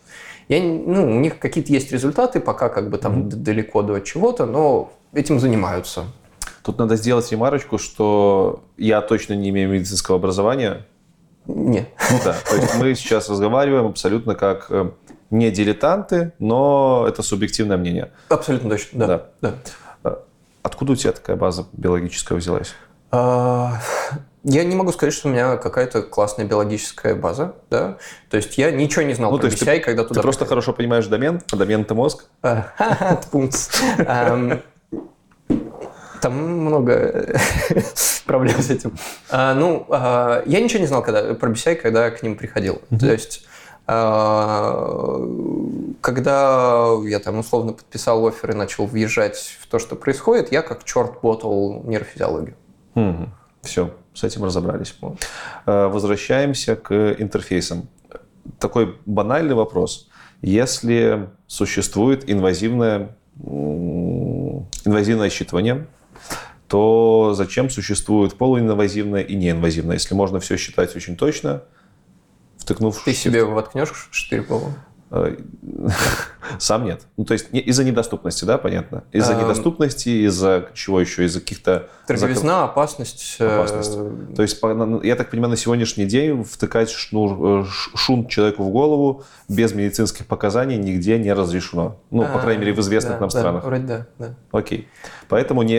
Я, 0.48 0.60
ну, 0.62 1.04
у 1.04 1.20
них 1.20 1.38
какие-то 1.38 1.72
есть 1.72 1.90
результаты, 1.90 2.40
пока 2.40 2.68
как 2.68 2.90
бы 2.90 2.98
там 2.98 3.22
mm-hmm. 3.22 3.36
далеко 3.36 3.82
до 3.82 4.00
чего-то, 4.00 4.44
но 4.44 4.92
этим 5.14 5.40
занимаются. 5.40 6.04
Тут 6.62 6.78
надо 6.78 6.96
сделать 6.96 7.30
ремарочку, 7.32 7.78
что 7.78 8.62
я 8.76 9.00
точно 9.00 9.34
не 9.34 9.48
имею 9.48 9.70
медицинского 9.70 10.18
образования. 10.18 10.86
Нет. 11.46 11.88
Ну 12.10 12.18
да, 12.24 12.36
то 12.48 12.56
есть 12.56 12.74
мы 12.78 12.94
сейчас 12.94 13.30
разговариваем 13.30 13.86
абсолютно 13.86 14.34
как 14.34 14.66
э, 14.68 14.90
не 15.30 15.50
дилетанты, 15.50 16.32
но 16.38 17.06
это 17.08 17.22
субъективное 17.22 17.78
мнение. 17.78 18.12
Абсолютно 18.28 18.70
точно, 18.70 18.98
да. 18.98 19.06
да. 19.06 19.24
да. 19.40 19.54
Откуда 20.62 20.92
у 20.92 20.96
тебя 20.96 21.12
такая 21.12 21.36
база 21.36 21.66
биологическая 21.72 22.36
взялась? 22.36 22.74
А, 23.10 23.80
я 24.44 24.64
не 24.64 24.76
могу 24.76 24.92
сказать, 24.92 25.14
что 25.14 25.28
у 25.28 25.30
меня 25.30 25.56
какая-то 25.56 26.02
классная 26.02 26.44
биологическая 26.44 27.14
база, 27.14 27.56
да. 27.70 27.98
То 28.30 28.36
есть 28.36 28.56
я 28.58 28.70
ничего 28.70 29.02
не 29.02 29.14
знал 29.14 29.32
ну, 29.32 29.38
про 29.38 29.48
BCI, 29.48 29.76
ты, 29.76 29.80
когда 29.80 30.04
туда. 30.04 30.20
Ты 30.20 30.22
просто 30.22 30.46
хорошо 30.46 30.72
понимаешь 30.72 31.06
домен, 31.06 31.42
а 31.52 31.56
домен 31.56 31.82
это 31.82 31.94
мозг. 31.94 32.26
Там 36.20 36.34
много 36.34 37.38
проблем 38.26 38.60
с 38.60 38.70
этим. 38.70 38.98
А, 39.30 39.54
ну, 39.54 39.86
а, 39.88 40.42
я 40.46 40.60
ничего 40.60 40.80
не 40.80 40.86
знал 40.86 41.02
когда, 41.02 41.34
про 41.34 41.50
BCI, 41.50 41.76
когда 41.76 42.10
к 42.10 42.22
ним 42.22 42.36
приходил. 42.36 42.82
То 42.98 43.10
есть 43.10 43.44
а, 43.46 43.50
когда 46.00 46.94
я 47.04 47.18
там 47.18 47.38
условно 47.38 47.72
подписал 47.72 48.24
офер 48.26 48.52
и 48.52 48.54
начал 48.54 48.86
въезжать 48.86 49.58
в 49.60 49.66
то, 49.66 49.80
что 49.80 49.96
происходит, 49.96 50.52
я 50.52 50.62
как 50.62 50.84
черт 50.84 51.20
ботал 51.22 51.82
нейрофизиологию. 51.84 52.54
Угу. 52.94 53.28
Все, 53.62 53.92
с 54.14 54.22
этим 54.22 54.44
разобрались. 54.44 54.94
А, 55.66 55.88
возвращаемся 55.88 56.76
к 56.76 57.16
интерфейсам. 57.18 57.88
Такой 58.60 58.96
банальный 59.06 59.54
вопрос. 59.54 60.08
Если 60.40 61.28
существует 61.48 62.30
инвазивное, 62.30 63.16
инвазивное 63.44 65.30
считывание, 65.30 65.86
то 66.68 67.32
зачем 67.34 67.68
существует 67.70 68.38
полуинвазивное 68.38 69.22
и 69.22 69.34
неинвазивное? 69.34 69.96
Если 69.96 70.14
можно 70.14 70.38
все 70.38 70.56
считать 70.56 70.94
очень 70.94 71.16
точно– 71.16 71.64
втыкнув... 72.60 73.02
Ты 73.04 73.14
себе 73.14 73.44
воткнешь 73.44 74.08
штырь 74.10 74.42
голову? 74.42 74.72
Э, 75.12 75.36
сам 76.58 76.84
нет. 76.84 77.02
Ну, 77.16 77.24
то 77.24 77.32
есть 77.32 77.48
из-за 77.52 77.82
недоступности, 77.82 78.44
да, 78.44 78.58
понятно? 78.58 79.04
Из-за 79.10 79.32
эм... 79.32 79.40
недоступности, 79.40 80.26
из-за 80.26 80.68
чего 80.74 81.00
еще? 81.00 81.24
Из-за 81.24 81.40
каких-то... 81.40 81.88
Дороговизна, 82.06 82.64
опасность. 82.64 83.36
Э, 83.40 83.56
опасность. 83.56 83.98
То 84.36 84.42
есть, 84.42 84.60
я 85.02 85.16
так 85.16 85.30
понимаю, 85.30 85.50
на 85.50 85.56
сегодняшний 85.56 86.04
день 86.04 86.44
втыкать 86.44 86.90
шнур, 86.90 87.62
э, 87.62 87.64
шунт 87.96 88.28
человеку 88.28 88.62
в 88.62 88.70
голову 88.70 89.24
без 89.48 89.74
медицинских 89.74 90.26
показаний 90.26 90.76
нигде 90.76 91.18
не 91.18 91.32
разрешено. 91.32 91.96
Ну, 92.10 92.24
по 92.24 92.38
крайней 92.38 92.60
мере, 92.60 92.74
в 92.74 92.80
известных 92.80 93.20
нам 93.20 93.30
странах. 93.30 93.64
Вроде 93.64 93.84
да, 93.84 94.06
да. 94.18 94.34
Окей. 94.52 94.88
Поэтому 95.28 95.62
не, 95.62 95.76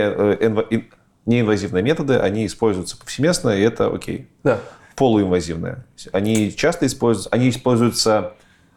неинвазивные 1.26 1.84
методы, 1.84 2.18
они 2.18 2.46
используются 2.46 2.98
повсеместно, 2.98 3.50
и 3.50 3.62
это 3.62 3.88
окей. 3.88 4.28
Да 4.44 4.60
полуинвазивные. 4.96 5.84
Они 6.12 6.54
часто 6.56 6.86
используются, 6.86 7.30
они 7.32 7.50
используются, 7.50 8.34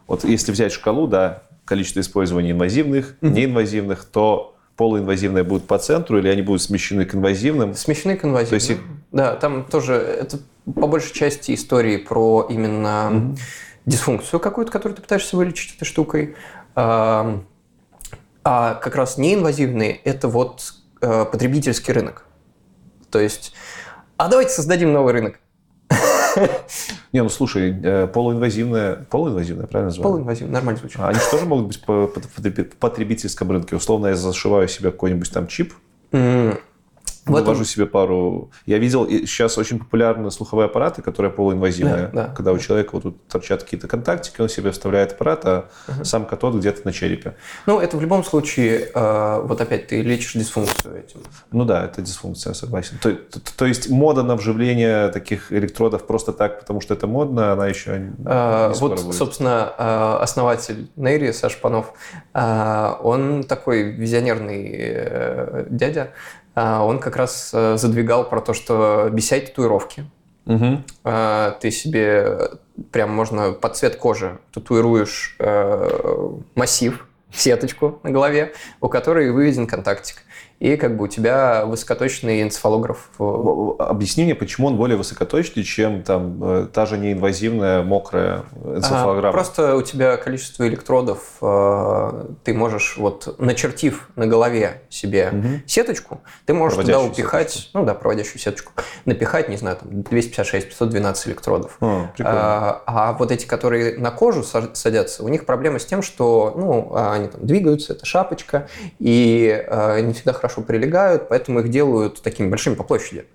вот 0.07 0.23
если 0.23 0.51
взять 0.51 0.71
шкалу, 0.71 1.07
да, 1.07 1.43
количество 1.65 1.99
использования 1.99 2.51
инвазивных, 2.51 3.15
mm-hmm. 3.21 3.29
неинвазивных, 3.29 4.05
то 4.05 4.55
полуинвазивные 4.77 5.43
будут 5.43 5.67
по 5.67 5.77
центру 5.77 6.19
или 6.19 6.27
они 6.27 6.41
будут 6.41 6.61
смещены 6.61 7.05
к 7.05 7.15
инвазивным? 7.15 7.73
Смещены 7.73 8.17
к 8.17 8.25
инвазивным. 8.25 8.49
То 8.49 8.55
есть 8.55 8.69
их... 8.69 8.77
Да, 9.11 9.35
там 9.35 9.65
тоже 9.65 9.93
это 9.93 10.39
по 10.65 10.87
большей 10.87 11.13
части 11.13 11.53
истории 11.53 11.97
про 11.97 12.47
именно 12.49 13.09
mm-hmm. 13.11 13.39
дисфункцию 13.85 14.39
какую-то, 14.39 14.71
которую 14.71 14.95
ты 14.95 15.01
пытаешься 15.01 15.37
вылечить 15.37 15.75
этой 15.75 15.85
штукой. 15.85 16.35
А, 16.75 17.41
а 18.43 18.75
как 18.75 18.95
раз 18.95 19.17
неинвазивные– 19.17 19.95
это 20.03 20.27
вот 20.27 20.73
э, 21.01 21.25
потребительский 21.25 21.93
рынок. 21.93 22.25
То 23.09 23.19
есть, 23.19 23.53
а 24.17 24.27
давайте 24.27 24.51
создадим 24.51 24.91
новый 24.91 25.13
рынок. 25.13 25.39
Не, 27.13 27.23
ну 27.23 27.29
слушай, 27.29 27.75
э, 27.83 28.07
полуинвазивная, 28.07 29.05
полуинвазивная, 29.09 29.67
правильно 29.67 29.89
называю? 29.89 30.11
Полуинвазивная, 30.11 30.53
нормально 30.53 30.79
звучит. 30.79 30.99
Они 30.99 31.19
же 31.19 31.29
тоже 31.31 31.45
могут 31.45 31.67
быть 31.67 31.81
по 31.81 32.11
потребительском 32.79 33.51
рынке. 33.51 33.75
Условно, 33.75 34.07
я 34.07 34.15
зашиваю 34.15 34.67
себе 34.67 34.91
какой-нибудь 34.91 35.31
там 35.31 35.47
чип, 35.47 35.73
М, 37.27 37.33
в 37.33 37.35
этом- 37.37 37.45
вывожу 37.47 37.65
себе 37.65 37.85
пару... 37.85 38.51
Я 38.65 38.77
видел, 38.77 39.07
сейчас 39.07 39.57
очень 39.57 39.79
популярны 39.79 40.29
слуховые 40.31 40.65
аппараты, 40.65 41.01
которые 41.01 41.31
полуинвазивные. 41.31 42.09
Да, 42.13 42.27
да. 42.27 42.33
Когда 42.35 42.51
у 42.51 42.57
человека 42.59 42.89
вот 42.93 43.03
тут 43.03 43.27
торчат 43.27 43.63
какие-то 43.63 43.87
контактики, 43.87 44.41
он 44.41 44.49
себе 44.49 44.71
вставляет 44.71 45.13
аппарат, 45.13 45.45
а 45.45 45.65
сам 46.03 46.25
катод 46.25 46.55
где-то 46.55 46.81
на 46.85 46.93
черепе. 46.93 47.35
Ну, 47.65 47.79
это 47.79 47.97
в 47.97 48.01
любом 48.01 48.23
случае, 48.23 48.89
э, 48.93 49.41
вот 49.43 49.59
опять 49.59 49.87
ты 49.87 50.01
лечишь 50.01 50.33
дисфункцию 50.33 50.99
этим. 50.99 51.19
Ну 51.51 51.65
да, 51.65 51.85
это 51.85 52.01
дисфункция, 52.01 52.53
согласен. 52.53 52.97
То, 53.01 53.11
то- 53.13 53.39
то 53.57 53.65
есть 53.65 53.89
мода 53.89 54.21
на 54.23 54.35
вживление 54.35 55.09
таких 55.09 55.51
электродов 55.51 56.05
просто 56.05 56.31
так, 56.31 56.59
потому 56.59 56.79
что 56.81 56.93
это 56.93 57.07
модно, 57.07 57.53
она 57.53 57.67
еще 57.67 57.97
не 57.99 58.13
Э, 58.25 58.71
Вот, 58.75 59.01
будет. 59.03 59.15
собственно, 59.15 59.73
э, 59.77 60.17
основатель 60.21 60.89
Нейри, 60.95 61.31
Саша 61.31 61.57
Панов, 61.59 61.93
э, 62.33 62.91
он 63.01 63.43
такой 63.43 63.83
визионерный 63.91 64.69
э, 64.77 65.65
дядя. 65.69 66.11
Э, 66.55 66.79
Он 66.79 66.99
как 66.99 67.15
раз 67.15 67.51
э, 67.53 67.77
задвигал 67.77 68.27
про 68.29 68.41
то, 68.41 68.53
что 68.53 69.09
BCI 69.11 69.47
татуировки. 69.47 70.05
Э, 71.03 71.53
Ты 71.59 71.71
себе 71.71 72.37
прям 72.91 73.09
можно 73.11 73.51
под 73.53 73.75
цвет 73.77 73.95
кожи 73.95 74.37
татуируешь 74.53 75.35
э, 75.39 76.29
массив, 76.55 77.07
сеточку 77.31 77.99
на 78.03 78.11
голове, 78.11 78.53
у 78.81 78.87
которой 78.89 79.31
выведен 79.31 79.67
контактик. 79.67 80.17
И 80.59 80.77
как 80.77 80.95
бы 80.95 81.03
у 81.03 81.07
тебя 81.07 81.65
высокоточный 81.65 82.41
энцефалограф. 82.41 83.09
э, 83.19 83.69
Объясни 83.79 84.23
мне, 84.23 84.35
почему 84.35 84.67
он 84.67 84.77
более 84.77 84.95
высокоточный, 84.97 85.63
чем 85.63 86.01
там 86.01 86.41
э, 86.41 86.67
та 86.71 86.85
же 86.85 86.97
неинвазивная 86.97 87.83
мокрая 87.83 88.43
энцефалограмма? 88.63 89.29
А, 89.29 89.31
Просто 89.33 89.75
у 89.75 89.81
тебя 89.81 90.15
количество 90.15 90.65
электродов, 90.65 91.19
э, 91.41 92.25
ты 92.45 92.53
можешь, 92.53 92.95
вот 92.97 93.35
начертив 93.37 94.09
на 94.15 94.27
голове 94.27 94.81
себе 94.89 95.29
Мгм. 95.33 95.63
сеточку, 95.67 96.21
ты 96.45 96.53
можешь 96.53 96.79
туда 96.79 97.01
упихать, 97.01 97.51
сеточку. 97.51 97.77
ну 97.79 97.85
да, 97.85 97.93
проводящую 97.93 98.39
сеточку, 98.39 98.71
напихать, 99.03 99.49
не 99.49 99.57
знаю, 99.57 99.75
там 99.75 99.89
256-512 100.03 101.27
электродов. 101.27 101.75
О, 101.81 102.07
прикольно. 102.15 102.39
А, 102.41 102.83
а 102.87 103.13
вот 103.13 103.31
эти, 103.31 103.45
которые 103.45 103.97
на 103.97 104.09
кожу 104.11 104.39
са- 104.41 104.73
садятся, 104.73 105.21
у 105.23 105.27
них 105.27 105.45
проблема 105.45 105.79
с 105.79 105.85
тем, 105.85 106.01
что 106.01 106.53
ну, 106.55 106.91
а, 106.95 107.13
они 107.13 107.27
там 107.27 107.45
двигаются, 107.45 107.91
это 107.91 108.05
шапочка, 108.05 108.69
и 108.99 109.65
а, 109.67 109.99
не 109.99 110.13
всегда 110.13 110.31
хорошо 110.31 110.44
прилегают, 110.63 111.29
поэтому 111.29 111.59
их 111.59 111.69
делают 111.69 112.21
такими 112.21 112.49
большими 112.49 112.75
по 112.75 112.83
площади, 112.83 113.25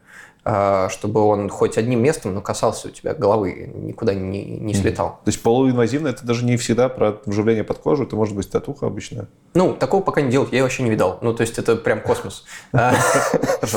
чтобы 0.43 1.21
он 1.21 1.49
хоть 1.49 1.77
одним 1.77 2.03
местом, 2.03 2.35
но 2.35 2.41
касался 2.41 2.89
у 2.89 2.91
тебя 2.91 3.15
головы, 3.15 3.71
никуда 3.75 4.15
не, 4.15 4.45
не 4.45 4.75
слетал. 4.75 5.21
То 5.25 5.29
есть 5.29 5.43
полуинвазивная 5.43 6.13
это 6.13 6.25
даже 6.25 6.45
не 6.45 6.57
всегда 6.57 6.89
про 6.89 7.21
вживление 7.27 7.65
под 7.65 7.79
кожу, 7.79 8.05
это 8.05 8.17
может 8.17 8.35
быть 8.35 8.51
татуха 8.51 8.87
обычная. 8.87 9.29
Ну, 9.55 9.75
такого 9.75 10.03
пока 10.03 10.21
не 10.21 10.31
делают, 10.31 10.53
я 10.53 10.63
вообще 10.63 10.83
не 10.83 10.91
видал. 10.91 11.19
Ну, 11.23 11.35
то 11.35 11.43
есть 11.43 11.59
это 11.59 11.77
прям 11.77 12.01
космос. 12.01 12.45
А, 12.73 12.95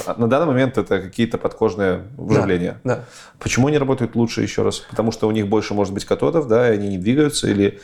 а 0.06 0.16
на 0.18 0.30
данный 0.30 0.48
момент 0.48 0.78
это 0.78 1.02
какие-то 1.02 1.38
подкожные 1.38 2.04
вживления. 2.18 2.80
Да. 2.84 3.04
Почему 3.40 3.68
они 3.68 3.78
работают 3.78 4.16
лучше 4.16 4.42
еще 4.42 4.62
раз? 4.62 4.80
Потому 4.80 5.12
что 5.12 5.28
у 5.28 5.32
них 5.32 5.50
больше 5.50 5.74
может 5.74 5.94
быть 5.94 6.06
катодов, 6.06 6.48
да, 6.48 6.70
и 6.70 6.76
они 6.76 6.90
не 6.90 6.98
двигаются, 6.98 7.50
или 7.50 7.82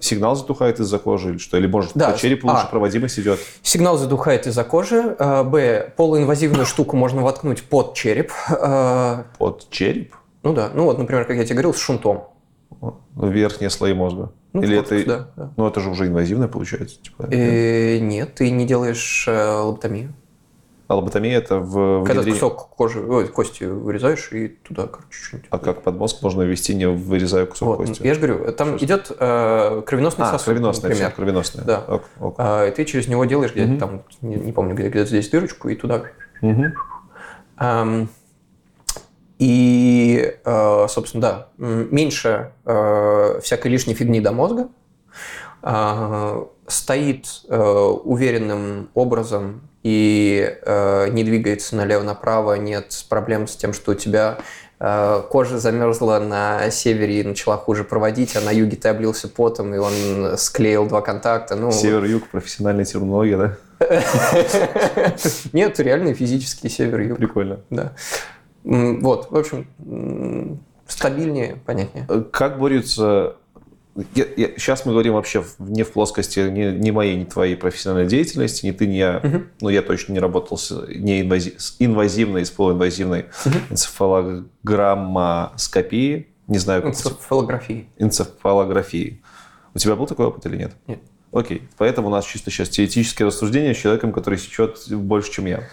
сигнал 0.00 0.34
затухает 0.34 0.80
из-за 0.80 0.98
кожи, 0.98 1.30
или 1.30 1.38
что? 1.38 1.56
Или 1.58 1.66
может 1.66 1.92
по 1.92 2.16
черепу 2.18 2.48
лучше 2.48 2.64
а. 2.64 2.66
проводимость 2.66 3.20
идет? 3.20 3.38
Сигнал 3.62 3.98
задухает 3.98 4.46
из-за 4.46 4.64
кожи. 4.64 5.16
Б. 5.44 5.92
Полуинвазивную 5.96 6.66
штуку 6.66 6.96
можно 6.96 7.22
воткнуть 7.22 7.43
под 7.68 7.94
череп. 7.94 8.32
Э, 8.50 9.24
Под 9.38 9.68
череп? 9.70 10.14
Ну 10.42 10.52
да. 10.52 10.70
Ну 10.74 10.84
вот, 10.84 10.98
например, 10.98 11.24
как 11.24 11.36
я 11.36 11.44
тебе 11.44 11.54
говорил, 11.54 11.74
с 11.74 11.78
шунтом. 11.78 12.24
В 12.80 13.28
верхние 13.30 13.70
слои 13.70 13.94
мозга? 13.94 14.32
Ну, 14.52 14.62
или 14.62 14.76
корпус, 14.76 14.92
это... 14.92 15.06
да, 15.06 15.28
да. 15.36 15.52
Ну, 15.56 15.66
это 15.66 15.80
же 15.80 15.90
уже 15.90 16.06
инвазивное 16.06 16.48
получается. 16.48 17.00
Типа, 17.02 17.26
Э, 17.30 17.98
Нет, 17.98 18.34
ты 18.34 18.50
не 18.50 18.66
делаешь 18.66 19.24
э, 19.28 19.46
лоботомию. 19.58 20.12
А 20.86 20.96
лоботомия 20.96 21.38
это 21.38 21.60
в 21.60 22.04
Когда 22.04 22.20
внедрении- 22.20 22.38
кусок 22.38 22.68
кожи, 22.76 23.00
ой, 23.00 23.26
кости 23.28 23.64
вырезаешь 23.64 24.30
и 24.32 24.48
туда, 24.48 24.86
короче, 24.86 25.08
что-нибудь. 25.12 25.48
А 25.50 25.58
как 25.58 25.82
под 25.82 25.96
мозг 25.96 26.22
можно 26.22 26.42
ввести, 26.42 26.74
не 26.74 26.86
вырезая 26.86 27.46
кусок 27.46 27.78
Вот, 27.78 27.88
кости? 27.88 28.06
я 28.06 28.12
же 28.14 28.20
говорю, 28.20 28.52
там 28.52 28.76
идет 28.76 29.10
э, 29.18 29.82
кровеносный 29.86 30.26
А, 30.26 30.30
сосуд, 30.32 30.44
кровеносная, 30.46 30.90
например. 30.90 31.08
всё, 31.10 31.16
кровеносная. 31.16 31.64
Да. 31.64 31.78
Ок, 31.88 32.02
ок. 32.20 32.34
А, 32.36 32.66
и 32.66 32.70
ты 32.70 32.84
через 32.84 33.08
него 33.08 33.24
делаешь 33.24 33.52
где-то 33.52 33.70
Мгм. 33.70 33.78
там, 33.78 34.02
не, 34.20 34.34
не 34.36 34.52
помню, 34.52 34.74
где, 34.74 34.88
где-то 34.90 35.06
здесь 35.08 35.30
дырочку 35.30 35.68
и 35.70 35.74
туда. 35.74 36.02
Мгм. 36.42 36.74
И, 39.38 40.36
э, 40.44 40.86
собственно, 40.88 41.20
да, 41.20 41.48
меньше 41.58 42.52
э, 42.64 43.40
всякой 43.42 43.70
лишней 43.72 43.94
фигни 43.94 44.20
до 44.20 44.32
мозга. 44.32 44.68
А, 45.66 46.46
стоит 46.66 47.26
э, 47.48 47.58
уверенным 47.58 48.90
образом 48.94 49.62
и 49.82 50.56
не 51.12 51.24
двигается 51.24 51.76
налево-направо, 51.76 52.54
нет 52.54 53.04
проблем 53.10 53.46
с 53.46 53.54
тем, 53.54 53.74
что 53.74 53.92
у 53.92 53.94
тебя 53.94 54.38
кожа 54.78 55.58
замерзла 55.58 56.20
на 56.20 56.70
севере 56.70 57.20
и 57.20 57.22
начала 57.22 57.58
хуже 57.58 57.84
проводить, 57.84 58.34
а 58.34 58.40
на 58.40 58.50
юге 58.50 58.78
ты 58.78 58.88
облился 58.88 59.28
потом, 59.28 59.74
и 59.74 59.78
он 59.78 60.38
склеил 60.38 60.86
два 60.86 61.02
контакта. 61.02 61.54
Ну, 61.54 61.70
Север-юг, 61.70 62.28
профессиональная 62.28 62.86
терминология, 62.86 63.36
да? 63.36 63.56
Нет, 65.52 65.78
реальный 65.80 66.14
физический 66.14 66.68
север-юг. 66.68 67.18
Прикольно. 67.18 67.60
Да. 67.70 67.92
Вот, 68.64 69.30
в 69.30 69.36
общем, 69.36 69.66
стабильнее, 70.86 71.56
понятнее. 71.66 72.06
Э, 72.08 72.22
Как 72.30 72.58
борются... 72.58 73.36
сейчас 74.16 74.86
мы 74.86 74.92
говорим 74.92 75.12
вообще 75.14 75.44
не 75.58 75.82
в 75.82 75.92
плоскости 75.92 76.40
ни, 76.40 76.70
ни 76.78 76.90
моей, 76.90 77.16
ни 77.16 77.24
твоей 77.24 77.56
профессиональной 77.56 78.08
деятельности, 78.08 78.64
ни 78.66 78.70
ты, 78.72 78.86
ни 78.86 78.94
я. 78.94 79.20
Мгм. 79.22 79.48
Ну, 79.60 79.68
я 79.68 79.82
точно 79.82 80.12
не 80.14 80.18
работал 80.18 80.56
с, 80.56 80.70
не 80.88 81.20
инвази- 81.22 81.58
с 81.58 81.76
инвазивной, 81.78 82.44
с 82.46 82.50
полуинвазивной 82.50 83.26
энцефалограммоскопией. 83.70 86.28
Не 86.46 86.58
знаю, 86.58 86.82
как 86.82 86.90
Энцефалографии. 86.92 87.88
энцефалографии. 87.98 89.22
У 89.74 89.78
тебя 89.78 89.96
был 89.96 90.06
такой 90.06 90.26
опыт 90.26 90.44
или 90.46 90.56
нет? 90.58 90.72
Нет. 90.86 91.00
Окей. 91.34 91.68
Поэтому 91.78 92.08
у 92.08 92.10
нас 92.10 92.24
чисто 92.24 92.50
сейчас 92.50 92.68
теоретическое 92.68 93.24
рассуждение 93.24 93.74
с 93.74 93.78
человеком, 93.78 94.12
который 94.12 94.38
сечет 94.38 94.78
больше, 94.90 95.32
чем 95.32 95.46
я. 95.46 95.64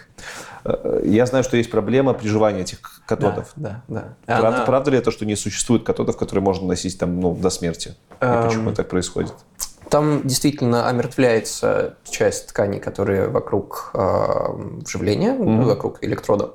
Э, 0.66 1.02
Я 1.06 1.26
знаю, 1.28 1.44
что 1.44 1.56
есть 1.58 1.70
проблема 1.70 2.14
приживания 2.14 2.62
этих 2.62 2.80
катодов. 3.06 3.52
Да, 3.56 3.84
да. 3.88 4.16
Правда, 4.26 4.48
Она- 4.48 4.66
правда 4.66 4.92
ли 4.92 4.98
это, 4.98 5.12
что 5.12 5.26
не 5.26 5.36
существует 5.36 5.84
катодов, 5.84 6.18
которые 6.18 6.44
можно 6.44 6.68
носить 6.68 6.98
там, 6.98 7.20
ну, 7.20 7.36
до 7.36 7.50
смерти? 7.50 7.90
И 8.22 8.26
Эм, 8.26 8.48
почему 8.48 8.72
так 8.74 8.90
происходит? 8.90 9.34
Там 9.90 10.22
действительно 10.24 10.88
омертвляется 10.88 11.98
часть 12.10 12.48
тканей, 12.48 12.80
которые 12.80 13.28
вокруг 13.28 13.92
э, 13.94 14.48
вживления, 14.86 15.34
ну, 15.34 15.64
вокруг 15.64 15.98
электрода. 16.04 16.52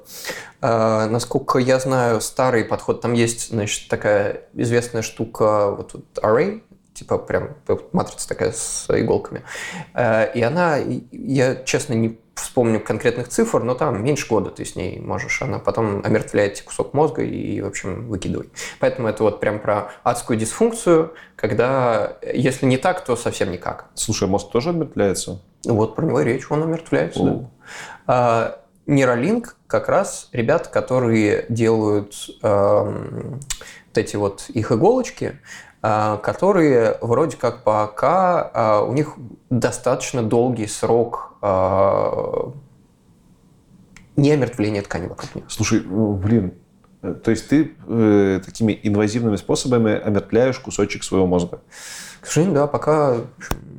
Э, 0.63 1.07
насколько 1.07 1.59
я 1.59 1.79
знаю, 1.79 2.21
старый 2.23 2.65
подход, 2.65 3.03
там 3.03 3.13
есть, 3.13 3.51
значит, 3.51 3.89
такая 3.89 4.43
известная 4.55 5.03
штука, 5.03 5.71
вот 5.71 5.93
тут 5.93 6.07
array, 6.23 6.63
типа 6.97 7.19
прям 7.19 7.51
матрица 7.93 8.29
такая 8.29 8.53
с 8.53 8.87
иголками. 8.89 9.43
Э, 9.95 10.33
и 10.35 10.43
она, 10.43 10.79
я 11.13 11.57
честно 11.57 11.95
не 11.95 12.19
вспомню 12.35 12.81
конкретных 12.81 13.29
цифр, 13.29 13.63
но 13.63 13.75
там 13.75 14.03
меньше 14.05 14.29
года 14.29 14.51
ты 14.51 14.65
с 14.65 14.77
ней 14.77 15.01
можешь. 15.01 15.41
Она 15.43 15.59
потом 15.59 16.03
омертвляет 16.05 16.61
кусок 16.63 16.95
мозга 16.95 17.23
и, 17.23 17.61
в 17.61 17.67
общем, 17.67 18.09
выкидывай. 18.09 18.51
Поэтому 18.79 19.09
это 19.09 19.23
вот 19.23 19.41
прям 19.41 19.59
про 19.59 19.91
адскую 20.03 20.39
дисфункцию, 20.39 21.15
когда, 21.35 22.17
если 22.23 22.67
не 22.67 22.77
так, 22.77 23.05
то 23.05 23.17
совсем 23.17 23.51
никак. 23.51 23.87
Слушай, 23.95 24.29
мозг 24.29 24.51
тоже 24.51 24.71
обмертвляется? 24.71 25.41
Ну 25.65 25.75
Вот 25.75 25.97
про 25.97 26.05
него 26.05 26.21
и 26.21 26.25
речь, 26.25 26.51
он 26.51 26.63
омертвляется. 26.63 27.23
да. 27.23 27.31
О. 27.31 27.51
А, 28.07 28.61
Нейролинк 28.87 29.57
как 29.67 29.89
раз 29.89 30.29
ребят, 30.33 30.69
которые 30.69 31.47
делают 31.49 32.15
эм, 32.43 33.41
вот 33.97 33.99
эти 33.99 34.17
вот 34.17 34.45
их 34.49 34.71
иголочки, 34.71 35.41
которые 36.23 36.99
вроде 37.01 37.37
как 37.37 37.63
пока 37.63 38.51
а, 38.53 38.83
у 38.83 38.93
них 38.93 39.15
достаточно 39.51 40.23
долгий 40.23 40.67
срок 40.67 41.35
а, 41.43 42.53
не 44.17 44.33
омертвления 44.33 44.83
ткани 44.83 45.07
вокруг 45.07 45.35
них. 45.35 45.45
Слушай, 45.49 45.81
блин, 45.81 46.55
э, 47.03 47.15
то 47.15 47.31
есть 47.31 47.49
ты 47.49 47.77
э, 47.87 48.41
такими 48.45 48.79
инвазивными 48.83 49.37
способами 49.37 50.01
омертвляешь 50.01 50.59
кусочек 50.59 51.05
своего 51.05 51.27
мозга. 51.27 51.61
К 52.21 52.27
сожалению, 52.27 52.55
да, 52.55 52.67
пока 52.67 53.19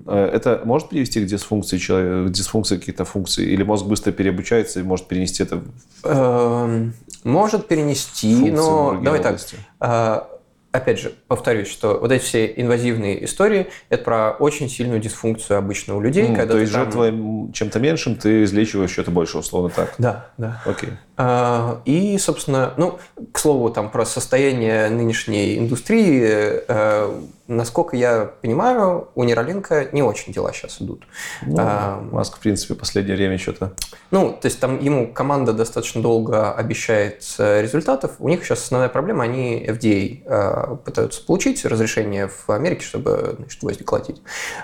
Э, 0.07 0.29
Это 0.33 0.61
может 0.63 0.89
привести 0.89 1.23
к 1.23 1.25
дисфункции 1.25 1.77
человека, 1.77 2.29
к 2.29 2.31
дисфункции 2.31 2.77
каких-то 2.77 3.05
функций? 3.05 3.45
Или 3.45 3.63
мозг 3.63 3.85
быстро 3.85 4.11
переобучается 4.11 4.79
и 4.79 4.83
может 4.83 5.07
перенести 5.07 5.43
это 5.43 5.57
в 5.57 5.63
эм, 6.05 6.93
может 7.23 7.67
перенести, 7.67 8.33
функции 8.33 8.51
но 8.51 8.99
давай 9.01 9.19
так. 9.19 9.33
области? 9.33 9.57
А, 9.79 10.27
Опять 10.71 10.99
же, 10.99 11.13
повторюсь, 11.27 11.69
что 11.69 11.97
вот 11.99 12.11
эти 12.11 12.21
все 12.23 12.45
инвазивные 12.55 13.23
истории– 13.25 13.67
это 13.89 14.03
про 14.03 14.31
очень 14.31 14.69
сильную 14.69 14.99
дисфункцию 14.99 15.57
обычно 15.57 15.95
у 15.95 16.01
людей, 16.01 16.25
М, 16.27 16.35
когда 16.35 16.53
То 16.53 16.59
есть 16.59 16.73
там- 16.73 16.83
жертва 16.91 17.51
чем-то 17.53 17.79
меньшим 17.79 18.15
ты 18.15 18.43
излечиваешь 18.43 18.91
что-то 18.91 19.11
больше, 19.11 19.37
условно 19.37 19.69
так. 19.69 19.93
Да, 19.97 20.29
да. 20.37 20.61
Окей. 20.65 20.89
А, 21.17 21.81
и, 21.85 22.17
собственно, 22.19 22.73
ну, 22.77 22.99
к 23.31 23.39
слову, 23.39 23.71
там 23.71 23.89
про 23.89 24.05
состояние 24.05 24.87
нынешней 24.89 25.57
индустрии, 25.57 26.21
э, 26.67 27.21
насколько 27.47 27.95
я 27.95 28.31
понимаю, 28.41 29.07
у 29.15 29.23
Нейролинка 29.23 29.87
не 29.93 30.03
очень 30.03 30.31
дела 30.31 30.53
сейчас 30.53 30.79
идут. 30.79 31.07
Ну, 31.41 31.55
а, 31.57 31.99
Маск, 32.11 32.37
в 32.37 32.39
принципе, 32.39 32.75
в 32.75 32.77
последнее 32.77 33.15
время 33.15 33.39
что-то... 33.39 33.73
Ну, 34.11 34.37
то 34.39 34.45
есть 34.45 34.59
там 34.59 34.79
ему 34.79 35.11
команда 35.11 35.53
достаточно 35.53 36.03
долго 36.03 36.53
обещает 36.53 37.23
э, 37.39 37.63
результатов. 37.63 38.15
У 38.19 38.29
них 38.29 38.45
сейчас 38.45 38.63
основная 38.63 38.89
проблема, 38.89 39.23
они 39.23 39.65
FDA 39.67 40.21
э, 40.23 40.75
пытаются 40.85 41.25
получить 41.25 41.65
разрешение 41.65 42.27
в 42.27 42.51
Америке, 42.51 42.85
чтобы 42.85 43.35
значит, 43.39 43.59
гвозди. 43.59 43.83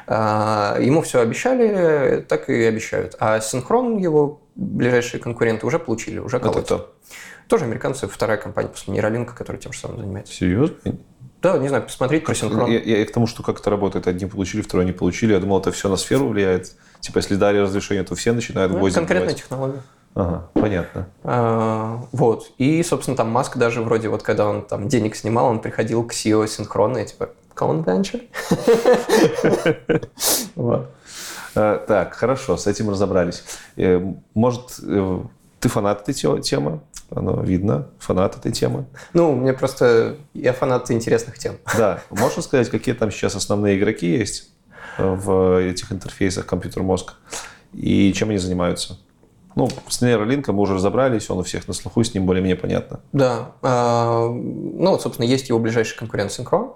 А, 0.06 0.78
ему 0.80 1.02
все 1.02 1.20
обещали, 1.20 2.24
так 2.30 2.48
и 2.50 2.64
обещают. 2.64 3.16
А 3.20 3.40
синхрон 3.40 3.98
его 3.98 4.43
ближайшие 4.56 5.22
конкуренты 5.22 5.66
уже 5.66 5.80
получили, 5.80 6.20
уже 6.20 6.40
колотят. 6.40 6.66
Это 6.66 6.76
кто? 6.76 6.94
Тоже 7.48 7.66
американцы, 7.66 8.08
вторая 8.08 8.38
компания 8.38 8.70
после 8.70 8.94
Нейролинка, 8.94 9.36
которая 9.36 9.62
тем 9.62 9.74
же 9.74 9.80
самым 9.80 10.00
занимается. 10.00 10.34
Серьезно? 10.34 10.78
Да, 11.42 11.58
не 11.58 11.68
знаю, 11.68 11.84
посмотреть 11.84 12.24
про 12.24 12.34
синхрон. 12.34 12.72
Я, 12.72 12.80
я, 12.80 13.00
я 13.00 13.06
к 13.06 13.12
тому, 13.12 13.28
что 13.28 13.44
как 13.44 13.60
это 13.60 13.70
работает. 13.70 14.08
Одни 14.08 14.26
получили, 14.26 14.62
второй 14.62 14.86
не 14.86 14.94
получили. 14.94 15.34
Я 15.34 15.40
думал, 15.40 15.60
это 15.60 15.74
все 15.74 15.90
на 15.90 15.98
сферу 15.98 16.30
влияет. 16.30 16.72
Типа, 17.02 17.18
если 17.18 17.36
дали 17.36 17.58
разрешение, 17.58 18.06
то 18.06 18.16
все 18.16 18.32
начинают 18.32 18.72
ну, 18.72 18.80
гвозди 18.80 18.96
Конкретная 18.96 19.28
давать. 19.28 19.42
технология. 19.42 19.82
Ага, 20.16 20.48
понятно. 20.54 21.10
А, 21.24 22.06
вот. 22.14 22.52
И, 22.58 22.82
собственно, 22.84 23.18
там 23.18 23.30
Маск 23.30 23.58
даже 23.58 23.82
вроде 23.82 24.08
вот, 24.08 24.24
когда 24.24 24.48
он 24.48 24.62
там 24.66 24.88
денег 24.88 25.18
снимал, 25.18 25.48
он 25.48 25.60
приходил 25.60 26.06
к 26.06 26.14
CEO 26.14 26.48
синхронно 26.48 27.00
и 27.00 27.06
типа, 27.06 27.32
Common 27.56 27.84
Venture. 27.84 28.22
Вот. 30.56 30.92
А, 31.56 31.78
так, 31.80 32.14
хорошо, 32.14 32.58
с 32.58 32.68
этим 32.68 32.90
разобрались. 32.90 33.44
Э, 33.76 34.00
может, 34.34 34.80
э, 34.84 35.22
ты 35.60 35.70
фанат 35.70 36.02
этой 36.02 36.14
темы? 36.42 36.82
Оно 37.10 37.42
видно, 37.42 37.88
фанат 38.00 38.38
этой 38.38 38.52
темы. 38.52 38.86
Ну, 39.14 39.34
мне 39.34 39.54
просто... 39.54 40.18
Я 40.34 40.54
фанат 40.54 40.90
интересных 40.92 41.38
тем. 41.38 41.58
Да. 41.78 42.02
Можешь 42.10 42.44
сказать, 42.44 42.70
какие 42.70 42.96
там 42.96 43.12
сейчас 43.12 43.36
основные 43.36 43.78
игроки 43.78 44.08
есть 44.08 44.50
в 44.98 45.62
этих 45.62 45.92
интерфейсах 45.92 46.46
компьютер-мозг? 46.46 47.14
И 47.74 48.12
чем 48.14 48.30
они 48.30 48.38
занимаются? 48.38 48.98
Ну, 49.56 49.70
с 49.88 50.02
нейролинком 50.02 50.56
мы 50.56 50.64
уже 50.64 50.74
разобрались, 50.74 51.30
он 51.30 51.40
у 51.40 51.44
всех 51.44 51.68
на 51.68 51.74
слуху, 51.74 52.04
с 52.04 52.14
ним 52.14 52.26
более-менее 52.26 52.56
понятно. 52.56 53.02
Да. 53.12 53.52
А, 53.62 54.28
ну, 54.28 54.92
вот, 54.92 55.02
собственно, 55.02 55.28
есть 55.28 55.50
его 55.50 55.60
ближайший 55.60 55.98
конкурент 55.98 56.32
Synchron. 56.32 56.74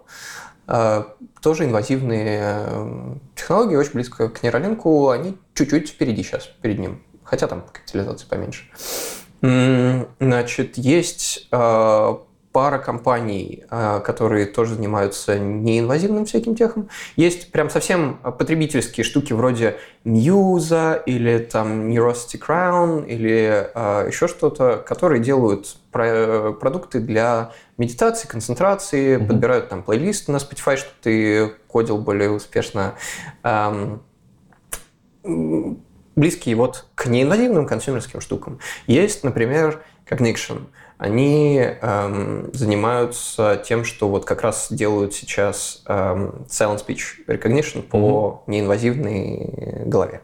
А, 0.67 1.15
тоже 1.41 1.63
инвазивные 1.63 2.41
э, 2.43 3.15
технологии, 3.35 3.77
очень 3.77 3.93
близко 3.93 4.27
к 4.29 4.43
нейролинку. 4.43 5.09
Они 5.09 5.37
чуть-чуть 5.53 5.89
впереди 5.89 6.23
сейчас, 6.23 6.45
перед 6.61 6.77
ним. 6.77 7.01
Хотя 7.23 7.47
там 7.47 7.63
капитализация 7.71 8.27
поменьше. 8.27 8.65
Значит, 10.19 10.77
есть 10.77 11.47
а, 11.51 12.21
пара 12.57 12.79
компаний, 12.79 13.65
а, 13.69 13.99
которые 13.99 14.47
тоже 14.47 14.73
занимаются 14.73 15.37
неинвазивным 15.37 16.25
всяким 16.25 16.55
техом. 16.55 16.89
Есть 17.15 17.51
прям 17.51 17.69
совсем 17.69 18.17
потребительские 18.17 19.03
штуки 19.03 19.31
вроде 19.31 19.77
Muse 20.05 20.99
или 21.05 21.37
там 21.37 21.87
Neurosity 21.87 22.41
Crown 22.41 23.05
или 23.05 23.69
э, 23.75 24.07
еще 24.07 24.27
что-то, 24.27 24.83
которые 24.83 25.21
делают 25.21 25.77
про 25.91 26.51
продукты 26.53 26.99
для 26.99 27.51
медитации, 27.77 28.27
концентрации, 28.27 29.17
mm-hmm. 29.17 29.27
подбирают 29.27 29.69
там 29.69 29.83
плейлист 29.83 30.27
на 30.27 30.37
Spotify, 30.37 30.77
чтобы 30.77 30.95
ты 31.03 31.53
кодил 31.67 31.99
более 31.99 32.31
успешно. 32.31 32.95
Эм, 33.43 34.01
близкие 36.15 36.55
вот 36.55 36.87
к 36.95 37.05
неинвазивным 37.05 37.67
консюмерским 37.67 38.19
штукам. 38.19 38.57
Есть, 38.87 39.23
например, 39.23 39.83
Cognition– 40.09 40.61
они 40.97 41.59
эм, 41.59 42.49
занимаются 42.53 43.61
тем, 43.63 43.85
что 43.85 44.09
вот 44.09 44.25
как 44.25 44.41
раз 44.41 44.67
делают 44.71 45.13
сейчас 45.13 45.83
эм, 45.85 46.45
silent 46.49 46.83
speech 46.85 47.25
recognition 47.27 47.83
по 47.83 48.43
mm-hmm. 48.47 48.51
неинвазивной 48.51 49.83
голове. 49.85 50.21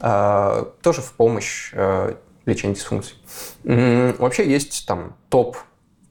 Э, 0.00 0.64
тоже 0.82 1.02
в 1.02 1.12
помощь 1.12 1.70
э, 1.72 2.16
лечению 2.46 2.74
дисфункций. 2.74 3.14
Mm-hmm. 3.62 4.18
Вообще 4.18 4.50
есть 4.50 4.86
там 4.88 5.16
топ 5.28 5.56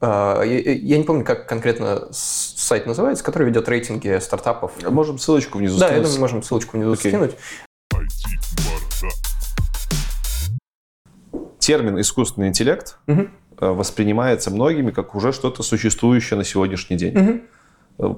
э, 0.00 0.42
я 0.46 0.96
не 0.96 1.04
помню, 1.04 1.24
как 1.24 1.46
конкретно 1.46 2.08
сайт 2.10 2.86
называется, 2.86 3.22
который 3.22 3.46
ведет 3.46 3.68
рейтинги 3.68 4.18
стартапов. 4.20 4.72
Можем 4.88 5.18
ссылочку 5.18 5.58
внизу 5.58 5.78
да, 5.78 5.88
скинуть. 5.88 6.02
Да, 6.02 6.08
я 6.08 6.14
думаю, 6.14 6.20
можем 6.20 6.42
ссылочку 6.42 6.78
внизу 6.78 6.94
okay. 6.94 7.08
скинуть. 7.08 7.36
Термин 11.58 12.00
искусственный 12.00 12.48
интеллект 12.48 12.96
угу. 13.06 13.28
Э, 13.60 13.70
воспринимается 13.70 14.52
многими 14.52 14.92
как 14.92 15.14
уже 15.16 15.32
что-то 15.32 15.62
существующее 15.62 16.36
на 16.36 16.44
сегодняшний 16.44 16.96
день. 16.96 17.18
Угу. 17.18 17.40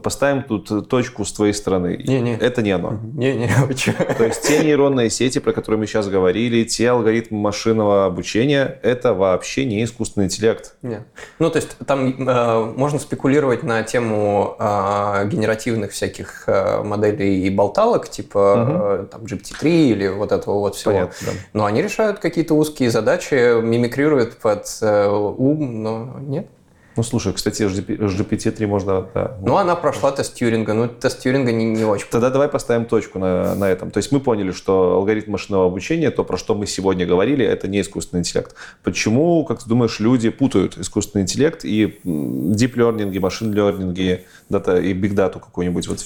Поставим 0.02 0.42
тут 0.42 0.88
точку 0.90 1.24
с 1.24 1.32
твоей 1.32 1.54
стороны. 1.54 2.02
Не, 2.06 2.20
не. 2.20 2.36
Это 2.36 2.60
не 2.60 2.70
оно. 2.70 3.00
Не, 3.14 3.34
не, 3.34 3.48
То 4.18 4.24
есть 4.24 4.42
те 4.42 4.62
нейронные 4.62 5.08
сети, 5.08 5.38
про 5.38 5.54
которые 5.54 5.78
мы 5.78 5.86
сейчас 5.86 6.08
говорили, 6.08 6.64
те 6.64 6.90
алгоритмы 6.90 7.38
машинного 7.38 8.04
обучения, 8.04 8.78
это 8.82 9.14
вообще 9.14 9.64
не 9.64 9.82
искусственный 9.82 10.26
интеллект. 10.26 10.74
Нет. 10.82 11.04
Ну, 11.38 11.48
то 11.48 11.56
есть 11.56 11.78
там 11.86 12.28
э, 12.28 12.64
можно 12.76 12.98
спекулировать 12.98 13.62
на 13.62 13.82
тему 13.82 14.54
э, 14.58 15.28
генеративных 15.28 15.92
всяких 15.92 16.44
э, 16.46 16.82
моделей 16.82 17.46
и 17.46 17.48
болталок, 17.48 18.10
типа 18.10 18.38
угу. 18.38 18.84
э, 18.84 19.06
там 19.10 19.22
GPT-3 19.22 19.68
или 19.92 20.08
вот 20.08 20.32
этого 20.32 20.58
вот 20.58 20.74
всего. 20.74 20.92
Понятно, 20.92 21.16
да. 21.22 21.32
Но 21.54 21.64
они 21.64 21.80
решают 21.80 22.18
какие-то 22.18 22.52
узкие 22.52 22.90
задачи, 22.90 23.62
мимикрируют 23.62 24.36
под 24.36 24.66
э, 24.82 25.08
ум, 25.08 25.82
но 25.82 26.16
нет. 26.20 26.46
Ну, 26.96 27.04
слушай, 27.04 27.32
кстати, 27.32 27.62
GPT-3 27.62 28.66
можно... 28.66 29.06
Да, 29.14 29.38
ну, 29.42 29.56
она 29.56 29.76
прошла 29.76 30.10
тест 30.10 30.34
Тьюринга. 30.34 30.74
Ну, 30.74 30.88
тест 30.88 31.20
Тьюринга 31.20 31.52
не, 31.52 31.64
не 31.64 31.84
очень. 31.84 32.08
Тогда 32.10 32.30
давай 32.30 32.48
поставим 32.48 32.84
точку 32.84 33.18
на, 33.18 33.54
на 33.54 33.68
этом. 33.70 33.90
То 33.90 33.98
есть 33.98 34.10
мы 34.10 34.18
поняли, 34.18 34.50
что 34.50 34.94
алгоритм 34.94 35.32
машинного 35.32 35.66
обучения, 35.66 36.10
то, 36.10 36.24
про 36.24 36.36
что 36.36 36.54
мы 36.54 36.66
сегодня 36.66 37.06
говорили, 37.06 37.44
это 37.44 37.68
не 37.68 37.80
искусственный 37.80 38.20
интеллект. 38.20 38.56
Почему, 38.82 39.44
как 39.44 39.62
ты 39.62 39.68
думаешь, 39.68 40.00
люди 40.00 40.30
путают 40.30 40.78
искусственный 40.78 41.22
интеллект 41.22 41.64
и 41.64 42.00
deep 42.04 42.74
learning, 42.74 43.12
и 43.12 43.18
машин 43.20 43.54
learning, 43.54 44.24
дата, 44.48 44.78
и 44.78 44.92
big 44.92 45.14
data 45.14 45.34
какой-нибудь? 45.34 45.86
Вот. 45.86 46.04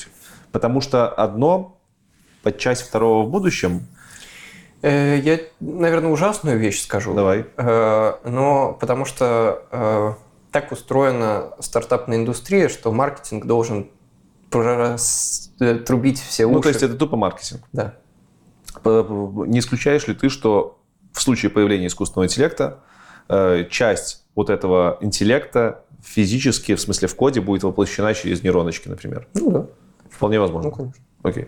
Потому 0.53 0.83
что 0.83 1.09
одно 1.09 1.81
под 2.43 2.59
часть 2.59 2.83
второго 2.83 3.27
в 3.27 3.31
будущем 3.31 3.89
э, 4.83 5.19
я, 5.19 5.41
наверное, 5.61 6.11
ужасную 6.11 6.59
вещь 6.59 6.83
скажу. 6.83 7.15
Давай. 7.15 7.47
Э, 7.57 8.15
но 8.25 8.77
потому 8.79 9.07
что 9.07 9.63
э, 9.73 10.13
так 10.55 10.71
устроена 10.71 11.51
стартапная 11.59 12.17
индустрия, 12.17 12.69
что 12.69 12.93
маркетинг 12.93 13.45
должен 13.45 13.91
трубить 14.51 16.21
все 16.21 16.47
уши. 16.47 16.55
Ну, 16.55 16.61
то 16.61 16.69
есть 16.69 16.81
это 16.85 16.95
тупо 16.95 17.17
маркетинг. 17.17 17.63
Да. 17.73 17.97
Не 18.85 19.59
исключаешь 19.59 20.07
ли 20.07 20.15
ты, 20.15 20.29
что 20.29 20.79
в 21.13 21.21
случае 21.21 21.51
появления 21.51 21.89
искусственного 21.89 22.27
интеллекта 22.27 22.79
э, 23.29 23.65
часть 23.69 24.27
вот 24.37 24.49
этого 24.49 24.99
интеллекта 25.01 25.83
физически, 26.05 26.77
в 26.77 26.81
смысле 26.81 27.09
в 27.09 27.17
коде, 27.17 27.41
будет 27.41 27.65
воплощена 27.65 28.15
через 28.15 28.45
нейроночки, 28.45 28.87
например? 28.87 29.27
Ну 29.35 29.51
да. 29.51 29.67
Вполне 30.09 30.39
возможно. 30.39 30.71
Ну, 30.71 30.77
конечно. 30.77 31.04
Окей. 31.25 31.47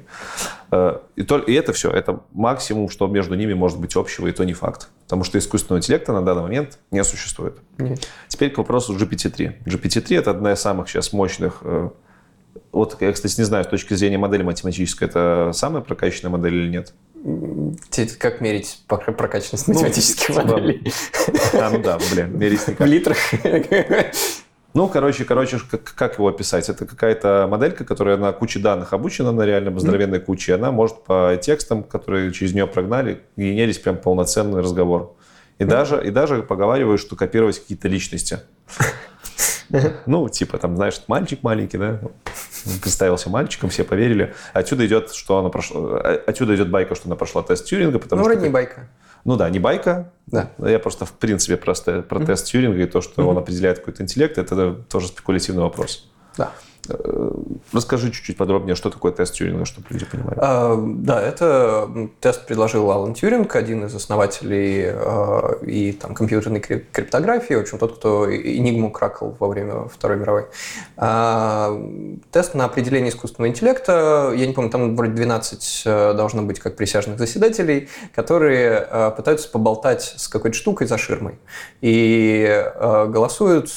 Э, 0.71 1.01
и, 1.17 1.23
то, 1.23 1.39
и 1.39 1.53
это 1.53 1.75
все, 1.75 1.91
это 1.91 2.21
максимум, 2.33 2.89
что 2.89 3.07
между 3.07 3.35
ними 3.35 3.53
может 3.53 3.79
быть 3.79 3.95
общего, 3.95 4.27
и 4.27 4.33
то 4.33 4.43
не 4.45 4.55
факт. 4.55 4.89
Потому 5.05 5.23
что 5.23 5.39
искусственного 5.39 5.81
интеллекта 5.81 6.15
на 6.15 6.23
данный 6.23 6.43
момент 6.43 6.79
не 6.91 7.05
существует. 7.05 7.59
Нет. 7.77 8.09
Теперь 8.27 8.51
к 8.51 8.59
вопросу 8.59 8.97
GPT-3. 8.97 9.65
GPT-3 9.67 10.19
это 10.19 10.31
одна 10.31 10.55
из 10.55 10.61
самых 10.61 10.89
сейчас 10.89 11.13
мощных... 11.13 11.59
Э, 11.61 11.91
вот 12.73 12.97
я, 13.01 13.13
кстати, 13.13 13.39
не 13.39 13.45
знаю, 13.45 13.65
с 13.65 13.69
точки 13.69 13.93
зрения 13.93 14.17
модели 14.17 14.43
математической, 14.43 15.05
это 15.05 15.51
самая 15.53 15.83
прокачанная 15.83 16.33
модель 16.33 16.55
или 16.55 16.69
нет? 16.71 16.95
Как 18.19 18.41
мерить 18.41 18.83
прокачанность 18.87 19.69
математических 19.69 20.29
ну, 20.31 20.35
моделей? 20.37 20.93
А, 21.53 21.71
ну 21.71 21.83
да, 21.83 21.99
блин, 22.13 22.39
мерить 22.39 22.67
никак. 22.67 22.87
В 22.87 22.91
литрах. 22.91 23.19
Ну, 24.77 24.89
короче, 24.89 25.25
короче, 25.25 25.59
как, 25.71 25.85
как 25.95 26.19
его 26.19 26.29
описать? 26.29 26.69
Это 26.69 26.85
какая-то 26.85 27.49
моделька, 27.51 27.87
которая 27.87 28.19
на 28.19 28.31
куче 28.33 28.59
данных 28.59 28.93
обучена, 28.93 29.33
на 29.33 29.47
реально 29.47 29.77
здоровенной 29.81 30.21
куче. 30.21 30.55
Она 30.55 30.71
может 30.71 31.03
по 31.03 31.35
текстам, 31.41 31.83
которые 31.83 32.31
через 32.31 32.53
нее 32.53 32.67
прогнали, 32.67 33.23
генерить 33.39 33.83
прям 33.83 33.97
полноценный 33.97 34.61
разговор. 34.61 35.17
И, 35.59 35.65
даже, 35.65 36.07
и 36.07 36.11
даже 36.11 36.43
поговаривают, 36.43 37.01
что 37.01 37.17
копировать 37.17 37.59
какие-то 37.59 37.89
личности. 37.89 38.41
Ну, 40.07 40.29
типа, 40.29 40.59
там, 40.59 40.77
знаешь, 40.77 41.03
мальчик 41.09 41.43
маленький, 41.43 41.77
да, 41.77 42.01
представился 42.83 43.31
мальчиком, 43.31 43.69
все 43.69 43.83
поверили. 43.83 44.33
Отсюда 44.53 44.87
идет, 44.87 45.13
что 45.13 45.39
она 45.39 45.49
прошла, 45.49 45.99
отсюда 46.25 46.55
идет 46.55 46.71
байка, 46.71 46.95
что 46.95 47.09
она 47.09 47.17
прошла 47.17 47.43
тест 47.43 47.67
Тьюринга, 47.67 47.99
потому 47.99 48.23
ну, 48.23 48.25
что... 48.27 48.35
вроде 48.35 48.47
не 48.47 48.53
байка. 48.53 48.89
Ну 49.27 49.37
да, 49.37 49.51
не 49.51 49.59
байка. 49.59 50.13
Да. 50.27 50.51
Я 50.59 50.79
просто 50.79 51.05
в 51.05 51.13
принципе 51.13 51.57
просто 51.57 52.03
про 52.03 52.21
mm-hmm. 52.21 52.27
тест 52.27 52.47
Тьюринга 52.47 52.83
и 52.83 52.87
то, 52.87 53.01
что 53.01 53.23
mm-hmm. 53.23 53.27
он 53.27 53.39
определяет 53.39 53.81
какой-то 53.81 54.05
интеллект, 54.05 54.39
это 54.39 54.73
тоже 54.89 55.09
спекулятивный 55.09 55.63
вопрос. 55.63 56.09
Да. 56.39 56.53
Э, 56.89 57.31
расскажи 57.73 58.11
чуть-чуть 58.11 58.37
подробнее, 58.37 58.75
что 58.75 58.91
такое 58.91 59.13
тест 59.13 59.35
Тьюринга, 59.35 59.65
чтобы 59.65 59.87
люди 59.91 60.05
понимали. 60.05 60.39
А, 60.41 60.77
да, 60.77 61.23
это 61.23 61.89
тест 62.21 62.47
предложил 62.47 62.91
Алан 62.91 63.15
Тьюринг, 63.15 63.55
один 63.57 63.85
из 63.85 63.95
основателей 63.95 64.87
а, 64.89 65.59
и 65.63 65.93
там, 65.93 66.15
компьютерной 66.15 66.61
криптографии, 66.61 67.55
в 67.55 67.61
общем, 67.61 67.79
тот, 67.79 67.99
кто 67.99 68.31
Enigma 68.31 68.91
кракал 68.91 69.37
во 69.39 69.49
время 69.49 69.89
Второй 69.89 70.19
мировой. 70.19 70.47
Тест 72.31 72.55
на 72.55 72.65
определение 72.65 73.11
искусственного 73.11 73.51
интеллекта, 73.51 74.33
я 74.35 74.47
не 74.47 74.53
помню, 74.53 74.71
там 74.71 74.97
вроде 74.97 75.13
12 75.13 75.83
э, 75.85 76.15
должно 76.15 76.43
быть 76.43 76.61
как 76.61 76.77
присяжных 76.77 77.19
заседателей, 77.19 77.89
которые 78.15 78.87
э, 78.89 79.11
пытаются 79.17 79.51
поболтать 79.51 80.15
с 80.17 80.29
какой-то 80.29 80.57
штукой 80.57 80.87
за 80.87 80.99
ширмой. 80.99 81.39
И 81.81 82.47
э, 82.47 83.07
голосуют, 83.07 83.73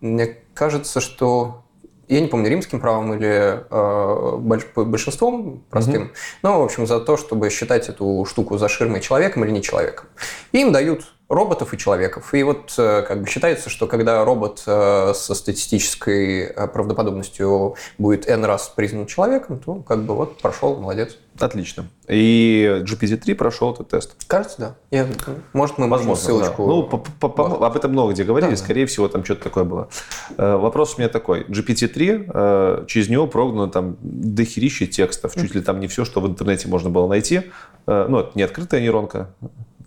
мне 0.00 0.36
кажется, 0.54 1.00
что 1.00 1.62
я 2.08 2.20
не 2.20 2.28
помню, 2.28 2.48
римским 2.48 2.80
правом 2.80 3.14
или 3.14 3.64
э, 3.70 4.36
большинством 4.84 5.62
простым, 5.70 6.04
mm-hmm. 6.04 6.16
но, 6.42 6.60
в 6.60 6.64
общем, 6.64 6.86
за 6.86 7.00
то, 7.00 7.16
чтобы 7.16 7.50
считать 7.50 7.88
эту 7.88 8.24
штуку 8.28 8.58
за 8.58 8.68
ширмой 8.68 9.00
человеком 9.00 9.44
или 9.44 9.50
не 9.50 9.62
человеком. 9.62 10.06
И 10.52 10.60
им 10.60 10.72
дают 10.72 11.12
роботов 11.28 11.74
и 11.74 11.78
человеков. 11.78 12.32
И 12.32 12.42
вот 12.42 12.74
э, 12.78 13.02
как 13.02 13.20
бы 13.20 13.28
считается, 13.28 13.68
что 13.68 13.86
когда 13.86 14.24
робот 14.24 14.62
э, 14.66 15.12
со 15.14 15.34
статистической 15.34 16.44
э, 16.44 16.66
правдоподобностью 16.68 17.76
будет 17.98 18.26
n 18.26 18.44
раз 18.44 18.72
признан 18.74 19.06
человеком, 19.06 19.58
то 19.58 19.76
как 19.76 20.04
бы 20.04 20.14
вот 20.14 20.38
прошел, 20.38 20.76
молодец. 20.76 21.18
Отлично. 21.38 21.86
И 22.08 22.82
GPT-3 22.82 23.34
прошел 23.34 23.74
этот 23.74 23.90
тест? 23.90 24.16
Кажется, 24.26 24.56
да. 24.58 24.74
Я, 24.90 25.06
может, 25.52 25.76
мы 25.76 25.86
Возможно, 25.88 26.24
ссылочку... 26.24 26.62
Да. 26.62 26.68
Ну, 26.68 26.82
по, 26.84 26.96
по, 26.96 27.28
по, 27.28 27.66
об 27.66 27.76
этом 27.76 27.92
много 27.92 28.14
где 28.14 28.24
говорили, 28.24 28.50
да, 28.50 28.56
скорее 28.56 28.86
да. 28.86 28.88
всего, 28.88 29.06
там 29.08 29.22
что-то 29.22 29.44
такое 29.44 29.64
было. 29.64 29.88
Вопрос 30.36 30.94
у 30.96 30.98
меня 30.98 31.08
такой. 31.08 31.44
GPT-3, 31.44 32.86
через 32.86 33.08
него 33.08 33.28
прогнано 33.28 33.70
там 33.70 33.98
дохерища 34.00 34.86
текстов, 34.86 35.34
чуть 35.34 35.54
ли 35.54 35.60
там 35.60 35.78
не 35.78 35.86
все, 35.86 36.04
что 36.04 36.20
в 36.20 36.26
интернете 36.26 36.66
можно 36.66 36.90
было 36.90 37.06
найти. 37.06 37.42
Ну, 37.86 38.18
это 38.18 38.32
не 38.34 38.42
открытая 38.42 38.80
нейронка, 38.80 39.30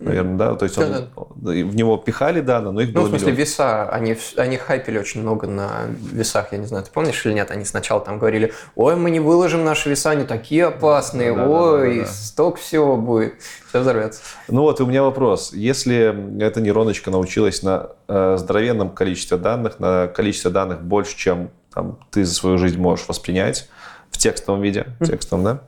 наверное, 0.02 0.36
да? 0.36 0.54
То 0.54 0.64
есть 0.64 0.78
он, 0.78 0.90
да, 0.90 1.00
да. 1.36 1.50
в 1.50 1.74
него 1.74 1.96
пихали 1.96 2.40
данные, 2.40 2.72
но 2.72 2.80
их 2.80 2.88
ну, 2.88 2.94
было 2.94 3.04
в 3.04 3.08
смысле, 3.08 3.28
миллион. 3.28 3.38
веса, 3.38 3.88
они, 3.88 4.16
они 4.36 4.56
хайпили 4.56 4.98
очень 4.98 5.22
много 5.22 5.46
на 5.46 5.86
весах, 6.12 6.52
я 6.52 6.58
не 6.58 6.66
знаю, 6.66 6.84
ты 6.84 6.90
помнишь 6.90 7.24
или 7.24 7.32
нет? 7.32 7.50
Они 7.50 7.64
сначала 7.64 8.00
там 8.00 8.18
говорили, 8.18 8.52
ой, 8.74 8.96
мы 8.96 9.10
не 9.10 9.20
выложим 9.20 9.64
наши 9.64 9.88
веса, 9.88 10.10
они 10.10 10.24
такие 10.24 10.66
опасные, 10.66 11.34
да, 11.34 11.48
ой, 11.48 11.96
да, 11.96 12.00
да, 12.02 12.06
да. 12.06 12.12
столько 12.12 12.58
всего 12.58 12.96
будет, 12.96 13.34
все 13.68 13.80
взорвется. 13.80 14.20
Ну 14.48 14.62
вот, 14.62 14.80
и 14.80 14.82
у 14.82 14.86
меня 14.86 15.02
вопрос. 15.02 15.52
Если 15.52 16.42
эта 16.42 16.60
нейроночка 16.60 17.10
научилась 17.10 17.62
на 17.62 17.90
э, 18.08 18.36
здоровенном 18.38 18.90
количестве 18.90 19.36
данных, 19.38 19.80
на 19.80 20.08
количестве 20.08 20.50
данных 20.50 20.82
больше, 20.82 21.16
чем 21.16 21.50
там, 21.72 21.98
ты 22.10 22.24
за 22.24 22.34
свою 22.34 22.58
жизнь 22.58 22.78
можешь 22.78 23.06
воспринять 23.08 23.68
в 24.10 24.18
текстовом 24.18 24.60
виде, 24.60 24.86
mm-hmm. 25.00 25.06
текстовом, 25.06 25.44
да? 25.44 25.60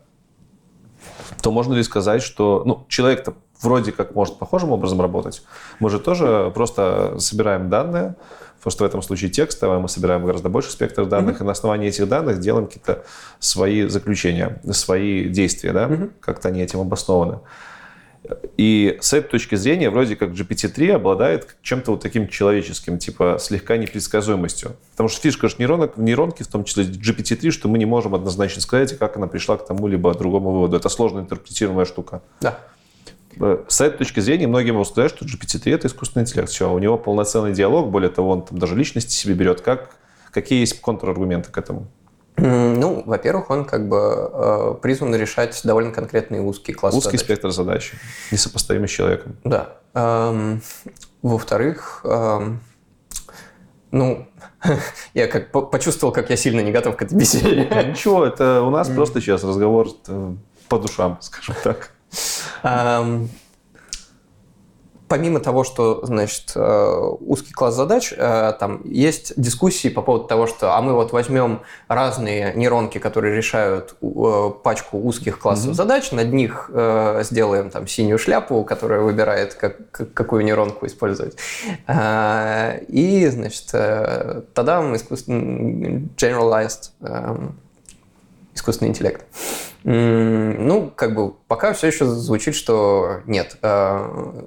то 1.44 1.50
можно 1.50 1.74
ли 1.74 1.82
сказать, 1.82 2.22
что 2.22 2.62
ну, 2.64 2.86
человек-то 2.88 3.34
вроде 3.64 3.92
как 3.92 4.14
может 4.14 4.38
похожим 4.38 4.70
образом 4.70 5.00
работать. 5.00 5.42
Мы 5.80 5.90
же 5.90 5.98
тоже 5.98 6.52
просто 6.54 7.16
собираем 7.18 7.70
данные, 7.70 8.14
просто 8.62 8.84
в 8.84 8.86
этом 8.86 9.02
случае 9.02 9.30
текстовые, 9.30 9.80
мы 9.80 9.88
собираем 9.88 10.24
гораздо 10.24 10.48
больше 10.48 10.70
спектр 10.70 11.06
данных, 11.06 11.38
mm-hmm. 11.38 11.44
и 11.44 11.46
на 11.46 11.52
основании 11.52 11.88
этих 11.88 12.08
данных 12.08 12.40
делаем 12.40 12.66
какие-то 12.66 13.04
свои 13.38 13.88
заключения, 13.88 14.60
свои 14.70 15.28
действия, 15.28 15.72
да, 15.72 15.84
mm-hmm. 15.86 16.12
как-то 16.20 16.48
они 16.48 16.62
этим 16.62 16.80
обоснованы. 16.80 17.40
И 18.56 18.96
с 19.02 19.12
этой 19.12 19.28
точки 19.28 19.54
зрения, 19.54 19.90
вроде 19.90 20.16
как 20.16 20.30
GPT-3 20.30 20.92
обладает 20.92 21.56
чем-то 21.60 21.92
вот 21.92 22.02
таким 22.02 22.28
человеческим, 22.28 22.98
типа 22.98 23.36
слегка 23.38 23.76
непредсказуемостью. 23.76 24.76
Потому 24.92 25.10
что 25.10 25.20
фишка 25.20 25.48
же 25.48 25.56
нейронок, 25.58 25.98
в 25.98 26.02
нейронке, 26.02 26.44
в 26.44 26.46
том 26.46 26.64
числе 26.64 26.84
GPT-3, 26.84 27.50
что 27.50 27.68
мы 27.68 27.76
не 27.76 27.84
можем 27.84 28.14
однозначно 28.14 28.62
сказать, 28.62 28.96
как 28.96 29.18
она 29.18 29.26
пришла 29.26 29.58
к 29.58 29.66
тому 29.66 29.86
либо 29.88 30.14
другому 30.14 30.52
выводу. 30.52 30.76
Это 30.76 30.88
сложно 30.88 31.20
интерпретируемая 31.20 31.84
штука. 31.84 32.22
Да. 32.40 32.50
Э, 32.50 32.73
с 33.68 33.80
этой 33.80 33.98
точки 33.98 34.20
зрения 34.20 34.46
многие 34.46 34.72
могут 34.72 34.88
сказать, 34.88 35.10
что 35.10 35.24
GPT-3 35.24 35.74
это 35.74 35.86
искусственный 35.88 36.22
интеллект. 36.22 36.50
Все, 36.50 36.72
у 36.72 36.78
него 36.78 36.98
полноценный 36.98 37.52
диалог, 37.52 37.90
более 37.90 38.10
того, 38.10 38.30
он 38.30 38.42
там 38.42 38.58
даже 38.58 38.76
личности 38.76 39.12
себе 39.12 39.34
берет. 39.34 39.60
Как, 39.60 39.96
какие 40.30 40.60
есть 40.60 40.80
контраргументы 40.80 41.50
к 41.50 41.58
этому? 41.58 41.88
Ну, 42.36 43.02
во-первых, 43.06 43.50
он 43.50 43.64
как 43.64 43.88
бы 43.88 43.96
э, 44.32 44.74
призван 44.82 45.14
решать 45.14 45.60
довольно 45.62 45.92
конкретные 45.92 46.42
узкие 46.42 46.74
классы 46.74 46.98
Узкий 46.98 47.12
задач. 47.12 47.20
спектр 47.20 47.50
задач, 47.50 47.92
несопоставимый 48.32 48.88
с 48.88 48.90
человеком. 48.90 49.36
Да. 49.44 49.76
Эм, 49.94 50.60
во-вторых, 51.22 52.00
эм, 52.04 52.60
ну, 53.92 54.26
я 55.14 55.28
как 55.28 55.52
почувствовал, 55.70 56.12
как 56.12 56.28
я 56.30 56.36
сильно 56.36 56.60
не 56.60 56.72
готов 56.72 56.96
к 56.96 57.02
этой 57.02 57.16
беседе. 57.16 57.68
Ничего, 57.88 58.26
это 58.26 58.62
у 58.62 58.70
нас 58.70 58.88
просто 58.88 59.20
сейчас 59.20 59.44
разговор 59.44 59.88
э, 60.08 60.34
по 60.68 60.78
душам, 60.80 61.18
скажем 61.20 61.54
так. 61.62 61.93
Помимо 65.06 65.38
того, 65.38 65.64
что, 65.64 66.04
значит, 66.04 66.52
э, 66.56 67.08
узкий 67.20 67.52
класс 67.52 67.74
задач, 67.74 68.14
э, 68.16 68.52
там 68.58 68.80
есть 68.84 69.34
дискуссии 69.36 69.88
по 69.88 70.00
поводу 70.00 70.24
того, 70.24 70.46
что, 70.46 70.74
а 70.74 70.80
мы 70.80 70.94
вот 70.94 71.12
возьмем 71.12 71.60
разные 71.88 72.54
нейронки, 72.54 72.96
которые 72.96 73.36
решают 73.36 73.94
э, 74.00 74.50
пачку 74.62 74.98
узких 74.98 75.38
классов 75.38 75.70
mm-hmm. 75.70 75.74
задач, 75.74 76.10
над 76.10 76.32
них 76.32 76.70
сделаем 77.22 77.70
там 77.70 77.86
синюю 77.86 78.18
шляпу, 78.18 78.64
которая 78.64 79.00
выбирает, 79.02 79.54
как, 79.54 79.90
какую 80.14 80.44
нейронку 80.44 80.86
использовать. 80.86 81.36
И, 81.86 83.28
значит, 83.30 83.66
тогда 84.54 84.80
мы 84.80 84.96
искусственный 84.96 86.08
generalized 86.16 86.90
эм, 87.02 87.56
искусственный 88.54 88.90
интеллект. 88.90 89.24
Ну, 89.84 90.90
как 90.96 91.14
бы 91.14 91.34
пока 91.46 91.74
все 91.74 91.88
еще 91.88 92.06
звучит, 92.06 92.54
что 92.54 93.20
нет. 93.26 93.58
А, 93.60 94.46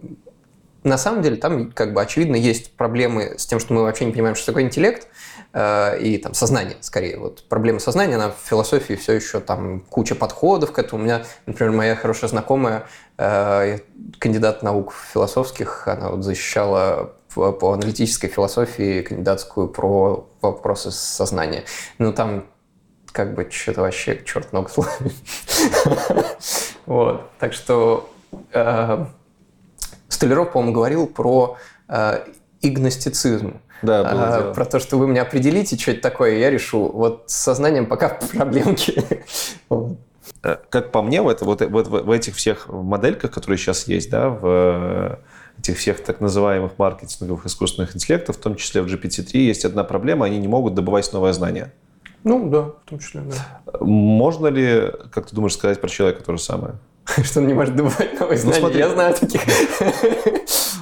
на 0.83 0.97
самом 0.97 1.21
деле 1.21 1.35
там 1.35 1.71
как 1.71 1.93
бы 1.93 2.01
очевидно 2.01 2.35
есть 2.35 2.75
проблемы 2.75 3.35
с 3.37 3.45
тем, 3.45 3.59
что 3.59 3.73
мы 3.73 3.83
вообще 3.83 4.05
не 4.05 4.11
понимаем, 4.11 4.35
что 4.35 4.47
такое 4.47 4.63
интеллект 4.63 5.07
а, 5.53 5.95
и 5.95 6.17
там 6.17 6.33
сознание 6.33 6.77
скорее. 6.81 7.19
Вот 7.19 7.43
проблема 7.49 7.79
сознания, 7.79 8.15
она 8.15 8.29
в 8.29 8.47
философии 8.49 8.95
все 8.95 9.13
еще 9.13 9.39
там 9.39 9.81
куча 9.81 10.15
подходов 10.15 10.71
к 10.71 10.79
этому. 10.79 11.01
У 11.01 11.05
меня, 11.05 11.23
например, 11.45 11.71
моя 11.71 11.95
хорошая 11.95 12.31
знакомая, 12.31 12.87
а, 13.17 13.77
кандидат 14.17 14.63
наук 14.63 14.93
философских, 15.13 15.87
она 15.87 16.09
вот 16.09 16.23
защищала 16.23 17.13
по 17.35 17.73
аналитической 17.73 18.29
философии 18.29 19.03
кандидатскую 19.03 19.67
про 19.67 20.27
вопросы 20.41 20.89
сознания. 20.89 21.65
Ну, 21.99 22.11
там 22.11 22.45
как 23.11 23.33
бы 23.35 23.47
что-то 23.49 23.81
вообще 23.81 24.21
черт 24.25 24.53
ног 24.53 24.69
славит. 24.69 25.13
Вот. 26.85 27.29
Так 27.37 27.51
что 27.51 28.09
э, 28.53 29.05
Столяров, 30.07 30.53
по-моему, 30.53 30.73
говорил 30.73 31.05
про 31.05 31.57
э, 31.89 32.25
игностицизм. 32.61 33.59
Да, 33.81 34.03
было 34.03 34.37
а, 34.37 34.53
Про 34.53 34.65
то, 34.65 34.79
что 34.79 34.97
вы 34.97 35.05
мне 35.05 35.21
определите, 35.21 35.77
что 35.77 35.91
это 35.91 36.01
такое, 36.01 36.37
я 36.37 36.49
решу. 36.49 36.87
Вот 36.87 37.25
с 37.27 37.35
сознанием 37.35 37.87
пока 37.87 38.09
проблемки. 38.33 39.03
Э, 40.43 40.57
как 40.69 40.91
по 40.93 41.01
мне, 41.01 41.21
вот, 41.21 41.41
вот, 41.41 41.61
вот 41.61 41.87
в 41.87 42.11
этих 42.11 42.35
всех 42.35 42.69
модельках, 42.69 43.31
которые 43.31 43.57
сейчас 43.57 43.87
есть, 43.87 44.09
да, 44.09 44.29
в 44.29 45.19
этих 45.59 45.77
всех 45.77 46.03
так 46.03 46.21
называемых 46.21 46.77
маркетинговых 46.77 47.45
искусственных 47.45 47.95
интеллектов, 47.95 48.37
в 48.37 48.39
том 48.39 48.55
числе 48.55 48.81
в 48.81 48.85
GPT-3, 48.87 49.37
есть 49.39 49.65
одна 49.65 49.83
проблема, 49.83 50.25
они 50.25 50.37
не 50.37 50.47
могут 50.47 50.73
добывать 50.73 51.11
новое 51.13 51.33
знание. 51.33 51.73
Ну, 52.23 52.49
да, 52.49 52.61
в 52.63 52.89
том 52.89 52.99
числе, 52.99 53.21
да. 53.21 53.79
Можно 53.79 54.47
ли, 54.47 54.91
как 55.11 55.27
ты 55.27 55.35
думаешь, 55.35 55.53
сказать 55.53 55.79
про 55.79 55.89
человека 55.89 56.23
то 56.23 56.33
же 56.33 56.41
самое? 56.41 56.75
Что 57.23 57.39
он 57.39 57.47
не 57.47 57.53
может 57.53 57.75
добывать 57.75 58.19
новые 58.19 58.39
ну, 58.43 58.51
знания? 58.51 58.67
Ну. 58.67 58.77
Я 58.77 58.89
знаю 58.89 59.13
таких. 59.15 59.41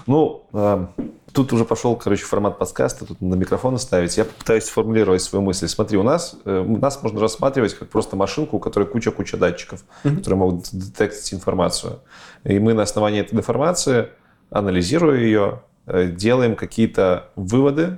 Ну, 0.08 0.46
а, 0.54 0.88
тут 1.36 1.52
уже 1.52 1.66
пошел, 1.66 1.96
короче, 1.96 2.26
формат 2.26 2.60
подкаста, 2.60 3.06
тут 3.06 3.22
на 3.22 3.34
микрофон 3.34 3.78
ставить. 3.80 4.18
Я 4.18 4.26
попытаюсь 4.26 4.66
сформулировать 4.66 5.22
свою 5.22 5.44
мысль. 5.44 5.68
Смотри, 5.68 5.98
у 5.98 6.04
нас, 6.04 6.36
э, 6.46 6.64
нас 6.64 7.02
можно 7.02 7.20
рассматривать 7.20 7.74
как 7.74 7.90
просто 7.90 8.16
машинку, 8.16 8.58
у 8.58 8.60
которой 8.60 8.86
куча-куча 8.86 9.36
датчиков, 9.36 9.84
mm-hmm. 10.04 10.18
которые 10.18 10.38
могут 10.38 10.70
детектить 10.72 11.34
информацию. 11.34 12.02
И 12.44 12.60
мы 12.60 12.74
на 12.74 12.84
основании 12.84 13.22
этой 13.22 13.34
информации, 13.34 14.10
анализируя 14.52 15.18
ее, 15.20 15.64
э, 15.88 16.08
делаем 16.08 16.56
какие-то 16.56 17.32
выводы, 17.36 17.98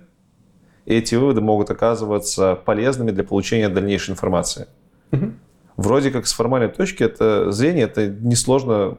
и 0.88 0.94
эти 0.96 1.16
выводы 1.16 1.42
могут 1.42 1.70
оказываться 1.70 2.56
полезными 2.56 3.12
для 3.12 3.26
получения 3.26 3.68
дальнейшей 3.68 4.14
информации. 4.14 4.68
Угу. 5.12 5.34
Вроде 5.76 6.12
как 6.12 6.26
с 6.26 6.32
формальной 6.34 6.70
точки 6.70 7.04
это 7.04 7.52
зрение, 7.52 7.84
это 7.84 8.08
несложно 8.08 8.98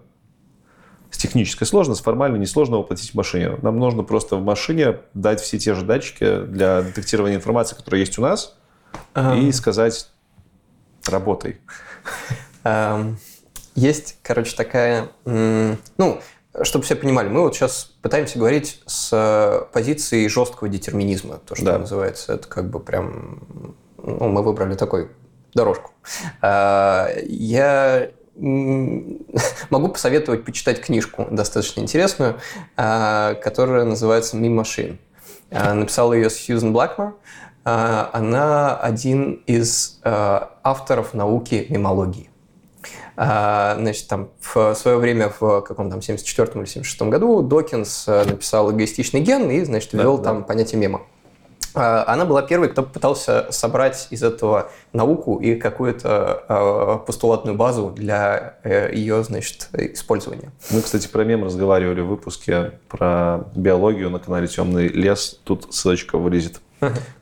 с 1.10 1.16
технической 1.16 1.66
сложно, 1.66 1.94
формально 1.94 2.36
несложно 2.36 2.77
воплотить 2.77 3.12
в 3.12 3.15
машине. 3.15 3.56
Нам 3.62 3.78
нужно 3.78 4.02
просто 4.02 4.36
в 4.36 4.44
машине 4.44 4.98
дать 5.15 5.40
все 5.40 5.59
те 5.59 5.74
же 5.74 5.86
датчики 5.86 6.43
для 6.43 6.82
детектирования 6.82 7.36
информации, 7.36 7.74
которая 7.74 8.01
есть 8.01 8.19
у 8.19 8.23
нас, 8.23 8.59
и 9.16 9.51
сказать 9.52 10.10
«работай». 11.06 11.56
Есть, 13.74 14.19
короче, 14.23 14.55
такая... 14.55 15.09
Ну, 15.24 16.20
чтобы 16.62 16.85
все 16.85 16.97
понимали, 16.97 17.28
мы 17.28 17.43
вот 17.43 17.55
сейчас 17.55 17.93
пытаемся 18.02 18.39
говорить 18.39 18.80
с 18.86 19.10
э, 19.12 19.72
позиции 19.72 20.26
жесткого 20.28 20.68
детерминизма, 20.68 21.39
то, 21.39 21.55
что 21.55 21.64
да. 21.64 21.78
называется. 21.78 22.35
Это 22.35 22.48
как 22.48 22.70
бы 22.70 22.80
прям 22.80 23.76
ну, 24.09 24.28
мы 24.28 24.43
выбрали 24.43 24.74
такой 24.74 25.10
дорожку. 25.55 25.93
Я 26.43 28.10
могу 28.39 29.89
посоветовать 29.89 30.44
почитать 30.44 30.80
книжку 30.80 31.26
достаточно 31.30 31.80
интересную, 31.80 32.39
которая 32.76 33.85
называется 33.85 34.36
«Me 34.36 34.48
Machine». 34.48 34.98
Написала 35.51 36.12
ее 36.12 36.30
Сьюзен 36.30 36.72
Блэкмор. 36.72 37.16
Она 37.64 38.76
один 38.76 39.43
из 39.47 40.01
авторов 40.05 41.14
науки 41.14 41.66
мемологии. 41.68 42.30
А, 43.20 43.74
значит, 43.77 44.07
там 44.07 44.28
в 44.40 44.74
свое 44.74 44.97
время, 44.97 45.32
в 45.40 45.62
каком 45.62 45.90
там 45.90 46.01
74 46.01 46.53
или 46.55 46.66
76 46.66 47.03
году, 47.03 47.43
Докинс 47.43 48.05
э, 48.07 48.24
написал 48.24 48.70
эгоистичный 48.70 49.20
ген 49.23 49.51
и, 49.51 49.65
значит, 49.65 49.93
ввел 49.93 50.19
да, 50.19 50.24
там 50.24 50.39
да. 50.39 50.45
понятие 50.45 50.81
мема. 50.81 51.01
А, 51.74 52.05
она 52.07 52.24
была 52.27 52.43
первой, 52.43 52.69
кто 52.69 52.85
пытался 52.85 53.49
собрать 53.51 54.07
из 54.11 54.23
этого 54.23 54.70
науку 54.93 55.39
и 55.39 55.57
какую-то 55.57 56.45
э, 56.49 57.07
постулатную 57.07 57.57
базу 57.57 57.90
для 57.90 58.59
э, 58.62 58.95
ее, 58.95 59.24
значит, 59.24 59.69
использования. 59.73 60.53
Мы, 60.70 60.81
кстати, 60.81 61.09
про 61.09 61.24
мем 61.24 61.43
разговаривали 61.43 62.03
в 62.03 62.07
выпуске 62.07 62.78
про 62.89 63.49
биологию 63.57 64.11
на 64.11 64.20
канале 64.20 64.47
«Темный 64.47 64.86
лес». 64.86 65.40
Тут 65.43 65.74
ссылочка 65.74 66.19
вылезет. 66.19 66.61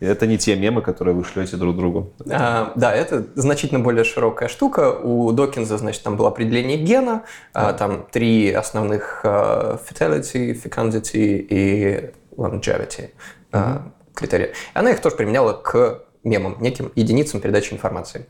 Это 0.01 0.27
не 0.27 0.39
те 0.39 0.57
мемы, 0.57 0.83
которые 0.83 1.15
вы 1.15 1.25
шлете 1.25 1.57
друг 1.57 1.77
другу. 1.77 2.13
А, 2.31 2.73
да, 2.77 2.93
это 2.95 3.27
значительно 3.35 3.81
более 3.81 4.05
широкая 4.05 4.49
штука. 4.49 4.93
У 4.93 5.33
Докинза, 5.33 5.79
значит, 5.79 6.03
там 6.03 6.17
было 6.17 6.29
определение 6.29 6.77
гена, 6.77 7.23
а, 7.53 7.73
там 7.73 8.07
три 8.11 8.53
основных 8.53 9.21
а, 9.25 9.79
fatality, 9.79 10.53
fecundity 10.53 11.39
и 11.39 12.11
longevity 12.37 13.11
а, 13.53 13.93
критерия. 14.15 14.51
Она 14.75 14.91
их 14.91 15.01
тоже 15.01 15.17
применяла 15.17 15.55
к 15.55 16.03
мемам, 16.23 16.57
неким 16.61 16.91
единицам 16.97 17.41
передачи 17.41 17.73
информации. 17.73 18.27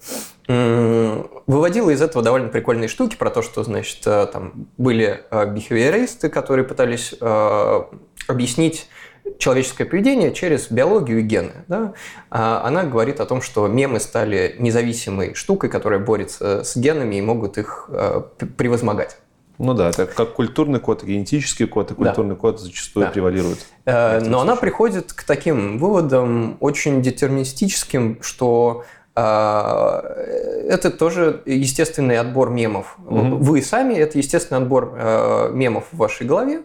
Выводила 0.47 1.90
из 1.90 2.03
этого 2.03 2.23
довольно 2.23 2.48
прикольные 2.48 2.89
штуки 2.89 3.16
про 3.16 3.31
то, 3.31 3.40
что, 3.40 3.65
значит, 3.65 4.01
там 4.03 4.69
были 4.77 5.23
бихевиористы, 5.32 6.28
которые 6.28 6.66
пытались 6.66 7.15
объяснить 8.28 8.89
человеческое 9.39 9.85
поведение 9.85 10.32
через 10.32 10.70
биологию 10.70 11.20
и 11.20 11.23
гены. 11.23 11.53
Да? 11.69 11.93
А 12.31 12.62
она 12.65 12.85
говорит 12.85 13.20
о 13.20 13.27
том, 13.27 13.43
что 13.43 13.66
мемы 13.66 14.01
стали 14.01 14.57
независимой 14.59 15.35
штукой, 15.35 15.70
которая 15.70 16.01
борется 16.01 16.65
с 16.65 16.77
генами 16.77 17.16
и 17.16 17.20
могут 17.20 17.59
их 17.59 17.89
э, 17.89 18.23
превозмогать. 18.57 19.19
Ну 19.59 19.73
да, 19.73 19.89
это 19.89 20.07
как 20.07 20.35
культурный 20.35 20.81
код, 20.81 21.03
генетический 21.03 21.66
код, 21.66 21.90
и 21.90 21.94
культурный 21.94 22.35
да. 22.35 22.40
код 22.40 22.61
зачастую 22.61 23.07
да. 23.07 23.12
превалирует. 23.12 23.66
Э, 23.85 24.20
но 24.20 24.40
она 24.40 24.57
приходит 24.57 25.12
к 25.12 25.23
таким 25.23 25.78
выводам 25.78 26.57
очень 26.61 27.01
детерминистическим, 27.01 28.19
что 28.20 28.85
э, 29.15 29.20
это 29.20 30.90
тоже 30.90 31.43
естественный 31.47 32.19
отбор 32.19 32.51
мемов. 32.51 32.98
Угу. 33.07 33.36
Вы 33.36 33.62
сами 33.62 33.94
это 33.94 34.19
естественный 34.19 34.61
отбор 34.61 35.51
мемов 35.53 35.85
в 35.90 35.97
вашей 35.97 36.27
голове 36.27 36.62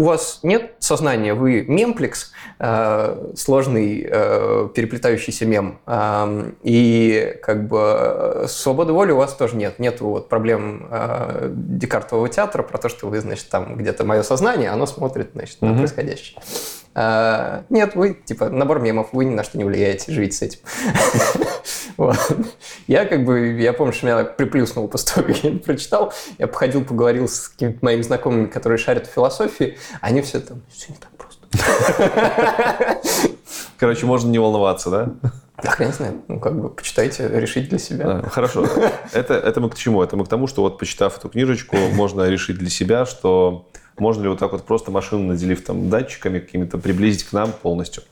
у 0.00 0.04
вас 0.04 0.40
нет 0.42 0.72
сознания, 0.78 1.34
вы 1.34 1.62
мемплекс, 1.68 2.32
э, 2.58 3.32
сложный 3.36 4.08
э, 4.10 4.68
переплетающийся 4.74 5.44
мем, 5.44 5.78
э, 5.86 6.52
и 6.62 7.36
как 7.42 7.68
бы 7.68 8.46
свободы 8.48 8.94
воли 8.94 9.12
у 9.12 9.18
вас 9.18 9.34
тоже 9.34 9.56
нет. 9.56 9.78
Нет 9.78 10.00
вот 10.00 10.30
проблем 10.30 10.88
э, 10.90 11.50
Декартового 11.52 12.30
театра 12.30 12.62
про 12.62 12.78
то, 12.78 12.88
что 12.88 13.08
вы, 13.08 13.20
значит, 13.20 13.50
там 13.50 13.76
где-то 13.76 14.04
мое 14.04 14.22
сознание, 14.22 14.70
оно 14.70 14.86
смотрит, 14.86 15.32
значит, 15.34 15.60
на 15.60 15.74
происходящее. 15.74 16.40
А, 16.94 17.64
нет, 17.70 17.94
вы, 17.94 18.14
типа, 18.14 18.50
набор 18.50 18.80
мемов, 18.80 19.10
вы 19.12 19.24
ни 19.24 19.34
на 19.34 19.44
что 19.44 19.58
не 19.58 19.64
влияете, 19.64 20.12
живите 20.12 20.36
с 20.36 20.42
этим. 20.42 20.58
Я 22.86 23.04
как 23.04 23.24
бы, 23.24 23.60
я 23.60 23.74
помню, 23.74 23.92
что 23.92 24.06
меня 24.06 24.24
приплюснул 24.24 24.88
после 24.88 25.14
того, 25.14 25.26
как 25.26 25.44
я 25.44 25.50
прочитал. 25.58 26.14
Я 26.38 26.46
походил, 26.46 26.82
поговорил 26.82 27.28
с 27.28 27.48
какими-то 27.48 27.78
моими 27.82 28.00
знакомыми, 28.00 28.46
которые 28.46 28.78
шарят 28.78 29.06
в 29.06 29.12
философии. 29.12 29.76
Они 30.00 30.22
все 30.22 30.40
там, 30.40 30.62
все 30.70 30.92
не 30.92 30.98
так 30.98 31.10
просто. 31.18 31.46
Короче, 33.78 34.06
можно 34.06 34.30
не 34.30 34.38
волноваться, 34.38 34.90
да? 34.90 35.10
Да, 35.62 35.92
знаю. 35.92 36.22
Ну, 36.28 36.40
как 36.40 36.58
бы, 36.58 36.70
почитайте, 36.70 37.28
решите 37.32 37.68
для 37.68 37.78
себя. 37.78 38.22
А, 38.24 38.28
хорошо. 38.28 38.66
Это, 39.12 39.34
это 39.34 39.60
мы 39.60 39.68
к 39.68 39.74
чему? 39.74 40.02
Это 40.02 40.16
мы 40.16 40.24
к 40.24 40.28
тому, 40.28 40.46
что 40.46 40.62
вот, 40.62 40.78
почитав 40.78 41.18
эту 41.18 41.28
книжечку, 41.28 41.76
можно 41.92 42.28
решить 42.28 42.58
для 42.58 42.70
себя, 42.70 43.04
что 43.04 43.68
можно 44.00 44.22
ли 44.22 44.28
вот 44.28 44.38
так 44.38 44.52
вот 44.52 44.64
просто 44.64 44.90
машину, 44.90 45.24
наделив 45.24 45.64
там 45.64 45.88
датчиками 45.88 46.38
какими-то, 46.38 46.78
приблизить 46.78 47.24
к 47.24 47.32
нам 47.32 47.52
полностью? 47.52 48.02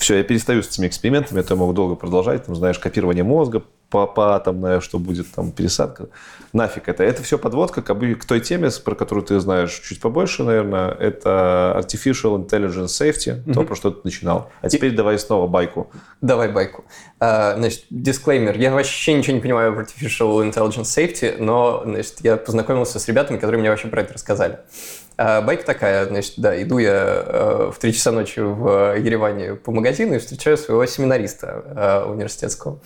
Все, 0.00 0.16
я 0.16 0.24
перестаю 0.24 0.62
с 0.62 0.68
этими 0.68 0.86
экспериментами, 0.86 1.40
это 1.40 1.52
я 1.52 1.60
могу 1.60 1.74
долго 1.74 1.94
продолжать, 1.94 2.46
там, 2.46 2.56
знаешь, 2.56 2.78
копирование 2.78 3.22
мозга, 3.22 3.62
по, 3.90 4.06
по 4.06 4.36
атомная, 4.36 4.80
что 4.80 4.98
будет 4.98 5.30
там 5.32 5.50
пересадка. 5.52 6.08
Нафиг 6.52 6.88
это. 6.88 7.02
Это 7.04 7.22
все 7.22 7.38
подводка 7.38 7.82
к, 7.82 7.94
к 7.94 8.24
той 8.24 8.40
теме, 8.40 8.70
про 8.84 8.94
которую 8.94 9.24
ты 9.26 9.38
знаешь 9.40 9.72
чуть 9.86 10.00
побольше, 10.00 10.42
наверное. 10.44 10.90
Это 10.92 11.76
Artificial 11.76 12.36
Intelligence 12.38 12.86
Safety, 12.86 13.44
mm-hmm. 13.44 13.52
то, 13.52 13.62
про 13.64 13.74
что 13.74 13.90
ты 13.90 14.00
начинал. 14.04 14.50
А 14.62 14.68
теперь 14.68 14.92
И... 14.92 14.96
давай 14.96 15.18
снова 15.18 15.46
байку. 15.48 15.90
Давай 16.20 16.48
байку. 16.48 16.84
Uh, 17.18 17.56
значит, 17.58 17.84
дисклеймер. 17.90 18.56
Я 18.58 18.72
вообще 18.72 19.12
ничего 19.12 19.34
не 19.34 19.42
понимаю 19.42 19.74
в 19.74 19.80
Artificial 19.80 20.48
Intelligence 20.48 20.82
Safety, 20.82 21.36
но 21.38 21.82
значит, 21.84 22.16
я 22.20 22.36
познакомился 22.36 22.98
с 22.98 23.08
ребятами, 23.08 23.38
которые 23.38 23.60
мне 23.60 23.70
вообще 23.70 23.88
про 23.88 24.02
это 24.02 24.14
рассказали. 24.14 24.60
А 25.22 25.42
байка 25.42 25.66
такая, 25.66 26.06
значит, 26.06 26.32
да, 26.38 26.62
иду 26.62 26.78
я 26.78 27.22
э, 27.26 27.70
в 27.74 27.78
3 27.78 27.92
часа 27.92 28.10
ночи 28.10 28.40
в 28.40 28.96
Ереване 28.96 29.54
по 29.54 29.70
магазину 29.70 30.14
и 30.14 30.18
встречаю 30.18 30.56
своего 30.56 30.86
семинариста 30.86 31.62
э, 32.06 32.10
университетского. 32.10 32.80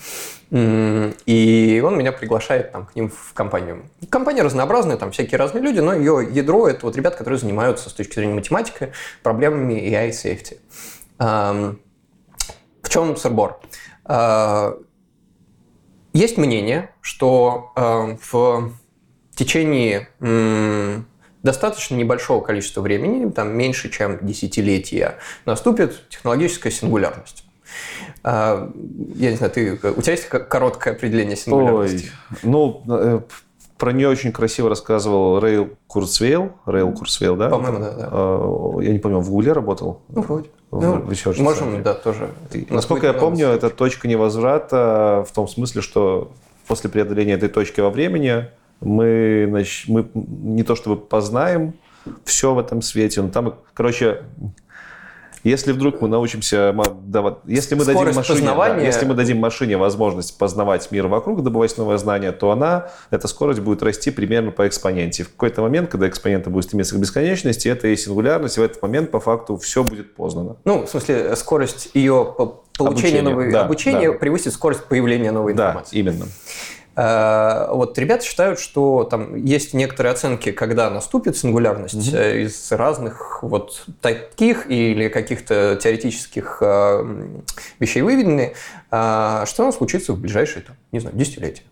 И 0.51 1.83
он 1.87 1.97
меня 1.97 2.11
приглашает 2.11 2.73
там, 2.73 2.87
к 2.87 2.97
ним 2.97 3.09
в 3.09 3.35
компанию. 3.35 3.85
Компания 4.11 4.43
разнообразная, 4.43 4.97
там 4.97 5.13
всякие 5.13 5.39
разные 5.39 5.63
люди, 5.63 5.79
но 5.79 5.95
ее 5.95 6.29
ядро– 6.29 6.67
это 6.69 6.87
вот 6.87 6.97
ребята, 6.97 7.19
которые 7.19 7.39
занимаются 7.39 7.89
с 7.89 7.93
точки 7.93 8.17
зрения 8.17 8.35
математики 8.35 8.93
проблемами 9.23 9.75
AI 9.75 10.11
safety. 10.11 10.59
В 12.83 12.89
чем 12.89 13.17
сырбор? 13.17 13.61
А, 14.07 14.77
есть 16.13 16.37
мнение, 16.37 16.91
что 17.01 17.71
э, 17.77 18.17
в 18.29 18.73
течение 19.37 20.09
достаточно 21.45 21.95
небольшого 21.95 22.41
количества 22.41 22.81
времени, 22.81 23.31
там 23.31 23.57
меньше, 23.57 23.91
чем 23.91 24.19
десятилетия, 24.23 25.19
наступит 25.45 26.09
технологическая 26.09 26.73
сингулярность. 26.73 27.45
А, 28.25 28.73
я 29.15 29.31
не 29.31 29.37
знаю, 29.37 29.53
ты, 29.53 29.75
у 29.75 30.03
тебя 30.03 30.13
есть 30.13 30.27
короткое 30.27 30.95
определение 30.95 31.37
сингулярности? 31.37 32.11
Ой, 32.31 32.39
ну, 32.43 32.83
э, 32.89 33.21
про 33.77 33.93
нее 33.93 34.09
очень 34.09 34.33
красиво 34.33 34.71
рассказывал 34.71 35.39
Рэй 35.39 35.77
Курцвейл. 35.87 36.53
Рэй 36.65 36.93
Курцвейл, 36.93 37.37
да? 37.37 37.51
По-моему, 37.51 37.79
да, 37.81 37.93
да. 37.93 38.09
А, 38.11 38.81
я 38.81 38.93
не 38.93 38.99
помню, 38.99 39.19
в 39.19 39.31
Гугле 39.31 39.53
работал? 39.53 40.01
Ну, 40.09 40.23
вроде. 40.23 40.49
В, 40.71 40.81
ну, 40.81 41.03
в 41.03 41.39
можем, 41.41 41.83
да, 41.83 41.95
тоже. 41.95 42.31
И, 42.53 42.67
насколько 42.71 43.07
я 43.07 43.13
помню, 43.13 43.49
это 43.49 43.69
точка 43.69 44.09
невозврата 44.09 45.25
в 45.29 45.33
том 45.33 45.47
смысле, 45.47 45.83
что 45.83 46.33
после 46.67 46.89
преодоления 46.89 47.35
этой 47.35 47.51
точки 47.51 47.81
во 47.81 47.91
времени 47.91 48.47
мы, 48.85 49.47
значит, 49.49 49.89
мы 49.89 50.09
не 50.15 50.63
то 50.63 50.75
чтобы 50.77 50.97
познаем 50.97 51.75
все 52.25 52.55
в 52.55 52.59
этом 52.59 52.83
свете, 52.83 53.23
но 53.23 53.31
там, 53.31 53.57
короче, 53.73 54.23
если 55.45 55.73
вдруг 55.73 56.01
мы 56.01 56.09
научимся, 56.09 56.75
если 57.47 57.75
мы 57.75 57.85
дадим 57.85 58.15
машине, 58.15 58.51
да, 58.57 58.79
если 58.79 59.05
мы 59.05 59.15
дадим 59.15 59.39
машине 59.39 59.77
возможность 59.77 60.39
познавать 60.39 60.91
мир 60.91 61.07
вокруг, 61.07 61.43
добывать 61.43 61.77
новое 61.77 61.99
знание, 61.99 62.33
то 62.33 62.51
она, 62.51 62.89
эта 63.11 63.29
скорость 63.29 63.61
будет 63.61 63.83
расти 63.83 64.11
примерно 64.11 64.53
по 64.53 64.67
экспоненте. 64.67 65.25
В 65.25 65.33
какой-то 65.33 65.61
момент, 65.61 65.91
когда 65.91 66.09
экспонента 66.09 66.49
будет 66.49 66.65
стремиться 66.65 66.95
к 66.95 66.99
бесконечности, 66.99 67.69
это 67.69 67.89
и 67.89 67.97
сингулярность, 67.97 68.57
и 68.57 68.61
в 68.61 68.63
этот 68.63 68.81
момент 68.81 69.11
по 69.11 69.21
факту 69.21 69.59
все 69.59 69.85
будет 69.85 70.15
познано. 70.15 70.57
Ну, 70.65 70.87
в 70.87 70.89
смысле, 70.89 71.37
скорость 71.37 71.91
ее 71.93 72.35
получения 72.79 73.21
обучение, 73.21 73.23
новой 73.23 73.53
да, 73.53 73.65
обучения 73.67 74.13
да. 74.13 74.19
превысит 74.19 74.53
скорость 74.55 74.85
появления 74.85 75.31
новой 75.31 75.53
информации. 75.53 76.03
Да, 76.03 76.11
именно. 76.11 76.25
Э, 76.97 77.69
вот 77.71 77.99
ребята 77.99 78.25
считают, 78.25 78.59
что 78.59 79.05
там 79.05 79.35
есть 79.35 79.75
некоторые 79.75 80.13
оценки, 80.13 80.53
когда 80.53 80.91
наступит 80.91 81.37
сингулярность 81.37 81.95
mm-hmm. 81.95 82.43
из 82.43 82.73
разных 82.73 83.43
вот 83.43 83.85
таких 84.01 84.71
или 84.71 85.09
каких-то 85.09 85.79
теоретических 85.83 86.59
э, 86.61 87.27
вещей 87.79 88.03
выведены, 88.03 88.55
что 88.89 89.55
оно 89.59 89.73
случится 89.73 90.13
в 90.13 90.21
ближайшие, 90.21 90.63
там, 90.63 90.77
не 90.93 91.01
знаю, 91.01 91.17
десятилетия. 91.17 91.63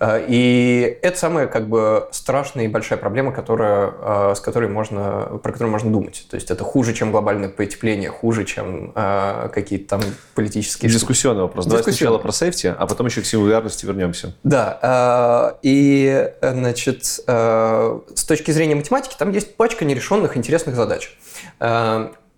Э, 0.00 0.24
и 0.26 0.98
это 1.02 1.18
самая 1.18 1.46
как 1.46 1.68
бы 1.68 2.08
страшная 2.10 2.64
и 2.64 2.68
большая 2.68 2.98
проблема, 2.98 3.32
которая, 3.32 3.92
э, 4.00 4.34
с 4.36 4.40
которой 4.40 4.68
можно, 4.68 5.38
про 5.42 5.52
которую 5.52 5.70
можно 5.70 5.90
думать. 5.90 6.26
То 6.30 6.34
есть 6.36 6.50
это 6.50 6.64
хуже, 6.64 6.92
чем 6.94 7.12
глобальное 7.12 7.48
потепление, 7.48 8.10
хуже, 8.10 8.44
чем 8.44 8.92
э, 8.94 9.48
какие-то 9.52 9.88
там 9.88 10.00
политические 10.34 10.90
Дискуссионный 10.90 11.42
вопрос. 11.42 11.66
Давай 11.66 11.82
сначала 11.82 12.18
про 12.18 12.32
сейфти, 12.32 12.74
а 12.76 12.86
потом 12.86 13.06
еще 13.06 13.22
к 13.22 13.26
сингулярности 13.26 13.86
вернемся. 13.86 14.34
Да. 14.42 15.58
И, 15.62 16.30
значит, 16.40 17.04
с 17.04 18.24
точки 18.26 18.50
зрения 18.50 18.74
математики 18.74 19.14
там 19.18 19.32
есть 19.32 19.56
пачка 19.56 19.84
нерешенных 19.84 20.36
интересных 20.36 20.74
задач. 20.74 21.16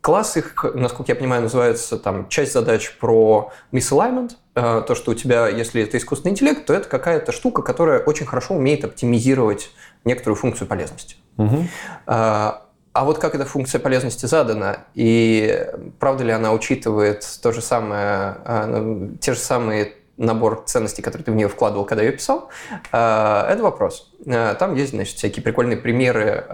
Класс 0.00 0.36
их, 0.36 0.64
насколько 0.74 1.12
я 1.12 1.16
понимаю, 1.16 1.42
называется 1.42 1.98
там 1.98 2.28
часть 2.28 2.52
задач 2.52 2.96
про 2.98 3.52
misalignment, 3.72 4.32
э, 4.54 4.82
то, 4.86 4.94
что 4.94 5.10
у 5.10 5.14
тебя, 5.14 5.48
если 5.48 5.82
это 5.82 5.98
искусственный 5.98 6.32
интеллект, 6.32 6.64
то 6.66 6.72
это 6.72 6.88
какая-то 6.88 7.32
штука, 7.32 7.62
которая 7.62 8.00
очень 8.00 8.26
хорошо 8.26 8.54
умеет 8.54 8.84
оптимизировать 8.84 9.70
некоторую 10.04 10.36
функцию 10.36 10.68
полезности. 10.68 11.16
Угу. 11.36 11.66
А 12.06 13.04
вот 13.04 13.18
как 13.18 13.34
эта 13.34 13.44
функция 13.44 13.78
полезности 13.78 14.26
задана, 14.26 14.86
и 14.94 15.68
правда 16.00 16.24
ли 16.24 16.32
она 16.32 16.52
учитывает 16.52 17.24
то 17.42 17.52
же 17.52 17.60
самое, 17.60 18.38
ну, 18.66 19.16
те 19.20 19.34
же 19.34 19.38
самые 19.38 19.94
набор 20.16 20.64
ценностей, 20.66 21.00
которые 21.00 21.24
ты 21.24 21.30
в 21.30 21.36
нее 21.36 21.48
вкладывал, 21.48 21.84
когда 21.84 22.02
ее 22.02 22.10
писал, 22.10 22.48
это 22.90 23.58
вопрос. 23.60 24.12
Там 24.24 24.74
есть, 24.74 24.90
значит, 24.90 25.16
всякие 25.16 25.44
прикольные 25.44 25.76
примеры, 25.76 26.44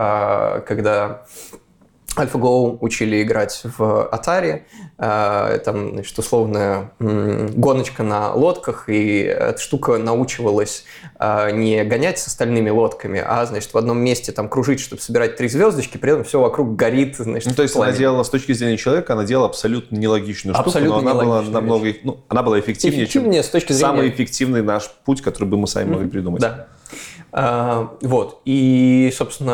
когда 0.66 1.24
AlphaGo 2.16 2.78
учили 2.80 3.22
играть 3.22 3.60
в 3.64 4.08
Atari, 4.12 4.62
э, 4.98 5.58
там, 5.64 5.92
значит, 5.92 6.18
условная 6.18 6.92
гоночка 6.98 8.02
на 8.02 8.32
лодках, 8.32 8.88
и 8.88 9.20
эта 9.20 9.58
штука 9.60 9.98
научивалась 9.98 10.84
э, 11.18 11.50
не 11.52 11.82
гонять 11.84 12.18
с 12.18 12.26
остальными 12.26 12.70
лодками, 12.70 13.22
а, 13.24 13.44
значит, 13.46 13.72
в 13.74 13.78
одном 13.78 13.98
месте 13.98 14.32
там 14.32 14.48
кружить, 14.48 14.80
чтобы 14.80 15.02
собирать 15.02 15.36
три 15.36 15.48
звездочки, 15.48 15.96
при 15.96 16.12
этом 16.12 16.24
все 16.24 16.40
вокруг 16.40 16.76
горит, 16.76 17.16
значит, 17.16 17.48
Ну, 17.48 17.54
то 17.54 17.62
есть 17.62 17.76
она 17.76 17.92
делала, 17.92 18.22
с 18.22 18.30
точки 18.30 18.52
зрения 18.52 18.76
человека, 18.76 19.14
она 19.14 19.24
делала 19.24 19.48
абсолютно 19.48 19.96
нелогичную 19.96 20.56
абсолютно 20.56 21.00
штуку, 21.00 21.04
но 21.04 21.10
она 21.10 21.24
была 21.24 21.42
намного, 21.42 21.92
ну, 22.02 22.20
она 22.28 22.42
была 22.42 22.60
эффективнее, 22.60 23.04
эффективнее 23.04 23.42
чем 23.42 23.48
с 23.48 23.50
точки 23.50 23.72
зрения... 23.72 23.92
самый 23.92 24.08
эффективный 24.08 24.62
наш 24.62 24.90
путь, 25.04 25.22
который 25.22 25.48
бы 25.48 25.56
мы 25.56 25.66
сами 25.66 25.90
могли 25.90 26.08
придумать. 26.08 26.40
Да. 26.40 26.66
А, 27.36 27.96
вот. 28.00 28.40
И, 28.44 29.12
собственно, 29.12 29.52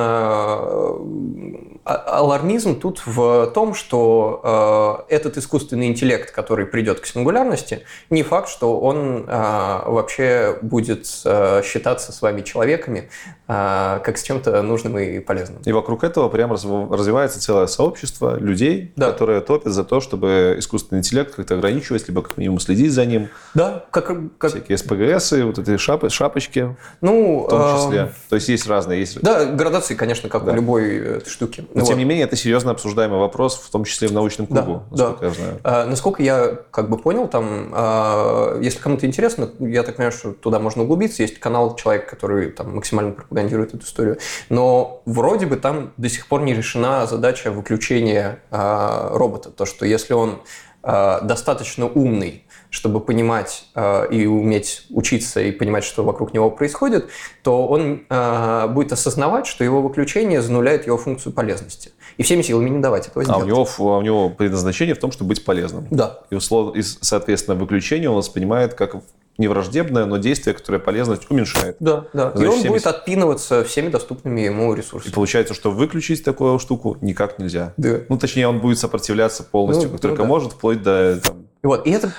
а, 1.86 2.18
алармизм 2.18 2.78
тут 2.78 3.00
в 3.06 3.50
том, 3.54 3.72
что 3.72 5.06
э, 5.08 5.14
этот 5.14 5.38
искусственный 5.38 5.86
интеллект, 5.86 6.30
который 6.30 6.66
придет 6.66 7.00
к 7.00 7.06
сингулярности, 7.06 7.84
не 8.10 8.22
факт, 8.22 8.50
что 8.50 8.78
он 8.78 9.24
вообще 9.26 10.58
будет 10.60 11.06
считаться 11.06 12.12
с 12.12 12.20
вами 12.20 12.42
человеками 12.42 13.08
как 13.46 14.16
с 14.16 14.22
чем-то 14.22 14.62
нужным 14.62 14.98
и 14.98 15.18
полезным. 15.18 15.62
И 15.64 15.72
вокруг 15.72 16.04
этого 16.04 16.28
прямо 16.28 16.54
развивается 16.54 17.40
целое 17.40 17.66
сообщество 17.66 18.38
людей, 18.38 18.92
да. 18.96 19.10
которые 19.10 19.40
топят 19.40 19.72
за 19.72 19.84
то, 19.84 20.00
чтобы 20.00 20.56
искусственный 20.58 21.00
интеллект 21.00 21.34
как-то 21.34 21.54
ограничивать, 21.54 22.06
либо 22.08 22.22
как 22.22 22.36
минимум 22.36 22.60
следить 22.60 22.92
за 22.92 23.06
ним. 23.06 23.28
Да, 23.54 23.86
как... 23.90 24.12
как... 24.38 24.50
Всякие 24.50 24.78
СПГС, 24.78 25.32
вот 25.32 25.58
эти 25.58 25.76
шап... 25.78 26.08
шапочки. 26.10 26.76
Ну, 27.00 27.46
в 27.46 27.48
том 27.48 27.69
числе. 27.78 28.12
То 28.28 28.36
есть 28.36 28.48
есть 28.48 28.66
разные. 28.66 29.00
Есть... 29.00 29.20
Да, 29.20 29.44
градации, 29.44 29.94
конечно, 29.94 30.28
как 30.28 30.44
да. 30.44 30.52
у 30.52 30.54
любой 30.54 31.22
штуки. 31.26 31.66
Но, 31.74 31.80
вот. 31.80 31.88
тем 31.88 31.98
не 31.98 32.04
менее, 32.04 32.24
это 32.24 32.36
серьезно 32.36 32.70
обсуждаемый 32.72 33.18
вопрос, 33.18 33.56
в 33.56 33.70
том 33.70 33.84
числе 33.84 34.08
в 34.08 34.12
научном 34.12 34.46
кругу, 34.46 34.82
да, 34.90 35.10
насколько 35.10 35.20
да. 35.20 35.26
я 35.26 35.32
знаю. 35.32 35.60
А, 35.64 35.86
насколько 35.86 36.22
я 36.22 36.58
как 36.70 36.90
бы 36.90 36.98
понял, 36.98 37.28
там, 37.28 37.70
а, 37.72 38.58
если 38.60 38.78
кому-то 38.78 39.06
интересно, 39.06 39.50
я 39.58 39.82
так 39.82 39.96
понимаю, 39.96 40.12
что 40.12 40.32
туда 40.32 40.58
можно 40.58 40.82
углубиться. 40.82 41.22
Есть 41.22 41.38
канал 41.38 41.76
человек, 41.76 42.08
который 42.08 42.50
там 42.50 42.74
максимально 42.74 43.12
пропагандирует 43.12 43.74
эту 43.74 43.84
историю. 43.84 44.18
Но 44.48 45.02
вроде 45.06 45.46
бы 45.46 45.56
там 45.56 45.92
до 45.96 46.08
сих 46.08 46.26
пор 46.26 46.42
не 46.42 46.54
решена 46.54 47.06
задача 47.06 47.50
выключения 47.50 48.40
а, 48.50 49.10
робота. 49.12 49.50
То, 49.50 49.66
что 49.66 49.86
если 49.86 50.14
он 50.14 50.40
а, 50.82 51.20
достаточно 51.20 51.86
умный, 51.86 52.44
чтобы 52.70 53.00
понимать 53.00 53.64
э, 53.74 54.06
и 54.10 54.26
уметь 54.26 54.86
учиться 54.90 55.40
и 55.40 55.50
понимать, 55.50 55.84
что 55.84 56.04
вокруг 56.04 56.32
него 56.32 56.50
происходит, 56.50 57.08
то 57.42 57.66
он 57.66 58.04
э, 58.08 58.68
будет 58.68 58.92
осознавать, 58.92 59.46
что 59.46 59.64
его 59.64 59.82
выключение 59.82 60.40
зануляет 60.40 60.86
его 60.86 60.96
функцию 60.96 61.32
полезности. 61.32 61.92
И 62.16 62.22
всеми 62.22 62.42
силами 62.42 62.70
не 62.70 62.78
давать 62.80 63.08
этого 63.08 63.24
сделать. 63.24 63.42
А 63.42 63.44
у 63.44 63.48
него, 63.48 63.68
а 63.78 63.98
у 63.98 64.02
него 64.02 64.30
предназначение 64.30 64.94
в 64.94 64.98
том, 64.98 65.12
чтобы 65.12 65.30
быть 65.30 65.44
полезным. 65.44 65.86
Да. 65.90 66.20
И, 66.30 66.34
услов, 66.36 66.76
и 66.76 66.82
соответственно, 66.82 67.56
выключение 67.56 68.08
он 68.08 68.16
воспринимает 68.16 68.74
как 68.74 68.96
не 69.40 69.48
враждебное, 69.48 70.04
но 70.04 70.18
действие, 70.18 70.54
которое 70.54 70.78
полезность 70.78 71.30
уменьшает. 71.30 71.76
Да, 71.80 72.04
да. 72.12 72.30
Значит, 72.32 72.42
и 72.42 72.46
он 72.46 72.58
всеми... 72.58 72.72
будет 72.72 72.86
отпинываться 72.86 73.64
всеми 73.64 73.88
доступными 73.88 74.42
ему 74.42 74.74
ресурсами. 74.74 75.10
И 75.10 75.14
получается, 75.14 75.54
что 75.54 75.70
выключить 75.70 76.22
такую 76.22 76.58
штуку 76.58 76.98
никак 77.00 77.38
нельзя. 77.38 77.72
Да. 77.78 78.00
Ну, 78.08 78.18
точнее, 78.18 78.48
он 78.48 78.60
будет 78.60 78.78
сопротивляться 78.78 79.42
полностью, 79.42 79.88
ну, 79.88 79.94
как 79.94 80.02
ну, 80.02 80.08
только 80.08 80.22
да. 80.22 80.28
может, 80.28 80.52
вплоть 80.52 80.82
до... 80.82 81.18
Там... 81.24 81.46
И 81.62 81.66
вот, 81.66 81.86
и 81.86 81.90
это 81.90 82.12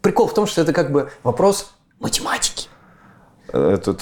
прикол 0.00 0.28
в 0.28 0.34
том, 0.34 0.46
что 0.46 0.62
это 0.62 0.72
как 0.72 0.92
бы 0.92 1.10
вопрос 1.22 1.72
математики. 1.98 2.68
Это, 3.52 3.96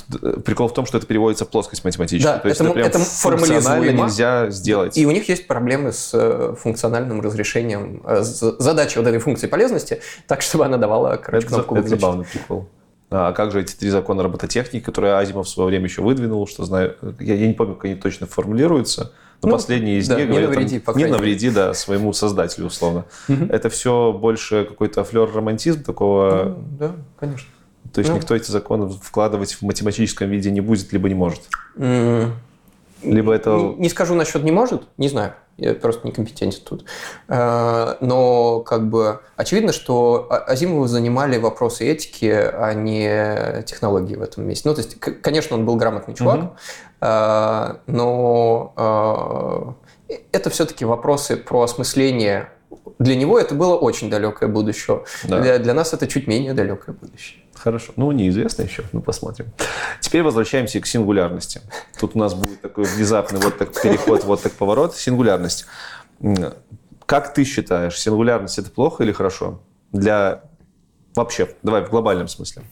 прикол 0.44 0.68
в 0.68 0.74
том, 0.74 0.84
что 0.84 0.98
это 0.98 1.06
переводится 1.06 1.44
в 1.44 1.48
плоскость 1.48 1.84
математическую. 1.84 2.34
Да, 2.34 2.38
То 2.38 2.48
есть 2.48 2.60
это, 2.60 2.70
это, 2.70 2.80
это 2.80 2.98
формализуемо 2.98 4.04
нельзя 4.04 4.50
сделать. 4.50 4.96
И 4.98 5.06
у 5.06 5.10
них 5.10 5.28
есть 5.28 5.46
проблемы 5.46 5.92
с 5.92 6.10
э, 6.12 6.54
функциональным 6.60 7.20
разрешением 7.20 8.02
э, 8.04 8.22
задачи 8.22 8.98
вот 8.98 9.06
этой 9.06 9.18
функции 9.20 9.46
полезности, 9.46 10.02
так, 10.26 10.42
чтобы 10.42 10.66
она 10.66 10.76
давала, 10.76 11.16
короче, 11.16 11.46
это, 11.46 11.54
кнопку 11.54 11.76
Это 11.76 11.88
забавный 11.88 12.26
прикол. 12.26 12.68
А 13.10 13.32
как 13.32 13.52
же 13.52 13.62
эти 13.62 13.74
три 13.74 13.88
закона 13.88 14.22
робототехники, 14.22 14.84
которые 14.84 15.14
Азимов 15.14 15.46
в 15.46 15.50
свое 15.50 15.68
время 15.68 15.84
еще 15.84 16.02
выдвинул, 16.02 16.46
что 16.46 16.64
знаю, 16.64 16.96
я, 17.18 17.34
я 17.34 17.46
не 17.46 17.54
помню, 17.54 17.74
как 17.74 17.86
они 17.86 17.94
точно 17.94 18.26
формулируются, 18.26 19.12
но 19.42 19.48
ну, 19.48 19.54
последний 19.54 19.98
из 19.98 20.08
да, 20.08 20.16
них 20.16 20.28
не 20.30 20.40
навреди, 20.40 20.80
там, 20.80 20.96
не 20.96 21.06
навреди, 21.06 21.50
да, 21.50 21.72
своему 21.72 22.12
создателю 22.12 22.66
условно. 22.66 23.04
Это 23.28 23.68
все 23.68 24.12
больше 24.12 24.64
какой-то 24.64 25.04
флер 25.04 25.32
романтизм 25.32 25.84
такого. 25.84 26.56
Ну, 26.58 26.76
да, 26.78 26.92
конечно. 27.18 27.48
То 27.92 28.00
есть 28.00 28.10
ну. 28.10 28.16
никто 28.16 28.34
эти 28.34 28.50
законы 28.50 28.88
вкладывать 28.88 29.52
в 29.54 29.62
математическом 29.62 30.28
виде 30.28 30.50
не 30.50 30.60
будет, 30.60 30.92
либо 30.92 31.08
не 31.08 31.14
может. 31.14 31.42
Либо 31.76 33.32
это... 33.32 33.50
Не, 33.50 33.74
не 33.76 33.88
скажу 33.88 34.14
насчет 34.14 34.42
не 34.42 34.50
может, 34.50 34.82
не 34.96 35.08
знаю. 35.08 35.34
Я 35.58 35.74
просто 35.74 36.06
некомпетентен 36.06 36.62
тут. 36.64 36.84
Э, 37.28 37.96
но 38.00 38.60
как 38.60 38.88
бы 38.88 39.20
очевидно, 39.36 39.72
что 39.72 40.26
Азимова 40.30 40.88
занимали 40.88 41.36
вопросы 41.38 41.86
этики, 41.86 42.26
а 42.32 42.72
не 42.72 43.62
технологии 43.64 44.16
в 44.16 44.22
этом 44.22 44.46
месте. 44.46 44.68
Ну, 44.68 44.74
то 44.74 44.80
есть, 44.80 44.98
конечно, 44.98 45.56
он 45.56 45.66
был 45.66 45.76
грамотный 45.76 46.14
чувак, 46.14 46.38
угу. 46.38 46.56
но 47.86 48.72
э, 50.08 50.14
это 50.32 50.50
все-таки 50.50 50.84
вопросы 50.84 51.36
про 51.36 51.62
осмысление. 51.62 52.50
Для 52.98 53.14
него 53.14 53.38
это 53.38 53.54
было 53.54 53.76
очень 53.76 54.10
далекое 54.10 54.48
будущее. 54.48 55.04
Да. 55.24 55.40
Для, 55.40 55.58
для 55.58 55.74
нас 55.74 55.92
это 55.92 56.06
чуть 56.06 56.26
менее 56.26 56.52
далекое 56.52 56.94
будущее. 56.94 57.42
Хорошо. 57.54 57.92
Ну, 57.96 58.10
неизвестно 58.12 58.62
еще, 58.62 58.84
ну 58.92 59.00
посмотрим. 59.00 59.46
Теперь 60.00 60.22
возвращаемся 60.22 60.80
к 60.80 60.86
сингулярности. 60.86 61.60
Тут 61.98 62.16
у 62.16 62.18
нас 62.18 62.34
будет 62.34 62.60
такой 62.60 62.84
внезапный 62.84 63.40
вот 63.40 63.58
так 63.58 63.72
переход, 63.80 64.24
вот 64.24 64.42
так 64.42 64.52
поворот. 64.52 64.96
Сингулярность. 64.96 65.66
Как 67.06 67.34
ты 67.34 67.44
считаешь, 67.44 67.98
сингулярность 67.98 68.58
это 68.58 68.70
плохо 68.70 69.02
или 69.04 69.12
хорошо? 69.12 69.60
Для 69.92 70.42
вообще, 71.14 71.48
давай 71.62 71.84
в 71.84 71.90
глобальном 71.90 72.28
смысле. 72.28 72.62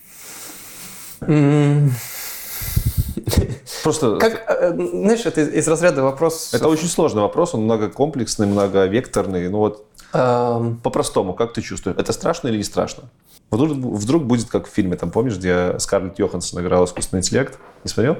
Просто... 3.82 4.16
Как, 4.18 4.44
э, 4.48 4.74
знаешь, 4.74 5.24
это 5.24 5.40
из 5.40 5.66
разряда 5.66 6.02
вопрос... 6.02 6.52
Это 6.52 6.68
очень 6.68 6.88
сложный 6.88 7.22
вопрос, 7.22 7.54
он 7.54 7.62
многокомплексный, 7.62 8.46
многовекторный. 8.46 9.48
Ну 9.48 9.58
вот 9.58 9.85
эм... 10.12 10.76
по-простому, 10.78 11.34
как 11.34 11.52
ты 11.52 11.62
чувствуешь? 11.62 11.96
Это 11.98 12.12
страшно 12.12 12.48
или 12.48 12.58
не 12.58 12.64
страшно? 12.64 13.04
Вдруг, 13.50 13.72
вдруг 13.76 14.24
будет 14.24 14.48
как 14.48 14.66
в 14.66 14.70
фильме, 14.70 14.96
там 14.96 15.10
помнишь, 15.12 15.36
где 15.36 15.78
Скарлетт 15.78 16.18
Йоханссон 16.18 16.60
играла 16.60 16.84
искусственный 16.84 17.20
интеллект? 17.20 17.58
Не 17.84 17.90
смотрел? 17.90 18.18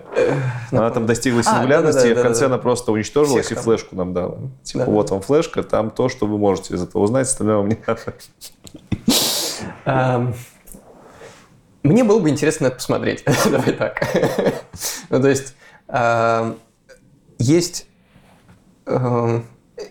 Она 0.71 0.89
там 0.91 1.07
достигла 1.07 1.43
сингулярности, 1.43 1.99
а, 1.99 2.03
да, 2.03 2.09
да, 2.09 2.15
да, 2.15 2.21
и 2.21 2.23
в 2.23 2.23
конце 2.23 2.47
она 2.47 2.59
просто 2.59 2.93
уничтожилась 2.93 3.47
Всех 3.47 3.53
и 3.53 3.55
там. 3.57 3.65
флешку 3.65 3.97
нам 3.97 4.15
дала. 4.15 4.39
Типа, 4.63 4.85
вот 4.85 5.11
вам 5.11 5.23
флешка, 5.23 5.65
там 5.65 5.91
то, 5.91 6.09
что 6.09 6.27
вы 6.27 6.39
можете 6.39 6.75
из 6.75 6.83
этого 6.83 7.03
узнать, 7.03 7.27
остальное 7.27 7.57
вам 7.57 7.69
не 7.69 7.77
надо. 9.85 10.33
Мне 11.83 12.05
было 12.05 12.21
бы 12.21 12.31
интересно 12.31 12.67
это 12.67 12.77
посмотреть. 12.77 13.25
Давай 13.51 13.73
так. 13.73 14.01
ну, 15.11 15.21
то 15.21 15.29
есть, 15.29 15.55
есть 17.39 17.87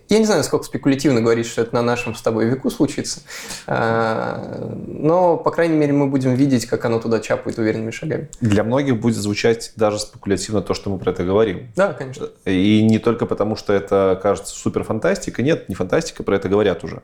я 0.10 0.20
не 0.20 0.26
знаю, 0.26 0.40
насколько 0.40 0.66
спекулятивно 0.66 1.22
говорить, 1.22 1.45
что 1.45 1.62
это 1.62 1.76
на 1.76 1.82
нашем 1.82 2.16
с 2.16 2.22
тобой 2.22 2.45
веку 2.45 2.70
случится, 2.70 3.22
а, 3.68 4.68
но, 4.88 5.38
по 5.38 5.52
крайней 5.52 5.78
мере, 5.78 5.94
мы 5.94 6.07
будем 6.07 6.34
видеть, 6.34 6.66
как 6.66 6.86
оно 6.86 6.99
туда 6.99 7.20
чапает 7.20 7.57
уверенными 7.60 7.91
шагами. 7.91 8.30
Для 8.41 8.64
многих 8.64 8.99
будет 8.99 9.18
звучать 9.18 9.74
даже 9.76 9.99
спекулятивно 9.99 10.62
то, 10.62 10.74
что 10.74 10.90
мы 10.90 10.98
про 10.98 11.12
это 11.12 11.24
говорим. 11.24 11.72
Да, 11.76 11.94
конечно. 11.94 12.30
И 12.45 12.82
не 12.84 12.99
только 12.99 13.26
потому, 13.26 13.56
что 13.56 13.74
это 13.74 14.20
кажется 14.22 14.56
супер 14.56 14.84
фантастика. 14.84 15.44
Нет, 15.44 15.70
не 15.70 15.76
фантастика, 15.76 16.24
про 16.24 16.36
это 16.36 16.49
говорят 16.49 16.84
уже. 16.84 17.03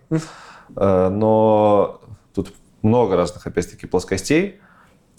А, 0.75 1.09
но 1.09 2.01
тут 2.33 2.53
много 2.81 3.15
разных, 3.15 3.45
опять-таки, 3.45 3.85
плоскостей. 3.85 4.59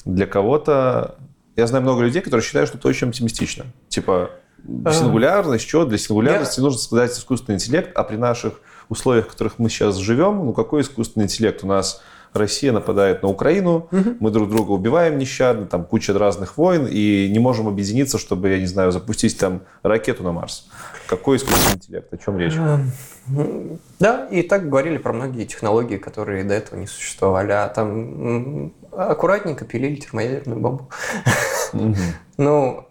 Для 0.05 0.26
кого-то... 0.26 1.16
Я 1.55 1.66
знаю 1.66 1.82
много 1.82 2.02
людей, 2.02 2.22
которые 2.22 2.43
считают, 2.43 2.68
что 2.68 2.78
это 2.78 2.89
очень 2.89 3.09
оптимистично. 3.09 3.66
Типа, 3.89 4.30
Сингулярность, 4.64 5.68
что? 5.68 5.84
Для 5.84 5.98
сингулярности 5.98 6.60
Я... 6.60 6.64
нужно 6.64 6.78
создать 6.78 7.12
искусственный 7.12 7.56
интеллект, 7.56 7.90
а 7.94 8.05
при 8.05 8.16
наших 8.16 8.60
условиях, 8.89 9.26
в 9.26 9.30
которых 9.30 9.59
мы 9.59 9.68
сейчас 9.68 9.97
живем, 9.97 10.44
ну 10.44 10.52
какой 10.52 10.82
искусственный 10.82 11.24
интеллект? 11.24 11.64
У 11.64 11.66
нас 11.66 12.02
Россия 12.32 12.72
нападает 12.72 13.22
на 13.22 13.28
Украину, 13.28 13.89
угу. 13.90 14.16
мы 14.20 14.30
друг 14.30 14.48
друга 14.51 14.70
убиваем 14.70 15.18
нещадно, 15.18 15.66
там 15.66 15.84
куча 15.84 16.16
разных 16.16 16.56
войн, 16.56 16.86
и 16.90 17.28
не 17.30 17.39
можем 17.39 17.68
объединиться, 17.68 18.18
чтобы, 18.18 18.48
я 18.51 18.59
не 18.59 18.66
знаю, 18.66 18.90
запустить 18.93 19.39
там 19.39 19.62
ракету 19.82 20.22
на 20.22 20.32
Марс. 20.32 20.68
Какой 21.06 21.36
искусственный 21.36 21.76
интеллект? 21.76 22.12
О 22.12 22.16
чем 22.16 22.39
речь? 22.39 22.55
Эм, 22.56 23.78
да, 23.98 24.26
и 24.28 24.43
так 24.43 24.68
говорили 24.68 24.97
про 24.97 25.12
многие 25.12 25.44
технологии, 25.44 25.98
которые 25.98 26.44
до 26.44 26.55
этого 26.55 26.78
не 26.78 26.86
существовали. 26.86 27.52
А 27.52 27.68
там 27.68 28.72
аккуратненько 28.93 29.64
пилили 29.64 29.97
термоядерную 29.97 30.60
бомбу. 30.60 30.90
Ну, 32.39 32.86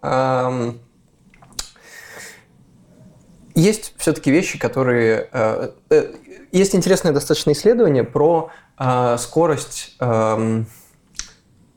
есть 3.55 3.93
все-таки 3.97 4.31
вещи, 4.31 4.57
которые... 4.57 5.29
Э, 5.31 5.69
э, 5.89 6.13
есть 6.51 6.75
интересное 6.75 7.11
достаточно 7.11 7.51
исследование 7.51 8.03
про 8.03 8.51
э, 8.77 9.15
скорость 9.17 9.95
эм, 9.99 10.67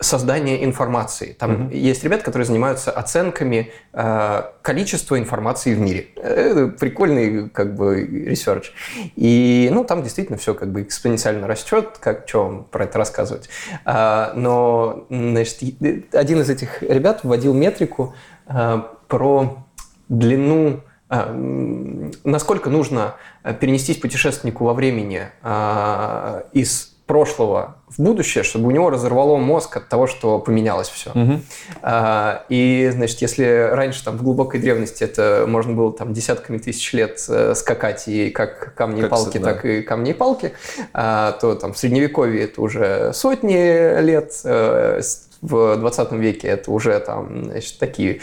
создания 0.01 0.65
информации. 0.65 1.33
Там 1.39 1.69
mm-hmm. 1.69 1.77
есть 1.77 2.05
ребята, 2.05 2.25
которые 2.25 2.47
занимаются 2.47 2.91
оценками 2.91 3.73
э, 3.93 4.43
количества 4.63 5.19
информации 5.19 5.75
в 5.75 5.79
мире. 5.79 6.09
Это 6.17 6.69
прикольный 6.69 7.49
как 7.49 7.75
бы 7.75 8.05
research. 8.05 8.73
И 9.17 9.69
ну 9.73 9.85
там 9.85 10.03
действительно 10.03 10.37
все 10.39 10.55
как 10.55 10.73
бы 10.73 10.83
экспоненциально 10.83 11.47
растет, 11.47 11.99
как 12.01 12.29
что 12.29 12.45
вам 12.45 12.65
про 12.65 12.85
это 12.85 12.99
рассказывать. 12.99 13.49
А, 13.85 14.33
но 14.35 15.07
значит, 15.09 15.61
один 16.13 16.41
из 16.41 16.51
этих 16.51 16.83
ребят 16.83 17.21
вводил 17.23 17.55
метрику 17.55 18.15
э, 18.47 18.83
про 19.09 19.65
длину 20.09 20.83
насколько 21.09 22.71
нужно 22.71 23.17
э, 23.43 23.55
перенестись 23.55 23.99
путешественнику 23.99 24.65
во 24.65 24.75
времени 24.75 25.29
а, 25.43 26.45
из 26.53 26.95
прошлого 27.07 27.77
в 27.89 28.03
будущее, 28.03 28.43
чтобы 28.43 28.69
у 28.69 28.71
него 28.71 28.89
разорвало 28.89 29.37
мозг 29.37 29.77
от 29.77 29.91
того, 29.91 30.07
что 30.07 30.39
поменялось 30.39 30.89
все. 30.89 31.11
Угу. 31.11 31.41
А, 31.83 32.45
и, 32.49 32.91
значит, 32.93 33.21
если 33.21 33.69
раньше 33.71 34.03
там 34.03 34.17
в 34.17 34.23
глубокой 34.23 34.59
древности 34.59 35.05
это 35.05 35.45
можно 35.47 35.75
было 35.75 35.93
там 35.93 36.15
десятками 36.15 36.57
тысяч 36.57 36.93
лет 36.95 37.23
э, 37.29 37.55
скакать 37.55 38.09
и 38.09 38.31
как 38.31 38.75
камни 38.75 39.03
как 39.03 39.09
и 39.09 39.11
палки, 39.11 39.39
да. 39.39 39.53
так 39.53 39.65
и 39.67 39.83
камни 39.83 40.11
и 40.13 40.15
палки, 40.15 40.55
то 40.93 41.59
там 41.61 41.75
в 41.75 41.79
средневековье 41.79 42.45
это 42.45 42.63
уже 42.63 43.13
сотни 43.13 44.01
лет, 44.01 44.41
э, 44.45 45.03
в 45.43 45.77
20 45.77 46.13
веке 46.13 46.49
это 46.49 46.71
уже 46.71 46.99
там, 47.01 47.45
значит, 47.45 47.79
такие 47.79 48.21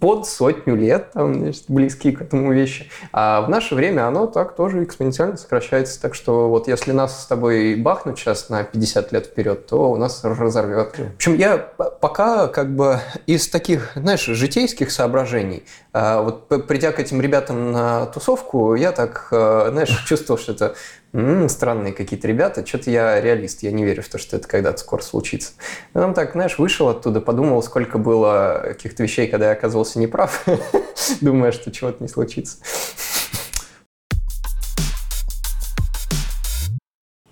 под 0.00 0.26
сотню 0.26 0.76
лет, 0.76 1.12
там, 1.12 1.34
значит, 1.34 1.64
близкие 1.68 2.16
к 2.16 2.20
этому 2.20 2.52
вещи. 2.52 2.90
А 3.12 3.42
в 3.42 3.48
наше 3.48 3.74
время 3.74 4.06
оно 4.06 4.26
так 4.26 4.54
тоже 4.54 4.84
экспоненциально 4.84 5.36
сокращается. 5.36 6.00
Так 6.00 6.14
что 6.14 6.48
вот 6.48 6.68
если 6.68 6.92
нас 6.92 7.22
с 7.22 7.26
тобой 7.26 7.74
бахнуть 7.76 8.18
сейчас 8.18 8.48
на 8.48 8.64
50 8.64 9.12
лет 9.12 9.26
вперед, 9.26 9.66
то 9.66 9.90
у 9.90 9.96
нас 9.96 10.22
разорвет. 10.22 10.96
В 10.98 11.14
общем, 11.14 11.36
я 11.36 11.58
пока 11.58 12.48
как 12.48 12.74
бы 12.74 13.00
из 13.26 13.48
таких, 13.48 13.92
знаешь, 13.94 14.24
житейских 14.24 14.90
соображений, 14.90 15.64
а, 15.92 16.20
вот 16.20 16.48
придя 16.66 16.92
к 16.92 17.00
этим 17.00 17.20
ребятам 17.20 17.72
на 17.72 18.06
тусовку, 18.06 18.74
я 18.74 18.92
так, 18.92 19.28
а, 19.32 19.70
знаешь, 19.70 20.04
чувствовал, 20.06 20.38
что 20.38 20.52
это 20.52 20.74
м-м, 21.12 21.48
странные 21.48 21.92
какие-то 21.92 22.28
ребята, 22.28 22.66
что-то 22.66 22.90
я 22.90 23.20
реалист, 23.20 23.62
я 23.62 23.72
не 23.72 23.84
верю 23.84 24.02
в 24.02 24.08
то, 24.08 24.18
что 24.18 24.36
это 24.36 24.48
когда-то 24.48 24.78
скоро 24.78 25.02
случится. 25.02 25.52
Потом 25.92 26.14
так, 26.14 26.32
знаешь, 26.32 26.58
вышел 26.58 26.88
оттуда, 26.88 27.20
подумал, 27.20 27.62
сколько 27.62 27.98
было 27.98 28.62
каких-то 28.64 29.02
вещей, 29.02 29.28
когда 29.28 29.46
я 29.46 29.52
оказывался 29.52 29.98
неправ, 29.98 30.44
думая, 31.20 31.52
что 31.52 31.70
чего-то 31.70 32.02
не 32.02 32.08
случится. 32.08 32.58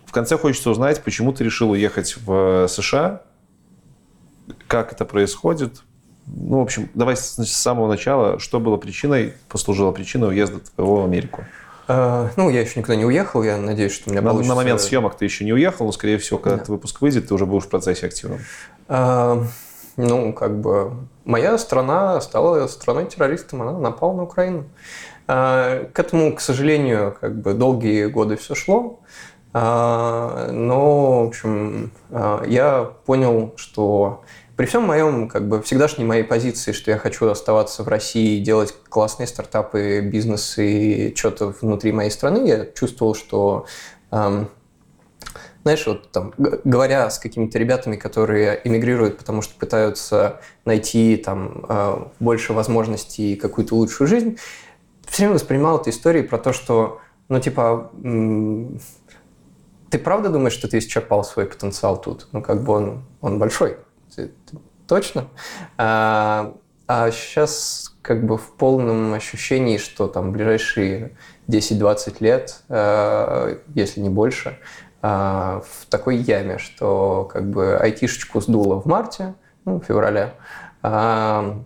В 0.06 0.12
конце 0.12 0.38
хочется 0.38 0.70
узнать, 0.70 1.02
почему 1.02 1.32
ты 1.32 1.42
решил 1.42 1.70
уехать 1.70 2.16
в 2.24 2.68
США, 2.68 3.22
как 4.68 4.92
это 4.92 5.04
происходит. 5.04 5.82
Ну, 6.26 6.60
в 6.60 6.62
общем, 6.62 6.88
давай 6.94 7.16
с 7.16 7.34
самого 7.44 7.88
начала, 7.88 8.38
что 8.38 8.60
было 8.60 8.76
причиной, 8.76 9.34
послужило 9.48 9.92
причиной 9.92 10.28
уезда 10.28 10.60
в 10.76 11.04
Америку? 11.04 11.44
Э, 11.86 12.30
ну, 12.36 12.50
я 12.50 12.60
еще 12.60 12.78
никуда 12.78 12.96
не 12.96 13.04
уехал, 13.04 13.42
я 13.42 13.56
надеюсь, 13.56 13.92
что 13.92 14.08
у 14.08 14.12
меня 14.12 14.22
на, 14.22 14.30
получится... 14.30 14.48
На 14.50 14.56
момент 14.56 14.80
съемок 14.80 15.16
ты 15.16 15.24
еще 15.24 15.44
не 15.44 15.52
уехал, 15.52 15.86
но, 15.86 15.92
скорее 15.92 16.18
всего, 16.18 16.38
когда 16.38 16.58
да. 16.58 16.64
выпуск 16.68 17.00
выйдет, 17.00 17.28
ты 17.28 17.34
уже 17.34 17.46
будешь 17.46 17.64
в 17.64 17.68
процессе 17.68 18.06
активном. 18.06 18.40
А, 18.88 19.42
ну, 19.96 20.32
как 20.32 20.58
бы, 20.60 20.92
моя 21.24 21.58
страна 21.58 22.20
стала 22.20 22.66
страной-террористом, 22.66 23.62
она 23.62 23.78
напала 23.78 24.14
на 24.14 24.22
Украину. 24.22 24.64
А, 25.26 25.84
к 25.92 25.98
этому, 25.98 26.34
к 26.34 26.40
сожалению, 26.40 27.16
как 27.20 27.40
бы 27.40 27.54
долгие 27.54 28.06
годы 28.06 28.36
все 28.36 28.54
шло. 28.54 29.00
А, 29.52 30.50
но, 30.50 31.24
в 31.24 31.28
общем, 31.28 31.92
я 32.10 32.90
понял, 33.06 33.52
что 33.56 34.24
при 34.56 34.66
всем 34.66 34.84
моем, 34.84 35.28
как 35.28 35.48
бы, 35.48 35.60
всегдашней 35.62 36.04
моей 36.04 36.22
позиции, 36.22 36.72
что 36.72 36.90
я 36.90 36.98
хочу 36.98 37.28
оставаться 37.28 37.82
в 37.82 37.88
России, 37.88 38.42
делать 38.42 38.74
классные 38.88 39.26
стартапы, 39.26 40.00
бизнес 40.00 40.58
и 40.58 41.12
что-то 41.16 41.54
внутри 41.60 41.92
моей 41.92 42.10
страны, 42.10 42.46
я 42.46 42.66
чувствовал, 42.66 43.14
что 43.14 43.66
эм, 44.12 44.48
знаешь, 45.64 45.86
вот 45.86 46.10
там, 46.12 46.34
говоря 46.36 47.10
с 47.10 47.18
какими-то 47.18 47.58
ребятами, 47.58 47.96
которые 47.96 48.60
эмигрируют, 48.64 49.18
потому 49.18 49.42
что 49.42 49.58
пытаются 49.58 50.40
найти 50.64 51.16
там 51.16 51.64
э, 51.68 52.04
больше 52.20 52.52
возможностей 52.52 53.32
и 53.32 53.36
какую-то 53.36 53.74
лучшую 53.74 54.06
жизнь, 54.06 54.38
все 55.06 55.22
время 55.22 55.34
воспринимал 55.34 55.80
эту 55.80 55.90
историю 55.90 56.28
про 56.28 56.38
то, 56.38 56.52
что, 56.52 57.00
ну, 57.28 57.40
типа, 57.40 57.90
ты 59.90 59.98
правда 59.98 60.28
думаешь, 60.28 60.52
что 60.52 60.68
ты 60.68 60.78
исчерпал 60.78 61.24
свой 61.24 61.46
потенциал 61.46 62.00
тут? 62.00 62.28
Ну, 62.32 62.42
как 62.42 62.62
бы 62.62 62.72
он, 62.72 63.04
он 63.20 63.38
большой 63.38 63.78
точно. 64.86 65.28
А, 65.76 66.54
а 66.86 67.10
сейчас 67.10 67.94
как 68.02 68.26
бы 68.26 68.36
в 68.36 68.52
полном 68.52 69.14
ощущении, 69.14 69.78
что 69.78 70.06
там 70.06 70.32
ближайшие 70.32 71.16
10-20 71.48 72.16
лет, 72.20 72.62
а, 72.68 73.58
если 73.74 74.00
не 74.00 74.10
больше, 74.10 74.58
а, 75.00 75.62
в 75.66 75.86
такой 75.86 76.16
яме, 76.16 76.58
что 76.58 77.28
как 77.32 77.48
бы 77.50 77.76
айтишечку 77.76 78.40
сдуло 78.40 78.80
в 78.80 78.86
марте, 78.86 79.34
ну, 79.64 79.80
в 79.80 79.84
феврале, 79.84 80.34
а, 80.82 81.62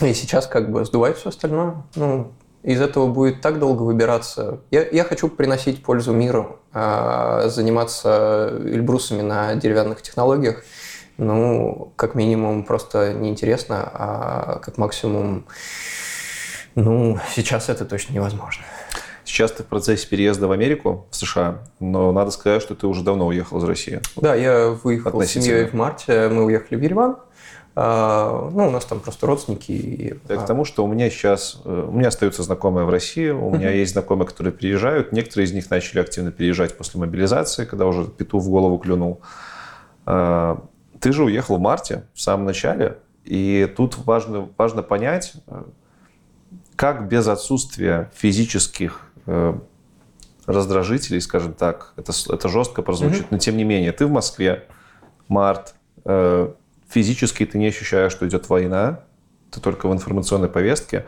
и 0.00 0.14
сейчас 0.14 0.46
как 0.46 0.70
бы 0.70 0.84
сдувает 0.84 1.16
все 1.16 1.30
остальное. 1.30 1.82
Ну, 1.96 2.32
из 2.62 2.80
этого 2.80 3.06
будет 3.08 3.40
так 3.40 3.58
долго 3.58 3.82
выбираться. 3.82 4.60
Я, 4.70 4.88
я 4.88 5.02
хочу 5.02 5.28
приносить 5.28 5.82
пользу 5.82 6.12
миру, 6.12 6.60
а, 6.72 7.48
заниматься 7.48 8.52
эльбрусами 8.64 9.22
на 9.22 9.56
деревянных 9.56 10.02
технологиях– 10.02 10.62
ну, 11.18 11.92
как 11.96 12.14
минимум, 12.14 12.64
просто 12.64 13.12
неинтересно, 13.12 13.90
а 13.92 14.60
как 14.62 14.78
максимум, 14.78 15.44
ну, 16.74 17.18
сейчас 17.34 17.68
это 17.68 17.84
точно 17.84 18.14
невозможно. 18.14 18.64
Сейчас 19.24 19.52
ты 19.52 19.62
в 19.62 19.66
процессе 19.66 20.08
переезда 20.08 20.48
в 20.48 20.52
Америку, 20.52 21.06
в 21.10 21.16
США, 21.16 21.58
но 21.80 22.12
надо 22.12 22.30
сказать, 22.30 22.62
что 22.62 22.74
ты 22.74 22.86
уже 22.86 23.02
давно 23.02 23.26
уехал 23.26 23.58
из 23.58 23.64
России. 23.64 24.00
Да, 24.16 24.34
я 24.34 24.70
выехал 24.70 25.20
с 25.20 25.26
семьей 25.26 25.66
в 25.66 25.74
марте, 25.74 26.28
мы 26.28 26.44
уехали 26.44 26.78
в 26.78 26.82
Ереван. 26.82 27.18
А, 27.74 28.50
ну, 28.52 28.68
у 28.68 28.70
нас 28.70 28.84
там 28.86 29.00
просто 29.00 29.26
родственники. 29.26 30.18
Это 30.24 30.38
к 30.38 30.46
тому, 30.46 30.64
что 30.64 30.84
у 30.84 30.88
меня 30.88 31.10
сейчас, 31.10 31.60
э, 31.64 31.86
у 31.88 31.92
меня 31.92 32.08
остаются 32.08 32.42
знакомые 32.42 32.84
в 32.86 32.90
России, 32.90 33.28
у 33.28 33.50
меня 33.50 33.70
есть 33.70 33.92
знакомые, 33.92 34.26
которые 34.26 34.52
приезжают. 34.52 35.12
Некоторые 35.12 35.46
из 35.46 35.52
них 35.52 35.70
начали 35.70 36.00
активно 36.00 36.32
переезжать 36.32 36.76
после 36.76 36.98
мобилизации, 36.98 37.66
когда 37.66 37.86
уже 37.86 38.06
петух 38.06 38.42
в 38.42 38.48
голову 38.48 38.78
клюнул. 38.78 39.20
Ты 41.00 41.12
же 41.12 41.24
уехал 41.24 41.56
в 41.56 41.60
марте, 41.60 42.04
в 42.14 42.20
самом 42.20 42.46
начале, 42.46 42.98
и 43.24 43.70
тут 43.76 43.98
важно, 43.98 44.48
важно 44.56 44.82
понять, 44.82 45.34
э, 45.46 45.64
как 46.76 47.08
без 47.08 47.28
отсутствия 47.28 48.10
физических 48.14 49.02
э, 49.26 49.58
раздражителей, 50.46 51.20
скажем 51.20 51.52
так, 51.52 51.92
это, 51.96 52.12
это 52.30 52.48
жестко 52.48 52.82
прозвучит, 52.82 53.22
mm-hmm. 53.22 53.32
но 53.32 53.38
тем 53.38 53.56
не 53.56 53.64
менее, 53.64 53.92
ты 53.92 54.06
в 54.06 54.10
Москве, 54.10 54.66
март, 55.28 55.74
э, 56.04 56.52
физически 56.88 57.44
ты 57.44 57.58
не 57.58 57.66
ощущаешь, 57.66 58.12
что 58.12 58.26
идет 58.26 58.48
война, 58.48 59.00
ты 59.50 59.60
только 59.60 59.88
в 59.88 59.92
информационной 59.92 60.48
повестке, 60.48 61.04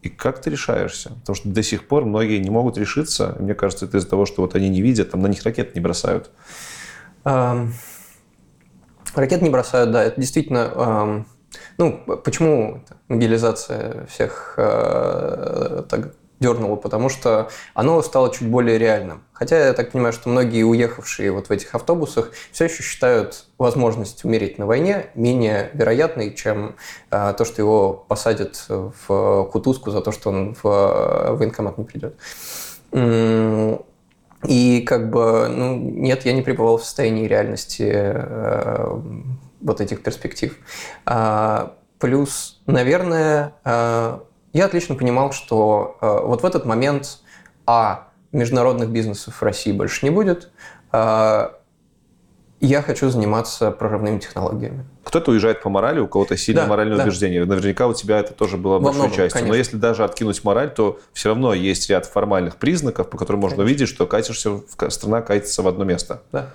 и 0.00 0.08
как 0.08 0.40
ты 0.40 0.48
решаешься? 0.48 1.10
Потому 1.10 1.36
что 1.36 1.48
до 1.50 1.62
сих 1.62 1.86
пор 1.86 2.06
многие 2.06 2.38
не 2.38 2.48
могут 2.48 2.78
решиться, 2.78 3.36
мне 3.38 3.54
кажется, 3.54 3.84
это 3.84 3.98
из-за 3.98 4.08
того, 4.08 4.24
что 4.24 4.40
вот 4.40 4.54
они 4.54 4.70
не 4.70 4.80
видят, 4.80 5.10
там 5.10 5.20
на 5.20 5.26
них 5.26 5.42
ракет 5.42 5.74
не 5.74 5.80
бросают. 5.82 6.30
Um... 7.24 7.72
Ракет 9.14 9.42
не 9.42 9.50
бросают, 9.50 9.90
да, 9.90 10.04
это 10.04 10.20
действительно... 10.20 10.72
Э, 10.74 11.22
ну, 11.78 12.00
почему 12.24 12.82
мобилизация 13.08 14.06
всех 14.06 14.54
э, 14.56 15.82
так 15.88 16.14
дернула? 16.38 16.76
Потому 16.76 17.08
что 17.08 17.50
оно 17.74 18.00
стало 18.02 18.32
чуть 18.32 18.48
более 18.48 18.78
реальным. 18.78 19.24
Хотя 19.32 19.66
я 19.66 19.72
так 19.72 19.90
понимаю, 19.90 20.12
что 20.12 20.28
многие 20.28 20.62
уехавшие 20.62 21.32
вот 21.32 21.48
в 21.48 21.50
этих 21.50 21.74
автобусах 21.74 22.30
все 22.52 22.66
еще 22.66 22.82
считают 22.82 23.46
возможность 23.58 24.24
умереть 24.24 24.58
на 24.58 24.66
войне 24.66 25.06
менее 25.14 25.70
вероятной, 25.74 26.34
чем 26.34 26.76
э, 27.10 27.34
то, 27.36 27.44
что 27.44 27.62
его 27.62 27.92
посадят 27.92 28.66
в 28.68 29.48
кутузку 29.50 29.90
за 29.90 30.02
то, 30.02 30.12
что 30.12 30.30
он 30.30 30.54
в 30.54 30.62
военкомат 30.62 31.78
не 31.78 31.84
придет. 31.84 32.14
И 34.46 34.80
как 34.82 35.10
бы, 35.10 35.48
ну, 35.48 35.76
нет, 35.76 36.24
я 36.24 36.32
не 36.32 36.42
пребывал 36.42 36.78
в 36.78 36.84
состоянии 36.84 37.26
реальности 37.26 37.90
э, 37.92 39.00
вот 39.60 39.80
этих 39.80 40.02
перспектив. 40.02 40.56
А, 41.04 41.74
плюс, 41.98 42.60
наверное, 42.66 43.54
э, 43.64 44.18
я 44.52 44.64
отлично 44.64 44.94
понимал, 44.94 45.32
что 45.32 45.98
э, 46.00 46.20
вот 46.24 46.42
в 46.42 46.44
этот 46.44 46.64
момент, 46.64 47.18
а, 47.66 48.08
международных 48.32 48.90
бизнесов 48.90 49.34
в 49.34 49.42
России 49.42 49.72
больше 49.72 50.06
не 50.06 50.10
будет, 50.10 50.50
э, 50.92 51.48
я 52.60 52.82
хочу 52.82 53.08
заниматься 53.08 53.70
прорывными 53.70 54.18
технологиями. 54.18 54.84
Кто-то 55.04 55.30
уезжает 55.30 55.62
по 55.62 55.70
морали, 55.70 55.98
у 56.00 56.06
кого-то 56.06 56.36
сильное 56.36 56.64
да, 56.64 56.68
моральное 56.68 56.98
да. 56.98 57.04
убеждение. 57.04 57.44
Наверняка 57.44 57.86
у 57.86 57.94
тебя 57.94 58.18
это 58.18 58.34
тоже 58.34 58.58
было 58.58 58.78
большой 58.78 59.00
многом, 59.00 59.16
частью. 59.16 59.40
Конечно. 59.40 59.48
Но 59.48 59.54
если 59.56 59.76
даже 59.76 60.04
откинуть 60.04 60.44
мораль, 60.44 60.72
то 60.72 61.00
все 61.12 61.30
равно 61.30 61.54
есть 61.54 61.88
ряд 61.88 62.04
формальных 62.04 62.56
признаков, 62.56 63.08
по 63.08 63.16
которым 63.16 63.40
можно 63.40 63.56
конечно. 63.56 63.70
увидеть, 63.70 63.88
что 63.88 64.06
катишься, 64.06 64.60
страна 64.88 65.22
катится 65.22 65.62
в 65.62 65.68
одно 65.68 65.84
место. 65.84 66.22
Да. 66.32 66.50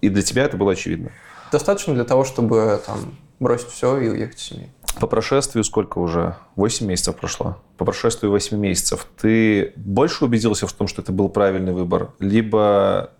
И 0.00 0.08
для 0.08 0.22
тебя 0.22 0.44
это 0.44 0.56
было 0.56 0.72
очевидно. 0.72 1.10
Достаточно 1.50 1.92
для 1.94 2.04
того, 2.04 2.24
чтобы 2.24 2.80
там 2.86 3.16
бросить 3.40 3.68
все 3.68 3.98
и 3.98 4.08
уехать 4.08 4.38
с 4.38 4.42
семьей. 4.42 4.70
По 5.00 5.06
прошествию 5.06 5.64
сколько 5.64 5.98
уже? 5.98 6.36
8 6.56 6.86
месяцев 6.86 7.16
прошло. 7.16 7.56
По 7.78 7.84
прошествию 7.84 8.30
8 8.30 8.56
месяцев 8.56 9.06
ты 9.20 9.72
больше 9.76 10.24
убедился 10.24 10.66
в 10.66 10.72
том, 10.72 10.86
что 10.86 11.02
это 11.02 11.10
был 11.10 11.28
правильный 11.28 11.72
выбор? 11.72 12.10
Либо 12.18 13.10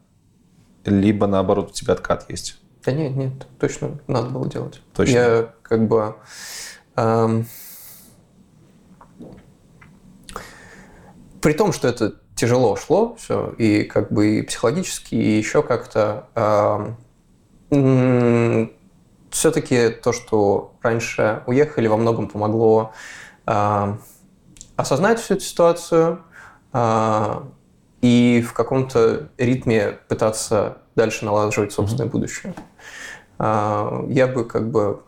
либо 0.84 1.26
наоборот 1.26 1.70
у 1.70 1.72
тебя 1.72 1.94
откат 1.94 2.30
есть? 2.30 2.60
Да 2.84 2.92
нет, 2.92 3.14
нет, 3.14 3.32
точно 3.58 3.98
надо 4.06 4.30
было 4.30 4.48
делать. 4.48 4.80
Точно? 4.94 5.12
Я 5.12 5.54
как 5.62 5.86
бы... 5.86 6.16
Эм, 6.96 7.46
при 11.42 11.52
том, 11.52 11.72
что 11.72 11.88
это 11.88 12.14
тяжело 12.34 12.76
шло 12.76 13.16
все, 13.16 13.54
и 13.58 13.84
как 13.84 14.10
бы 14.12 14.38
и 14.38 14.42
психологически, 14.42 15.14
и 15.14 15.38
еще 15.38 15.62
как-то... 15.62 16.28
Эм, 17.70 18.72
все-таки 19.30 19.90
то, 19.90 20.12
что 20.12 20.74
раньше 20.82 21.42
уехали, 21.46 21.86
во 21.86 21.96
многом 21.96 22.28
помогло 22.28 22.92
э, 23.46 23.94
осознать 24.76 25.20
всю 25.20 25.34
эту 25.34 25.44
ситуацию, 25.44 26.22
э, 26.72 27.40
и 28.00 28.44
в 28.46 28.52
каком-то 28.52 29.28
ритме 29.36 29.98
пытаться 30.08 30.78
дальше 30.96 31.24
налаживать 31.24 31.72
собственное 31.72 32.06
mm-hmm. 32.06 32.10
будущее. 32.10 32.54
А, 33.38 34.04
я 34.08 34.26
бы 34.26 34.44
как 34.44 34.70
бы 34.70 35.02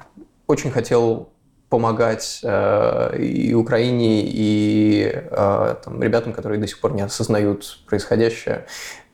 очень 0.46 0.70
хотел 0.70 1.28
помогать 1.68 2.40
э, 2.42 3.16
и 3.18 3.54
Украине, 3.54 4.24
и 4.26 5.10
э, 5.10 5.74
там, 5.82 6.02
ребятам, 6.02 6.34
которые 6.34 6.60
до 6.60 6.66
сих 6.66 6.78
пор 6.78 6.92
не 6.92 7.00
осознают 7.00 7.78
происходящее. 7.86 8.66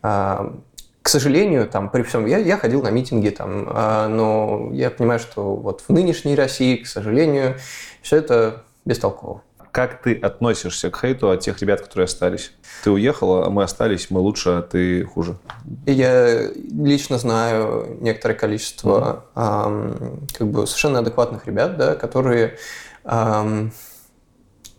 А, 0.02 0.56
к 1.00 1.08
сожалению, 1.08 1.68
там, 1.68 1.88
при 1.88 2.02
всем, 2.02 2.26
я, 2.26 2.38
я 2.38 2.56
ходил 2.56 2.82
на 2.82 2.90
митинги, 2.90 3.30
там, 3.30 3.68
а, 3.70 4.08
но 4.08 4.70
я 4.72 4.90
понимаю, 4.90 5.20
что 5.20 5.54
вот 5.54 5.84
в 5.86 5.92
нынешней 5.92 6.34
России, 6.34 6.78
к 6.78 6.88
сожалению, 6.88 7.54
все 8.02 8.16
это 8.16 8.64
бестолково. 8.84 9.42
Как 9.78 10.02
ты 10.02 10.14
относишься 10.14 10.90
к 10.90 11.00
хейту 11.00 11.30
от 11.30 11.38
тех 11.38 11.60
ребят, 11.60 11.80
которые 11.80 12.06
остались? 12.06 12.50
Ты 12.82 12.90
уехала, 12.90 13.46
а 13.46 13.50
мы 13.50 13.62
остались, 13.62 14.10
мы 14.10 14.18
лучше, 14.18 14.48
а 14.48 14.62
ты 14.62 15.04
хуже. 15.04 15.38
Я 15.86 16.50
лично 16.50 17.16
знаю 17.16 17.96
некоторое 18.00 18.34
количество 18.34 19.26
mm-hmm. 19.36 19.66
эм, 19.68 20.26
как 20.36 20.48
бы 20.48 20.66
совершенно 20.66 20.98
адекватных 20.98 21.46
ребят, 21.46 21.76
да, 21.76 21.94
которые 21.94 22.58
эм, 23.04 23.72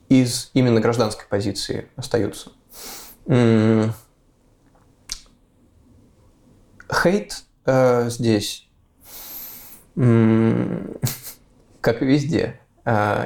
из 0.09 0.51
именно 0.53 0.81
гражданской 0.81 1.27
позиции 1.29 1.87
остаются. 1.95 2.51
М-м- 3.25 3.93
хейт 6.91 7.45
э, 7.65 8.09
здесь, 8.09 8.67
м- 9.95 10.97
как 11.79 12.01
и 12.01 12.05
везде, 12.05 12.59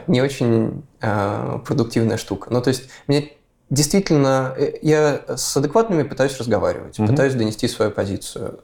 не 0.08 0.22
очень 0.22 0.84
э, 1.02 1.60
продуктивная 1.66 2.18
штука. 2.18 2.52
Ну, 2.52 2.62
то 2.62 2.70
есть 2.70 2.90
мне 3.08 3.32
действительно, 3.70 4.54
э, 4.58 4.74
я 4.82 5.22
с 5.28 5.56
адекватными 5.56 6.04
пытаюсь 6.04 6.38
разговаривать, 6.38 7.00
mm-hmm. 7.00 7.08
пытаюсь 7.08 7.34
донести 7.34 7.68
свою 7.68 7.92
позицию. 7.92 8.60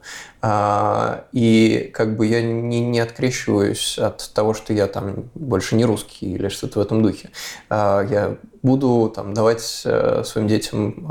И 1.31 1.91
как 1.93 2.15
бы 2.15 2.25
я 2.25 2.41
не, 2.41 2.81
не 2.81 2.99
открещиваюсь 2.99 3.97
от 3.97 4.31
того, 4.33 4.53
что 4.53 4.73
я 4.73 4.87
там 4.87 5.29
больше 5.35 5.75
не 5.75 5.85
русский 5.85 6.33
или 6.33 6.49
что-то 6.49 6.79
в 6.79 6.81
этом 6.81 7.01
духе. 7.01 7.29
Я 7.69 8.37
буду 8.61 9.11
там 9.13 9.33
давать 9.33 9.81
э, 9.85 10.23
своим 10.25 10.47
детям 10.47 11.07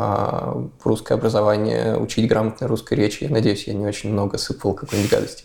русское 0.84 1.14
образование, 1.14 1.96
учить 1.98 2.28
грамотной 2.28 2.68
русской 2.68 2.94
речи. 2.94 3.24
Я 3.24 3.30
надеюсь, 3.30 3.64
я 3.66 3.74
не 3.74 3.86
очень 3.86 4.12
много 4.12 4.38
сыпал 4.38 4.74
какой-нибудь 4.74 5.10
гадости. 5.10 5.44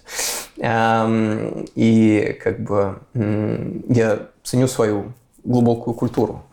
И 1.76 2.40
как 2.44 2.64
бы 2.64 2.99
я 3.14 4.28
ценю 4.44 4.68
свою 4.68 5.14
глубокую 5.44 5.94
культуру. 5.94 6.44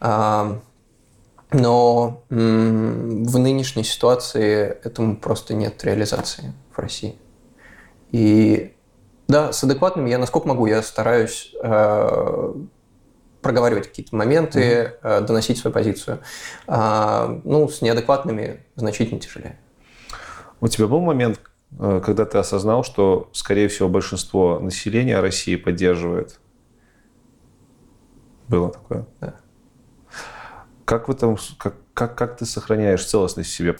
Но 0.00 0.60
в 2.30 3.38
нынешней 3.38 3.84
ситуации 3.84 4.78
этому 4.84 5.16
просто 5.16 5.54
нет 5.54 5.82
реализации 5.84 6.52
в 6.72 6.78
России. 6.78 7.16
И 8.12 8.72
да, 9.30 9.52
с 9.52 9.62
адекватными 9.62 10.10
я 10.10 10.18
насколько 10.18 10.48
могу, 10.48 10.66
я 10.66 10.82
стараюсь 10.82 11.54
э, 11.62 12.52
проговаривать 13.40 13.86
какие-то 13.86 14.16
моменты, 14.16 14.60
mm-hmm. 14.60 14.98
э, 15.02 15.20
доносить 15.20 15.58
свою 15.58 15.72
позицию. 15.72 16.18
А, 16.66 17.40
ну, 17.44 17.68
с 17.68 17.80
неадекватными 17.80 18.64
значительно 18.74 19.20
тяжелее. 19.20 19.56
У 20.60 20.66
тебя 20.66 20.88
был 20.88 21.00
момент, 21.00 21.40
э, 21.78 22.02
когда 22.04 22.24
ты 22.24 22.38
осознал, 22.38 22.82
что, 22.82 23.30
скорее 23.32 23.68
всего, 23.68 23.88
большинство 23.88 24.58
населения 24.58 25.20
России 25.20 25.54
поддерживает? 25.54 26.39
Было 28.50 28.70
такое? 28.70 29.06
Да. 29.20 29.34
Как, 30.84 31.06
в 31.06 31.12
этом, 31.12 31.38
как, 31.56 31.74
как, 31.94 32.18
как 32.18 32.36
ты 32.36 32.46
сохраняешь 32.46 33.06
целостность 33.06 33.50
в 33.50 33.54
себе? 33.54 33.78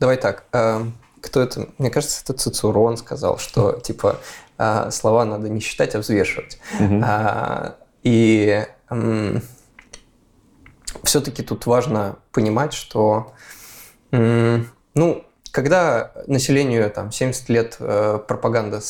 Давай 0.00 0.16
так. 0.16 0.44
Э, 0.52 0.82
кто 1.20 1.42
это? 1.42 1.68
Мне 1.76 1.90
кажется, 1.90 2.22
это 2.24 2.32
Цицерон 2.32 2.96
сказал, 2.96 3.36
что 3.36 3.72
типа 3.72 4.18
э, 4.56 4.90
слова 4.90 5.26
надо 5.26 5.50
не 5.50 5.60
считать, 5.60 5.94
а 5.94 5.98
взвешивать. 5.98 6.58
Угу. 6.80 7.04
И 8.04 8.66
все-таки 11.02 11.42
тут 11.42 11.66
важно 11.66 12.16
понимать, 12.32 12.72
что 12.72 13.34
ну, 14.10 15.24
когда 15.52 16.12
населению 16.26 16.90
там 16.90 17.12
70 17.12 17.48
лет 17.50 17.76
э, 17.78 18.20
пропаганда 18.26 18.80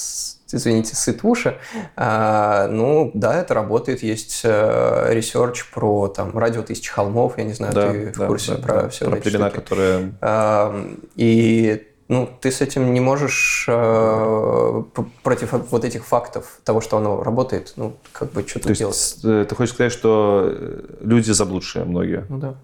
извините, 0.53 0.97
ссыт 0.97 1.23
в 1.23 1.29
уши. 1.29 1.59
А, 1.97 2.69
ну, 2.69 3.11
да, 3.15 3.41
это 3.41 3.55
работает. 3.55 4.03
Есть 4.03 4.41
э, 4.45 5.09
research 5.13 5.71
про 5.71 6.09
там 6.09 6.37
радио 6.37 6.63
тысячи 6.63 6.91
холмов, 6.91 7.39
я 7.39 7.45
не 7.45 7.53
знаю, 7.53 7.75
да, 7.75 7.93
ты 7.93 8.13
да, 8.17 8.25
в 8.25 8.27
курсе 8.29 8.53
да, 8.53 8.59
про 8.59 8.75
да, 8.83 8.89
все 8.89 9.07
про 9.07 9.17
эти 9.17 9.25
пелена, 9.25 9.51
штуки. 9.51 9.61
которая... 9.61 10.13
А, 10.21 10.87
и 11.17 11.89
ну, 12.09 12.29
ты 12.41 12.51
с 12.51 12.63
этим 12.63 12.95
не 12.95 13.01
можешь 13.01 13.67
э, 13.69 14.83
против 15.23 15.53
вот 15.71 15.85
этих 15.85 16.07
фактов 16.07 16.61
того, 16.65 16.81
что 16.81 16.97
оно 16.97 17.23
работает, 17.23 17.75
ну, 17.77 17.97
как 18.13 18.33
бы 18.33 18.47
что-то 18.49 18.75
делать. 18.75 19.19
Э, 19.25 19.45
ты 19.47 19.55
хочешь 19.55 19.75
сказать, 19.75 19.93
что 19.93 20.49
э, 20.51 20.81
люди 21.03 21.31
заблудшие 21.31 21.85
многие? 21.85 22.25
Ну 22.31 22.39
да. 22.39 22.55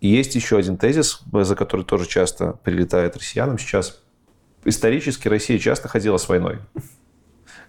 И 0.00 0.08
есть 0.08 0.34
еще 0.34 0.58
один 0.58 0.78
тезис, 0.78 1.20
за 1.32 1.54
который 1.54 1.84
тоже 1.84 2.08
часто 2.08 2.58
прилетает 2.64 3.16
россиянам 3.16 3.56
сейчас. 3.56 4.00
Исторически 4.64 5.28
Россия 5.28 5.60
часто 5.60 5.86
ходила 5.86 6.16
с 6.16 6.28
войной 6.28 6.58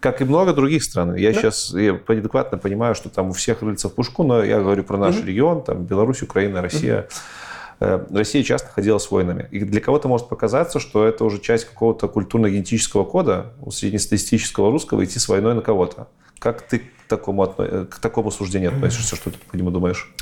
как 0.04 0.20
и 0.20 0.26
много 0.26 0.52
других 0.54 0.84
стран. 0.84 1.16
Я 1.16 1.32
да. 1.32 1.40
сейчас 1.40 1.74
я 1.74 1.94
адекватно 1.94 2.58
понимаю, 2.58 2.94
что 2.94 3.08
там 3.08 3.30
у 3.30 3.32
всех 3.32 3.62
рыльца 3.62 3.88
в 3.88 3.94
пушку, 3.94 4.24
но 4.24 4.44
я 4.44 4.60
говорю 4.60 4.84
про 4.84 4.98
наш 4.98 5.16
угу. 5.16 5.26
регион, 5.26 5.64
там 5.64 5.86
Беларусь, 5.86 6.22
Украина, 6.22 6.62
Россия. 6.62 7.08
Угу. 7.80 8.18
Россия 8.18 8.44
часто 8.44 8.68
ходила 8.68 8.98
с 8.98 9.10
войнами. 9.10 9.48
И 9.52 9.62
для 9.62 9.80
кого-то 9.80 10.10
может 10.10 10.28
показаться, 10.28 10.82
что 10.82 11.06
это 11.06 11.24
уже 11.24 11.40
часть 11.40 11.66
какого-то 11.66 12.10
культурно-генетического 12.10 13.06
кода 13.06 13.54
у 13.62 13.72
среднестатистического 13.72 14.72
русского 14.72 15.06
идти 15.06 15.20
с 15.20 15.30
войной 15.30 15.56
на 15.56 15.62
кого-то. 15.62 16.10
Как 16.38 16.62
ты 16.64 16.80
к 16.80 16.84
такому, 17.08 17.48
к 17.48 18.00
такому 18.02 18.30
суждению 18.30 18.72
относишься? 18.72 19.16
Что 19.16 19.32
ты 19.32 19.38
по 19.50 19.56
нему 19.56 19.72
думаешь? 19.72 20.14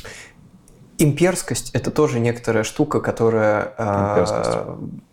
Имперскость– 1.01 1.71
это 1.73 1.89
тоже 1.89 2.19
некоторая 2.19 2.63
штука, 2.63 2.99
которая 2.99 3.73
э, 3.75 4.25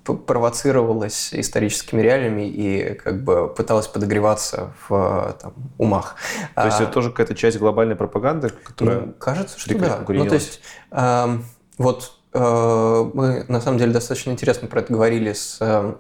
провоцировалась 0.05 1.31
историческими 1.33 2.03
реалиями 2.03 2.47
и 2.47 2.93
как 2.93 3.25
бы 3.25 3.49
пыталась 3.49 3.87
подогреваться 3.87 4.75
в 4.87 5.35
там, 5.41 5.55
умах. 5.79 6.17
То 6.55 6.67
есть 6.67 6.79
а, 6.81 6.83
это 6.83 6.93
тоже 6.93 7.11
какая-то 7.11 7.35
часть 7.35 7.59
глобальной 7.59 7.97
пропаганды, 7.97 8.51
которая 8.51 9.01
ну, 9.01 9.13
Кажется, 9.15 9.59
что 9.59 9.79
да. 9.79 10.05
Ну, 10.07 10.27
то 10.27 10.35
есть 10.35 10.61
э, 10.91 11.39
вот 11.79 12.13
э, 12.35 13.11
мы 13.15 13.47
на 13.49 13.61
самом 13.63 13.79
деле 13.79 13.93
достаточно 13.93 14.31
интересно 14.31 14.69
про 14.69 14.81
это 14.81 14.93
говорили 14.93 15.33
с 15.33 15.57
э, 15.61 15.95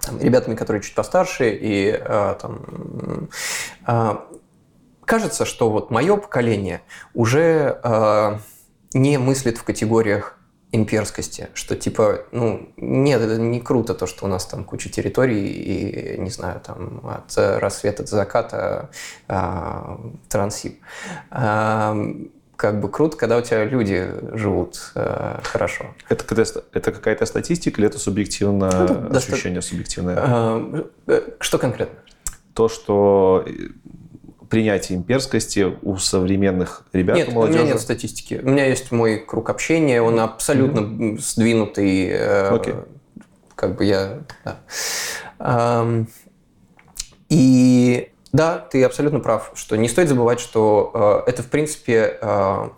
там, 0.00 0.20
ребятами, 0.20 0.56
которые 0.56 0.82
чуть 0.82 0.94
постарше, 0.94 1.56
и 1.58 1.98
э, 1.98 2.34
там, 2.38 3.30
э, 3.86 4.16
кажется, 5.06 5.46
что 5.46 5.70
вот 5.70 5.90
мое 5.90 6.18
поколение 6.18 6.82
уже... 7.14 7.80
Э, 7.82 8.38
не 8.94 9.18
мыслит 9.18 9.58
в 9.58 9.64
категориях 9.64 10.38
имперскости, 10.72 11.48
что 11.52 11.76
типа, 11.76 12.24
ну, 12.32 12.72
нет, 12.78 13.20
это 13.20 13.36
не 13.38 13.60
круто 13.60 13.94
то, 13.94 14.06
что 14.06 14.24
у 14.24 14.28
нас 14.28 14.46
там 14.46 14.64
куча 14.64 14.88
территорий 14.88 15.46
и, 15.46 16.18
не 16.18 16.30
знаю, 16.30 16.60
там 16.60 17.02
от 17.06 17.36
рассвета 17.36 18.02
до 18.04 18.08
заката 18.08 18.90
а, 19.28 20.00
трансип. 20.30 20.80
А, 21.30 21.94
как 22.56 22.80
бы 22.80 22.88
круто, 22.88 23.16
когда 23.16 23.36
у 23.38 23.42
тебя 23.42 23.64
люди 23.64 24.08
живут 24.34 24.92
э, 24.94 25.40
хорошо. 25.42 25.86
Это, 26.08 26.24
это 26.72 26.92
какая-то 26.92 27.26
статистика 27.26 27.80
или 27.80 27.88
это 27.88 27.98
субъективное 27.98 28.70
ну, 28.70 29.16
ощущение, 29.16 29.56
доста... 29.56 29.70
субъективное? 29.70 30.16
А, 30.16 30.86
что 31.40 31.58
конкретно? 31.58 31.98
То, 32.54 32.68
что 32.68 33.44
принятие 34.52 34.98
имперскости 34.98 35.78
у 35.80 35.96
современных 35.96 36.84
ребят, 36.92 37.16
нет, 37.16 37.28
у 37.28 37.32
молодежи? 37.32 37.58
у 37.58 37.62
меня 37.62 37.72
нет 37.72 37.80
статистики. 37.80 38.38
У 38.44 38.50
меня 38.50 38.66
есть 38.66 38.92
мой 38.92 39.16
круг 39.18 39.48
общения, 39.48 40.02
он 40.02 40.20
абсолютно 40.20 40.80
mm-hmm. 40.80 41.18
сдвинутый. 41.20 42.08
Э, 42.10 42.50
okay. 42.52 42.86
Как 43.54 43.76
бы 43.76 43.86
я... 43.86 44.18
Да. 44.44 44.58
Эм, 45.38 46.06
и 47.30 48.10
да, 48.32 48.58
ты 48.58 48.84
абсолютно 48.84 49.20
прав, 49.20 49.52
что 49.54 49.76
не 49.76 49.88
стоит 49.88 50.10
забывать, 50.10 50.38
что 50.38 51.24
э, 51.26 51.30
это, 51.30 51.42
в 51.42 51.46
принципе, 51.46 52.18
э, 52.20 52.68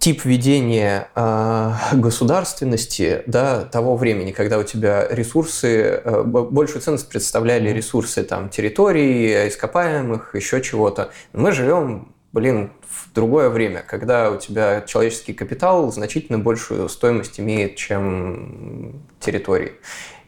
тип 0.00 0.24
ведения 0.24 1.08
э, 1.14 1.72
государственности 1.92 3.22
да, 3.26 3.64
того 3.66 3.96
времени, 3.96 4.32
когда 4.32 4.58
у 4.58 4.62
тебя 4.62 5.06
ресурсы, 5.10 6.00
э, 6.02 6.22
большую 6.24 6.80
ценность 6.80 7.08
представляли 7.08 7.68
ресурсы 7.68 8.24
там, 8.24 8.48
территории, 8.48 9.48
ископаемых, 9.48 10.34
еще 10.34 10.62
чего-то. 10.62 11.10
Мы 11.34 11.52
живем, 11.52 12.14
блин, 12.32 12.72
в 12.88 13.12
другое 13.12 13.50
время, 13.50 13.84
когда 13.86 14.30
у 14.30 14.38
тебя 14.38 14.80
человеческий 14.80 15.34
капитал 15.34 15.92
значительно 15.92 16.38
большую 16.38 16.88
стоимость 16.88 17.38
имеет, 17.38 17.76
чем 17.76 19.02
территории. 19.20 19.72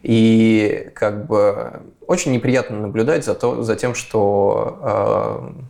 И 0.02 0.90
как 0.94 1.26
бы 1.26 1.80
очень 2.06 2.32
неприятно 2.32 2.78
наблюдать 2.78 3.24
за, 3.24 3.34
то, 3.34 3.62
за 3.62 3.76
тем, 3.76 3.94
что 3.94 4.78
э, 4.82 5.62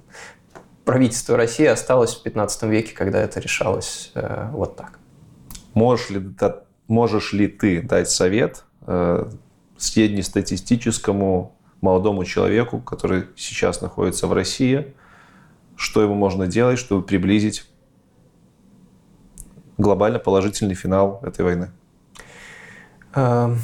правительство 0.85 1.37
России 1.37 1.67
осталось 1.67 2.15
в 2.15 2.23
15 2.23 2.63
веке, 2.65 2.95
когда 2.95 3.21
это 3.21 3.41
решалось 3.41 4.11
э, 4.15 4.49
вот 4.53 4.77
так. 4.77 4.99
Можешь 5.75 6.11
ли, 6.11 6.23
можешь 6.89 7.33
ли 7.33 7.49
ты 7.49 7.83
дать 7.83 8.11
совет 8.11 8.65
э, 8.87 9.31
среднестатистическому 9.77 11.57
молодому 11.81 12.25
человеку, 12.25 12.81
который 12.81 13.25
сейчас 13.37 13.81
находится 13.81 14.27
в 14.27 14.33
России, 14.33 14.95
что 15.77 16.03
ему 16.03 16.15
можно 16.15 16.47
делать, 16.47 16.79
чтобы 16.79 17.03
приблизить 17.03 17.69
глобально 19.79 20.19
положительный 20.19 20.75
финал 20.75 21.21
этой 21.23 21.45
войны? 21.45 21.71
Э, 23.15 23.55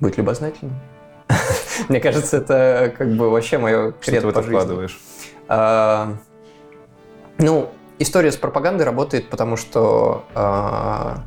быть 0.00 0.16
любознательным. 0.18 0.78
Мне 1.88 2.00
кажется, 2.00 2.38
это 2.38 2.92
как 2.96 3.14
бы 3.14 3.30
вообще 3.30 3.58
мое 3.58 3.92
кредо 3.92 4.32
по 4.32 4.42
жизни. 4.42 4.56
А, 4.56 4.88
ну, 7.38 7.70
история 7.98 8.32
с 8.32 8.36
пропагандой 8.36 8.84
работает, 8.84 9.30
потому 9.30 9.56
что, 9.56 10.24
а, 10.34 11.24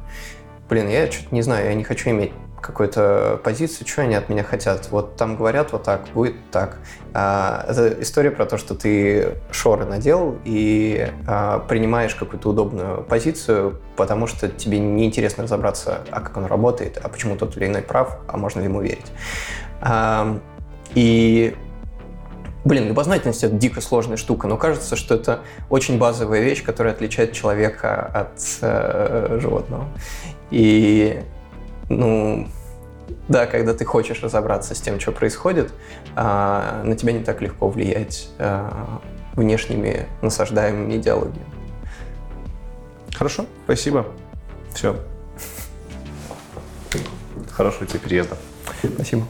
блин, 0.69 0.87
я 0.89 1.11
что-то 1.11 1.33
не 1.33 1.41
знаю, 1.41 1.67
я 1.67 1.73
не 1.73 1.83
хочу 1.83 2.09
иметь 2.09 2.31
какую-то 2.61 3.39
позицию, 3.43 3.87
что 3.87 4.01
они 4.01 4.15
от 4.15 4.27
меня 4.27 4.43
хотят. 4.43 4.89
Вот 4.89 5.17
там 5.17 5.35
говорят 5.35 5.71
вот 5.71 5.83
так, 5.83 6.01
будет 6.13 6.35
так. 6.51 6.79
А, 7.13 7.63
это 7.67 8.01
история 8.01 8.31
про 8.31 8.45
то, 8.45 8.57
что 8.57 8.73
ты 8.73 9.35
шоры 9.51 9.85
надел 9.85 10.39
и 10.43 11.11
а, 11.27 11.59
принимаешь 11.59 12.15
какую-то 12.15 12.49
удобную 12.49 13.03
позицию, 13.03 13.79
потому 13.95 14.25
что 14.25 14.49
тебе 14.49 14.79
неинтересно 14.79 15.43
разобраться, 15.43 16.01
а 16.09 16.21
как 16.21 16.37
он 16.37 16.45
работает, 16.45 16.97
а 17.01 17.07
почему 17.07 17.35
тот 17.35 17.55
или 17.57 17.67
иной 17.67 17.83
прав, 17.83 18.17
а 18.27 18.37
можно 18.37 18.59
ли 18.59 18.65
ему 18.65 18.81
верить. 18.81 19.11
А, 19.81 20.39
и 20.95 21.55
Блин, 22.65 22.87
любознательность— 22.87 23.43
это 23.43 23.53
дико 23.55 23.79
сложная 23.79 24.17
штука, 24.17 24.47
но 24.47 24.57
кажется, 24.57 24.95
что 24.95 25.13
это 25.13 25.41
очень 25.69 25.99
базовая 25.99 26.41
вещь, 26.41 26.63
которая 26.63 26.95
отличает 26.95 27.31
человека 27.31 28.03
от 28.03 28.41
э, 28.61 29.37
животного. 29.39 29.87
И, 30.49 31.21
ну, 31.89 32.47
да, 33.27 33.45
когда 33.45 33.75
ты 33.75 33.85
хочешь 33.85 34.23
разобраться 34.23 34.73
с 34.73 34.81
тем, 34.81 34.99
что 34.99 35.11
происходит, 35.11 35.73
э, 36.15 36.81
на 36.83 36.95
тебя 36.95 37.13
не 37.13 37.23
так 37.23 37.39
легко 37.43 37.69
влиять 37.69 38.29
э, 38.39 38.67
внешними 39.33 40.07
насаждаемыми 40.23 40.97
идеологиями. 40.97 41.45
Хорошо, 43.13 43.45
спасибо. 43.65 44.07
Все. 44.73 44.99
Хорошего 47.51 47.85
тебе 47.85 47.99
переезда. 47.99 48.37
Спасибо. 48.95 49.23